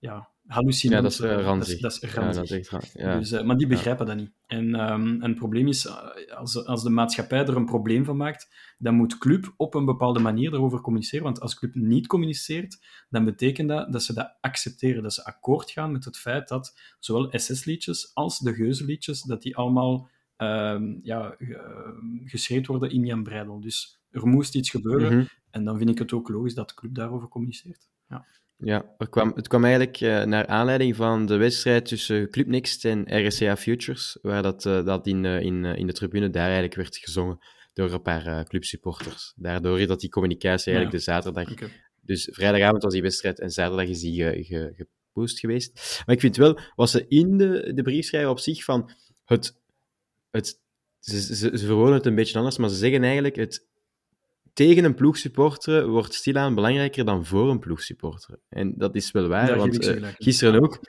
ja, 0.00 0.28
hallucinant. 0.46 1.02
Ja, 1.02 1.24
dat 1.26 1.32
is 1.32 1.38
uh, 1.38 1.44
ranzig. 1.44 1.80
Dat 1.80 1.92
is, 1.92 2.00
dat 2.00 2.10
is 2.10 2.14
ranzig. 2.14 2.48
Ja, 2.48 2.56
dat 2.56 2.60
is 2.60 2.68
echt, 2.68 2.92
ja. 2.92 3.18
dus, 3.18 3.32
uh, 3.32 3.42
maar 3.42 3.56
die 3.56 3.66
begrijpen 3.66 4.06
dat 4.06 4.16
niet. 4.16 4.32
En, 4.46 4.92
um, 4.92 5.22
en 5.22 5.28
het 5.28 5.38
probleem 5.38 5.68
is, 5.68 5.88
als, 6.28 6.66
als 6.66 6.82
de 6.82 6.90
maatschappij 6.90 7.38
er 7.38 7.56
een 7.56 7.64
probleem 7.64 8.04
van 8.04 8.16
maakt, 8.16 8.74
dan 8.78 8.94
moet 8.94 9.18
club 9.18 9.54
op 9.56 9.74
een 9.74 9.84
bepaalde 9.84 10.20
manier 10.20 10.50
daarover 10.50 10.80
communiceren. 10.80 11.24
Want 11.24 11.40
als 11.40 11.54
club 11.54 11.74
niet 11.74 12.06
communiceert, 12.06 12.78
dan 13.08 13.24
betekent 13.24 13.68
dat 13.68 13.92
dat 13.92 14.02
ze 14.02 14.14
dat 14.14 14.36
accepteren. 14.40 15.02
Dat 15.02 15.14
ze 15.14 15.24
akkoord 15.24 15.70
gaan 15.70 15.92
met 15.92 16.04
het 16.04 16.18
feit 16.18 16.48
dat 16.48 16.80
zowel 16.98 17.28
SS-liedjes 17.32 18.14
als 18.14 18.38
de 18.38 18.54
geuzenliedjes, 18.54 19.22
dat 19.22 19.42
die 19.42 19.56
allemaal 19.56 20.08
um, 20.36 21.00
ja, 21.02 21.36
geschreven 22.24 22.66
worden 22.66 22.90
in 22.90 23.04
Jan 23.04 23.22
Breidel. 23.22 23.60
Dus 23.60 24.00
er 24.10 24.26
moest 24.26 24.54
iets 24.54 24.70
gebeuren. 24.70 25.16
Mhm. 25.16 25.26
En 25.50 25.64
dan 25.64 25.78
vind 25.78 25.90
ik 25.90 25.98
het 25.98 26.12
ook 26.12 26.28
logisch 26.28 26.54
dat 26.54 26.68
de 26.68 26.74
club 26.74 26.94
daarover 26.94 27.28
communiceert. 27.28 27.88
Ja. 28.08 28.26
Ja, 28.60 28.94
er 28.98 29.08
kwam, 29.08 29.32
het 29.34 29.48
kwam 29.48 29.64
eigenlijk 29.64 30.00
uh, 30.00 30.24
naar 30.24 30.46
aanleiding 30.46 30.96
van 30.96 31.26
de 31.26 31.36
wedstrijd 31.36 31.84
tussen 31.84 32.30
Club 32.30 32.46
Next 32.46 32.84
en 32.84 33.26
RSCA 33.26 33.56
Futures, 33.56 34.18
waar 34.22 34.42
dat, 34.42 34.64
uh, 34.64 34.84
dat 34.84 35.06
in, 35.06 35.24
uh, 35.24 35.40
in, 35.40 35.64
in 35.64 35.86
de 35.86 35.92
tribune 35.92 36.30
daar 36.30 36.44
eigenlijk 36.44 36.74
werd 36.74 36.96
gezongen 36.96 37.38
door 37.72 37.92
een 37.92 38.02
paar 38.02 38.44
clubsupporters. 38.44 39.32
Daardoor 39.36 39.80
is 39.80 39.86
dat 39.86 40.00
die 40.00 40.10
communicatie 40.10 40.72
eigenlijk 40.72 40.92
ja. 40.92 40.98
de 40.98 41.12
zaterdag... 41.12 41.52
Okay. 41.52 41.70
Dus 42.02 42.28
vrijdagavond 42.32 42.82
was 42.82 42.92
die 42.92 43.02
wedstrijd 43.02 43.40
en 43.40 43.50
zaterdag 43.50 43.86
is 43.86 44.00
die 44.00 44.22
ge, 44.22 44.44
ge, 44.44 44.72
gepost 44.76 45.38
geweest. 45.38 46.02
Maar 46.06 46.14
ik 46.14 46.20
vind 46.20 46.36
wel, 46.36 46.58
was 46.74 46.90
ze 46.90 47.04
in 47.08 47.38
de, 47.38 47.72
de 47.74 47.82
briefschrijver 47.82 48.30
op 48.30 48.38
zich 48.38 48.64
van 48.64 48.90
het... 49.24 49.60
het 50.30 50.60
ze, 50.98 51.20
ze, 51.20 51.34
ze 51.34 51.66
verwoorden 51.66 51.94
het 51.94 52.06
een 52.06 52.14
beetje 52.14 52.38
anders, 52.38 52.56
maar 52.56 52.68
ze 52.68 52.76
zeggen 52.76 53.02
eigenlijk 53.02 53.36
het 53.36 53.68
tegen 54.52 54.84
een 54.84 54.94
ploegsupporter 54.94 55.88
wordt 55.88 56.14
stilaan 56.14 56.54
belangrijker 56.54 57.04
dan 57.04 57.24
voor 57.24 57.50
een 57.50 57.58
ploegsupporter. 57.58 58.38
En 58.48 58.74
dat 58.76 58.94
is 58.94 59.10
wel 59.10 59.28
waar, 59.28 59.56
want 59.56 59.76
uh, 59.76 59.82
ze 59.82 60.14
gisteren 60.18 60.62
ook... 60.62 60.80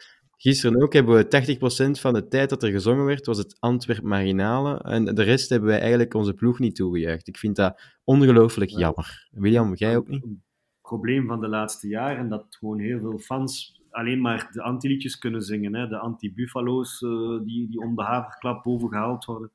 Gisteren 0.41 0.81
ook 0.81 0.93
hebben 0.93 1.15
we 1.15 1.57
80% 1.97 1.99
van 1.99 2.13
de 2.13 2.27
tijd 2.27 2.49
dat 2.49 2.63
er 2.63 2.71
gezongen 2.71 3.05
werd, 3.05 3.25
was 3.25 3.37
het 3.37 3.55
Antwerp 3.59 4.03
Marginale. 4.03 4.77
En 4.77 5.05
de 5.05 5.23
rest 5.23 5.49
hebben 5.49 5.69
wij 5.69 5.79
eigenlijk 5.79 6.13
onze 6.13 6.33
ploeg 6.33 6.59
niet 6.59 6.75
toegejuicht. 6.75 7.27
Ik 7.27 7.37
vind 7.37 7.55
dat 7.55 7.81
ongelooflijk 8.03 8.69
Ja. 8.69 8.79
jammer. 8.79 9.27
William, 9.31 9.73
jij 9.73 9.97
ook 9.97 10.07
niet? 10.07 10.23
Een 10.23 10.43
probleem 10.81 11.27
van 11.27 11.41
de 11.41 11.47
laatste 11.47 11.87
jaren 11.87 12.29
dat 12.29 12.45
gewoon 12.49 12.79
heel 12.79 12.99
veel 12.99 13.17
fans 13.17 13.81
alleen 13.89 14.21
maar 14.21 14.49
de 14.51 14.61
anti-liedjes 14.61 15.17
kunnen 15.17 15.41
zingen. 15.41 15.75
Hè? 15.75 15.87
De 15.87 15.97
anti-buffalo's 15.97 17.01
uh, 17.01 17.39
die, 17.43 17.69
die 17.69 17.79
om 17.79 17.95
de 17.95 18.03
haverklap 18.03 18.63
bovengehaald 18.63 19.25
worden. 19.25 19.51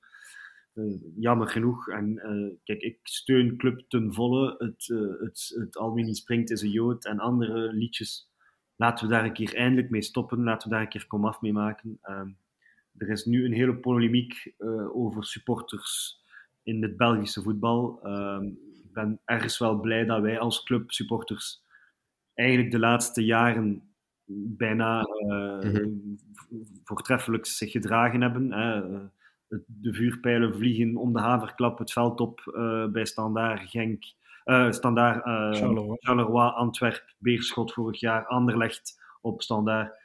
Uh, 0.77 1.01
jammer 1.17 1.49
genoeg. 1.49 1.89
En 1.89 2.13
uh, 2.13 2.55
kijk, 2.65 2.81
ik 2.81 2.99
steun 3.03 3.57
Club 3.57 3.85
ten 3.89 4.13
volle. 4.15 4.55
Het, 4.59 4.87
het, 5.21 5.55
het 5.59 5.77
Almini 5.77 6.15
Springt 6.15 6.51
is 6.51 6.63
een 6.63 6.71
Jood 6.71 7.05
en 7.05 7.19
andere 7.19 7.73
liedjes. 7.73 8.31
Laten 8.77 9.07
we 9.07 9.13
daar 9.13 9.25
een 9.25 9.33
keer 9.33 9.55
eindelijk 9.55 9.91
mee 9.91 10.03
stoppen. 10.03 10.43
Laten 10.43 10.69
we 10.69 10.75
daar 10.75 10.83
een 10.83 10.91
keer 10.91 11.07
komaf 11.07 11.41
mee 11.41 11.53
maken. 11.53 11.99
er 12.97 13.09
is 13.09 13.25
nu 13.25 13.45
een 13.45 13.53
hele 13.53 13.77
polemiek 13.77 14.55
over 14.93 15.25
supporters 15.25 16.21
in 16.63 16.83
het 16.83 16.97
Belgische 16.97 17.43
voetbal. 17.43 18.01
ik 18.85 18.93
ben 18.93 19.21
ergens 19.25 19.59
wel 19.59 19.81
blij 19.81 20.05
dat 20.05 20.21
wij 20.21 20.39
als 20.39 20.63
club 20.63 20.91
supporters 20.91 21.65
eigenlijk 22.35 22.71
de 22.71 22.79
laatste 22.79 23.25
jaren 23.25 23.83
bijna 24.57 25.07
uh, 25.07 25.61
mm-hmm. 25.61 26.19
voortreffelijk 26.85 27.47
zich 27.47 27.71
gedragen 27.71 28.21
hebben. 28.21 28.53
Hè. 28.53 28.83
De 29.67 29.95
vuurpijlen 29.95 30.55
vliegen 30.55 30.97
om 30.97 31.13
de 31.13 31.21
haverklap 31.21 31.79
het 31.79 31.93
veld 31.93 32.21
op 32.21 32.41
uh, 32.47 32.87
bij 32.87 33.05
Standaard 33.05 33.71
Genk, 33.71 34.05
uh, 34.45 34.71
Standaard 34.71 35.23
Charleroi. 35.57 35.97
Charleroi, 36.01 36.51
Antwerp, 36.51 37.15
Beerschot 37.19 37.73
vorig 37.73 38.01
jaar, 38.01 38.27
Anderlecht 38.27 39.03
op 39.21 39.43
Standaard. 39.43 40.05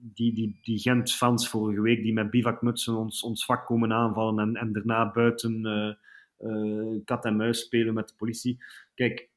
die, 0.00 0.34
die, 0.34 0.58
die 0.62 0.78
Gent-fans 0.78 1.48
vorige 1.48 1.80
week 1.80 2.02
die 2.02 2.12
met 2.12 2.30
bivakmutsen 2.30 2.96
ons, 2.96 3.22
ons 3.22 3.44
vak 3.44 3.66
komen 3.66 3.92
aanvallen 3.92 4.38
en, 4.38 4.54
en 4.56 4.72
daarna 4.72 5.10
buiten 5.10 5.62
kat 7.04 7.24
en 7.24 7.36
muis 7.36 7.60
spelen 7.60 7.94
met 7.94 8.08
de 8.08 8.14
politie. 8.16 8.58
Kijk, 8.94 9.28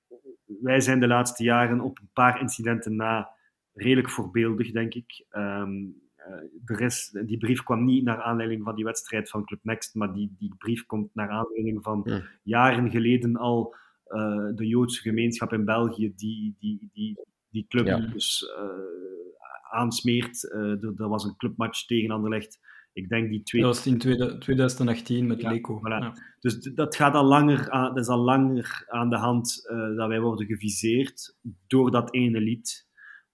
wij 0.61 0.79
zijn 0.79 0.99
de 0.99 1.07
laatste 1.07 1.43
jaren 1.43 1.81
op 1.81 1.99
een 1.99 2.09
paar 2.13 2.41
incidenten 2.41 2.95
na 2.95 3.29
redelijk 3.73 4.09
voorbeeldig, 4.09 4.71
denk 4.71 4.93
ik. 4.93 5.25
Um, 5.31 6.06
uh, 6.29 6.35
de 6.65 6.75
rest, 6.75 7.27
die 7.27 7.37
brief 7.37 7.63
kwam 7.63 7.83
niet 7.83 8.03
naar 8.03 8.21
aanleiding 8.21 8.63
van 8.63 8.75
die 8.75 8.83
wedstrijd 8.85 9.29
van 9.29 9.45
Club 9.45 9.59
Next, 9.63 9.95
maar 9.95 10.13
die, 10.13 10.35
die 10.39 10.55
brief 10.57 10.85
komt 10.85 11.09
naar 11.15 11.29
aanleiding 11.29 11.83
van 11.83 12.01
Ja. 12.03 12.21
jaren 12.43 12.89
geleden 12.91 13.35
al 13.35 13.75
uh, 14.07 14.47
de 14.55 14.67
Joodse 14.67 15.01
gemeenschap 15.01 15.53
in 15.53 15.65
België 15.65 16.13
die 16.15 16.55
die, 16.59 16.89
die, 16.93 17.19
die 17.49 17.65
club 17.67 17.85
Ja. 17.85 17.97
dus 17.99 18.41
uh, 18.59 19.71
aansmeert. 19.71 20.51
er, 20.51 20.93
er 20.97 21.07
was 21.09 21.23
een 21.23 21.35
clubmatch 21.37 21.85
tegen 21.85 22.11
Anderlecht. 22.11 22.59
Ik 22.93 23.09
denk 23.09 23.29
die 23.29 23.43
twee... 23.43 23.61
Dat 23.61 23.75
was 23.75 23.87
in 23.87 23.97
2018 24.39 25.27
met 25.27 25.41
Ja, 25.41 25.51
Leco. 25.51 25.79
voilà. 25.79 25.81
Ja. 26.03 26.13
Dus 26.39 26.59
dat 26.59 26.95
gaat 26.95 27.13
al 27.13 27.25
langer 27.25 27.69
aan, 27.69 27.87
dat 27.93 28.03
is 28.03 28.07
al 28.09 28.19
langer 28.19 28.85
aan 28.87 29.09
de 29.09 29.17
hand 29.17 29.67
eh, 29.69 29.95
dat 29.95 30.07
wij 30.07 30.19
worden 30.21 30.45
geviseerd 30.45 31.37
door 31.67 31.91
dat 31.91 32.13
ene 32.13 32.39
lied 32.41 32.86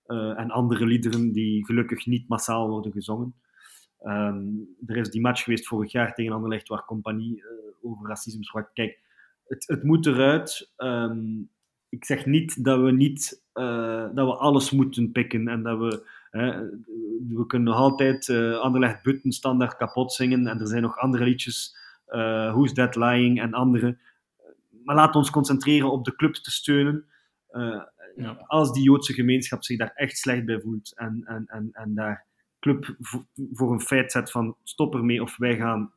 eh, 0.06 0.39
en 0.39 0.51
andere 0.51 0.86
liederen 0.86 1.32
die 1.32 1.66
gelukkig 1.66 2.06
niet 2.06 2.28
massaal 2.28 2.70
worden 2.70 2.91
gezongen. 2.91 3.36
Ehm, 3.99 4.47
er 4.86 4.97
is 4.97 5.10
die 5.10 5.22
match 5.22 5.43
geweest 5.43 5.68
vorig 5.68 5.91
jaar 5.91 6.14
tegen 6.14 6.34
Anderlecht 6.34 6.68
waar 6.68 6.86
Compagnie 6.86 7.41
eh, 7.41 7.89
over 7.89 8.08
racisme 8.08 8.43
sprak. 8.43 8.70
Kijk, 8.74 8.99
het, 9.47 9.68
het 9.68 9.84
moet 9.84 10.06
eruit. 10.06 10.72
Ehm, 10.76 11.41
ik 11.89 12.06
zeg 12.06 12.26
niet 12.26 12.64
dat 12.64 12.82
we 12.82 12.91
niet 12.91 13.43
eh, 13.54 14.08
dat 14.14 14.28
we 14.28 14.36
alles 14.36 14.72
moeten 14.72 15.12
pikken 15.12 15.47
en 15.47 15.64
dat 15.64 15.80
we 15.80 16.08
hè, 16.30 16.70
we 17.28 17.45
kunnen 17.47 17.68
nog 17.68 17.78
altijd 17.78 18.30
Anderlecht 18.60 19.04
Butten 19.04 19.32
standaard 19.32 19.78
kapot 19.78 20.14
zingen 20.14 20.47
en 20.47 20.60
er 20.60 20.68
zijn 20.68 20.82
nog 20.82 20.97
andere 20.97 21.24
liedjes 21.24 21.78
Who's 22.51 22.74
That 22.74 22.95
Lying 22.95 23.41
en 23.41 23.54
andere. 23.54 23.97
Maar 24.84 25.12
we 25.12 25.18
ons 25.18 25.30
concentreren 25.30 25.91
op 25.91 26.06
de 26.06 26.16
clubs 26.16 26.41
te 26.41 26.51
steunen. 26.51 27.06
Ja. 28.16 28.43
Als 28.47 28.72
die 28.72 28.84
Joodse 28.84 29.14
gemeenschap 29.14 29.64
zich 29.64 29.78
daar 29.78 29.91
echt 29.95 30.18
slecht 30.18 30.45
bij 30.45 30.59
voelt 30.59 30.97
en, 30.97 31.24
en, 31.26 31.45
en, 31.45 31.70
en 31.72 31.93
daar 31.93 32.26
club 32.59 32.95
voor, 33.51 33.72
een 33.72 33.82
feit 33.82 34.11
zet 34.11 34.32
van 34.32 34.55
stop 34.64 34.95
ermee 34.95 35.22
of 35.22 35.38
wij 35.38 35.55
gaan 35.55 35.91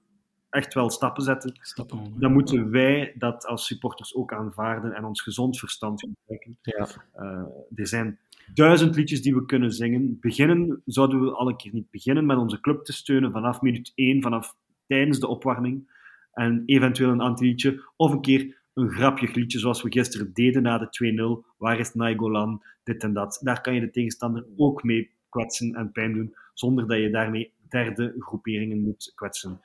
echt 0.51 0.75
wel 0.75 0.91
stappen 0.91 1.23
zetten, 1.23 1.59
Stappen 1.61 2.15
dan 2.19 2.33
moeten 2.33 2.71
wij 2.71 3.15
dat 3.19 3.47
als 3.47 3.67
supporters 3.67 4.15
ook 4.15 4.33
aanvaarden 4.33 4.93
en 4.93 5.05
ons 5.05 5.23
gezond 5.23 5.59
verstand 5.59 6.01
gebruiken. 6.01 6.59
Ja. 6.63 6.89
Uh, 7.17 7.47
er 7.75 7.87
zijn 7.87 8.19
duizend 8.55 8.97
liedjes 8.97 9.23
die 9.23 9.35
we 9.35 9.47
kunnen 9.47 9.73
zingen. 9.73 10.19
Beginnen 10.21 10.83
zouden 10.85 11.21
we 11.21 11.31
al 11.31 11.49
een 11.49 11.57
keer 11.57 11.73
niet 11.73 11.91
beginnen 11.91 12.27
met 12.27 12.37
onze 12.37 12.61
club 12.61 12.85
te 12.85 12.93
steunen 12.93 13.33
vanaf 13.33 13.61
minuut 13.61 13.93
1, 13.95 14.23
vanaf 14.23 14.57
tijdens 14.87 15.21
de 15.21 15.27
opwarming. 15.27 15.95
En 16.33 16.63
eventueel 16.67 17.11
een 17.11 17.21
antiliedje 17.21 17.85
of 17.97 18.13
een 18.13 18.21
keer 18.21 18.63
een 18.77 18.91
grapje 18.91 19.29
liedje 19.33 19.59
zoals 19.59 19.83
we 19.83 19.93
gisteren 19.93 20.31
deden 20.33 20.63
na 20.63 20.79
de 20.79 21.43
2-0. 21.45 21.55
Waar 21.57 21.79
is 21.79 21.95
Nainggolan? 21.95 22.63
Dit 22.85 23.03
en 23.03 23.13
dat. 23.13 23.41
Daar 23.43 23.61
kan 23.61 23.75
je 23.75 23.81
de 23.81 23.91
tegenstander 23.91 24.47
ook 24.57 24.83
mee 24.83 25.11
kwetsen 25.29 25.75
en 25.75 25.93
pijn 25.93 26.13
doen, 26.13 26.35
zonder 26.55 26.89
dat 26.89 26.99
je 26.99 27.11
daarmee 27.11 27.53
derde 27.69 28.15
groeperingen 28.19 28.81
moet 28.81 29.13
kwetsen. 29.15 29.61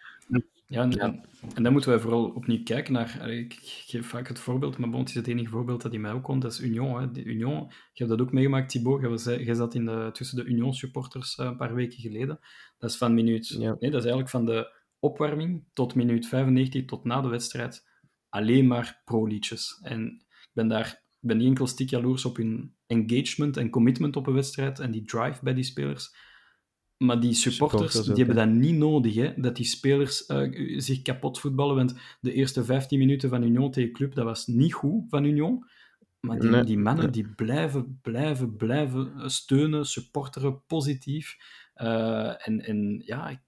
Ja, 0.67 0.81
en, 0.81 0.99
en, 0.99 1.23
en 1.55 1.63
dan 1.63 1.71
moeten 1.71 1.89
wij 1.91 1.99
vooral 1.99 2.25
opnieuw 2.25 2.63
kijken 2.63 2.93
naar. 2.93 3.29
Ik 3.29 3.57
geef 3.61 4.07
vaak 4.07 4.27
het 4.27 4.39
voorbeeld, 4.39 4.77
maar 4.77 4.89
bon, 4.89 4.99
het 4.99 5.09
is 5.09 5.15
het 5.15 5.27
enige 5.27 5.49
voorbeeld 5.49 5.81
dat 5.81 5.93
in 5.93 6.01
mij 6.01 6.11
ook 6.11 6.23
komt. 6.23 6.41
Dat 6.41 6.51
is 6.51 6.61
Union. 6.61 7.01
Hè. 7.01 7.11
De 7.11 7.23
Union, 7.23 7.67
je 7.93 8.03
hebt 8.03 8.09
dat 8.09 8.21
ook 8.21 8.31
meegemaakt, 8.31 8.69
Thibaut. 8.69 9.23
Jij 9.23 9.53
zat 9.53 9.75
in 9.75 9.85
de, 9.85 10.09
tussen 10.13 10.37
de 10.37 10.43
Union 10.43 10.73
supporters 10.73 11.37
uh, 11.37 11.45
een 11.45 11.57
paar 11.57 11.73
weken 11.75 11.99
geleden. 11.99 12.39
Dat 12.77 12.89
is 12.89 12.97
van 12.97 13.13
minuut. 13.13 13.47
Ja. 13.47 13.75
Nee, 13.79 13.91
dat 13.91 14.03
is 14.03 14.09
eigenlijk 14.09 14.29
van 14.29 14.45
de 14.45 14.79
opwarming 14.99 15.63
tot 15.73 15.95
minuut 15.95 16.27
95 16.27 16.85
tot 16.85 17.03
na 17.03 17.21
de 17.21 17.27
wedstrijd 17.27 17.89
alleen 18.31 18.67
maar 18.67 19.01
pro-liedjes. 19.05 19.79
En 19.81 20.05
ik 20.41 20.51
ben 20.53 20.67
daar 20.67 21.01
ik 21.21 21.27
ben 21.27 21.37
niet 21.37 21.47
enkel 21.47 21.67
stik 21.67 21.89
jaloers 21.89 22.25
op 22.25 22.37
hun 22.37 22.75
engagement 22.87 23.57
en 23.57 23.69
commitment 23.69 24.15
op 24.15 24.27
een 24.27 24.33
wedstrijd 24.33 24.79
en 24.79 24.91
die 24.91 25.03
drive 25.03 25.39
bij 25.43 25.53
die 25.53 25.63
spelers. 25.63 26.15
Maar 26.97 27.19
die 27.19 27.33
supporters, 27.33 27.81
Supporters 27.81 28.09
ook, 28.09 28.15
die 28.15 28.25
hebben 28.25 28.45
dat 28.45 28.55
niet 28.61 28.75
nodig, 28.75 29.15
hè, 29.15 29.33
dat 29.35 29.55
die 29.55 29.65
spelers 29.65 30.29
uh, 30.29 30.79
zich 30.79 31.01
kapot 31.01 31.39
voetballen. 31.39 31.75
Want 31.75 31.95
de 32.21 32.33
eerste 32.33 32.63
15 32.63 32.99
minuten 32.99 33.29
van 33.29 33.43
Union 33.43 33.71
tegen 33.71 33.91
Club, 33.91 34.15
dat 34.15 34.25
was 34.25 34.47
niet 34.47 34.73
goed 34.73 35.03
van 35.09 35.23
Union. 35.23 35.65
Maar 36.19 36.39
die, 36.39 36.49
Nee, 36.49 36.63
die 36.63 36.77
mannen 36.77 37.03
nee. 37.03 37.13
die 37.13 37.27
blijven, 37.27 37.99
blijven, 38.01 38.55
blijven 38.55 39.31
steunen, 39.31 39.85
supporteren, 39.85 40.65
positief. 40.65 41.37
Uh, 41.75 42.47
en, 42.47 42.65
en 42.65 43.01
ja, 43.05 43.41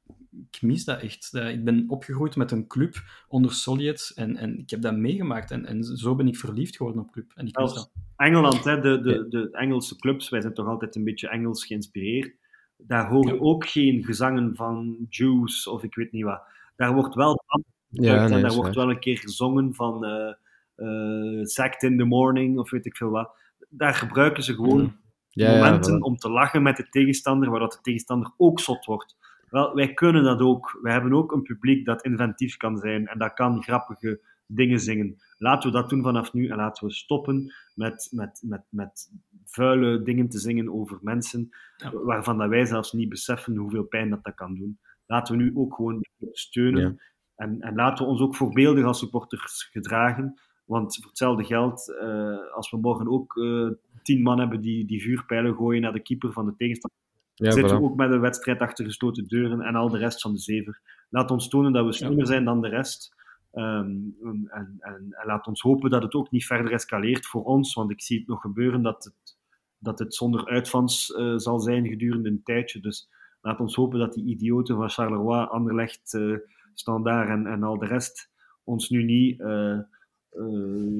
ik, 0.51 0.61
mis 0.61 0.85
dat 0.85 1.01
echt. 1.01 1.31
Dat- 1.31 1.47
Ik 1.47 1.63
ben 1.63 1.85
opgegroeid 1.87 2.35
met 2.35 2.51
een 2.51 2.67
club 2.67 2.95
onder 3.27 3.51
Sovjets 3.53 4.13
en, 4.13 4.35
en 4.37 4.57
ik 4.59 4.69
heb 4.69 4.81
dat 4.81 4.95
meegemaakt. 4.95 5.51
En, 5.51 5.65
en 5.65 5.83
zo 5.83 6.15
ben 6.15 6.27
ik 6.27 6.37
verliefd 6.37 6.75
geworden 6.75 7.01
op 7.01 7.11
club. 7.11 7.31
En 7.35 7.47
ik 7.47 7.57
mis 7.57 7.73
dat. 7.73 7.91
Engeland, 8.15 8.63
hè, 8.63 8.79
de, 8.81 9.01
de, 9.01 9.25
de 9.29 9.49
Engelse 9.51 9.95
clubs, 9.95 10.29
wij 10.29 10.41
zijn 10.41 10.53
toch 10.53 10.67
altijd 10.67 10.95
een 10.95 11.03
beetje 11.03 11.29
Engels 11.29 11.65
geïnspireerd. 11.65 12.35
Daar 12.77 13.09
horen 13.09 13.33
Ja. 13.33 13.39
ook 13.39 13.65
geen 13.67 14.03
gezangen 14.03 14.55
van 14.55 15.05
Juice 15.09 15.69
of 15.71 15.83
ik 15.83 15.95
weet 15.95 16.11
niet 16.11 16.23
wat. 16.23 16.41
Daar 16.75 16.93
wordt 16.93 17.15
wel 17.15 17.43
Ja, 17.87 18.23
en 18.23 18.29
nee, 18.31 18.41
daar 18.41 18.53
wordt 18.53 18.75
wel 18.75 18.89
een 18.89 18.99
keer 18.99 19.17
gezongen 19.17 19.73
van 19.73 20.05
eh 20.05 20.33
eh, 20.75 21.43
Sacked 21.43 21.83
in 21.83 21.97
the 21.97 22.03
Morning 22.03 22.57
of 22.59 22.69
weet 22.71 22.85
ik 22.85 22.95
veel 22.97 23.09
wat. 23.09 23.31
Daar 23.69 23.93
gebruiken 23.93 24.43
ze 24.43 24.53
gewoon 24.53 24.81
Mm. 24.81 25.01
Ja, 25.29 25.55
momenten 25.55 25.95
voilà. 25.99 26.03
om 26.03 26.15
te 26.17 26.29
lachen 26.29 26.61
met 26.63 26.77
de 26.77 26.89
tegenstander, 26.89 27.49
waar 27.49 27.59
dat 27.59 27.71
de 27.71 27.81
tegenstander 27.81 28.33
ook 28.37 28.59
zot 28.59 28.85
wordt. 28.85 29.15
Wel, 29.53 29.75
wij 29.75 29.93
kunnen 29.93 30.23
dat 30.23 30.39
ook. 30.41 30.79
Wij 30.81 30.91
hebben 30.91 31.13
ook 31.13 31.31
een 31.31 31.41
publiek 31.41 31.85
dat 31.85 32.03
inventief 32.03 32.57
kan 32.57 32.77
zijn 32.77 33.07
en 33.07 33.19
dat 33.19 33.33
kan 33.33 33.63
grappige 33.63 34.21
dingen 34.45 34.79
zingen. 34.79 35.15
Laten 35.37 35.71
we 35.71 35.77
dat 35.77 35.89
doen 35.89 36.03
vanaf 36.03 36.33
nu 36.33 36.47
en 36.47 36.55
laten 36.57 36.87
we 36.87 36.93
stoppen 36.93 37.53
met, 37.75 38.07
met, 38.11 38.41
met, 38.45 38.61
met 38.69 39.11
vuile 39.45 40.01
dingen 40.03 40.29
te 40.29 40.39
zingen 40.39 40.73
over 40.73 40.99
mensen 41.01 41.49
Ja. 41.77 41.91
waarvan 41.91 42.37
dat 42.37 42.49
wij 42.49 42.65
zelfs 42.65 42.91
niet 42.91 43.09
beseffen 43.09 43.55
hoeveel 43.55 43.83
pijn 43.83 44.09
dat 44.09 44.23
dat 44.23 44.33
kan 44.35 44.55
doen. 44.55 44.79
Laten 45.05 45.37
we 45.37 45.43
nu 45.43 45.51
ook 45.55 45.75
gewoon 45.75 46.05
steunen 46.31 46.81
Ja. 46.81 46.95
en, 47.35 47.61
en 47.61 47.75
laten 47.75 48.05
we 48.05 48.11
ons 48.11 48.21
ook 48.21 48.35
voorbeeldig 48.35 48.85
als 48.85 48.99
supporters 48.99 49.63
gedragen. 49.71 50.39
Want 50.65 50.95
voor 50.95 51.07
hetzelfde 51.07 51.43
geld, 51.43 51.95
eh, 52.01 52.53
als 52.55 52.71
we 52.71 52.77
morgen 52.77 53.07
ook 53.07 53.37
eh, 53.37 53.69
tien 54.03 54.21
man 54.21 54.39
hebben 54.39 54.61
die, 54.61 54.85
die 54.85 55.01
vuurpijlen 55.01 55.55
gooien 55.55 55.81
naar 55.81 55.93
de 55.93 56.01
keeper 56.01 56.31
van 56.31 56.45
de 56.45 56.55
tegenstander, 56.55 57.01
Ja, 57.33 57.51
zitten 57.51 57.75
voilà. 57.75 57.79
we 57.79 57.85
ook 57.85 57.95
met 57.95 58.11
een 58.11 58.19
wedstrijd 58.19 58.59
achter 58.59 58.85
gesloten 58.85 59.27
deuren 59.27 59.61
en 59.61 59.75
al 59.75 59.89
de 59.89 59.97
rest 59.97 60.21
van 60.21 60.31
de 60.31 60.39
zever. 60.39 60.81
Laat 61.09 61.31
ons 61.31 61.49
tonen 61.49 61.73
dat 61.73 61.85
we 61.85 61.93
slimmer 61.93 62.25
zijn 62.25 62.45
dan 62.45 62.61
de 62.61 62.67
rest. 62.67 63.15
Ehm, 63.51 63.89
en, 64.23 64.47
en, 64.49 64.77
en, 64.79 65.15
laat 65.23 65.47
ons 65.47 65.61
hopen 65.61 65.89
dat 65.89 66.03
het 66.03 66.13
ook 66.13 66.31
niet 66.31 66.45
verder 66.45 66.71
escaleert 66.71 67.25
voor 67.25 67.43
ons, 67.43 67.73
want 67.73 67.91
ik 67.91 68.01
zie 68.01 68.17
het 68.19 68.27
nog 68.27 68.41
gebeuren 68.41 68.81
dat 68.81 69.03
het, 69.03 69.37
dat 69.77 69.99
het 69.99 70.15
zonder 70.15 70.45
uitvans 70.45 71.13
eh, 71.13 71.33
zal 71.37 71.59
zijn 71.59 71.87
gedurende 71.87 72.29
een 72.29 72.43
tijdje. 72.43 72.79
Dus 72.79 73.09
laat 73.41 73.59
ons 73.59 73.75
hopen 73.75 73.99
dat 73.99 74.13
die 74.13 74.25
idioten 74.25 74.75
van 74.75 74.89
Charleroi, 74.89 75.45
Anderlecht, 75.45 76.13
eh 76.13 76.35
Standaard 76.73 77.29
en, 77.29 77.47
en 77.47 77.63
al 77.63 77.77
de 77.77 77.85
rest 77.85 78.29
ons 78.63 78.89
nu 78.89 79.03
niet 79.03 79.39
eh, 79.39 79.73
eh, 79.73 79.83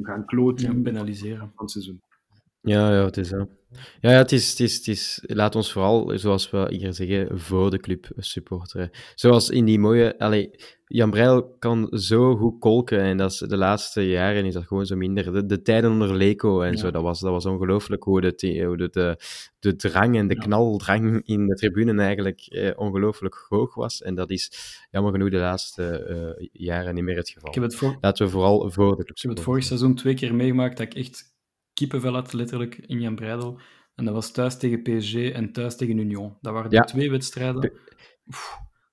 gaan 0.01 0.25
kloten 0.25 0.75
Ja, 0.75 0.81
penaliseren. 0.81 1.39
van 1.39 1.51
het 1.55 1.71
seizoen. 1.71 2.01
Ja, 2.63 2.93
ja, 2.93 3.05
het 3.05 3.17
is 3.17 3.27
zo. 3.27 3.47
Ja, 4.01 4.11
ja 4.11 4.17
het, 4.17 4.31
is, 4.31 4.49
het, 4.49 4.59
is, 4.59 4.75
het 4.75 4.87
is... 4.87 5.23
Laat 5.23 5.55
ons 5.55 5.71
vooral, 5.71 6.11
zoals 6.15 6.49
we 6.49 6.67
hier 6.69 6.93
zeggen, 6.93 7.39
voor 7.39 7.71
de 7.71 7.79
club 7.79 8.07
supporteren. 8.17 8.89
Zoals 9.15 9.49
in 9.49 9.65
die 9.65 9.79
mooie... 9.79 10.19
Allee, 10.19 10.51
Jan 10.85 11.09
Breil 11.09 11.55
kan 11.59 11.87
zo 11.91 12.35
goed 12.35 12.59
kolken 12.59 12.99
en 12.99 13.17
dat 13.17 13.31
is, 13.31 13.37
de 13.37 13.57
laatste 13.57 14.09
jaren 14.09 14.45
is 14.45 14.53
dat 14.53 14.63
gewoon 14.63 14.85
zo 14.85 14.95
minder. 14.95 15.33
De, 15.33 15.45
de 15.45 15.61
tijden 15.61 15.91
onder 15.91 16.15
Leco 16.15 16.61
en 16.61 16.71
Ja. 16.71 16.77
zo, 16.77 16.91
dat 16.91 17.01
was, 17.01 17.19
dat 17.19 17.31
was 17.31 17.45
ongelooflijk 17.45 18.03
hoe, 18.03 18.21
de, 18.21 18.63
hoe 18.65 18.77
de, 18.77 18.89
de, 18.89 19.17
de 19.59 19.75
drang 19.75 20.17
en 20.17 20.27
de 20.27 20.35
knaldrang 20.35 21.21
in 21.25 21.47
de 21.47 21.55
tribune 21.55 22.01
eigenlijk 22.01 22.39
eh, 22.39 22.71
ongelooflijk 22.75 23.45
hoog 23.49 23.75
was. 23.75 24.01
En 24.01 24.15
dat 24.15 24.29
is 24.29 24.51
jammer 24.91 25.11
genoeg 25.11 25.29
de 25.29 25.37
laatste 25.37 25.83
eh, 25.83 26.47
jaren 26.51 26.95
niet 26.95 27.03
meer 27.03 27.17
het 27.17 27.29
geval. 27.29 27.49
Ik 27.49 27.55
heb 27.55 27.63
het, 27.63 27.75
voor, 27.75 27.97
Laten 28.01 28.25
we 28.25 28.31
vooral 28.31 28.71
voor 28.71 28.95
de 28.95 29.03
club 29.03 29.17
ik 29.17 29.21
heb 29.21 29.31
het 29.31 29.41
vorig 29.41 29.63
seizoen 29.63 29.95
twee 29.95 30.13
keer 30.13 30.35
meegemaakt 30.35 30.77
dat 30.77 30.85
ik 30.87 30.93
echt 30.93 31.32
kippenvel 31.73 32.13
had, 32.13 32.33
letterlijk, 32.33 32.75
in 32.75 33.01
Jan 33.01 33.15
Breidel. 33.15 33.59
En 33.95 34.05
dat 34.05 34.13
was 34.13 34.31
thuis 34.31 34.57
tegen 34.57 34.81
PSG 34.81 35.15
en 35.15 35.51
thuis 35.51 35.75
tegen 35.75 35.97
Union. 35.97 36.37
Dat 36.41 36.53
waren 36.53 36.69
de 36.69 36.75
Ja. 36.75 36.83
twee 36.83 37.11
wedstrijden. 37.11 37.71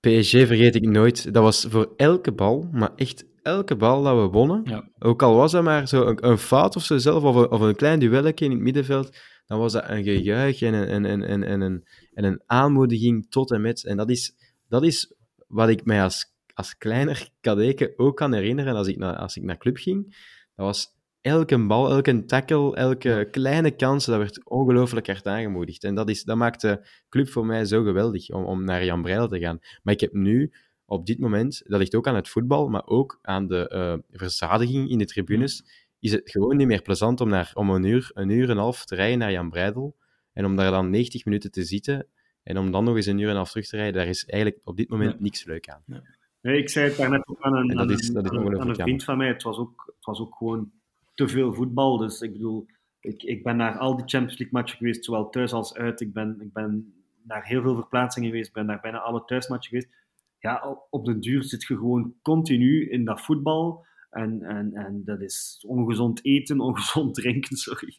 PSG 0.00 0.30
vergeet 0.30 0.74
ik 0.74 0.88
nooit. 0.88 1.32
Dat 1.34 1.42
was 1.42 1.66
voor 1.68 1.92
elke 1.96 2.32
bal, 2.32 2.68
maar 2.72 2.92
echt 2.96 3.24
elke 3.42 3.76
bal 3.76 4.02
dat 4.02 4.16
we 4.16 4.38
wonnen. 4.38 4.60
Ja. 4.64 4.90
Ook 4.98 5.22
al 5.22 5.34
was 5.34 5.52
dat 5.52 5.64
maar 5.64 5.88
zo 5.88 6.06
een, 6.06 6.26
een 6.26 6.38
fout 6.38 6.76
of 6.76 6.84
zo 6.84 6.98
zelf, 6.98 7.22
of 7.22 7.36
een, 7.36 7.50
of 7.50 7.60
een 7.60 7.76
klein 7.76 7.98
duelletje 7.98 8.44
in 8.44 8.50
het 8.50 8.60
middenveld, 8.60 9.16
dan 9.46 9.58
was 9.58 9.72
dat 9.72 9.88
een 9.88 10.02
gejuich 10.04 10.62
en 10.62 10.74
een, 10.74 10.88
en, 10.88 11.04
en, 11.04 11.22
en, 11.22 11.42
en, 11.42 11.60
een, 11.60 11.84
en 12.12 12.24
een 12.24 12.42
aanmoediging 12.46 13.30
tot 13.30 13.50
en 13.52 13.60
met. 13.60 13.84
En 13.84 13.96
dat 13.96 14.10
is, 14.10 14.34
dat 14.68 14.82
is 14.82 15.14
wat 15.46 15.68
ik 15.68 15.84
mij 15.84 16.02
als, 16.02 16.34
als 16.54 16.76
kleiner 16.76 17.28
kadeke 17.40 17.92
ook 17.96 18.16
kan 18.16 18.32
herinneren 18.32 18.74
als 18.74 18.88
ik, 18.88 18.96
naar, 18.96 19.16
als 19.16 19.36
ik 19.36 19.42
naar 19.42 19.58
club 19.58 19.76
ging. 19.76 20.04
Dat 20.54 20.66
was 20.66 20.88
elke 21.20 21.66
bal, 21.66 21.90
elke 21.90 22.24
tackle, 22.24 22.74
elke 22.76 23.28
kleine 23.30 23.70
kans, 23.70 24.04
dat 24.04 24.18
werd 24.18 24.44
ongelooflijk 24.48 25.06
hard 25.06 25.26
aangemoedigd. 25.26 25.84
En 25.84 25.94
dat, 25.94 26.08
is, 26.08 26.22
dat 26.24 26.36
maakt 26.36 26.60
de 26.60 26.86
club 27.08 27.28
voor 27.28 27.46
mij 27.46 27.64
zo 27.64 27.82
geweldig 27.82 28.28
om, 28.30 28.44
om 28.44 28.64
naar 28.64 28.84
Jan 28.84 29.02
Breil 29.02 29.28
te 29.28 29.38
gaan. 29.38 29.58
Maar 29.82 29.94
ik 29.94 30.00
heb 30.00 30.12
nu, 30.12 30.52
op 30.84 31.06
dit 31.06 31.18
moment, 31.18 31.62
dat 31.64 31.78
ligt 31.78 31.94
ook 31.94 32.06
aan 32.06 32.14
het 32.14 32.28
voetbal, 32.28 32.68
maar 32.68 32.86
ook 32.86 33.18
aan 33.22 33.46
de 33.46 33.68
eh, 33.68 33.94
verzadiging 34.10 34.90
in 34.90 34.98
de 34.98 35.04
tribunes, 35.06 35.64
is 35.98 36.12
het 36.12 36.30
gewoon 36.30 36.56
niet 36.56 36.66
meer 36.66 36.82
plezant 36.82 37.20
om, 37.20 37.28
naar, 37.28 37.50
om 37.54 37.70
een, 37.70 37.84
uur, 37.84 38.10
een 38.14 38.28
uur 38.28 38.44
en 38.44 38.50
een 38.50 38.56
half 38.56 38.84
te 38.84 38.94
rijden 38.94 39.18
naar 39.18 39.32
Jan 39.32 39.50
Breidel 39.50 39.96
en 40.32 40.44
om 40.44 40.56
daar 40.56 40.70
dan 40.70 40.90
90 40.90 41.24
minuten 41.24 41.50
te 41.50 41.62
zitten 41.64 42.06
en 42.42 42.58
om 42.58 42.70
dan 42.70 42.84
nog 42.84 42.96
eens 42.96 43.06
een 43.06 43.18
uur 43.18 43.24
en 43.24 43.30
een 43.30 43.36
half 43.36 43.50
terug 43.50 43.66
te 43.68 43.76
rijden. 43.76 43.94
Daar 43.94 44.06
is 44.08 44.24
eigenlijk 44.26 44.62
op 44.64 44.76
dit 44.76 44.88
moment 44.88 45.12
Nee. 45.12 45.20
niks 45.22 45.44
leuk 45.44 45.68
aan. 45.68 45.82
Nee, 46.42 46.58
ik 46.58 46.68
zei 46.68 46.88
het 46.88 46.96
daarnet 46.96 47.28
ook 47.28 47.40
aan 47.40 47.56
een, 47.56 47.78
aan 47.78 47.90
is- 47.90 48.16
aan 48.16 48.30
aan 48.60 48.68
een 48.68 48.74
vriend 48.74 49.04
van 49.04 49.16
mij. 49.16 49.28
Het 49.28 49.42
was, 49.42 49.58
ook, 49.58 49.82
het 49.96 50.04
was 50.04 50.20
ook 50.20 50.34
gewoon 50.36 50.70
te 51.20 51.28
veel 51.28 51.54
voetbal. 51.54 51.96
Dus 51.96 52.20
ik 52.20 52.32
bedoel, 52.32 52.66
ik, 53.00 53.22
ik 53.22 53.42
ben 53.42 53.56
naar 53.56 53.78
al 53.78 53.96
die 53.96 54.06
Champions 54.06 54.38
League 54.38 54.60
matchen 54.60 54.78
geweest, 54.78 55.04
zowel 55.04 55.30
thuis 55.30 55.52
als 55.52 55.74
uit. 55.74 56.00
Ik 56.00 56.12
ben, 56.12 56.36
ik 56.40 56.52
ben 56.52 56.94
naar 57.22 57.46
heel 57.46 57.62
veel 57.62 57.74
verplaatsingen 57.74 58.28
geweest, 58.28 58.48
ik 58.48 58.54
ben 58.54 58.66
naar 58.66 58.80
bijna 58.80 58.98
alle 58.98 59.24
thuismatchen 59.24 59.70
geweest. 59.70 59.98
Ja, 60.38 60.62
op, 60.68 60.86
op 60.90 61.04
den 61.04 61.20
duur 61.20 61.42
zit 61.42 61.62
je 61.62 61.76
gewoon 61.76 62.14
continu 62.22 62.90
in 62.90 63.04
dat 63.04 63.20
voetbal. 63.20 63.84
En, 64.10 64.42
en, 64.42 64.74
en 64.74 65.02
dat 65.04 65.20
is 65.20 65.64
ongezond 65.66 66.24
eten, 66.24 66.60
ongezond 66.68 67.14
drinken, 67.14 67.56
sorry. 67.56 67.98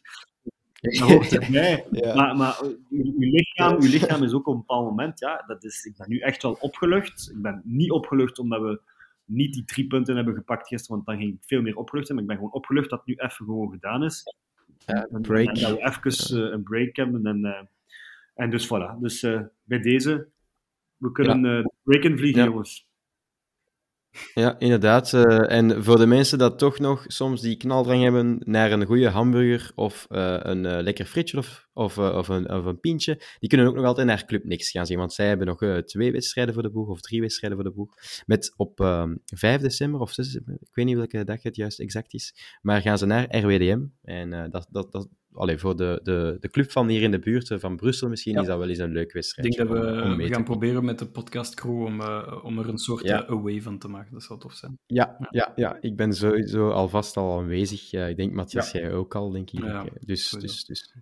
Dat 0.80 0.96
hoort 0.96 1.32
erbij. 1.38 1.86
Ja. 1.90 2.14
Maar, 2.14 2.36
maar 2.36 2.60
uw, 2.62 3.14
uw 3.18 3.30
lichaam, 3.30 3.72
uw 3.72 3.88
lichaam 3.88 4.22
is 4.22 4.32
ook 4.32 4.46
op 4.46 4.54
een 4.54 4.60
bepaald 4.60 4.84
moment, 4.84 5.20
ja, 5.20 5.44
dat 5.46 5.64
is, 5.64 5.84
ik 5.84 5.96
ben 5.96 6.08
nu 6.08 6.18
echt 6.18 6.42
wel 6.42 6.56
opgelucht. 6.60 7.30
Ik 7.30 7.42
ben 7.42 7.62
niet 7.64 7.90
opgelucht 7.90 8.38
omdat 8.38 8.60
we 8.60 8.80
niet 9.24 9.52
die 9.54 9.64
drie 9.64 9.86
punten 9.86 10.16
hebben 10.16 10.34
gepakt 10.34 10.68
gisteren, 10.68 10.94
want 10.96 11.06
dan 11.08 11.18
ging 11.18 11.34
ik 11.38 11.44
veel 11.46 11.62
meer 11.62 11.76
opgelucht 11.76 12.06
zijn. 12.06 12.18
Maar 12.18 12.26
ik 12.28 12.32
ben 12.34 12.44
gewoon 12.44 12.60
opgelucht 12.60 12.90
dat 12.90 12.98
het 12.98 13.08
nu 13.08 13.14
even 13.14 13.44
gewoon 13.46 13.70
gedaan 13.70 14.02
is. 14.04 14.22
Ja, 14.86 15.06
En- 15.06 15.20
break. 15.22 15.46
En, 15.46 15.54
dat 15.54 16.02
we 16.02 16.08
even 16.10 16.46
eh, 16.46 16.52
een 16.52 16.62
break 16.62 16.96
hebben. 16.96 17.26
En, 17.26 17.44
eh, 17.44 17.62
en 18.34 18.50
dus 18.50 18.66
voilà. 18.66 18.98
Dus 19.00 19.22
eh, 19.22 19.40
bij 19.62 19.78
deze, 19.80 20.28
we 20.96 21.12
kunnen 21.12 21.58
eh 21.58 21.66
break 21.82 22.02
in 22.02 22.18
vliegen, 22.18 22.42
Ja. 22.42 22.48
jongens. 22.48 22.90
Ja, 24.34 24.58
inderdaad. 24.58 25.12
eh, 25.12 25.50
en 25.50 25.84
voor 25.84 25.98
de 25.98 26.06
mensen 26.06 26.38
dat 26.38 26.58
toch 26.58 26.78
nog 26.78 27.04
soms 27.06 27.40
die 27.40 27.56
knaldrang 27.56 28.02
hebben 28.02 28.40
naar 28.44 28.72
een 28.72 28.84
goede 28.86 29.08
hamburger 29.08 29.72
of 29.74 30.06
eh, 30.08 30.36
een 30.38 30.66
eh, 30.66 30.82
lekker 30.82 31.04
frietje 31.04 31.38
of, 31.38 31.68
of, 31.72 31.98
of, 31.98 32.28
een, 32.28 32.50
of 32.50 32.64
een 32.64 32.80
pintje, 32.80 33.22
die 33.38 33.48
kunnen 33.48 33.66
ook 33.66 33.74
nog 33.74 33.84
altijd 33.84 34.06
naar 34.06 34.24
Club 34.24 34.44
Nix 34.44 34.70
gaan 34.70 34.86
zien, 34.86 34.98
want 34.98 35.12
zij 35.12 35.26
hebben 35.26 35.46
nog 35.46 35.82
twee 35.84 36.12
wedstrijden 36.12 36.54
voor 36.54 36.62
de 36.62 36.70
boeg 36.70 36.88
of 36.88 37.00
drie 37.00 37.20
wedstrijden 37.20 37.58
voor 37.58 37.68
de 37.68 37.74
boeg. 37.76 37.94
Met 38.26 38.54
op 38.56 38.80
eh, 38.80 39.10
5 39.24 39.60
december 39.60 40.00
of 40.00 40.12
6 40.12 40.26
december, 40.26 40.54
ik 40.60 40.74
weet 40.74 40.86
niet 40.86 40.96
welke 40.96 41.24
dag 41.24 41.42
het 41.42 41.56
juist 41.56 41.80
exact 41.80 42.14
is, 42.14 42.58
maar 42.62 42.80
gaan 42.80 42.98
ze 42.98 43.06
naar 43.06 43.36
RWDM. 43.36 43.84
En 44.02 44.50
dat, 44.50 44.66
dat, 44.70 44.92
dat, 44.92 45.08
allee, 45.34 45.58
voor 45.58 45.76
de, 45.76 46.00
de, 46.02 46.36
de 46.40 46.48
club 46.50 46.70
van 46.70 46.88
hier 46.88 47.02
in 47.02 47.10
de 47.10 47.18
buurt, 47.18 47.50
eh, 47.50 47.58
van 47.58 47.76
Brussel 47.76 48.08
misschien, 48.08 48.32
Ja. 48.34 48.40
is 48.40 48.46
dat 48.46 48.58
wel 48.58 48.68
eens 48.68 48.78
een 48.78 48.92
leuk 48.92 49.06
Ik 49.06 49.12
wedstrijd. 49.12 49.52
denk 49.56 49.68
dat 49.68 49.78
we, 49.78 50.02
om 50.02 50.20
gaan 50.20 50.44
proberen 50.44 50.84
met 50.84 50.98
de 50.98 51.06
podcastcrew 51.06 51.82
om, 51.84 52.00
eh, 52.00 52.40
om 52.44 52.58
er 52.58 52.68
een 52.68 52.78
soort 52.78 53.04
Ja. 53.04 53.24
eh, 53.26 53.30
away 53.30 53.60
van 53.62 53.78
te 53.78 53.88
maken. 53.88 54.12
Dat 54.12 54.22
zou 54.22 54.38
tof 54.40 54.52
zijn. 54.54 54.78
Ja, 54.86 55.16
ja, 55.30 55.52
ja, 55.54 55.76
ik 55.80 55.96
ben 55.96 56.12
sowieso 56.12 56.70
alvast 56.70 57.16
al 57.16 57.38
aanwezig. 57.38 57.92
Ik 57.92 58.16
denk, 58.16 58.32
Matthias, 58.32 58.70
jij 58.72 58.92
ook 58.92 59.14
al, 59.14 59.30
denk 59.30 59.50
ik. 59.50 59.60
Dus, 60.00 60.28
sowieso. 60.28 60.38
dus, 60.38 60.64
dus, 60.64 60.94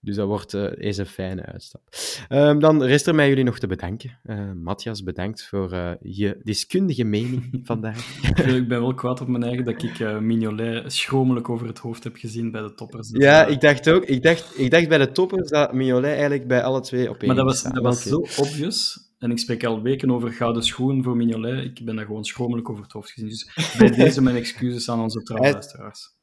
dus 0.00 0.16
dat 0.16 0.26
wordt 0.26 0.54
eh, 0.54 0.64
eens 0.76 0.96
een 0.96 1.06
fijne 1.06 1.42
uitstap. 1.46 1.82
Ehm, 2.28 2.58
dan 2.58 2.82
rest 2.82 3.06
er 3.06 3.14
mij 3.14 3.28
jullie 3.28 3.44
nog 3.44 3.58
te 3.58 3.66
bedanken. 3.66 4.18
Eh, 4.22 4.52
Matthias, 4.52 5.02
bedankt 5.02 5.44
voor 5.44 5.72
eh, 5.72 5.90
je 6.00 6.40
deskundige 6.42 7.04
mening 7.04 7.50
vandaag. 7.62 8.20
Ik 8.36 8.44
ben- 8.44 8.68
wel 8.68 8.94
kwaad 8.94 9.20
op 9.20 9.28
mijn 9.28 9.42
eigen 9.42 9.64
dat 9.64 9.82
ik 9.82 9.98
eh 9.98 10.18
Mignolet 10.18 10.92
schromelijk 10.92 11.48
over 11.48 11.66
het 11.66 11.78
hoofd 11.78 12.04
heb 12.04 12.16
gezien 12.16 12.50
bij 12.50 12.62
de 12.62 12.74
toppers. 12.74 13.08
Dus, 13.08 13.22
ja, 13.24 13.46
ik 13.46 13.60
dacht 13.60 13.90
ook. 13.90 14.04
Ik 14.04 14.22
dacht, 14.22 14.58
ik 14.58 14.70
dacht 14.70 14.88
bij 14.88 14.98
de 14.98 15.12
toppers 15.12 15.48
dat 15.48 15.72
Mignolet 15.72 16.10
eigenlijk 16.12 16.46
bij 16.48 16.62
alle 16.62 16.80
twee 16.80 17.08
op 17.10 17.16
één 17.18 17.26
Maar 17.26 17.36
dat 17.36 17.44
was, 17.44 17.62
dat 17.62 17.82
was 17.82 18.02
zo 18.02 18.16
obvious. 18.16 19.06
En 19.18 19.30
ik 19.30 19.38
spreek 19.38 19.64
al 19.64 19.82
weken 19.82 20.10
over 20.10 20.32
gouden 20.32 20.62
schoen 20.62 21.02
voor 21.02 21.16
Mignolet. 21.16 21.64
Ik 21.64 21.84
ben 21.84 21.96
daar 21.96 22.04
gewoon 22.06 22.24
schromelijk 22.24 22.70
over 22.70 22.82
het 22.82 22.92
hoofd 22.92 23.10
gezien. 23.10 23.28
Dus 23.28 23.74
bij 23.78 23.90
deze 24.04 24.22
mijn 24.22 24.36
excuses 24.36 24.90
aan 24.90 25.00
onze 25.00 25.22
trouwe 25.22 25.44
Hij- 25.46 25.54
luisteraars. 25.54 26.16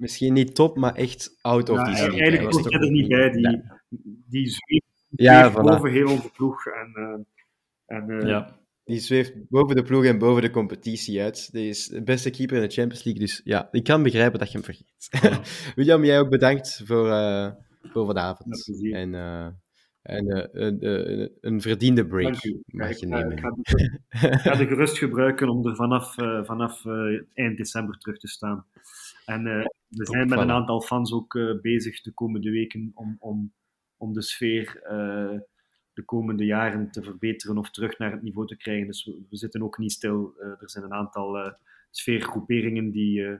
Misschien 0.00 0.32
niet 0.32 0.54
top, 0.54 0.76
maar 0.76 0.94
echt 0.94 1.38
out 1.40 1.68
of 1.68 1.76
Ja, 1.76 1.84
this 1.84 2.00
eigenlijk. 2.00 2.32
Hij 2.36 2.44
was 2.44 2.64
er 2.66 2.90
niet 2.90 3.08
bij. 3.08 3.30
Die, 3.30 3.40
Ja. 3.40 3.80
die 4.28 4.48
zweeft 4.48 4.84
Ja, 5.08 5.40
zweeft 5.40 5.56
voilà. 5.58 5.62
boven 5.62 5.90
heel 5.90 6.10
onze 6.10 6.30
ploeg. 6.30 6.66
En, 6.66 6.92
eh, 6.94 7.96
en, 7.96 8.10
eh, 8.10 8.28
Ja. 8.28 8.58
Die 8.84 8.98
zweeft 9.00 9.32
boven 9.48 9.76
de 9.76 9.82
ploeg 9.82 10.04
en 10.04 10.18
boven 10.18 10.42
de 10.42 10.50
competitie 10.50 11.22
uit. 11.22 11.52
Die 11.52 11.68
is 11.68 11.86
de 11.86 12.02
beste 12.02 12.30
keeper 12.30 12.56
in 12.56 12.62
de 12.62 12.74
Champions 12.74 13.04
League. 13.04 13.22
Dus 13.22 13.40
ja, 13.44 13.68
ik 13.70 13.84
kan 13.84 14.02
begrijpen 14.02 14.38
dat 14.38 14.52
je 14.52 14.58
hem 14.58 14.64
vergeet. 14.64 15.08
William, 15.76 16.04
jij 16.04 16.20
ook 16.20 16.28
bedankt 16.30 16.82
voor, 16.84 17.10
eh, 17.10 17.50
voor 17.82 18.06
vanavond. 18.06 18.70
En 18.92 19.14
eh, 19.14 19.46
En 20.02 20.26
uh, 20.36 20.44
een, 20.52 20.86
een, 20.86 21.30
een, 21.40 21.60
verdiende 21.60 22.06
break 22.06 22.34
mag 22.66 22.98
je 22.98 23.06
nemen. 23.06 23.32
Ik 23.32 23.40
ga, 23.40 23.54
ik 24.28 24.38
ga 24.40 24.54
de 24.56 24.66
gerust 24.66 24.98
gebruiken 25.04 25.48
om 25.48 25.66
er 25.66 25.76
vanaf, 25.76 26.18
uh, 26.18 26.44
vanaf 26.44 26.84
uh, 26.84 27.20
eind 27.34 27.56
december 27.56 27.98
terug 27.98 28.18
te 28.18 28.28
staan. 28.28 28.66
En 29.30 29.42
we 29.88 30.06
zijn 30.06 30.28
met 30.28 30.38
een 30.38 30.50
aantal 30.50 30.80
fans 30.80 31.12
ook 31.12 31.38
bezig 31.62 32.00
de 32.00 32.12
komende 32.12 32.50
weken 32.50 32.90
om, 32.94 33.16
om, 33.18 33.52
om 33.96 34.12
de 34.12 34.22
sfeer 34.22 34.80
de 35.92 36.02
komende 36.04 36.44
jaren 36.44 36.90
te 36.90 37.02
verbeteren 37.02 37.58
of 37.58 37.70
terug 37.70 37.98
naar 37.98 38.12
het 38.12 38.22
niveau 38.22 38.46
te 38.46 38.56
krijgen. 38.56 38.86
Dus 38.86 39.04
we, 39.04 39.26
we 39.30 39.36
zitten 39.36 39.62
ook 39.62 39.78
niet 39.78 39.92
stil. 39.92 40.34
er 40.38 40.70
zijn 40.70 40.84
een 40.84 40.92
aantal 40.92 41.54
sfeergroeperingen 41.90 42.90
die, 42.90 43.38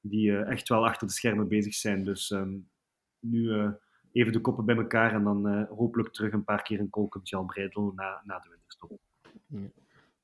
die 0.00 0.36
echt 0.36 0.68
wel 0.68 0.86
achter 0.86 1.06
de 1.06 1.12
schermen 1.12 1.48
bezig 1.48 1.74
zijn. 1.74 2.04
Dus 2.04 2.30
um, 2.30 2.68
nu 3.20 3.50
even 4.12 4.32
de 4.32 4.40
koppen 4.40 4.64
bij 4.64 4.76
elkaar 4.76 5.14
en 5.14 5.24
dan 5.24 5.66
hopelijk 5.68 6.12
terug 6.12 6.32
een 6.32 6.44
paar 6.44 6.62
keer 6.62 6.80
een 6.80 6.90
kolkend 6.90 7.28
Jan 7.28 7.46
Breidel 7.46 7.92
na, 7.96 8.22
na 8.24 8.38
de 8.38 8.48
winterstop. 8.48 9.00
Ja. 9.46 9.70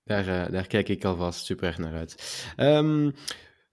Daar, 0.06 0.51
daar 0.51 0.66
kijk 0.66 0.88
ik 0.88 1.05
alvast 1.05 1.44
super 1.44 1.66
erg 1.66 1.78
naar 1.78 1.94
uit. 1.94 2.55
Um, 2.56 3.12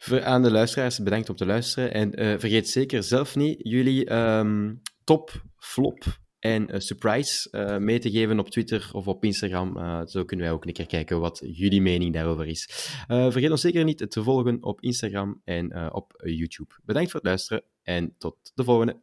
voor, 0.03 0.23
aan 0.23 0.41
de 0.41 0.51
luisteraars, 0.51 0.99
bedankt 0.99 1.30
om 1.30 1.35
te 1.35 1.45
luisteren. 1.45 1.93
En 1.93 2.21
uh, 2.21 2.39
vergeet 2.39 2.69
zeker 2.69 3.03
zelf 3.03 3.35
niet 3.35 3.55
jullie 3.57 4.13
um, 4.13 4.81
top, 5.03 5.43
flop 5.57 6.03
en 6.39 6.81
surprise 6.81 7.77
mee 7.80 7.99
te 7.99 8.11
geven 8.11 8.39
op 8.39 8.49
Twitter 8.49 8.89
of 8.91 9.07
op 9.07 9.23
Instagram. 9.23 9.77
zo 10.07 10.25
kunnen 10.25 10.45
wij 10.45 10.55
ook 10.55 10.65
een 10.65 10.73
keer 10.73 10.85
kijken 10.85 11.19
wat 11.19 11.41
jullie 11.43 11.81
mening 11.81 12.13
daarover 12.13 12.47
is. 12.47 12.69
vergeet 13.07 13.51
ons 13.51 13.61
zeker 13.61 13.84
niet 13.84 14.11
te 14.11 14.23
volgen 14.23 14.63
op 14.63 14.81
Instagram 14.81 15.41
en 15.43 15.93
op 15.93 16.13
YouTube. 16.25 16.73
Bedankt 16.84 17.11
voor 17.11 17.19
het 17.19 17.30
luisteren 17.30 17.63
en 17.84 18.15
tot 18.17 18.35
de 18.53 18.63
volgende. 18.63 18.99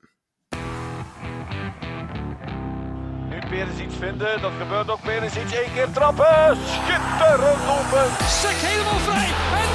weer 3.51 3.69
eens 3.69 3.81
iets 3.81 3.97
vinden. 3.97 4.41
Dat 4.41 4.53
gebeurt 4.59 4.91
ook 4.91 5.05
weer 5.05 5.23
eens 5.23 5.37
iets. 5.37 5.55
Eén 5.55 5.73
keer 5.75 5.91
trappen. 5.93 6.57
Schitterend 6.57 7.63
open. 7.77 8.07
Sek 8.27 8.59
helemaal 8.69 8.99
vrij. 8.99 9.70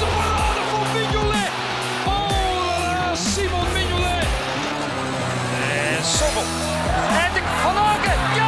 shovel. 6.06 6.42
And 6.42 7.34
the 7.34 7.42
corner. 7.62 8.45